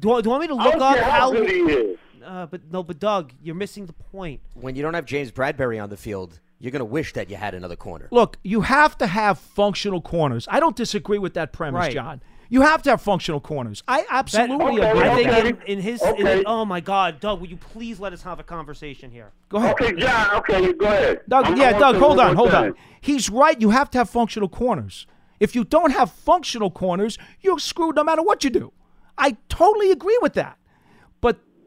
do 0.00 0.08
you 0.24 0.30
want 0.30 0.40
me 0.42 0.46
to 0.46 0.54
look 0.54 0.76
up 0.76 0.96
how? 0.98 1.10
how 1.10 1.32
good 1.32 1.50
he 1.50 1.56
is. 1.56 1.98
Uh, 2.24 2.46
but 2.46 2.60
no, 2.70 2.82
but 2.82 2.98
Doug, 2.98 3.32
you're 3.42 3.54
missing 3.54 3.86
the 3.86 3.92
point. 3.92 4.40
When 4.54 4.74
you 4.76 4.82
don't 4.82 4.94
have 4.94 5.04
James 5.06 5.30
Bradberry 5.30 5.82
on 5.82 5.90
the 5.90 5.96
field, 5.96 6.40
you're 6.58 6.70
going 6.72 6.80
to 6.80 6.84
wish 6.86 7.12
that 7.12 7.30
you 7.30 7.36
had 7.36 7.54
another 7.54 7.76
corner. 7.76 8.08
Look, 8.10 8.38
you 8.42 8.62
have 8.62 8.96
to 8.98 9.06
have 9.06 9.38
functional 9.38 10.00
corners. 10.00 10.46
I 10.50 10.60
don't 10.60 10.76
disagree 10.76 11.18
with 11.18 11.34
that 11.34 11.52
premise, 11.52 11.78
Right. 11.78 11.92
John. 11.92 12.22
You 12.50 12.60
have 12.60 12.82
to 12.82 12.90
have 12.90 13.00
functional 13.00 13.40
corners. 13.40 13.82
I 13.88 14.04
absolutely 14.10 14.78
Okay, 14.80 14.90
agree. 14.90 15.08
I 15.08 15.14
think 15.14 15.30
that. 15.30 15.46
in, 15.46 15.62
in 15.66 15.80
his, 15.80 16.02
in 16.02 16.08
Okay. 16.08 16.36
his- 16.36 16.44
oh 16.46 16.64
my 16.64 16.78
God, 16.80 17.18
Doug, 17.18 17.40
will 17.40 17.48
you 17.48 17.56
please 17.56 17.98
let 17.98 18.12
us 18.12 18.22
have 18.22 18.38
a 18.38 18.42
conversation 18.44 19.10
here? 19.10 19.32
Go 19.48 19.56
ahead. 19.58 19.72
Okay, 19.72 19.92
John. 19.94 20.36
Okay, 20.36 20.72
go 20.74 20.86
ahead. 20.86 21.20
Doug, 21.28 21.46
I'm- 21.46 21.56
yeah, 21.56 21.76
Doug, 21.78 21.96
hold 21.96 22.20
on, 22.20 22.36
hold 22.36 22.50
on. 22.54 22.74
He's 23.00 23.28
right. 23.30 23.60
You 23.60 23.70
have 23.70 23.90
to 23.90 23.98
have 23.98 24.10
functional 24.10 24.48
corners. 24.48 25.06
If 25.40 25.54
you 25.54 25.64
don't 25.64 25.90
have 25.90 26.12
functional 26.12 26.70
corners, 26.70 27.18
you're 27.40 27.58
screwed 27.58 27.96
no 27.96 28.04
matter 28.04 28.22
what 28.22 28.44
you 28.44 28.50
do. 28.50 28.72
I 29.18 29.36
totally 29.48 29.90
agree 29.90 30.18
with 30.22 30.34
that. 30.34 30.58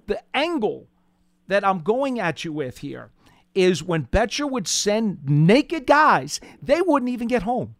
The 0.07 0.21
angle 0.33 0.87
that 1.47 1.65
I'm 1.65 1.79
going 1.81 2.19
at 2.19 2.43
you 2.43 2.51
with 2.53 2.79
here 2.79 3.11
is 3.55 3.83
when 3.83 4.05
Bettcher 4.07 4.49
would 4.49 4.67
send 4.67 5.19
naked 5.25 5.85
guys, 5.87 6.39
they 6.61 6.81
wouldn't 6.81 7.09
even 7.09 7.27
get 7.27 7.43
home. 7.43 7.75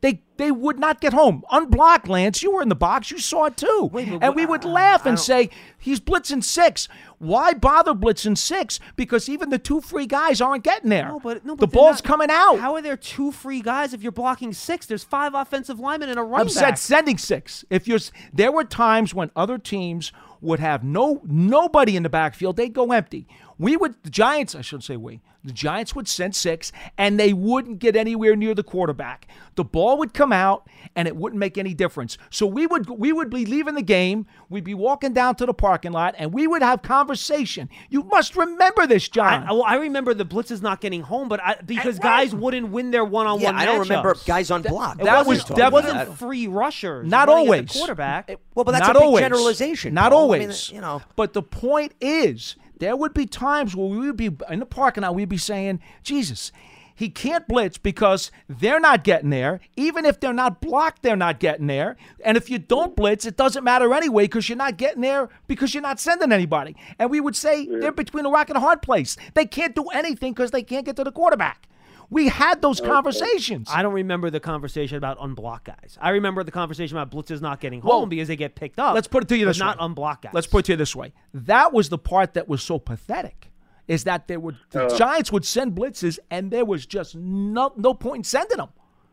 They 0.00 0.22
they 0.36 0.52
would 0.52 0.78
not 0.78 1.00
get 1.00 1.12
home. 1.12 1.42
Unblocked, 1.50 2.06
Lance. 2.08 2.40
You 2.40 2.52
were 2.52 2.62
in 2.62 2.68
the 2.68 2.76
box. 2.76 3.10
You 3.10 3.18
saw 3.18 3.46
it 3.46 3.56
too. 3.56 3.90
Wait, 3.92 4.06
and 4.22 4.36
we 4.36 4.46
would 4.46 4.64
I- 4.64 4.68
laugh 4.68 5.00
I 5.04 5.08
and 5.08 5.16
don't- 5.16 5.24
say, 5.24 5.50
he's 5.76 5.98
blitzing 5.98 6.44
six. 6.44 6.86
Why 7.18 7.52
bother 7.54 7.94
blitzing 7.94 8.38
six? 8.38 8.78
Because 8.94 9.28
even 9.28 9.50
the 9.50 9.58
two 9.58 9.80
free 9.80 10.06
guys 10.06 10.40
aren't 10.40 10.62
getting 10.62 10.90
there. 10.90 11.08
No, 11.08 11.18
but 11.18 11.44
no, 11.44 11.54
the 11.56 11.66
but 11.66 11.72
they're 11.72 11.80
ball's 11.82 11.96
not- 11.96 12.04
coming 12.04 12.28
out. 12.30 12.60
How 12.60 12.74
are 12.76 12.82
there 12.82 12.96
two 12.96 13.32
free 13.32 13.60
guys 13.60 13.92
if 13.92 14.00
you're 14.00 14.12
blocking 14.12 14.52
six? 14.52 14.86
There's 14.86 15.02
five 15.02 15.34
offensive 15.34 15.80
linemen 15.80 16.10
and 16.10 16.18
a 16.20 16.22
running 16.22 16.48
said 16.50 16.60
back. 16.62 16.78
sending 16.78 17.18
six. 17.18 17.64
If 17.68 17.88
you're, 17.88 17.98
there 18.32 18.52
were 18.52 18.62
times 18.62 19.14
when 19.14 19.32
other 19.34 19.58
teams 19.58 20.12
would 20.40 20.60
have 20.60 20.84
no 20.84 21.20
nobody 21.24 21.96
in 21.96 22.02
the 22.02 22.08
backfield. 22.08 22.56
They'd 22.56 22.72
go 22.72 22.92
empty. 22.92 23.26
We 23.58 23.76
would 23.76 23.94
the 24.04 24.10
Giants. 24.10 24.54
I 24.54 24.60
shouldn't 24.60 24.84
say 24.84 24.96
we. 24.96 25.20
The 25.44 25.52
Giants 25.52 25.94
would 25.94 26.08
send 26.08 26.34
six, 26.34 26.72
and 26.98 27.18
they 27.18 27.32
wouldn't 27.32 27.78
get 27.78 27.96
anywhere 27.96 28.34
near 28.36 28.54
the 28.54 28.64
quarterback. 28.64 29.28
The 29.54 29.64
ball 29.64 29.96
would 29.98 30.12
come 30.12 30.32
out, 30.32 30.68
and 30.96 31.08
it 31.08 31.16
wouldn't 31.16 31.38
make 31.38 31.56
any 31.56 31.74
difference. 31.74 32.18
So 32.28 32.44
we 32.46 32.66
would 32.66 32.88
we 32.90 33.12
would 33.12 33.30
be 33.30 33.46
leaving 33.46 33.74
the 33.74 33.82
game. 33.82 34.26
We'd 34.48 34.64
be 34.64 34.74
walking 34.74 35.12
down 35.12 35.36
to 35.36 35.46
the 35.46 35.54
parking 35.54 35.92
lot, 35.92 36.14
and 36.18 36.32
we 36.32 36.46
would 36.46 36.62
have 36.62 36.82
conversation. 36.82 37.68
You 37.88 38.02
must 38.04 38.36
remember 38.36 38.86
this, 38.86 39.08
John. 39.08 39.44
I, 39.44 39.52
well, 39.52 39.62
I 39.64 39.76
remember 39.76 40.12
the 40.14 40.26
blitzes 40.26 40.60
not 40.62 40.80
getting 40.80 41.02
home, 41.02 41.28
but 41.28 41.40
I, 41.42 41.56
because 41.64 41.98
guys 41.98 42.34
wouldn't 42.34 42.68
win 42.70 42.90
their 42.90 43.04
one-on-one. 43.04 43.40
Yeah, 43.42 43.58
I 43.58 43.64
don't 43.64 43.80
remember 43.80 44.16
guys 44.26 44.50
on 44.50 44.62
block. 44.62 45.00
It 45.00 45.04
That 45.04 45.26
was 45.26 45.44
that 45.44 45.50
was 45.54 45.60
it 45.60 45.72
wasn't 45.72 45.94
definitely- 45.94 46.16
free 46.16 46.46
rushers. 46.48 47.08
Not 47.08 47.28
running 47.28 47.44
at 47.44 47.46
the 47.46 47.56
always. 47.58 47.72
quarterback. 47.72 48.28
Well, 48.54 48.64
but 48.64 48.72
that's 48.72 48.86
not 48.86 48.96
a 48.96 48.98
big 48.98 49.06
always. 49.06 49.22
generalization. 49.22 49.94
Not 49.94 50.12
Paul. 50.12 50.32
I 50.34 50.38
mean, 50.38 50.42
always. 50.48 50.70
you 50.70 50.80
know. 50.80 51.00
But 51.16 51.32
the 51.32 51.42
point 51.42 51.92
is, 52.00 52.56
there 52.78 52.96
would 52.96 53.14
be 53.14 53.26
times 53.26 53.74
where 53.74 53.88
we 53.88 53.98
would 54.06 54.16
be 54.16 54.30
in 54.50 54.60
the 54.60 54.66
parking 54.66 55.02
lot. 55.02 55.14
We'd 55.14 55.28
be 55.28 55.36
saying, 55.36 55.80
"Jesus, 56.02 56.52
he 56.94 57.08
can't 57.08 57.46
blitz 57.46 57.78
because 57.78 58.32
they're 58.48 58.80
not 58.80 59.04
getting 59.04 59.30
there. 59.30 59.60
Even 59.76 60.04
if 60.04 60.18
they're 60.18 60.32
not 60.32 60.60
blocked, 60.60 61.02
they're 61.02 61.14
not 61.14 61.38
getting 61.38 61.68
there. 61.68 61.96
And 62.24 62.36
if 62.36 62.50
you 62.50 62.58
don't 62.58 62.96
blitz, 62.96 63.24
it 63.24 63.36
doesn't 63.36 63.62
matter 63.62 63.94
anyway 63.94 64.24
because 64.24 64.48
you're 64.48 64.58
not 64.58 64.76
getting 64.76 65.02
there 65.02 65.28
because 65.46 65.74
you're 65.74 65.82
not 65.82 66.00
sending 66.00 66.32
anybody." 66.32 66.74
And 66.98 67.10
we 67.10 67.20
would 67.20 67.36
say 67.36 67.66
they're 67.66 67.92
between 67.92 68.26
a 68.26 68.30
rock 68.30 68.48
and 68.50 68.56
a 68.56 68.60
hard 68.60 68.82
place. 68.82 69.16
They 69.34 69.46
can't 69.46 69.74
do 69.74 69.86
anything 69.88 70.32
because 70.32 70.50
they 70.50 70.62
can't 70.62 70.84
get 70.84 70.96
to 70.96 71.04
the 71.04 71.12
quarterback. 71.12 71.68
We 72.10 72.28
had 72.28 72.62
those 72.62 72.80
conversations. 72.80 73.68
I 73.70 73.82
don't 73.82 73.92
remember 73.92 74.30
the 74.30 74.40
conversation 74.40 74.96
about 74.96 75.18
unblock 75.18 75.64
guys. 75.64 75.98
I 76.00 76.10
remember 76.10 76.42
the 76.42 76.50
conversation 76.50 76.96
about 76.96 77.10
blitzes 77.10 77.42
not 77.42 77.60
getting 77.60 77.80
home 77.80 77.88
Well, 77.88 78.06
because 78.06 78.28
they 78.28 78.36
get 78.36 78.54
picked 78.54 78.78
up. 78.78 78.94
Let's 78.94 79.08
put 79.08 79.24
it 79.24 79.28
to 79.28 79.36
you 79.36 79.44
but 79.44 79.50
this 79.50 79.58
not 79.58 79.78
way. 79.78 79.84
unblocked 79.84 80.22
guys. 80.22 80.34
Let's 80.34 80.46
put 80.46 80.60
it 80.60 80.64
to 80.66 80.72
you 80.72 80.76
this 80.76 80.96
way. 80.96 81.12
That 81.34 81.72
was 81.72 81.90
the 81.90 81.98
part 81.98 82.34
that 82.34 82.48
was 82.48 82.62
so 82.62 82.78
pathetic. 82.78 83.50
Is 83.86 84.04
that 84.04 84.28
they 84.28 84.36
would 84.36 84.56
the 84.70 84.86
uh. 84.86 84.96
Giants 84.98 85.32
would 85.32 85.44
send 85.46 85.74
blitzes 85.74 86.18
and 86.30 86.50
there 86.50 86.64
was 86.64 86.84
just 86.86 87.14
no 87.14 87.72
no 87.76 87.94
point 87.94 88.20
in 88.20 88.24
sending 88.24 88.58
them 88.58 88.68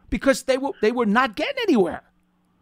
because 0.09 0.43
they 0.43 0.57
were 0.57 0.71
they 0.81 0.91
were 0.91 1.05
not 1.05 1.35
getting 1.35 1.55
anywhere. 1.63 2.03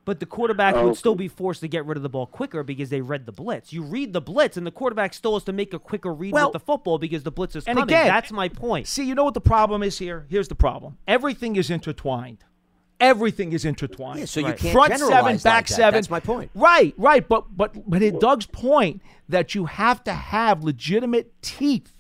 But 0.06 0.20
the 0.20 0.26
quarterback 0.26 0.76
Oh, 0.76 0.88
would 0.88 0.98
still 0.98 1.16
be 1.16 1.30
forced 1.30 1.62
to 1.62 1.68
get 1.70 1.86
rid 1.86 1.96
of 1.96 2.04
the 2.04 2.10
ball 2.10 2.26
quicker 2.26 2.62
because 2.62 2.90
they 2.90 3.00
read 3.00 3.26
the 3.26 3.32
blitz. 3.32 3.72
You 3.72 3.84
read 3.84 4.12
the 4.12 4.20
blitz, 4.20 4.58
and 4.58 4.68
the 4.68 4.72
quarterback 4.72 5.14
still 5.14 5.34
has 5.36 5.44
to 5.46 5.54
make 5.54 5.74
a 5.74 5.80
quicker 5.80 6.14
read 6.14 6.34
Well, 6.34 6.48
with 6.48 6.54
the 6.54 6.60
football 6.60 6.98
because 6.98 7.24
the 7.24 7.32
blitz 7.32 7.56
is 7.56 7.66
and 7.66 7.78
coming. 7.78 7.94
again- 7.96 8.08
That's 8.08 8.32
my 8.32 8.50
point. 8.50 8.88
See, 8.88 9.06
you 9.06 9.16
know 9.16 9.24
what 9.24 9.34
the 9.34 9.40
problem 9.42 9.82
is 9.82 9.98
here? 10.00 10.26
Here's 10.30 10.50
the 10.50 10.56
problem. 10.56 10.98
Everything 11.08 11.56
is 11.56 11.70
intertwined. 11.70 12.40
Everything 13.00 13.52
is 13.54 13.66
intertwined. 13.66 14.20
Yeah, 14.20 14.26
so 14.26 14.40
you 14.40 14.48
Right. 14.48 14.58
can't 14.58 14.74
front 14.74 14.92
generalize 14.92 15.14
seven, 15.18 15.34
like 15.36 15.44
back 15.44 15.68
that. 15.68 15.74
seven. 15.74 15.94
That's 15.96 16.10
my 16.10 16.20
point. 16.20 16.52
Right, 16.54 16.94
right. 16.98 17.28
But 17.28 17.56
but 17.58 17.90
but 17.90 18.02
at 18.02 18.20
Doug's 18.20 18.46
point 18.46 19.02
that 19.30 19.56
you 19.56 19.66
have 19.66 20.04
to 20.06 20.14
have 20.14 20.64
legitimate 20.64 21.34
teeth 21.42 21.92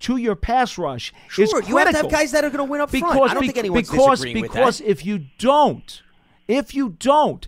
to 0.00 0.16
your 0.16 0.36
pass 0.36 0.76
rush 0.78 1.12
is 1.12 1.32
Sure, 1.34 1.46
critical. 1.48 1.68
you 1.70 1.76
have 1.78 1.90
to 1.90 1.96
have 1.96 2.10
guys 2.10 2.32
that 2.32 2.44
are 2.44 2.50
going 2.50 2.58
to 2.66 2.70
win 2.70 2.80
up 2.80 2.90
front. 2.90 3.04
because 3.14 3.30
I 3.30 3.34
don't 3.34 3.40
be- 3.40 3.46
think 3.48 3.58
anyone's 3.58 3.90
because 3.90 4.10
disagreeing 4.20 4.42
with 4.42 4.52
that. 4.52 4.58
because 4.58 4.78
that. 4.78 4.90
if 4.90 5.06
you 5.06 5.24
don't, 5.38 6.02
if 6.48 6.74
you 6.74 6.90
don't, 6.98 7.46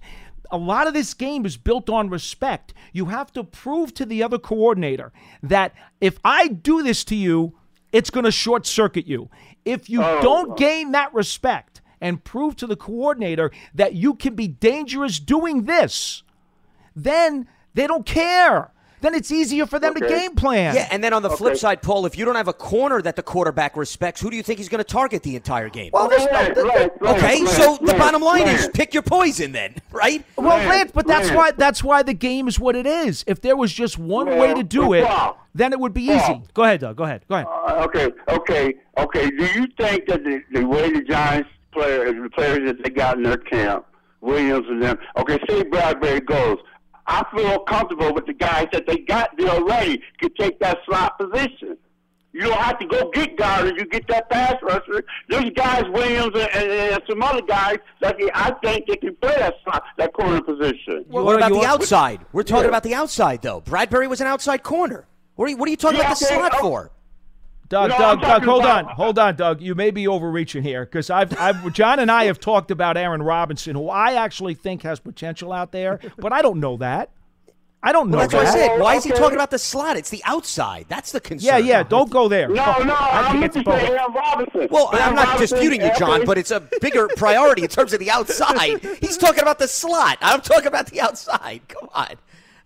a 0.51 0.57
lot 0.57 0.87
of 0.87 0.95
this 0.95 1.15
game 1.15 1.45
is 1.45 1.57
built 1.57 1.91
on 1.91 2.09
respect. 2.09 2.73
You 2.93 3.07
have 3.07 3.33
to 3.33 3.45
prove 3.45 3.93
to 3.95 4.07
the 4.07 4.23
other 4.23 4.39
coordinator 4.39 5.13
that 5.43 5.75
if 6.01 6.19
I 6.25 6.49
do 6.49 6.83
this 6.83 7.05
to 7.05 7.17
you, 7.17 7.59
it's 7.93 8.11
going 8.11 8.25
to 8.25 8.31
short 8.31 8.67
circuit 8.67 9.07
you. 9.07 9.29
If 9.65 9.91
you 9.91 10.03
Oh, 10.03 10.23
don't 10.23 10.57
gain 10.57 10.93
that 10.93 11.13
respect 11.13 11.81
and 12.01 12.23
prove 12.23 12.57
to 12.57 12.67
the 12.67 12.77
coordinator 12.77 13.51
that 13.75 13.95
you 13.95 14.15
can 14.15 14.35
be 14.35 14.47
dangerous 14.49 15.19
doing 15.19 15.65
this, 15.65 16.23
then 16.95 17.49
they 17.75 17.87
don't 17.87 18.07
care. 18.07 18.71
Then 19.07 19.15
it's 19.15 19.31
easier 19.31 19.67
for 19.67 19.79
them 19.79 19.95
to 19.95 20.01
game 20.01 20.35
plan. 20.35 20.75
Yeah, 20.75 20.89
and 20.91 21.03
then 21.03 21.13
on 21.13 21.23
the 21.23 21.31
flip 21.31 21.57
side, 21.57 21.81
Paul, 21.81 22.07
if 22.07 22.19
you 22.19 22.25
don't 22.25 22.35
have 22.35 22.49
a 22.49 22.53
corner 22.53 23.01
that 23.03 23.15
the 23.15 23.23
quarterback 23.23 23.77
respects, 23.77 24.21
who 24.21 24.31
do 24.31 24.37
you 24.37 24.43
think 24.43 24.59
he's 24.59 24.69
going 24.69 24.83
to 24.83 24.93
target 24.93 25.23
the 25.23 25.37
entire 25.37 25.69
game? 25.69 25.91
well, 25.93 26.09
there's 26.09 26.25
no, 26.25 26.33
Right, 26.33 26.57
right, 26.57 27.01
right, 27.01 27.17
okay, 27.17 27.43
right, 27.45 27.49
so 27.51 27.79
the 27.81 27.95
bottom 27.95 28.21
line 28.21 28.49
is 28.49 28.69
pick 28.75 28.93
your 28.93 29.05
poison 29.05 29.53
then, 29.53 29.77
right? 29.93 30.25
Well, 30.35 30.49
Lance, 30.57 30.69
Lance, 30.69 30.91
but 30.93 31.07
that's 31.07 31.27
Lance. 31.29 31.37
why 31.37 31.51
that's 31.53 31.85
why 31.85 32.03
the 32.03 32.15
game 32.15 32.49
is 32.49 32.59
what 32.59 32.75
it 32.75 32.85
is. 32.85 33.23
If 33.29 33.41
there 33.43 33.57
was 33.57 33.73
just 33.73 33.97
one 33.97 34.27
way 34.27 34.55
to 34.55 34.65
do 34.65 34.93
it, 34.93 35.05
Paul, 35.07 35.39
then 35.55 35.73
it 35.73 35.79
would 35.79 35.95
be 35.95 36.09
Paul. 36.09 36.17
easy. 36.17 36.43
Go 36.53 36.65
ahead, 36.65 36.81
Doug. 36.81 36.97
Go 36.97 37.05
ahead. 37.05 37.23
Go 37.29 37.37
ahead. 37.37 37.47
Uh, 37.47 37.85
okay, 37.87 38.09
okay, 38.29 38.75
okay. 38.99 39.31
Do 39.31 39.45
you 39.55 39.69
think 39.79 40.07
that 40.09 40.25
the, 40.25 40.43
the 40.53 40.65
way 40.67 40.91
the 40.91 41.03
Giants 41.03 41.49
players, 41.71 42.13
the 42.21 42.31
players 42.31 42.59
that 42.67 42.83
they 42.83 42.91
got 42.91 43.19
in 43.19 43.23
their 43.23 43.37
camp, 43.37 43.87
Williams 44.21 44.67
and 44.69 44.83
them, 44.83 44.99
okay, 45.17 45.39
say 45.49 45.63
Bradberry 45.63 46.27
goes, 46.27 46.59
I 47.09 47.25
feel 47.35 47.61
comfortable 47.61 48.13
with 48.15 48.27
the 48.27 48.33
guys 48.35 48.67
that 48.73 48.87
they 48.87 48.99
got 48.99 49.31
there 49.37 49.49
already 49.51 50.03
to 50.23 50.29
take 50.39 50.59
that 50.61 50.79
slot 50.87 51.19
position. 51.19 51.77
You 52.33 52.43
don't 52.43 52.59
have 52.59 52.79
to 52.81 52.87
go 52.87 53.11
get 53.15 53.37
guarded. 53.39 53.77
You 53.79 53.87
get 53.87 54.07
that 54.09 54.29
pass 54.29 54.57
rusher. 54.63 55.03
There's 55.29 55.49
guys, 55.51 55.85
Williams 55.89 56.33
and, 56.35 56.51
and, 56.55 56.71
and 56.71 57.03
some 57.09 57.23
other 57.23 57.41
guys 57.41 57.77
that 58.03 58.19
they, 58.19 58.29
I 58.35 58.51
think 58.63 58.87
they 58.87 58.97
can 58.97 59.17
play 59.17 59.35
that 59.39 59.55
slot, 59.65 59.85
that 59.97 60.13
corner 60.13 60.43
position. 60.43 61.05
what 61.09 61.37
about 61.37 61.53
the 61.53 61.65
outside? 61.65 62.21
We're 62.33 62.43
talking 62.43 62.65
Yeah. 62.65 62.69
about 62.69 62.83
the 62.83 62.95
outside, 62.95 63.41
though. 63.41 63.63
Bradberry 63.63 64.07
was 64.09 64.21
an 64.21 64.27
outside 64.27 64.63
corner. 64.63 65.07
What 65.37 65.47
are 65.47 65.51
you, 65.51 65.57
what 65.57 65.67
are 65.67 65.71
you 65.71 65.77
talking 65.79 65.99
Yeah, 65.99 66.07
about 66.09 66.19
the 66.19 66.27
okay, 66.27 66.35
slot 66.35 66.53
oh. 66.57 66.61
for? 66.61 66.91
Doug, 67.69 67.91
No, 67.91 67.99
Doug, 67.99 68.21
Doug, 68.21 68.45
hold 68.45 68.65
about- 68.65 68.85
on, 68.87 68.95
hold 68.95 69.19
on, 69.19 69.35
Doug. 69.37 69.61
You 69.61 69.75
may 69.75 69.91
be 69.91 70.07
overreaching 70.07 70.63
here 70.63 70.85
because 70.85 71.11
I've, 71.11 71.37
I've, 71.39 71.73
John 71.73 71.99
and 71.99 72.11
I 72.11 72.25
have 72.25 72.39
talked 72.39 72.71
about 72.71 72.97
Aaron 72.97 73.23
Robinson, 73.23 73.75
who 73.75 73.89
I 73.89 74.15
actually 74.15 74.55
think 74.55 74.83
has 74.83 75.01
potential 75.01 75.53
out 75.53 75.73
there, 75.73 75.99
but 76.19 76.33
I 76.33 76.43
don't 76.43 76.61
know 76.61 76.77
that. 76.77 77.11
I 77.83 77.93
don't 77.93 78.11
know 78.11 78.19
Well, 78.19 78.29
that's 78.29 78.33
that. 78.33 78.55
what 78.55 78.63
I 78.63 78.67
said. 78.75 78.81
Why 78.81 78.95
is 78.97 79.05
he 79.05 79.11
talking 79.11 79.35
about 79.37 79.51
the 79.51 79.59
slot? 79.59 79.97
It's 79.97 80.11
the 80.11 80.23
outside. 80.25 80.87
That's 80.89 81.13
the 81.13 81.21
concern. 81.21 81.47
Yeah, 81.47 81.59
yeah. 81.59 81.83
Don't 81.85 82.11
go 82.11 82.27
there. 82.27 82.49
No, 82.49 82.55
no, 82.55 82.95
I 82.95 83.23
I'm 83.29 83.41
think 83.41 83.55
looking 83.55 83.61
it's 83.61 83.65
both. 83.69 83.91
Aaron 83.99 84.13
Robinson. 84.13 84.69
Well, 84.73 84.89
I'm 84.93 85.15
not 85.15 85.29
Robinson, 85.29 85.59
disputing 85.59 85.81
you, 85.83 85.91
John, 85.97 86.25
but 86.25 86.37
it's 86.39 86.51
a 86.51 86.61
bigger 86.81 87.09
priority 87.17 87.63
in 87.63 87.69
terms 87.69 87.93
of 87.93 88.01
the 88.01 88.11
outside. 88.11 88.81
He's 89.01 89.17
talking 89.17 89.43
about 89.43 89.59
the 89.61 89.69
slot. 89.69 90.19
I'm 90.21 90.41
talking 90.41 90.67
about 90.67 90.87
the 90.87 91.01
outside. 91.01 91.61
Come 91.69 91.89
on. 91.95 92.15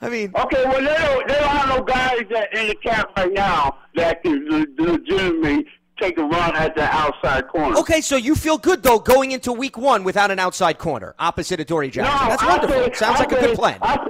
I 0.02 0.08
mean, 0.08 0.32
Okay, 0.34 0.64
well, 0.64 0.78
they 0.78 0.84
don't, 0.86 1.28
they 1.28 1.34
don't 1.34 1.48
have 1.48 1.68
no 1.78 1.82
guys 1.84 2.22
that 2.30 2.54
in 2.56 2.68
the 2.68 2.74
camp 2.76 3.10
right 3.16 3.32
now 3.32 3.76
that 3.96 4.22
can 4.22 4.46
le- 4.48 4.66
legitimately 4.82 5.66
take 6.00 6.16
a 6.18 6.22
run 6.24 6.56
at 6.56 6.74
the 6.74 6.84
outside 6.84 7.46
corner. 7.48 7.76
okay, 7.78 8.00
so 8.00 8.16
you 8.16 8.34
feel 8.34 8.56
good 8.56 8.82
though 8.82 8.98
going 8.98 9.32
into 9.32 9.52
week 9.52 9.76
one 9.76 10.02
without 10.02 10.30
an 10.30 10.38
outside 10.38 10.78
corner 10.78 11.14
opposite 11.18 11.60
of 11.60 11.64
Adoree' 11.66 11.90
Jackson. 11.90 12.14
No, 12.24 12.30
That's 12.30 12.42
I 12.42 12.46
wonderful. 12.48 12.84
said- 12.84 12.96
Sounds 12.96 13.16
I 13.16 13.18
like 13.24 13.32
a 13.32 13.40
good 13.40 13.56
plan. 13.56 13.78
I, 13.82 14.06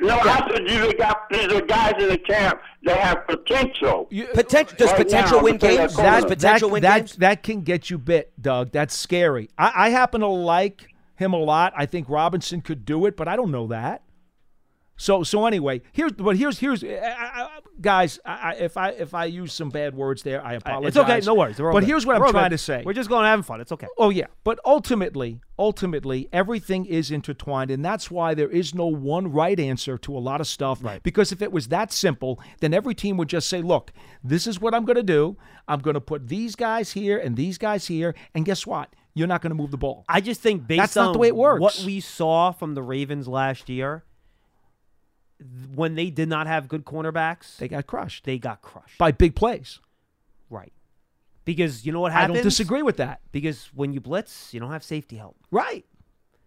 no, 0.00 0.16
I 0.18 0.48
said 0.52 0.68
you 0.70 0.92
got 0.94 1.22
there's 1.30 1.60
guys 1.62 1.94
in 1.98 2.08
the 2.10 2.18
camp 2.18 2.60
that 2.84 2.98
have 2.98 3.26
potential. 3.26 4.06
You- 4.10 4.26
uh, 4.28 4.34
Potential 4.34 4.76
does 4.78 4.90
Right 4.92 4.98
potential 4.98 5.38
now, 5.38 5.44
win 5.44 5.54
to 5.54 5.58
play 5.58 5.76
that 5.76 5.80
games? 5.88 5.96
Does 5.96 6.04
That- 6.04 6.28
potential 6.28 6.68
that, 6.68 6.72
win 6.72 6.82
that, 6.82 6.98
games? 6.98 7.16
that 7.16 7.42
can 7.42 7.60
get 7.62 7.90
you 7.90 7.98
bit, 7.98 8.32
Doug. 8.40 8.70
That's 8.70 8.94
scary. 8.96 9.50
I, 9.58 9.72
I 9.74 9.88
happen 9.90 10.20
to 10.20 10.28
like 10.28 10.86
him 11.16 11.32
a 11.32 11.38
lot. 11.38 11.72
I 11.76 11.86
think 11.86 12.08
Robinson 12.08 12.60
could 12.60 12.84
do 12.84 13.06
it, 13.06 13.16
but 13.16 13.26
I 13.26 13.34
don't 13.34 13.50
know 13.50 13.66
that. 13.68 14.02
So 14.96 15.24
so 15.24 15.46
anyway, 15.46 15.82
here's 15.92 16.12
but 16.12 16.36
here's 16.36 16.58
here's 16.58 16.84
I, 16.84 16.88
I, 16.88 17.58
guys. 17.80 18.20
I, 18.24 18.54
if 18.54 18.76
I 18.76 18.90
if 18.90 19.12
I 19.12 19.24
use 19.24 19.52
some 19.52 19.70
bad 19.70 19.94
words 19.94 20.22
there, 20.22 20.44
I 20.44 20.54
apologize. 20.54 20.88
It's 20.88 20.96
okay. 20.96 21.20
No 21.24 21.34
worries. 21.34 21.56
But 21.56 21.72
good. 21.72 21.84
here's 21.84 22.06
what 22.06 22.20
We're 22.20 22.26
I'm 22.26 22.32
trying 22.32 22.44
good. 22.50 22.58
to 22.58 22.58
say. 22.58 22.82
We're 22.84 22.92
just 22.92 23.08
going 23.08 23.24
having 23.24 23.42
fun. 23.42 23.60
It's 23.60 23.72
okay. 23.72 23.88
Oh 23.98 24.10
yeah, 24.10 24.26
but 24.44 24.60
ultimately, 24.64 25.40
ultimately, 25.58 26.28
everything 26.32 26.84
is 26.86 27.10
intertwined, 27.10 27.72
and 27.72 27.84
that's 27.84 28.10
why 28.10 28.34
there 28.34 28.50
is 28.50 28.72
no 28.74 28.86
one 28.86 29.32
right 29.32 29.58
answer 29.58 29.98
to 29.98 30.16
a 30.16 30.20
lot 30.20 30.40
of 30.40 30.46
stuff. 30.46 30.78
Right. 30.82 31.02
Because 31.02 31.32
if 31.32 31.42
it 31.42 31.50
was 31.50 31.68
that 31.68 31.92
simple, 31.92 32.40
then 32.60 32.72
every 32.72 32.94
team 32.94 33.16
would 33.16 33.28
just 33.28 33.48
say, 33.48 33.62
"Look, 33.62 33.92
this 34.22 34.46
is 34.46 34.60
what 34.60 34.74
I'm 34.74 34.84
going 34.84 34.96
to 34.96 35.02
do. 35.02 35.36
I'm 35.66 35.80
going 35.80 35.94
to 35.94 36.00
put 36.00 36.28
these 36.28 36.54
guys 36.54 36.92
here 36.92 37.18
and 37.18 37.36
these 37.36 37.58
guys 37.58 37.88
here, 37.88 38.14
and 38.34 38.44
guess 38.44 38.64
what? 38.64 38.94
You're 39.12 39.28
not 39.28 39.42
going 39.42 39.50
to 39.50 39.56
move 39.56 39.72
the 39.72 39.76
ball." 39.76 40.04
I 40.08 40.20
just 40.20 40.40
think 40.40 40.68
based 40.68 40.78
That's 40.78 40.96
not 40.96 41.08
on 41.08 41.12
the 41.14 41.18
way 41.18 41.28
it 41.28 41.36
works. 41.36 41.60
what 41.60 41.82
we 41.84 41.98
saw 41.98 42.52
from 42.52 42.74
the 42.74 42.82
Ravens 42.82 43.26
last 43.26 43.68
year, 43.68 44.04
when 45.74 45.94
they 45.94 46.10
did 46.10 46.28
not 46.28 46.46
have 46.46 46.68
good 46.68 46.84
cornerbacks, 46.84 47.56
They 47.58 47.68
got 47.68 47.86
crushed 47.86 48.24
they 48.24 48.38
got 48.38 48.62
crushed. 48.62 48.98
by 48.98 49.12
big 49.12 49.34
plays. 49.34 49.80
right. 50.50 50.72
Because 51.44 51.84
you 51.84 51.92
know 51.92 52.00
what 52.00 52.12
happens? 52.12 52.30
I 52.30 52.34
don't 52.36 52.42
disagree 52.44 52.80
with 52.82 52.96
that. 52.96 53.20
Because 53.30 53.68
when 53.74 53.92
you 53.92 54.00
blitz, 54.00 54.54
you 54.54 54.60
don't 54.60 54.70
have 54.72 54.82
safety 54.82 55.16
help. 55.16 55.36
Right. 55.50 55.84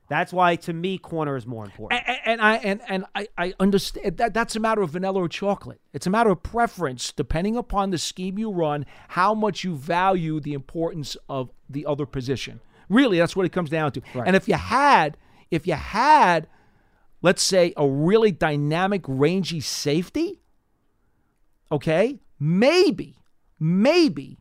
That's 0.09 0.33
why, 0.33 0.55
to 0.55 0.73
me, 0.73 0.97
corner 0.97 1.35
is 1.35 1.45
more 1.45 1.65
important. 1.65 2.01
And, 2.07 2.17
and 2.25 2.41
I 2.41 2.55
and 2.55 2.81
and 2.87 3.05
I, 3.13 3.27
I 3.37 3.53
understand 3.59 4.17
that 4.17 4.33
that's 4.33 4.55
a 4.55 4.59
matter 4.59 4.81
of 4.81 4.89
vanilla 4.91 5.19
or 5.19 5.27
chocolate. 5.29 5.81
It's 5.93 6.07
a 6.07 6.09
matter 6.09 6.31
of 6.31 6.41
preference, 6.41 7.11
depending 7.11 7.55
upon 7.57 7.91
the 7.91 7.97
scheme 7.99 8.39
you 8.39 8.49
run, 8.49 8.85
how 9.09 9.35
much 9.35 9.63
you 9.63 9.75
value 9.75 10.39
the 10.39 10.53
importance 10.53 11.15
of 11.29 11.51
the 11.69 11.85
other 11.85 12.05
position. 12.07 12.61
Really, 12.89 13.19
that's 13.19 13.35
what 13.35 13.45
it 13.45 13.51
comes 13.51 13.69
down 13.69 13.91
to. 13.91 14.01
And 14.25 14.35
if 14.35 14.47
you 14.47 14.55
had, 14.55 15.17
if 15.51 15.67
you 15.67 15.73
had, 15.73 16.47
let's 17.21 17.43
say, 17.43 17.73
a 17.77 17.87
really 17.87 18.31
dynamic, 18.31 19.03
rangy 19.07 19.59
safety, 19.59 20.41
okay, 21.71 22.19
maybe, 22.39 23.17
maybe 23.59 24.37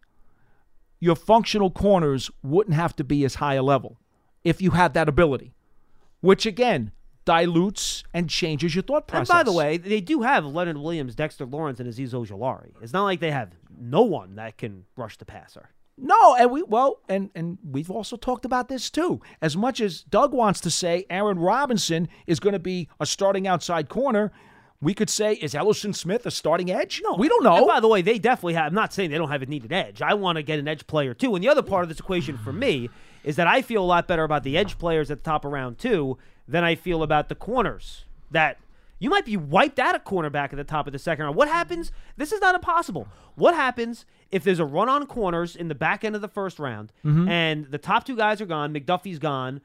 your 1.00 1.16
functional 1.16 1.70
corners 1.70 2.30
wouldn't 2.42 2.76
have 2.76 2.94
to 2.96 3.04
be 3.04 3.24
as 3.24 3.36
high 3.36 3.54
a 3.54 3.62
level 3.62 3.98
if 4.44 4.62
you 4.62 4.70
had 4.70 4.94
that 4.94 5.08
ability, 5.08 5.54
which 6.20 6.46
again 6.46 6.92
dilutes 7.24 8.04
and 8.14 8.30
changes 8.30 8.74
your 8.74 8.82
thought 8.82 9.08
process. 9.08 9.28
And 9.28 9.38
by 9.38 9.42
the 9.42 9.52
way, 9.52 9.76
they 9.76 10.00
do 10.00 10.22
have 10.22 10.46
Leonard 10.46 10.78
Williams, 10.78 11.14
Dexter 11.14 11.44
Lawrence, 11.44 11.80
and 11.80 11.92
Azeez 11.92 12.10
Ojulari. 12.10 12.72
It's 12.80 12.92
not 12.92 13.04
like 13.04 13.20
they 13.20 13.32
have 13.32 13.50
no 13.78 14.02
one 14.02 14.36
that 14.36 14.56
can 14.56 14.84
rush 14.96 15.16
the 15.18 15.24
passer. 15.24 15.70
No, 15.98 16.36
and 16.36 16.50
we 16.50 16.62
well, 16.62 17.00
and 17.08 17.30
and 17.34 17.58
we've 17.64 17.90
also 17.90 18.16
talked 18.16 18.44
about 18.44 18.68
this 18.68 18.90
too. 18.90 19.20
As 19.40 19.56
much 19.56 19.80
as 19.80 20.02
Doug 20.02 20.34
wants 20.34 20.60
to 20.60 20.70
say 20.70 21.06
Aaron 21.08 21.38
Robinson 21.38 22.08
is 22.26 22.38
going 22.38 22.52
to 22.52 22.58
be 22.58 22.88
a 23.00 23.06
starting 23.06 23.46
outside 23.46 23.88
corner, 23.88 24.30
we 24.82 24.92
could 24.92 25.08
say 25.08 25.34
is 25.34 25.54
Elerson 25.54 25.94
Smith 25.94 26.26
a 26.26 26.30
starting 26.30 26.70
edge? 26.70 27.00
No, 27.02 27.14
we 27.14 27.28
don't 27.28 27.42
know. 27.42 27.56
And 27.56 27.66
by 27.66 27.80
the 27.80 27.88
way, 27.88 28.02
they 28.02 28.18
definitely 28.18 28.54
have. 28.54 28.66
I'm 28.66 28.74
not 28.74 28.92
saying 28.92 29.10
they 29.10 29.16
don't 29.16 29.30
have 29.30 29.42
a 29.42 29.46
needed 29.46 29.72
edge. 29.72 30.02
I 30.02 30.12
want 30.14 30.36
to 30.36 30.42
get 30.42 30.58
an 30.58 30.68
edge 30.68 30.86
player 30.86 31.14
too. 31.14 31.34
And 31.34 31.42
the 31.42 31.48
other 31.48 31.62
part 31.62 31.82
of 31.82 31.88
this 31.88 32.00
equation 32.00 32.36
for 32.36 32.52
me 32.52 32.90
is 33.24 33.36
that 33.36 33.46
I 33.46 33.62
feel 33.62 33.82
a 33.82 33.86
lot 33.86 34.06
better 34.06 34.24
about 34.24 34.42
the 34.44 34.58
edge 34.58 34.78
players 34.78 35.10
at 35.10 35.24
the 35.24 35.30
top 35.30 35.46
of 35.46 35.52
round 35.52 35.78
two 35.78 36.18
than 36.46 36.62
I 36.62 36.74
feel 36.74 37.02
about 37.02 37.28
the 37.30 37.34
corners. 37.34 38.04
That 38.30 38.58
you 38.98 39.10
might 39.10 39.24
be 39.26 39.36
wiped 39.36 39.78
out 39.78 39.94
at 39.94 40.04
cornerback 40.04 40.46
at 40.52 40.56
the 40.56 40.64
top 40.64 40.86
of 40.86 40.92
the 40.92 40.98
second 40.98 41.24
round. 41.24 41.36
What 41.36 41.48
happens? 41.48 41.92
This 42.16 42.32
is 42.32 42.40
not 42.40 42.54
impossible. 42.54 43.08
What 43.34 43.54
happens 43.54 44.06
if 44.30 44.42
there's 44.42 44.58
a 44.58 44.64
run 44.64 44.88
on 44.88 45.06
corners 45.06 45.54
in 45.54 45.68
the 45.68 45.74
back 45.74 46.02
end 46.04 46.14
of 46.16 46.22
the 46.22 46.28
first 46.28 46.58
round 46.58 46.92
Mm-hmm. 47.04 47.28
and 47.28 47.64
the 47.66 47.78
top 47.78 48.04
two 48.04 48.16
guys 48.16 48.40
are 48.40 48.46
gone, 48.46 48.72
McDuffie's 48.72 49.18
gone, 49.18 49.60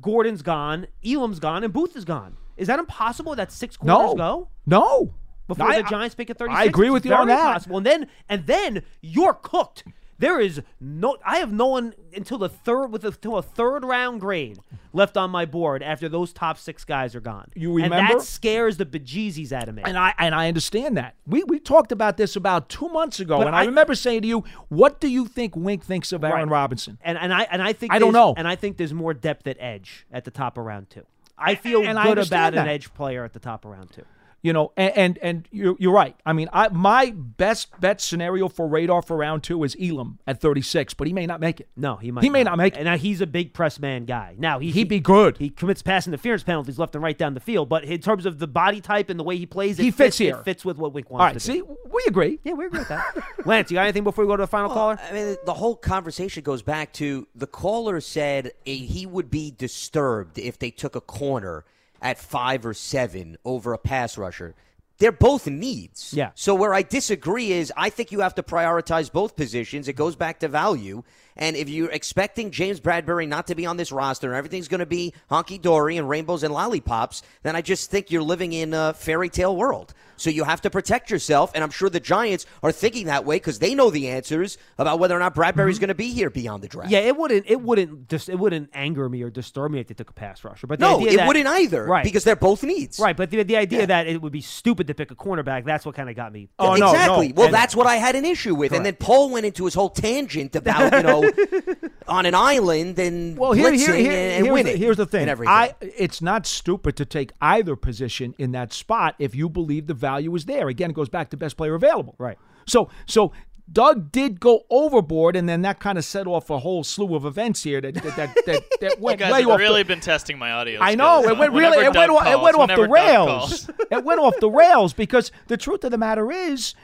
Gordon's 0.00 0.42
gone, 0.42 0.86
Elam's 1.04 1.40
gone, 1.40 1.64
and 1.64 1.72
Booth 1.72 1.96
is 1.96 2.04
gone? 2.04 2.36
Is 2.56 2.68
that 2.68 2.78
impossible 2.78 3.34
that 3.36 3.50
six 3.50 3.76
corners 3.76 4.10
no, 4.10 4.14
go? 4.16 4.48
no. 4.66 5.14
before 5.48 5.70
I- 5.70 5.82
the 5.82 5.88
Giants 5.88 6.14
pick 6.14 6.30
at 6.30 6.38
36. 6.38 6.58
I 6.60 6.64
agree 6.64 6.90
with 6.90 7.04
you 7.06 7.12
on 7.14 7.26
that. 7.28 7.42
Possible. 7.54 7.78
And 7.78 7.86
then 7.86 8.06
and 8.28 8.46
then 8.46 8.82
you're 9.00 9.34
cooked. 9.34 9.84
There 10.20 10.38
is 10.38 10.60
no 10.80 11.16
I 11.24 11.38
have 11.38 11.50
no 11.50 11.66
one 11.66 11.94
until 12.14 12.36
the 12.38 12.48
third 12.50 12.88
with 12.88 13.04
a, 13.04 13.08
until 13.08 13.38
a 13.38 13.42
third 13.42 13.84
round 13.84 14.20
grade 14.20 14.58
left 14.92 15.16
on 15.16 15.30
my 15.30 15.46
board 15.46 15.82
after 15.82 16.08
those 16.10 16.32
top 16.34 16.58
six 16.58 16.84
guys 16.84 17.14
are 17.14 17.20
gone. 17.20 17.48
You 17.54 17.72
remember? 17.72 17.96
And 17.96 18.08
that 18.20 18.22
scares 18.22 18.76
the 18.76 18.84
bejesus 18.84 19.50
out 19.50 19.68
of 19.68 19.74
me. 19.74 19.82
And 19.84 19.96
I 19.96 20.14
and 20.18 20.34
I 20.34 20.48
understand 20.48 20.98
that. 20.98 21.14
We 21.26 21.42
we 21.44 21.58
talked 21.58 21.90
about 21.90 22.18
this 22.18 22.36
about 22.36 22.68
two 22.68 22.88
months 22.90 23.18
ago, 23.18 23.38
But 23.38 23.46
and 23.46 23.56
I, 23.56 23.62
I- 23.62 23.64
remember 23.64 23.94
saying 23.94 24.20
to 24.22 24.28
you, 24.28 24.44
"What 24.68 25.00
do 25.00 25.08
you 25.08 25.24
think 25.26 25.56
Wink 25.56 25.82
thinks 25.84 26.12
of 26.12 26.22
Aaron 26.22 26.48
Right. 26.50 26.60
Robinson?" 26.60 26.98
And 27.02 27.16
and 27.16 27.32
I 27.32 27.44
and 27.50 27.62
I 27.62 27.72
think 27.72 27.92
I 27.92 27.98
don't 27.98 28.12
know. 28.12 28.34
And 28.36 28.46
I 28.46 28.56
think 28.56 28.76
there's 28.76 28.92
more 28.94 29.14
depth 29.14 29.46
at 29.46 29.56
edge 29.58 30.06
at 30.12 30.24
the 30.24 30.30
top 30.30 30.58
of 30.58 30.64
round 30.66 30.90
two. 30.90 31.06
I 31.38 31.54
feel 31.54 31.82
and 31.82 31.98
I 31.98 32.02
good 32.04 32.10
understand 32.10 32.54
about 32.56 32.66
an 32.66 32.74
edge 32.74 32.92
player 32.92 33.24
at 33.24 33.32
the 33.32 33.40
top 33.40 33.64
of 33.64 33.70
round 33.70 33.90
two. 33.90 34.04
You 34.42 34.54
know, 34.54 34.72
and 34.74 34.96
and, 34.96 35.18
and 35.18 35.48
you're, 35.50 35.76
you're 35.78 35.92
right. 35.92 36.16
I 36.24 36.32
mean, 36.32 36.48
I 36.52 36.68
my 36.68 37.12
best 37.14 37.78
bet 37.78 38.00
scenario 38.00 38.48
for 38.48 38.66
radar 38.66 39.02
for 39.02 39.16
round 39.16 39.42
two 39.42 39.62
is 39.64 39.76
Elam 39.78 40.18
at 40.26 40.40
36, 40.40 40.94
but 40.94 41.06
he 41.06 41.12
may 41.12 41.26
not 41.26 41.40
make 41.40 41.60
it. 41.60 41.68
No, 41.76 41.96
he 41.96 42.10
might. 42.10 42.24
He 42.24 42.30
may 42.30 42.42
not 42.42 42.56
make 42.56 42.74
it. 42.74 42.78
And 42.78 42.86
now 42.86 42.96
he's 42.96 43.20
a 43.20 43.26
big 43.26 43.52
press 43.52 43.78
man 43.78 44.06
guy. 44.06 44.36
Now 44.38 44.58
he 44.58 44.70
He'd 44.70 44.88
be 44.88 44.98
good. 45.00 45.36
He 45.36 45.50
commits 45.50 45.82
pass 45.82 46.06
interference 46.06 46.42
penalties 46.42 46.78
left 46.78 46.94
and 46.94 47.04
right 47.04 47.18
down 47.18 47.34
the 47.34 47.40
field, 47.40 47.68
but 47.68 47.84
in 47.84 48.00
terms 48.00 48.24
of 48.24 48.38
the 48.38 48.46
body 48.46 48.80
type 48.80 49.10
and 49.10 49.20
the 49.20 49.24
way 49.24 49.36
he 49.36 49.44
plays, 49.44 49.78
it 49.78 49.82
He 49.82 49.90
fits 49.90 50.16
fits, 50.16 50.18
here. 50.18 50.36
It 50.36 50.44
fits 50.44 50.64
with 50.64 50.78
what 50.78 50.94
Wink 50.94 51.10
All 51.10 51.18
wants 51.18 51.34
right, 51.48 51.54
to 51.54 51.60
do. 51.60 51.76
see, 51.76 51.88
we 51.92 52.02
agree. 52.08 52.38
Yeah, 52.42 52.54
we 52.54 52.64
agree 52.64 52.78
with 52.78 52.88
that. 52.88 53.04
Lance, 53.44 53.70
you 53.70 53.74
got 53.74 53.82
anything 53.82 54.04
before 54.04 54.24
we 54.24 54.28
go 54.30 54.36
to 54.36 54.44
the 54.44 54.46
final 54.46 54.70
caller? 54.70 54.98
I 55.06 55.12
mean, 55.12 55.36
the 55.44 55.54
whole 55.54 55.76
conversation 55.76 56.42
goes 56.42 56.62
back 56.62 56.94
to 56.94 57.28
the 57.34 57.46
caller 57.46 58.00
said 58.00 58.52
he 58.64 59.04
would 59.04 59.30
be 59.30 59.50
disturbed 59.50 60.38
if 60.38 60.58
they 60.58 60.70
took 60.70 60.96
a 60.96 61.00
corner 61.02 61.64
at 62.00 62.18
five 62.18 62.64
or 62.66 62.74
seven 62.74 63.36
over 63.44 63.72
a 63.72 63.78
pass 63.78 64.16
rusher. 64.16 64.54
They're 64.98 65.12
both 65.12 65.46
needs. 65.46 66.12
Yeah. 66.12 66.32
So 66.34 66.54
where 66.54 66.74
I 66.74 66.82
disagree 66.82 67.52
is 67.52 67.72
I 67.74 67.88
think 67.88 68.12
you 68.12 68.20
have 68.20 68.34
to 68.34 68.42
prioritize 68.42 69.10
both 69.10 69.34
positions. 69.34 69.88
It 69.88 69.94
goes 69.94 70.14
back 70.14 70.40
to 70.40 70.48
value. 70.48 71.02
And 71.36 71.56
if 71.56 71.70
you're 71.70 71.90
expecting 71.90 72.50
James 72.50 72.80
Bradberry 72.80 73.26
not 73.26 73.46
to 73.46 73.54
be 73.54 73.64
on 73.64 73.78
this 73.78 73.92
roster 73.92 74.28
and 74.28 74.36
everything's 74.36 74.68
going 74.68 74.80
to 74.80 74.86
be 74.86 75.14
honky 75.30 75.60
dory 75.60 75.96
and 75.96 76.06
rainbows 76.06 76.42
and 76.42 76.52
lollipops, 76.52 77.22
then 77.42 77.56
I 77.56 77.62
just 77.62 77.90
think 77.90 78.10
you're 78.10 78.22
living 78.22 78.52
in 78.52 78.74
a 78.74 78.92
fairy 78.92 79.30
tale 79.30 79.56
world. 79.56 79.94
So 80.20 80.30
you 80.30 80.44
have 80.44 80.60
to 80.62 80.70
protect 80.70 81.10
yourself. 81.10 81.50
And 81.54 81.64
I'm 81.64 81.70
sure 81.70 81.88
the 81.88 82.00
Giants 82.00 82.46
are 82.62 82.72
thinking 82.72 83.06
that 83.06 83.24
way 83.24 83.36
because 83.36 83.58
they 83.58 83.74
know 83.74 83.90
the 83.90 84.08
answers 84.08 84.58
about 84.78 84.98
whether 84.98 85.16
or 85.16 85.18
not 85.18 85.34
Bradberry's 85.34 85.76
mm-hmm. 85.76 85.80
going 85.80 85.88
to 85.88 85.94
be 85.94 86.12
here 86.12 86.30
beyond 86.30 86.62
the 86.62 86.68
draft. 86.68 86.90
Yeah, 86.90 87.00
it 87.00 87.16
wouldn't. 87.16 87.46
It 87.48 87.60
wouldn't. 87.60 88.08
Dis, 88.08 88.28
it 88.28 88.36
wouldn't 88.38 88.70
anger 88.74 89.08
me 89.08 89.22
or 89.22 89.30
disturb 89.30 89.72
me 89.72 89.80
if 89.80 89.88
they 89.88 89.94
took 89.94 90.10
a 90.10 90.12
pass 90.12 90.44
rusher. 90.44 90.66
But 90.66 90.78
the 90.78 90.86
No, 90.86 90.98
idea 90.98 91.12
it 91.12 91.16
that- 91.16 91.26
wouldn't 91.28 91.46
either 91.46 91.84
Right. 91.84 92.04
because 92.04 92.24
they're 92.24 92.36
both 92.36 92.62
needs. 92.62 92.98
right. 92.98 93.16
But 93.16 93.30
the, 93.30 93.42
the 93.42 93.56
idea 93.56 93.86
that 93.86 94.06
it 94.06 94.20
would 94.20 94.32
be 94.32 94.42
stupid 94.42 94.86
to 94.88 94.94
pick 94.94 95.10
a 95.10 95.14
cornerback. 95.14 95.64
That's 95.64 95.86
what 95.86 95.94
kind 95.94 96.10
of 96.10 96.16
got 96.16 96.32
me. 96.32 96.48
Oh, 96.58 96.74
no, 96.76 96.90
exactly. 96.92 97.28
no. 97.28 97.34
Well, 97.36 97.46
And- 97.46 97.54
that's 97.54 97.74
what 97.74 97.86
I 97.86 97.96
had 97.96 98.14
an 98.14 98.24
issue 98.24 98.54
with. 98.54 98.72
And 98.72 98.84
then 98.84 98.96
Paul 98.96 99.30
went 99.30 99.46
into 99.46 99.64
his 99.64 99.74
whole 99.74 99.90
tangent 99.90 100.54
about, 100.54 100.92
you 100.92 101.02
know, 101.02 101.30
on 102.08 102.26
an 102.26 102.34
island 102.34 102.98
and 102.98 103.38
Well, 103.38 103.52
here, 103.52 103.72
here, 103.72 103.88
blitzing 103.88 103.98
here- 104.00 104.10
and, 104.10 104.20
and 104.20 104.44
here's, 104.44 104.52
winning. 104.52 104.72
the, 104.74 104.78
here's 104.78 104.96
the 104.96 105.06
thing. 105.06 105.28
And. 105.28 105.48
I, 105.48 105.74
it's 105.80 106.20
not 106.20 106.46
stupid 106.46 106.96
to 106.96 107.04
take 107.06 107.32
either 107.40 107.74
position 107.76 108.34
in 108.38 108.52
that 108.52 108.72
spot 108.72 109.14
if 109.18 109.34
you 109.34 109.48
believe 109.48 109.86
the 109.86 109.94
value 109.94 110.09
is 110.18 110.44
there. 110.46 110.68
Again, 110.68 110.90
it 110.90 110.94
goes 110.94 111.08
back 111.08 111.30
to 111.30 111.36
best 111.36 111.56
player 111.56 111.74
available. 111.74 112.14
Right. 112.18 112.38
So, 112.66 112.90
so 113.06 113.32
Doug 113.72 114.10
did 114.10 114.40
go 114.40 114.62
overboard, 114.70 115.36
and 115.36 115.48
then 115.48 115.62
that 115.62 115.78
kind 115.80 115.96
of 115.96 116.04
set 116.04 116.26
off 116.26 116.50
a 116.50 116.58
whole 116.58 116.82
slew 116.82 117.14
of 117.14 117.24
events 117.24 117.62
here 117.62 117.80
that 117.80 117.94
that 117.94 118.16
that, 118.16 118.34
that, 118.46 118.62
that 118.80 119.00
You 119.00 119.16
guys 119.16 119.32
way 119.32 119.40
have 119.42 119.50
off. 119.50 119.58
really 119.60 119.82
the, 119.82 119.88
been 119.88 120.00
testing 120.00 120.38
my 120.38 120.50
audio. 120.52 120.80
I 120.80 120.94
know 120.96 121.20
skills, 121.22 121.32
it 121.32 121.38
went 121.38 121.52
huh? 121.52 121.58
really 121.58 121.78
it 121.78 121.82
went 121.82 121.94
Doug 121.94 122.10
off, 122.10 122.26
it 122.26 122.40
went 122.40 122.56
off 122.56 122.68
the 122.76 122.88
rails. 122.88 123.70
it 123.90 124.04
went 124.04 124.20
off 124.20 124.34
the 124.40 124.50
rails 124.50 124.92
because 124.92 125.30
the 125.48 125.56
truth 125.56 125.84
of 125.84 125.90
the 125.90 125.98
matter 125.98 126.30
is. 126.32 126.74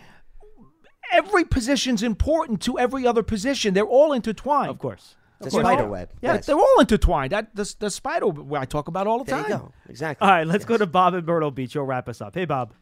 Every 1.13 1.45
position's 1.45 2.03
important 2.03 2.61
to 2.63 2.81
every 2.81 3.07
other 3.07 3.23
position. 3.23 3.75
They're 3.75 3.85
all 3.87 4.13
intertwined. 4.13 4.71
Of 4.71 4.81
course. 4.81 5.15
the 5.41 5.51
You 5.51 5.59
know? 5.59 5.63
spider 5.63 5.89
web. 5.89 6.11
Yeah, 6.21 6.35
Yes. 6.35 6.47
they're 6.47 6.57
all 6.57 6.81
intertwined. 6.81 7.31
That 7.31 7.55
the, 7.55 7.73
the 7.79 7.91
spider 7.91 8.27
web 8.27 8.61
I 8.63 8.65
talk 8.65 8.89
about 8.89 9.07
all 9.07 9.19
the 9.23 9.31
There 9.31 9.41
time. 9.41 9.51
you 9.53 9.57
go. 9.59 9.73
Exactly. 9.89 10.27
All 10.27 10.35
right, 10.35 10.45
let's 10.47 10.65
go 10.65 10.77
to 10.77 10.85
Bob 10.85 11.15
and 11.15 11.25
Myrtle 11.25 11.53
Beach. 11.53 11.77
You'll 11.77 11.85
wrap 11.85 12.09
us 12.09 12.21
up. 12.21 12.35
Hey, 12.35 12.45
Bob. 12.45 12.73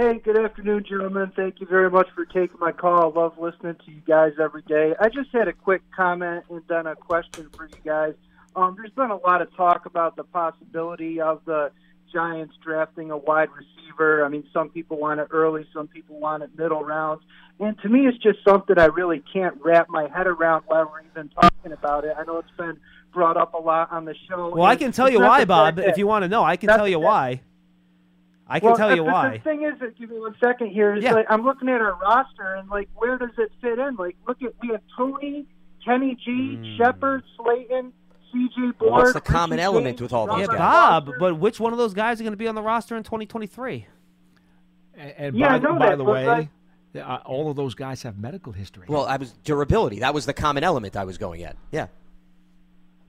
Hey, 0.00 0.18
good 0.18 0.42
afternoon, 0.42 0.86
gentlemen. 0.88 1.30
Thank 1.36 1.60
you 1.60 1.66
very 1.66 1.90
much 1.90 2.08
for 2.14 2.24
taking 2.24 2.58
my 2.58 2.72
call. 2.72 3.12
I 3.14 3.20
love 3.20 3.36
listening 3.38 3.74
to 3.84 3.90
you 3.92 4.00
guys 4.08 4.32
every 4.42 4.62
day. 4.62 4.94
I 4.98 5.10
just 5.10 5.28
had 5.30 5.46
a 5.46 5.52
quick 5.52 5.82
comment 5.94 6.46
and 6.48 6.62
then 6.70 6.86
a 6.86 6.96
question 6.96 7.50
for 7.54 7.66
you 7.66 7.76
guys. 7.84 8.14
Um, 8.56 8.76
there's 8.78 8.92
been 8.92 9.10
a 9.10 9.18
lot 9.18 9.42
of 9.42 9.54
talk 9.54 9.84
about 9.84 10.16
the 10.16 10.24
possibility 10.24 11.20
of 11.20 11.42
the 11.44 11.70
Giants 12.10 12.54
drafting 12.64 13.10
a 13.10 13.18
wide 13.18 13.50
receiver. 13.50 14.24
I 14.24 14.30
mean, 14.30 14.44
some 14.54 14.70
people 14.70 14.96
want 14.96 15.20
it 15.20 15.28
early, 15.32 15.66
some 15.70 15.86
people 15.86 16.18
want 16.18 16.44
it 16.44 16.56
middle 16.56 16.82
rounds. 16.82 17.22
And 17.58 17.78
to 17.82 17.90
me, 17.90 18.06
it's 18.06 18.16
just 18.16 18.38
something 18.42 18.78
I 18.78 18.86
really 18.86 19.22
can't 19.30 19.58
wrap 19.62 19.90
my 19.90 20.08
head 20.08 20.26
around 20.26 20.64
while 20.66 20.90
we're 20.90 21.02
even 21.10 21.28
talking 21.28 21.72
about 21.72 22.06
it. 22.06 22.16
I 22.18 22.24
know 22.24 22.38
it's 22.38 22.48
been 22.56 22.80
brought 23.12 23.36
up 23.36 23.52
a 23.52 23.58
lot 23.58 23.92
on 23.92 24.06
the 24.06 24.14
show. 24.30 24.48
Well, 24.48 24.64
I 24.64 24.76
can 24.76 24.92
tell 24.92 25.10
you 25.10 25.20
why, 25.20 25.44
Bob. 25.44 25.78
If 25.78 25.98
you 25.98 26.06
want 26.06 26.22
to 26.22 26.28
know, 26.30 26.42
I 26.42 26.56
can 26.56 26.70
tell 26.70 26.88
you 26.88 26.98
why. 26.98 27.42
I 28.52 28.58
can 28.60 28.68
well, 28.70 28.76
tell 28.76 28.90
you 28.90 28.96
the, 28.96 29.04
why. 29.04 29.36
The 29.36 29.42
thing 29.44 29.62
is, 29.62 29.78
that, 29.80 29.96
give 29.98 30.10
me 30.10 30.18
one 30.18 30.34
second 30.42 30.70
here. 30.70 30.94
Is 30.96 31.04
Yeah. 31.04 31.12
like 31.12 31.26
I'm 31.30 31.44
looking 31.44 31.68
at 31.68 31.80
our 31.80 31.94
roster 31.94 32.54
and 32.56 32.68
like, 32.68 32.88
where 32.96 33.16
does 33.16 33.30
it 33.38 33.52
fit 33.62 33.78
in? 33.78 33.94
Like, 33.96 34.16
look 34.26 34.42
at 34.42 34.52
we 34.60 34.68
have 34.70 34.80
Toney, 34.96 35.46
Kenny 35.84 36.16
G, 36.16 36.56
Hmm. 36.56 36.76
Shepard, 36.76 37.22
Slayton, 37.36 37.92
C.J. 38.32 38.72
Board. 38.78 38.92
What's 38.92 39.12
the 39.12 39.20
common 39.20 39.56
Richie 39.58 39.62
element 39.64 39.96
James, 39.98 40.00
with 40.02 40.12
all 40.12 40.26
those 40.26 40.40
Yeah, 40.40 40.46
guys? 40.46 40.58
Bob. 40.58 41.10
But 41.18 41.38
which 41.38 41.58
one 41.60 41.72
of 41.72 41.78
those 41.78 41.94
guys 41.94 42.20
are 42.20 42.24
going 42.24 42.32
to 42.32 42.36
be 42.36 42.48
on 42.48 42.54
the 42.54 42.62
roster 42.62 42.96
in 42.96 43.02
2023? 43.04 43.86
And, 44.96 45.14
and 45.16 45.36
Yeah, 45.36 45.48
by, 45.48 45.54
I 45.54 45.58
know 45.58 45.78
by 45.78 45.88
that, 45.90 45.98
the 45.98 46.04
way, 46.04 46.26
like- 46.26 46.48
uh, 46.96 47.18
all 47.24 47.48
of 47.50 47.56
those 47.56 47.74
guys 47.76 48.02
have 48.02 48.18
medical 48.18 48.52
history. 48.52 48.84
Well, 48.88 49.06
I 49.06 49.16
was 49.16 49.32
durability. 49.44 50.00
That 50.00 50.12
was 50.12 50.26
the 50.26 50.32
common 50.32 50.64
element 50.64 50.96
I 50.96 51.04
was 51.04 51.18
going 51.18 51.44
at. 51.44 51.56
Yeah. 51.70 51.86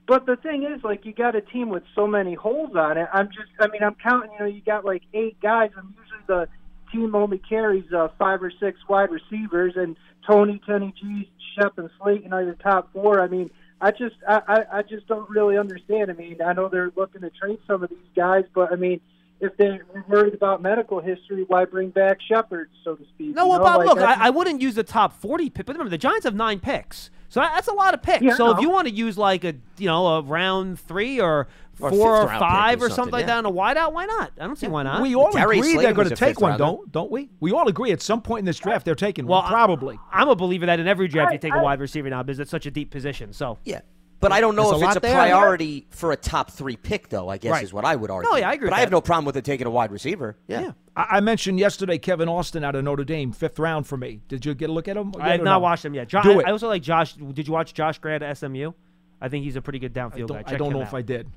But 0.06 0.26
the 0.26 0.36
thing 0.36 0.64
is, 0.64 0.82
like, 0.82 1.04
you 1.04 1.12
got 1.12 1.36
a 1.36 1.40
team 1.40 1.68
with 1.68 1.84
so 1.94 2.06
many 2.06 2.34
holes 2.34 2.74
on 2.74 2.98
it. 2.98 3.08
I'm 3.12 3.28
just, 3.28 3.50
I 3.60 3.68
mean, 3.68 3.82
I'm 3.82 3.94
counting. 3.94 4.32
You 4.32 4.38
know, 4.40 4.46
you 4.46 4.60
got 4.60 4.84
like 4.84 5.02
eight 5.14 5.40
guys, 5.40 5.70
and 5.76 5.88
usually 5.90 6.20
the 6.26 6.48
team 6.90 7.14
only 7.14 7.38
carries 7.38 7.90
uh, 7.92 8.08
five 8.18 8.42
or 8.42 8.52
six 8.58 8.80
wide 8.88 9.10
receivers, 9.10 9.74
and 9.76 9.96
Toney, 10.26 10.60
Tony 10.66 10.92
G, 11.00 11.30
Shep, 11.56 11.78
and 11.78 11.88
Slayton 12.00 12.32
are 12.32 12.42
your 12.42 12.54
top 12.54 12.92
four. 12.92 13.20
I 13.20 13.28
mean, 13.28 13.50
I 13.80 13.92
just, 13.92 14.16
I, 14.28 14.42
I, 14.48 14.78
I 14.78 14.82
just 14.82 15.06
don't 15.06 15.28
really 15.30 15.56
understand. 15.56 16.10
I 16.10 16.14
mean, 16.14 16.38
I 16.44 16.52
know 16.52 16.68
they're 16.68 16.92
looking 16.96 17.20
to 17.20 17.30
trade 17.30 17.58
some 17.66 17.82
of 17.82 17.90
these 17.90 17.98
guys, 18.16 18.44
but 18.54 18.72
I 18.72 18.76
mean. 18.76 19.00
If 19.44 19.56
they're 19.56 19.84
worried 20.06 20.34
about 20.34 20.62
medical 20.62 21.00
history, 21.00 21.44
why 21.48 21.64
bring 21.64 21.90
back 21.90 22.18
Shepard, 22.28 22.70
so 22.84 22.94
to 22.94 23.04
speak? 23.12 23.34
No, 23.34 23.48
well, 23.48 23.58
know? 23.58 23.64
Bob, 23.64 23.78
Like, 23.78 23.88
look, 23.88 23.98
I, 23.98 24.28
I 24.28 24.30
wouldn't 24.30 24.62
use 24.62 24.76
the 24.76 24.84
top 24.84 25.20
40 25.20 25.50
pick, 25.50 25.66
but 25.66 25.72
remember, 25.72 25.90
the 25.90 25.98
Giants 25.98 26.22
have 26.22 26.36
nine 26.36 26.60
picks. 26.60 27.10
So 27.32 27.40
that's 27.40 27.66
a 27.68 27.72
lot 27.72 27.94
of 27.94 28.02
picks. 28.02 28.22
Yeah, 28.22 28.34
so 28.34 28.50
if 28.54 28.60
you 28.60 28.68
want 28.68 28.88
to 28.88 28.94
use 28.94 29.16
like 29.16 29.42
a, 29.44 29.54
you 29.78 29.86
know, 29.86 30.06
a 30.06 30.20
round 30.22 30.78
three 30.78 31.18
or 31.18 31.48
Or 31.80 31.90
four 31.90 32.16
or 32.16 32.28
fifth 32.28 32.38
five 32.38 32.82
or 32.82 32.86
or 32.86 32.88
something 32.90 32.94
something, 32.96 33.12
like 33.12 33.22
yeah. 33.22 33.26
that 33.26 33.38
in 33.38 33.46
a 33.46 33.50
wideout, 33.50 33.94
why 33.94 34.04
not? 34.04 34.32
I 34.38 34.44
don't 34.46 34.56
see 34.58 34.68
why 34.68 34.82
not. 34.82 35.00
we 35.00 35.14
all 35.14 35.32
Darius 35.32 35.60
agree 35.64 35.72
Slayton 35.72 35.82
they're 35.82 35.94
going 35.94 36.08
to 36.10 36.14
take 36.14 36.40
one, 36.42 36.50
rounder. 36.50 36.64
don't 36.64 36.92
don't 36.92 37.10
we? 37.10 37.30
We 37.40 37.52
all 37.52 37.66
agree 37.68 37.90
at 37.90 38.02
some 38.02 38.20
point 38.20 38.40
in 38.40 38.44
this 38.44 38.58
draft 38.58 38.84
they're 38.84 38.94
taking 38.94 39.26
Well, 39.26 39.40
one, 39.40 39.50
probably. 39.50 39.98
I'm 40.12 40.28
a 40.28 40.36
believer 40.36 40.66
that 40.66 40.78
in 40.78 40.86
every 40.86 41.08
draft 41.08 41.32
you 41.32 41.38
take 41.38 41.54
a 41.54 41.56
I- 41.56 41.62
wide 41.62 41.80
receiver 41.80 42.10
now 42.10 42.22
because 42.22 42.38
it's 42.38 42.50
such 42.50 42.66
a 42.66 42.70
deep 42.70 42.90
position. 42.90 43.32
So 43.32 43.58
Yeah. 43.64 43.80
But 44.22 44.32
I 44.32 44.40
don't 44.40 44.56
know 44.56 44.70
There's 44.70 44.80
a 44.80 44.84
if 44.84 44.88
it's 44.90 44.94
lot 44.94 44.96
a 44.96 45.00
there. 45.00 45.14
priority 45.14 45.86
for 45.90 46.12
a 46.12 46.16
top 46.16 46.50
three 46.52 46.76
pick, 46.76 47.08
though. 47.10 47.28
I 47.28 47.36
guess 47.38 47.50
Right. 47.52 47.64
is 47.64 47.72
what 47.74 47.84
I 47.84 47.94
would 47.96 48.10
argue. 48.10 48.30
No, 48.30 48.36
yeah, 48.38 48.48
I 48.48 48.54
agree 48.54 48.66
But 48.68 48.72
with 48.72 48.76
I 48.78 48.80
have 48.80 48.90
that. 48.90 48.94
no 48.96 49.00
problem 49.00 49.24
with 49.26 49.36
it 49.36 49.44
taking 49.44 49.66
a 49.66 49.70
wide 49.70 49.90
receiver. 49.92 50.36
Yeah. 50.46 50.60
Yeah. 50.60 50.72
I, 50.96 51.16
I 51.16 51.20
mentioned 51.20 51.58
yesterday 51.58 51.98
Kevin 51.98 52.28
Austin 52.28 52.62
out 52.64 52.74
of 52.74 52.84
Notre 52.84 53.04
Dame, 53.04 53.32
fifth 53.32 53.58
round 53.58 53.86
for 53.86 53.96
me. 53.98 54.20
Did 54.28 54.46
you 54.46 54.54
get 54.54 54.70
a 54.70 54.72
look 54.72 54.86
at 54.88 54.96
him? 54.96 55.12
I 55.20 55.32
have 55.32 55.42
not 55.42 55.56
no? 55.56 55.58
watched 55.58 55.84
him 55.84 55.92
yet. 55.94 56.08
Jo- 56.08 56.22
Do 56.22 56.30
I, 56.38 56.40
it. 56.40 56.46
I 56.46 56.50
also 56.52 56.68
like 56.68 56.82
Josh. 56.82 57.14
Did 57.14 57.46
you 57.48 57.52
watch 57.52 57.74
Josh 57.74 57.98
Grant 57.98 58.22
at 58.22 58.38
SMU? 58.38 58.72
I 59.20 59.28
think 59.28 59.44
he's 59.44 59.56
a 59.56 59.60
pretty 59.62 59.80
good 59.80 59.96
I 59.98 60.00
downfield 60.02 60.28
don't, 60.28 60.46
guy. 60.46 60.54
I 60.54 60.56
don't 60.56 60.72
know 60.72 60.80
out. 60.82 60.86
if 60.88 60.94
I 60.94 61.02
did. 61.02 61.28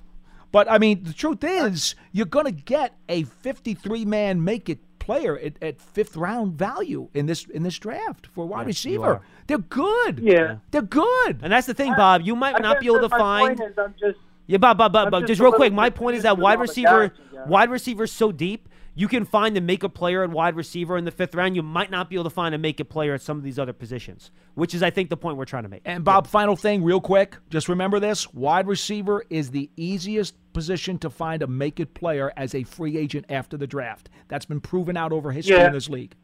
But 0.52 0.70
I 0.72 0.78
mean, 0.78 1.04
the 1.04 1.12
truth 1.14 1.44
is, 1.44 1.96
you're 2.12 2.28
going 2.28 2.46
to 2.46 2.52
get 2.52 2.94
a 3.10 3.24
53 3.24 4.06
man 4.06 4.44
make 4.44 4.70
it 4.70 4.80
player 5.06 5.38
at, 5.38 5.54
at 5.62 5.80
fifth 5.80 6.16
round 6.18 6.54
value 6.58 7.10
in 7.14 7.28
this 7.28 7.46
in 7.46 7.64
this 7.64 7.78
draft 7.78 8.26
for 8.28 8.46
wide 8.48 8.62
Yes, 8.62 8.68
receiver. 8.68 9.22
They're 9.48 9.60
good. 9.60 10.20
Yeah. 10.20 10.58
They're 10.72 10.82
good. 10.82 11.40
And 11.44 11.54
that's 11.54 11.68
the 11.68 11.74
thing, 11.76 11.94
Bob. 11.96 12.22
You 12.24 12.36
might 12.36 12.56
I 12.56 12.60
not 12.60 12.76
guess 12.76 12.82
be 12.82 12.88
able 12.88 13.08
to 13.08 13.10
my 13.10 13.18
find. 13.18 13.58
point 13.58 13.72
is 13.72 13.78
I'm 13.78 13.94
just 14.00 14.18
Yeah, 14.48 14.58
Bob, 14.58 14.78
Bob, 14.78 14.92
Bob, 14.94 15.12
Bob. 15.12 15.22
just 15.24 15.28
Just 15.30 15.42
real 15.42 15.52
quick, 15.54 15.72
my 15.74 15.90
point 15.92 16.18
is 16.18 16.24
that 16.24 16.38
wide 16.38 16.60
with 16.60 16.70
all 16.70 16.76
the 16.76 16.82
receiver, 16.82 17.08
guys 17.10 17.18
you 17.32 17.38
got. 17.38 17.48
wide 17.48 17.70
receiver's 17.70 18.12
so 18.12 18.32
deep. 18.32 18.68
You 18.98 19.10
can 19.10 19.26
find 19.26 19.58
and 19.58 19.68
make 19.68 19.84
a 19.84 19.90
player 19.90 20.24
at 20.24 20.30
wide 20.30 20.56
receiver 20.56 20.98
in 20.98 21.04
the 21.04 21.12
fifth 21.12 21.36
round. 21.36 21.54
You 21.56 21.62
might 21.64 21.92
not 21.92 22.10
be 22.10 22.16
able 22.16 22.24
to 22.24 22.30
find 22.30 22.56
and 22.56 22.62
make 22.62 22.80
a 22.80 22.86
player 22.86 23.14
at 23.14 23.22
some 23.22 23.38
of 23.38 23.44
these 23.44 23.60
other 23.60 23.74
positions, 23.74 24.32
which 24.54 24.74
is, 24.74 24.82
I 24.82 24.90
think, 24.90 25.10
the 25.10 25.18
point 25.18 25.36
we're 25.36 25.44
trying 25.44 25.64
to 25.64 25.70
make. 25.70 25.82
And 25.84 26.06
Bob, 26.06 26.28
final 26.28 26.56
thing, 26.56 26.82
real 26.82 27.02
quick. 27.02 27.36
Just 27.50 27.68
remember 27.68 28.00
this: 28.00 28.34
wide 28.34 28.68
receiver 28.68 29.26
is 29.30 29.52
the 29.52 29.70
easiest 29.76 30.34
position 30.54 30.98
to 31.00 31.10
find 31.10 31.42
a 31.42 31.48
make 31.48 31.82
it 31.82 31.94
player 31.94 32.32
as 32.38 32.56
a 32.56 32.64
free 32.64 32.98
agent 32.98 33.26
after 33.28 33.58
the 33.58 33.68
draft. 33.68 34.10
That's 34.30 34.46
been 34.46 34.62
proven 34.62 34.96
out 34.96 35.12
over 35.12 35.34
history 35.34 35.58
Yeah. 35.58 35.68
in 35.68 35.74
this 35.74 35.90
league. 35.90 36.16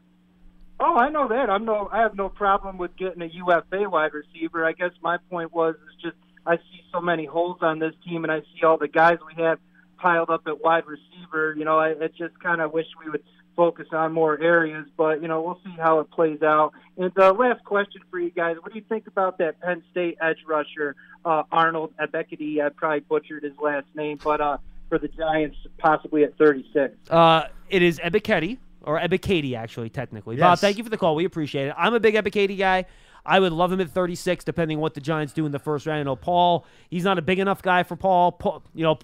Oh, 0.80 0.96
I 0.96 1.10
know 1.10 1.28
that. 1.28 1.50
I'm 1.50 1.66
no. 1.66 1.90
I 1.92 1.98
have 2.00 2.14
no 2.16 2.30
problem 2.30 2.78
with 2.78 2.96
getting 2.96 3.20
a 3.20 3.26
UFA 3.26 3.88
wide 3.90 4.12
receiver. 4.14 4.64
I 4.64 4.72
guess 4.72 4.92
my 5.02 5.18
point 5.30 5.52
was 5.52 5.74
is 5.74 6.02
just 6.02 6.16
I 6.46 6.56
see 6.56 6.80
so 6.90 7.02
many 7.02 7.26
holes 7.26 7.58
on 7.60 7.78
this 7.80 7.92
team, 8.02 8.24
and 8.24 8.32
I 8.32 8.40
see 8.40 8.64
all 8.64 8.78
the 8.78 8.88
guys 8.88 9.18
we 9.36 9.42
have 9.42 9.58
piled 10.02 10.28
up 10.28 10.42
at 10.46 10.62
wide 10.62 10.84
receiver. 10.86 11.54
You 11.56 11.64
know, 11.64 11.78
I, 11.78 11.90
I 11.90 12.08
just 12.08 12.38
kind 12.42 12.60
of 12.60 12.72
wish 12.72 12.86
we 13.02 13.10
would 13.10 13.22
focus 13.56 13.86
on 13.92 14.12
more 14.12 14.40
areas. 14.40 14.86
But 14.96 15.22
you 15.22 15.28
know, 15.28 15.40
we'll 15.40 15.60
see 15.64 15.74
how 15.78 16.00
it 16.00 16.10
plays 16.10 16.42
out. 16.42 16.72
And 16.98 17.16
uh, 17.18 17.32
last 17.32 17.64
question 17.64 18.02
for 18.10 18.18
you 18.18 18.30
guys: 18.30 18.56
What 18.60 18.72
do 18.72 18.78
you 18.78 18.84
think 18.88 19.06
about 19.06 19.38
that 19.38 19.60
Penn 19.60 19.82
State 19.90 20.18
edge 20.20 20.38
rusher 20.46 20.96
uh, 21.24 21.44
Arnold 21.52 21.94
Ebekidi? 21.98 22.64
I 22.64 22.68
probably 22.70 23.00
butchered 23.00 23.44
his 23.44 23.56
last 23.62 23.86
name, 23.94 24.18
but 24.22 24.40
uh, 24.40 24.58
for 24.88 24.98
the 24.98 25.08
Giants, 25.08 25.56
possibly 25.78 26.24
at 26.24 26.36
36. 26.36 26.94
Uh, 27.08 27.44
it 27.70 27.82
is 27.82 27.98
Ebikedi 27.98 28.58
or 28.82 29.00
Ebikadi, 29.00 29.56
actually, 29.56 29.88
technically. 29.88 30.36
Bob, 30.36 30.58
thank 30.58 30.76
you 30.76 30.84
for 30.84 30.90
the 30.90 30.98
call. 30.98 31.14
We 31.14 31.24
appreciate 31.24 31.68
it. 31.68 31.74
I'm 31.78 31.94
a 31.94 32.00
big 32.00 32.14
Ebikadi 32.14 32.58
guy. 32.58 32.84
I 33.24 33.38
would 33.38 33.52
love 33.52 33.70
him 33.70 33.80
at 33.80 33.90
36, 33.90 34.44
depending 34.44 34.78
on 34.78 34.82
what 34.82 34.94
the 34.94 35.00
Giants 35.00 35.32
do 35.32 35.46
in 35.46 35.52
the 35.52 35.58
first 35.58 35.86
round. 35.86 35.98
You 35.98 36.04
know, 36.04 36.16
Paul, 36.16 36.66
he's 36.90 37.04
not 37.04 37.18
a 37.18 37.22
big 37.22 37.38
enough 37.38 37.62
guy 37.62 37.84
for 37.84 37.94
Paul. 37.94 38.32
Paul 38.32 38.62
you 38.74 38.82
know, 38.82 38.98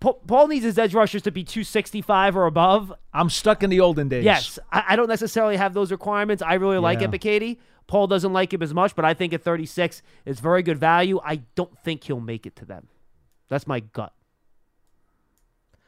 Paul, 0.00 0.14
Paul 0.26 0.46
needs 0.48 0.64
his 0.64 0.78
edge 0.78 0.94
rushers 0.94 1.22
to 1.22 1.32
be 1.32 1.42
265 1.42 2.36
or 2.36 2.46
above. 2.46 2.92
I'm 3.12 3.28
stuck 3.30 3.62
in 3.64 3.70
the 3.70 3.80
olden 3.80 4.08
days. 4.08 4.24
Yes, 4.24 4.58
I, 4.70 4.84
I 4.90 4.96
don't 4.96 5.08
necessarily 5.08 5.56
have 5.56 5.74
those 5.74 5.90
requirements. 5.90 6.42
I 6.42 6.54
really 6.54 6.78
like 6.78 7.00
Yeah. 7.00 7.08
Ebikadi. 7.08 7.58
Paul 7.88 8.06
doesn't 8.06 8.32
like 8.32 8.52
him 8.52 8.62
as 8.62 8.72
much, 8.74 8.94
but 8.94 9.04
I 9.04 9.14
think 9.14 9.32
at 9.32 9.42
36 9.42 10.02
is 10.26 10.40
very 10.40 10.62
good 10.62 10.78
value. 10.78 11.20
I 11.24 11.36
don't 11.54 11.76
think 11.78 12.04
he'll 12.04 12.20
make 12.20 12.44
it 12.46 12.54
to 12.56 12.64
them. 12.66 12.86
That's 13.48 13.66
my 13.66 13.80
gut. 13.80 14.12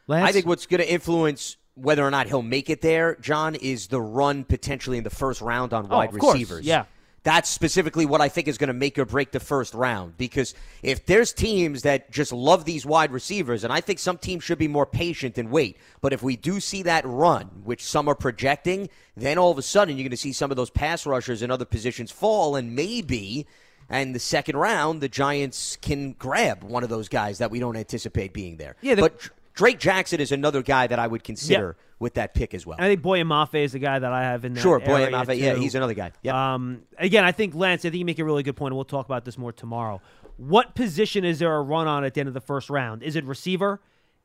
I 0.09 0.33
think 0.33 0.47
what's 0.47 0.67
going 0.67 0.81
to 0.81 0.91
influence 0.93 1.57
whether 1.75 2.05
or 2.05 2.11
not 2.11 2.27
he'll 2.27 2.43
make 2.43 2.69
it 2.69 2.81
there, 2.81 3.15
John, 3.21 3.55
is 3.55 3.87
the 3.87 4.01
run 4.01 4.43
potentially 4.45 4.99
in 4.99 5.05
the 5.05 5.11
first 5.11 5.41
round 5.41 5.73
on 5.73 5.87
Oh, 5.89 5.97
wide 5.99 6.13
of 6.13 6.19
course, 6.19 6.35
receivers. 6.35 6.67
yeah. 6.67 6.85
That's 7.23 7.51
specifically 7.51 8.07
what 8.07 8.23
I 8.23 8.31
think 8.31 8.49
is 8.49 8.57
going 8.57 8.69
to 8.69 8.73
make 8.75 8.99
or 8.99 9.05
break 9.05 9.31
the 9.31 9.41
first 9.41 9.75
round. 9.75 10.17
Because 10.17 10.55
if 10.83 11.05
there's 11.05 11.33
teams 11.35 11.83
that 11.83 12.11
just 12.11 12.33
love 12.33 12.65
these 12.65 12.87
wide 12.87 13.13
receivers, 13.13 13.63
and 13.63 13.71
I 13.73 13.83
think 13.83 13.99
some 13.99 14.17
teams 14.17 14.43
should 14.43 14.57
be 14.59 14.69
more 14.69 14.87
patient 14.87 15.37
and 15.37 15.51
wait. 15.51 15.77
But 16.01 16.15
if 16.15 16.23
we 16.23 16.37
do 16.37 16.61
see 16.61 16.83
that 16.85 17.05
run, 17.05 17.47
which 17.65 17.85
some 17.85 18.09
are 18.09 18.15
projecting, 18.15 18.89
then 19.17 19.37
all 19.37 19.51
of 19.51 19.59
a 19.59 19.63
sudden 19.63 19.97
you're 19.97 20.05
going 20.05 20.11
to 20.13 20.17
see 20.17 20.33
some 20.33 20.51
of 20.51 20.57
those 20.57 20.71
pass 20.71 21.05
rushers 21.05 21.43
in 21.43 21.51
other 21.51 21.67
positions 21.67 22.11
fall, 22.11 22.57
and 22.57 22.75
maybe. 22.75 23.47
And 23.91 24.15
the 24.15 24.21
second 24.21 24.57
round, 24.57 25.01
the 25.03 25.09
Giants 25.09 25.77
can 25.83 26.13
grab 26.13 26.63
one 26.63 26.85
of 26.85 26.89
those 26.89 27.09
guys 27.09 27.39
that 27.39 27.51
we 27.51 27.59
don't 27.59 27.77
anticipate 27.77 28.33
being 28.33 28.57
there. 28.57 28.77
Yeah, 28.81 28.95
the- 28.95 29.03
but 29.03 29.29
Drake 29.53 29.79
Jackson 29.79 30.21
is 30.21 30.33
another 30.33 30.63
guy 30.63 30.87
that 30.87 30.99
I 30.99 31.07
would 31.07 31.25
consider 31.25 31.77
with 32.01 32.15
that 32.15 32.35
pick 32.35 32.55
as 32.55 32.67
well. 32.67 32.77
I 32.81 32.89
think 32.89 33.03
Boye 33.03 33.23
Mafe 33.23 33.63
is 33.63 33.73
the 33.73 33.79
guy 33.79 33.99
that 33.99 34.13
I 34.13 34.23
have 34.23 34.45
in 34.45 34.55
there. 34.55 34.63
Sure, 34.63 34.81
Boye 34.81 35.07
Mafe, 35.11 35.39
yeah, 35.39 35.55
he's 35.55 35.77
another 35.77 35.95
guy. 35.95 36.11
Yep. 36.23 36.35
Um, 36.35 36.83
again, 36.99 37.25
I 37.25 37.31
think 37.31 37.55
Lance, 37.55 37.83
I 37.85 37.91
think 37.91 38.01
you 38.01 38.05
make 38.05 38.19
a 38.19 38.25
really 38.25 38.43
good 38.43 38.57
point, 38.57 38.73
and 38.73 38.77
we'll 38.77 38.85
talk 38.85 39.07
about 39.07 39.25
this 39.25 39.39
more 39.39 39.53
tomorrow. 39.53 40.01
What 40.39 40.75
position 40.75 41.25
is 41.25 41.39
there 41.39 41.55
a 41.55 41.63
run 41.63 41.87
on 41.87 42.03
at 42.03 42.15
the 42.15 42.21
end 42.21 42.29
of 42.29 42.35
the 42.35 42.41
first 42.41 42.71
round? 42.71 43.03
Is 43.03 43.15
it 43.15 43.25
receiver? 43.25 43.81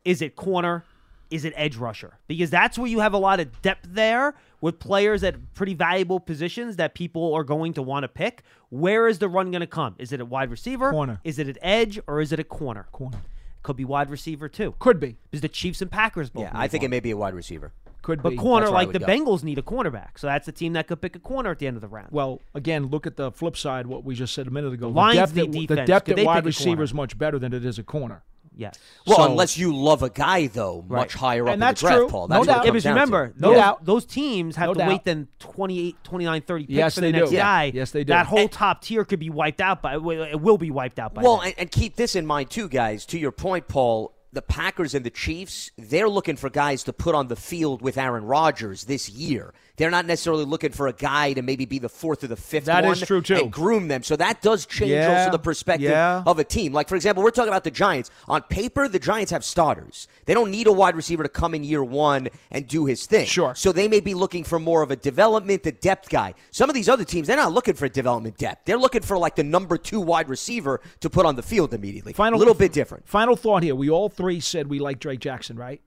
Is 0.05 0.21
it 0.21 0.35
corner? 0.35 0.85
Is 1.29 1.43
it 1.43 1.53
edge 1.57 1.75
rusher? 1.75 2.17
Because 2.27 2.49
that's 2.49 2.77
where 2.77 2.87
you 2.87 2.99
have 2.99 3.13
a 3.13 3.17
lot 3.17 3.39
of 3.39 3.61
depth 3.61 3.87
there 3.89 4.35
with 4.61 4.79
players 4.79 5.23
at 5.23 5.53
pretty 5.53 5.73
valuable 5.73 6.19
positions 6.19 6.77
that 6.77 6.95
people 6.95 7.33
are 7.33 7.43
going 7.43 7.73
to 7.73 7.81
want 7.81 8.03
to 8.03 8.07
pick. 8.07 8.43
Where 8.69 9.07
is 9.07 9.19
the 9.19 9.27
run 9.27 9.51
going 9.51 9.61
to 9.61 9.67
come? 9.67 9.95
Is 9.97 10.13
it 10.13 10.21
a 10.21 10.25
wide 10.25 10.49
receiver? 10.49 10.91
Corner. 10.91 11.19
Is 11.23 11.39
it 11.39 11.47
an 11.47 11.57
edge 11.61 11.99
or 12.07 12.21
is 12.21 12.31
it 12.31 12.39
a 12.39 12.43
corner? 12.43 12.87
Corner. 12.91 13.17
Could 13.65 13.77
be 13.77 13.83
wide 13.83 14.11
receiver 14.11 14.47
too. 14.47 14.75
Could 14.77 14.99
be. 14.99 15.17
Because 15.31 15.41
the 15.41 15.49
Chiefs 15.49 15.81
and 15.81 15.89
Packers 15.89 16.29
both. 16.29 16.43
yeah, 16.43 16.51
I 16.53 16.67
think 16.67 16.83
on. 16.83 16.85
it 16.85 16.89
may 16.89 16.99
be 16.99 17.09
a 17.09 17.17
wide 17.17 17.33
receiver. 17.33 17.73
Could 18.03 18.19
be. 18.19 18.21
But 18.21 18.29
be. 18.29 18.35
corner, 18.35 18.67
That's 18.67 18.71
where 18.71 18.79
I 18.79 18.83
like 18.83 18.93
the 18.93 18.99
go. 18.99 19.07
Bengals 19.07 19.43
need 19.43 19.57
a 19.57 19.63
cornerback, 19.63 20.19
so 20.19 20.27
that's 20.27 20.45
the 20.45 20.51
team 20.51 20.73
that 20.73 20.85
could 20.85 21.01
pick 21.01 21.15
a 21.15 21.19
corner 21.19 21.49
at 21.49 21.57
the 21.57 21.65
end 21.65 21.75
of 21.75 21.81
the 21.81 21.87
round. 21.87 22.09
Well, 22.11 22.41
again, 22.53 22.85
look 22.91 23.07
at 23.07 23.15
the 23.15 23.31
flip 23.31 23.57
side. 23.57 23.87
What 23.87 24.03
we 24.03 24.13
just 24.13 24.35
said 24.35 24.45
a 24.45 24.51
minute 24.51 24.71
ago. 24.71 24.89
Lions 24.89 25.31
the 25.31 25.41
depth, 25.45 25.55
need 25.55 25.71
at, 25.71 25.77
the 25.77 25.85
depth 25.85 26.05
Could 26.05 26.19
at 26.19 26.25
wide 26.27 26.43
pick 26.43 26.45
receiver 26.45 26.83
is 26.83 26.93
much 26.93 27.17
better 27.17 27.39
than 27.39 27.53
it 27.53 27.65
is 27.65 27.79
a 27.79 27.83
corner. 27.83 28.21
Yes. 28.57 28.77
Well, 29.05 29.17
So- 29.17 29.25
unless 29.31 29.57
you 29.57 29.75
love 29.75 30.03
a 30.03 30.09
guy, 30.09 30.47
though, 30.47 30.83
Right. 30.87 30.99
much 31.01 31.13
higher 31.13 31.43
up 31.43 31.47
And 31.49 31.53
in 31.55 31.59
that's 31.61 31.81
the 31.81 31.87
draft, 31.87 31.99
true. 31.99 32.07
Paul. 32.09 32.27
No 32.27 32.35
That's 32.35 32.39
what 32.47 32.53
it 32.53 32.55
doubt. 32.57 32.65
Because 32.73 32.85
remember, 32.85 33.33
No 33.37 33.49
those, 33.49 33.57
doubt. 33.57 33.85
those 33.85 34.05
teams 34.05 34.55
have 34.55 34.67
No 34.67 34.73
to 34.73 34.79
doubt. 34.79 34.89
wait 34.89 35.03
then 35.05 35.27
28, 35.39 35.95
29, 36.03 36.41
30 36.41 36.63
picks 36.65 36.73
Yes, 36.75 36.95
for 36.95 37.01
they 37.01 37.11
the 37.11 37.17
next 37.19 37.29
do. 37.29 37.35
Yeah. 37.35 37.63
Yes, 37.63 37.91
they 37.91 38.03
do. 38.03 38.13
That 38.13 38.25
whole 38.27 38.47
top 38.47 38.81
tier 38.81 39.05
could 39.05 39.19
be 39.19 39.29
wiped 39.29 39.61
out 39.61 39.81
by. 39.81 39.95
It 39.95 40.41
will 40.41 40.57
be 40.57 40.71
wiped 40.71 40.99
out 40.99 41.13
by. 41.13 41.21
Well, 41.21 41.41
and, 41.41 41.53
and 41.57 41.71
keep 41.71 41.95
this 41.95 42.15
in 42.15 42.25
mind 42.25 42.49
too, 42.49 42.67
guys. 42.69 43.05
To 43.07 43.19
your 43.19 43.31
point, 43.31 43.67
Paul, 43.67 44.13
the 44.33 44.41
Packers 44.41 44.93
and 44.93 45.05
the 45.05 45.09
Chiefs, 45.09 45.71
they're 45.77 46.09
looking 46.09 46.35
for 46.35 46.49
guys 46.49 46.83
to 46.83 46.93
put 46.93 47.15
on 47.15 47.27
the 47.29 47.35
field 47.37 47.81
with 47.81 47.97
Aaron 47.97 48.25
Rodgers 48.25 48.83
this 48.85 49.09
year. 49.09 49.53
They're 49.77 49.91
not 49.91 50.05
necessarily 50.05 50.45
looking 50.45 50.71
for 50.71 50.87
a 50.87 50.93
guy 50.93 51.33
to 51.33 51.41
maybe 51.41 51.65
be 51.65 51.79
the 51.79 51.89
fourth 51.89 52.23
or 52.23 52.27
the 52.27 52.35
fifth 52.35 52.65
That 52.65 52.83
one 52.83 52.93
is 52.93 53.01
true, 53.01 53.21
too. 53.21 53.35
and 53.35 53.51
groom 53.51 53.87
them. 53.87 54.03
So 54.03 54.15
that 54.15 54.41
does 54.41 54.65
change 54.65 54.91
Yeah, 54.91 55.19
also 55.19 55.31
the 55.31 55.39
perspective 55.39 55.89
yeah. 55.89 56.23
of 56.25 56.39
a 56.39 56.43
team. 56.43 56.71
Like 56.71 56.87
for 56.87 56.95
example, 56.95 57.23
we're 57.23 57.31
talking 57.31 57.49
about 57.49 57.63
the 57.65 57.71
Giants. 57.71 58.09
On 58.27 58.41
paper, 58.41 58.87
the 58.87 58.99
Giants 58.99 59.31
have 59.31 59.43
starters. 59.43 60.07
They 60.25 60.33
don't 60.33 60.49
need 60.51 60.67
a 60.67 60.71
wide 60.71 60.95
receiver 60.95 61.23
to 61.23 61.29
come 61.29 61.53
in 61.53 61.63
year 61.63 61.83
one 61.83 62.29
and 62.51 62.67
do 62.67 62.85
his 62.85 63.05
thing. 63.05 63.25
Sure. 63.25 63.53
So 63.55 63.71
they 63.71 63.87
may 63.87 63.99
be 63.99 64.13
looking 64.13 64.43
for 64.43 64.59
more 64.59 64.81
of 64.81 64.91
a 64.91 64.95
development, 64.95 65.65
a 65.65 65.71
depth 65.71 66.09
guy. 66.09 66.33
Some 66.51 66.69
of 66.69 66.73
these 66.73 66.87
other 66.87 67.03
teams, 67.03 67.27
they're 67.27 67.35
not 67.35 67.51
looking 67.51 67.73
for 67.73 67.89
development 67.89 68.37
depth. 68.37 68.65
They're 68.65 68.77
looking 68.77 69.01
for 69.01 69.17
like 69.17 69.35
the 69.35 69.43
number 69.43 69.77
two 69.77 69.99
wide 69.99 70.29
receiver 70.29 70.79
to 71.01 71.09
put 71.09 71.25
on 71.25 71.35
the 71.35 71.43
field 71.43 71.73
immediately. 71.73 72.13
Final 72.13 72.37
a 72.37 72.39
little 72.39 72.53
bit 72.53 72.71
different. 72.71 73.07
Final 73.07 73.35
thought 73.35 73.63
here. 73.63 73.75
We 73.75 73.89
all 73.89 74.09
three 74.09 74.39
said 74.39 74.67
we 74.67 74.79
like 74.79 74.99
Drake 74.99 75.19
Jackson, 75.19 75.57
right? 75.57 75.81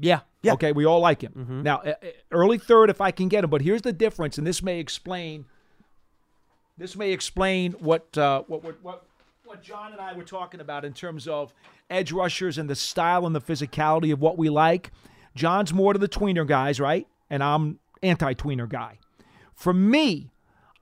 yeah, 0.00 0.20
Yeah. 0.42 0.54
Okay, 0.54 0.72
we 0.72 0.84
all 0.84 1.00
like 1.00 1.22
him. 1.22 1.62
Now, 1.62 1.78
uh, 1.78 1.94
uh, 2.02 2.06
early 2.32 2.58
third 2.58 2.90
if 2.90 3.00
I 3.00 3.12
can 3.12 3.28
get 3.28 3.44
him, 3.44 3.50
but 3.50 3.62
here's 3.62 3.82
the 3.82 3.92
difference, 3.92 4.38
and 4.38 4.46
this 4.46 4.62
may 4.62 4.80
explain. 4.80 5.44
This 6.76 6.96
may 6.96 7.12
explain 7.12 7.72
what 7.74 8.16
uh, 8.18 8.42
what 8.48 8.64
what 8.64 8.82
what 8.82 9.06
what 9.44 9.62
John 9.62 9.92
and 9.92 10.00
I 10.00 10.14
were 10.14 10.24
talking 10.24 10.60
about 10.60 10.84
in 10.84 10.94
terms 10.94 11.28
of 11.28 11.54
edge 11.90 12.10
rushers 12.10 12.58
and 12.58 12.68
the 12.68 12.74
style 12.74 13.26
and 13.26 13.34
the 13.34 13.40
physicality 13.40 14.12
of 14.12 14.20
what 14.20 14.36
we 14.36 14.48
like. 14.50 14.90
John's 15.34 15.72
more 15.72 15.92
to 15.92 15.98
the 15.98 16.08
tweener 16.08 16.46
guys, 16.46 16.80
right? 16.80 17.06
And 17.30 17.42
I'm 17.42 17.78
anti-tweener 18.02 18.68
guy. 18.68 18.98
For 19.54 19.72
me, 19.72 20.32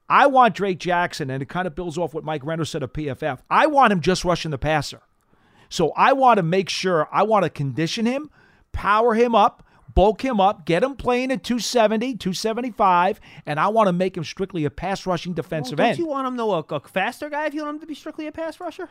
I 0.08 0.26
want 0.26 0.54
Drake 0.54 0.78
Jackson, 0.78 1.30
and 1.30 1.42
it 1.42 1.48
kind 1.48 1.66
of 1.66 1.74
builds 1.74 1.98
off 1.98 2.14
what 2.14 2.24
Mike 2.24 2.44
Renner 2.44 2.64
said 2.64 2.82
of 2.82 2.92
PFF. 2.92 3.40
I 3.50 3.66
want 3.66 3.92
him 3.92 4.00
just 4.00 4.24
rushing 4.24 4.50
the 4.50 4.58
passer. 4.58 5.02
So 5.68 5.92
I 5.96 6.12
want 6.14 6.38
to 6.38 6.42
make 6.42 6.68
sure 6.68 7.08
I 7.12 7.22
want 7.22 7.44
to 7.44 7.50
condition 7.50 8.06
him, 8.06 8.30
power 8.72 9.14
him 9.14 9.34
up, 9.34 9.64
bulk 9.94 10.24
him 10.24 10.40
up, 10.40 10.64
get 10.66 10.82
him 10.82 10.96
playing 10.96 11.30
at 11.32 11.42
270, 11.44 12.16
275, 12.16 13.20
and 13.46 13.58
I 13.60 13.68
want 13.68 13.88
to 13.88 13.92
make 13.92 14.16
him 14.16 14.24
strictly 14.24 14.64
a 14.64 14.70
pass 14.70 15.06
rushing 15.06 15.32
defensive 15.34 15.78
Well, 15.78 15.88
don't 15.88 15.90
end. 15.90 15.98
you 15.98 16.06
want 16.06 16.26
him 16.28 16.36
to 16.36 16.42
a, 16.44 16.58
a 16.76 16.80
faster 16.80 17.28
guy 17.30 17.46
if 17.46 17.54
you 17.54 17.62
want 17.62 17.76
him 17.76 17.80
to 17.80 17.86
be 17.86 17.94
strictly 17.94 18.26
a 18.26 18.32
pass 18.32 18.60
rusher? 18.60 18.88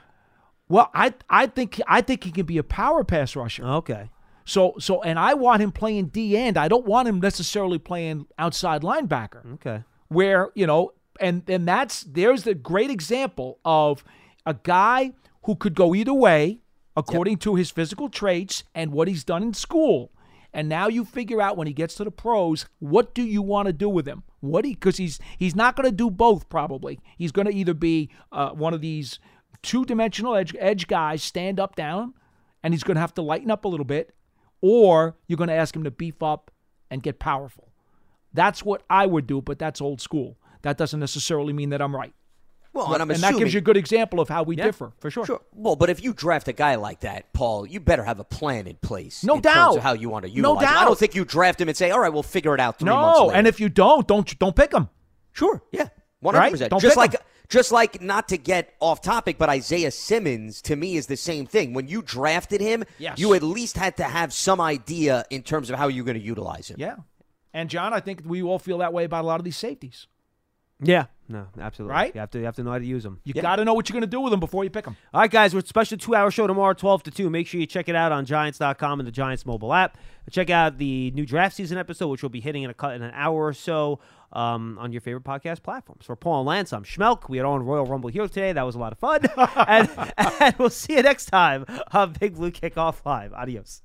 well, 0.68 0.92
I 0.94 1.14
I 1.30 1.48
think 1.48 1.82
I 1.88 2.02
think 2.02 2.24
he 2.24 2.32
can 2.32 2.46
be 2.46 2.58
a 2.60 2.64
power 2.64 3.04
pass 3.04 3.36
rusher. 3.36 3.66
Okay. 3.66 4.10
So 4.46 4.76
so 4.80 5.02
and 5.04 5.18
I 5.18 5.34
want 5.34 5.62
him 5.62 5.72
playing 5.72 6.08
D 6.08 6.36
end. 6.38 6.58
I 6.58 6.68
don't 6.68 6.86
want 6.86 7.08
him 7.08 7.20
necessarily 7.20 7.80
playing 7.80 8.28
outside 8.38 8.82
linebacker. 8.82 9.54
Okay. 9.56 9.84
where 10.10 10.50
you 10.56 10.68
know 10.68 10.92
and 11.20 11.44
and 11.50 11.68
that's 11.68 12.04
there's 12.04 12.44
the 12.44 12.54
great 12.56 12.90
example 12.92 13.60
of 13.66 14.04
a 14.46 14.54
guy 14.54 15.14
who 15.44 15.56
could 15.56 15.74
go 15.76 15.96
either 15.96 16.14
way 16.14 16.60
according 17.00 17.38
to 17.38 17.56
his 17.56 17.72
physical 17.72 18.10
traits 18.10 18.64
and 18.76 18.92
what 18.92 19.08
he's 19.08 19.24
done 19.24 19.42
in 19.42 19.54
school. 19.54 20.12
And 20.54 20.68
now 20.68 20.88
you 20.88 21.06
figure 21.06 21.42
out 21.42 21.56
when 21.56 21.68
he 21.68 21.74
gets 21.74 21.96
to 21.96 22.04
the 22.04 22.12
pros 22.12 22.66
what 22.80 23.14
do 23.16 23.24
you 23.24 23.42
want 23.42 23.68
to 23.68 23.74
do 23.74 23.88
with 23.88 24.06
him? 24.06 24.24
What 24.42 24.66
he 24.66 24.74
because 24.74 24.98
he's 24.98 25.20
he's 25.38 25.56
not 25.56 25.76
going 25.76 25.90
to 25.90 25.96
do 25.96 26.10
both 26.10 26.50
probably. 26.50 27.00
He's 27.18 27.32
going 27.32 27.48
to 27.48 27.56
either 27.56 27.74
be 27.74 28.10
uh, 28.32 28.50
one 28.50 28.74
of 28.74 28.82
these 28.82 29.20
two-dimensional 29.62 30.36
edge 30.36 30.56
edge 30.60 30.88
guys 30.88 31.24
stand 31.24 31.60
up 31.60 31.76
down 31.76 32.14
and 32.64 32.74
he's 32.74 32.84
going 32.84 32.96
to 32.96 33.02
have 33.02 33.14
to 33.14 33.22
lighten 33.22 33.52
up 33.52 33.64
a 33.64 33.68
little 33.68 33.86
bit 33.86 34.14
or 34.62 35.16
you're 35.28 35.38
going 35.38 35.50
to 35.50 35.54
ask 35.54 35.76
him 35.76 35.84
to 35.86 35.92
beef 35.92 36.22
up 36.22 36.52
and 36.92 37.02
get 37.04 37.20
powerful. 37.20 37.70
That's 38.34 38.64
what 38.64 38.84
I 38.90 39.06
would 39.06 39.26
do, 39.26 39.42
but 39.42 39.58
that's 39.58 39.82
old 39.82 40.02
school. 40.02 40.38
That 40.64 40.78
doesn't 40.78 41.00
necessarily 41.00 41.54
mean 41.54 41.70
that 41.70 41.82
I'm 41.82 41.96
right. 41.96 42.14
Well, 42.86 42.94
and 42.94 43.02
I'm 43.02 43.08
that 43.22 43.38
gives 43.38 43.54
you 43.54 43.58
a 43.60 43.62
good 43.62 43.78
example 43.78 44.20
of 44.20 44.30
how 44.30 44.44
we 44.44 44.56
Yeah, 44.56 44.66
differ. 44.66 44.92
for 45.00 45.10
sure. 45.12 45.26
Sure. 45.26 45.42
Well, 45.54 45.76
but 45.76 45.90
if 45.90 46.04
you 46.04 46.14
draft 46.14 46.48
a 46.48 46.54
guy 46.54 46.76
like 46.76 47.02
that, 47.02 47.32
Paul, 47.34 47.66
you 47.66 47.80
better 47.80 48.04
have 48.04 48.20
a 48.20 48.24
plan 48.24 48.68
in 48.68 48.76
place. 48.78 49.24
No 49.24 49.36
in 49.36 49.42
doubt. 49.42 49.80
how 49.80 49.94
you 49.94 50.10
want 50.10 50.26
to 50.26 50.30
No 50.32 50.36
utilize. 50.54 50.62
him. 50.64 50.68
I 50.68 50.72
doubt. 50.74 50.82
I 50.82 50.86
don't 50.86 51.00
think 51.00 51.16
you 51.16 51.26
draft 51.26 51.60
him 51.62 51.68
and 51.68 51.78
say, 51.78 51.92
"All 51.92 52.00
right, 52.00 52.12
we'll 52.14 52.24
figure 52.24 52.54
it 52.54 52.60
out." 52.60 52.80
Three 52.80 52.90
months 52.90 53.20
No, 53.20 53.32
and 53.32 53.48
if 53.48 53.60
you 53.60 53.70
don't, 53.70 54.08
don't 54.08 54.38
don't 54.40 54.56
pick 54.56 54.74
him. 54.74 54.90
Sure, 55.32 55.62
yeah, 55.72 55.90
one 56.20 56.36
hundred 56.36 56.52
percent. 56.52 56.74
Just 56.80 56.98
like, 56.98 57.14
him. 57.14 57.22
just 57.50 57.72
like, 57.72 58.02
not 58.02 58.28
to 58.30 58.38
get 58.38 58.74
off 58.80 59.02
topic, 59.02 59.38
but 59.38 59.48
Isaiah 59.50 59.92
Simmons 59.92 60.62
to 60.64 60.76
me 60.76 60.96
is 60.98 61.08
the 61.08 61.16
same 61.18 61.46
thing. 61.46 61.74
When 61.74 61.88
you 61.88 62.02
drafted 62.02 62.62
him, 62.62 62.84
Yes. 62.98 63.20
you 63.20 63.34
at 63.34 63.44
least 63.44 63.78
had 63.78 63.98
to 63.98 64.04
have 64.04 64.34
some 64.34 64.60
idea 64.60 65.24
in 65.30 65.44
terms 65.44 65.70
of 65.70 65.78
how 65.78 65.88
you're 65.88 66.06
going 66.06 66.18
to 66.20 66.24
utilize 66.24 66.70
him. 66.70 66.78
Yeah. 66.80 66.96
And 67.54 67.70
John, 67.70 67.94
I 67.94 68.00
think 68.00 68.22
we 68.26 68.44
all 68.44 68.60
feel 68.60 68.80
that 68.80 68.92
way 68.94 69.06
about 69.06 69.24
a 69.24 69.28
lot 69.28 69.40
of 69.40 69.44
these 69.44 69.58
safeties. 69.58 70.08
Yeah. 70.82 71.06
No, 71.32 71.46
absolutely. 71.60 71.94
Right? 71.94 72.16
You 72.16 72.22
have 72.22 72.32
to 72.32 72.40
you 72.40 72.46
have 72.46 72.56
to 72.56 72.64
know 72.64 72.72
how 72.72 72.80
to 72.80 72.86
use 72.86 73.04
them. 73.04 73.20
You 73.24 73.36
got 73.36 73.58
to 73.58 73.66
know 73.66 73.76
what 73.76 73.88
you're 73.88 73.94
going 73.94 74.02
to 74.02 74.08
do 74.08 74.20
with 74.20 74.32
them 74.32 74.40
before 74.40 74.64
you 74.64 74.72
pick 74.72 74.86
them. 74.86 74.98
All 75.14 75.22
right, 75.22 75.30
guys, 75.30 75.54
we're 75.54 75.62
special 75.62 75.98
two 75.98 76.16
hour 76.16 76.32
show 76.32 76.48
tomorrow, 76.48 76.74
12 76.74 77.04
to 77.04 77.12
2. 77.12 77.30
Make 77.30 77.46
sure 77.46 77.60
you 77.60 77.68
check 77.68 77.88
it 77.88 77.96
out 77.96 78.12
on 78.12 78.26
Giants.com 78.26 79.00
and 79.00 79.06
the 79.06 79.12
Giants 79.12 79.46
mobile 79.46 79.72
app. 79.72 79.98
Check 80.32 80.50
out 80.50 80.80
the 80.80 81.12
new 81.12 81.26
draft 81.26 81.56
season 81.56 81.78
episode, 81.78 82.08
which 82.08 82.24
will 82.24 82.30
be 82.30 82.42
hitting 82.42 82.64
in, 82.64 82.70
a, 82.70 82.74
cut 82.74 82.96
in 82.96 83.04
an 83.04 83.12
hour 83.14 83.46
or 83.46 83.54
so 83.54 84.00
um, 84.34 84.78
on 84.80 84.92
your 84.92 85.02
favorite 85.02 85.24
podcast 85.24 85.62
platforms. 85.62 86.06
For 86.06 86.16
Paul 86.16 86.42
and 86.42 86.48
Lance, 86.48 86.74
I'm 86.74 86.84
Schmeelk. 86.84 87.30
We 87.30 87.38
had 87.38 87.46
on 87.46 87.64
Royal 87.64 87.86
Rumble 87.86 88.10
here 88.10 88.28
today. 88.28 88.52
That 88.52 88.64
was 88.64 88.76
a 88.76 88.80
lot 88.80 88.92
of 88.92 89.00
fun. 89.00 89.22
and, 89.68 89.90
and 90.18 90.56
we'll 90.58 90.70
see 90.72 90.96
you 90.96 91.04
next 91.04 91.28
time 91.28 91.66
on 91.94 92.14
Big 92.14 92.36
Blue 92.36 92.52
Kickoff 92.52 93.06
Live. 93.06 93.34
Adios. 93.34 93.84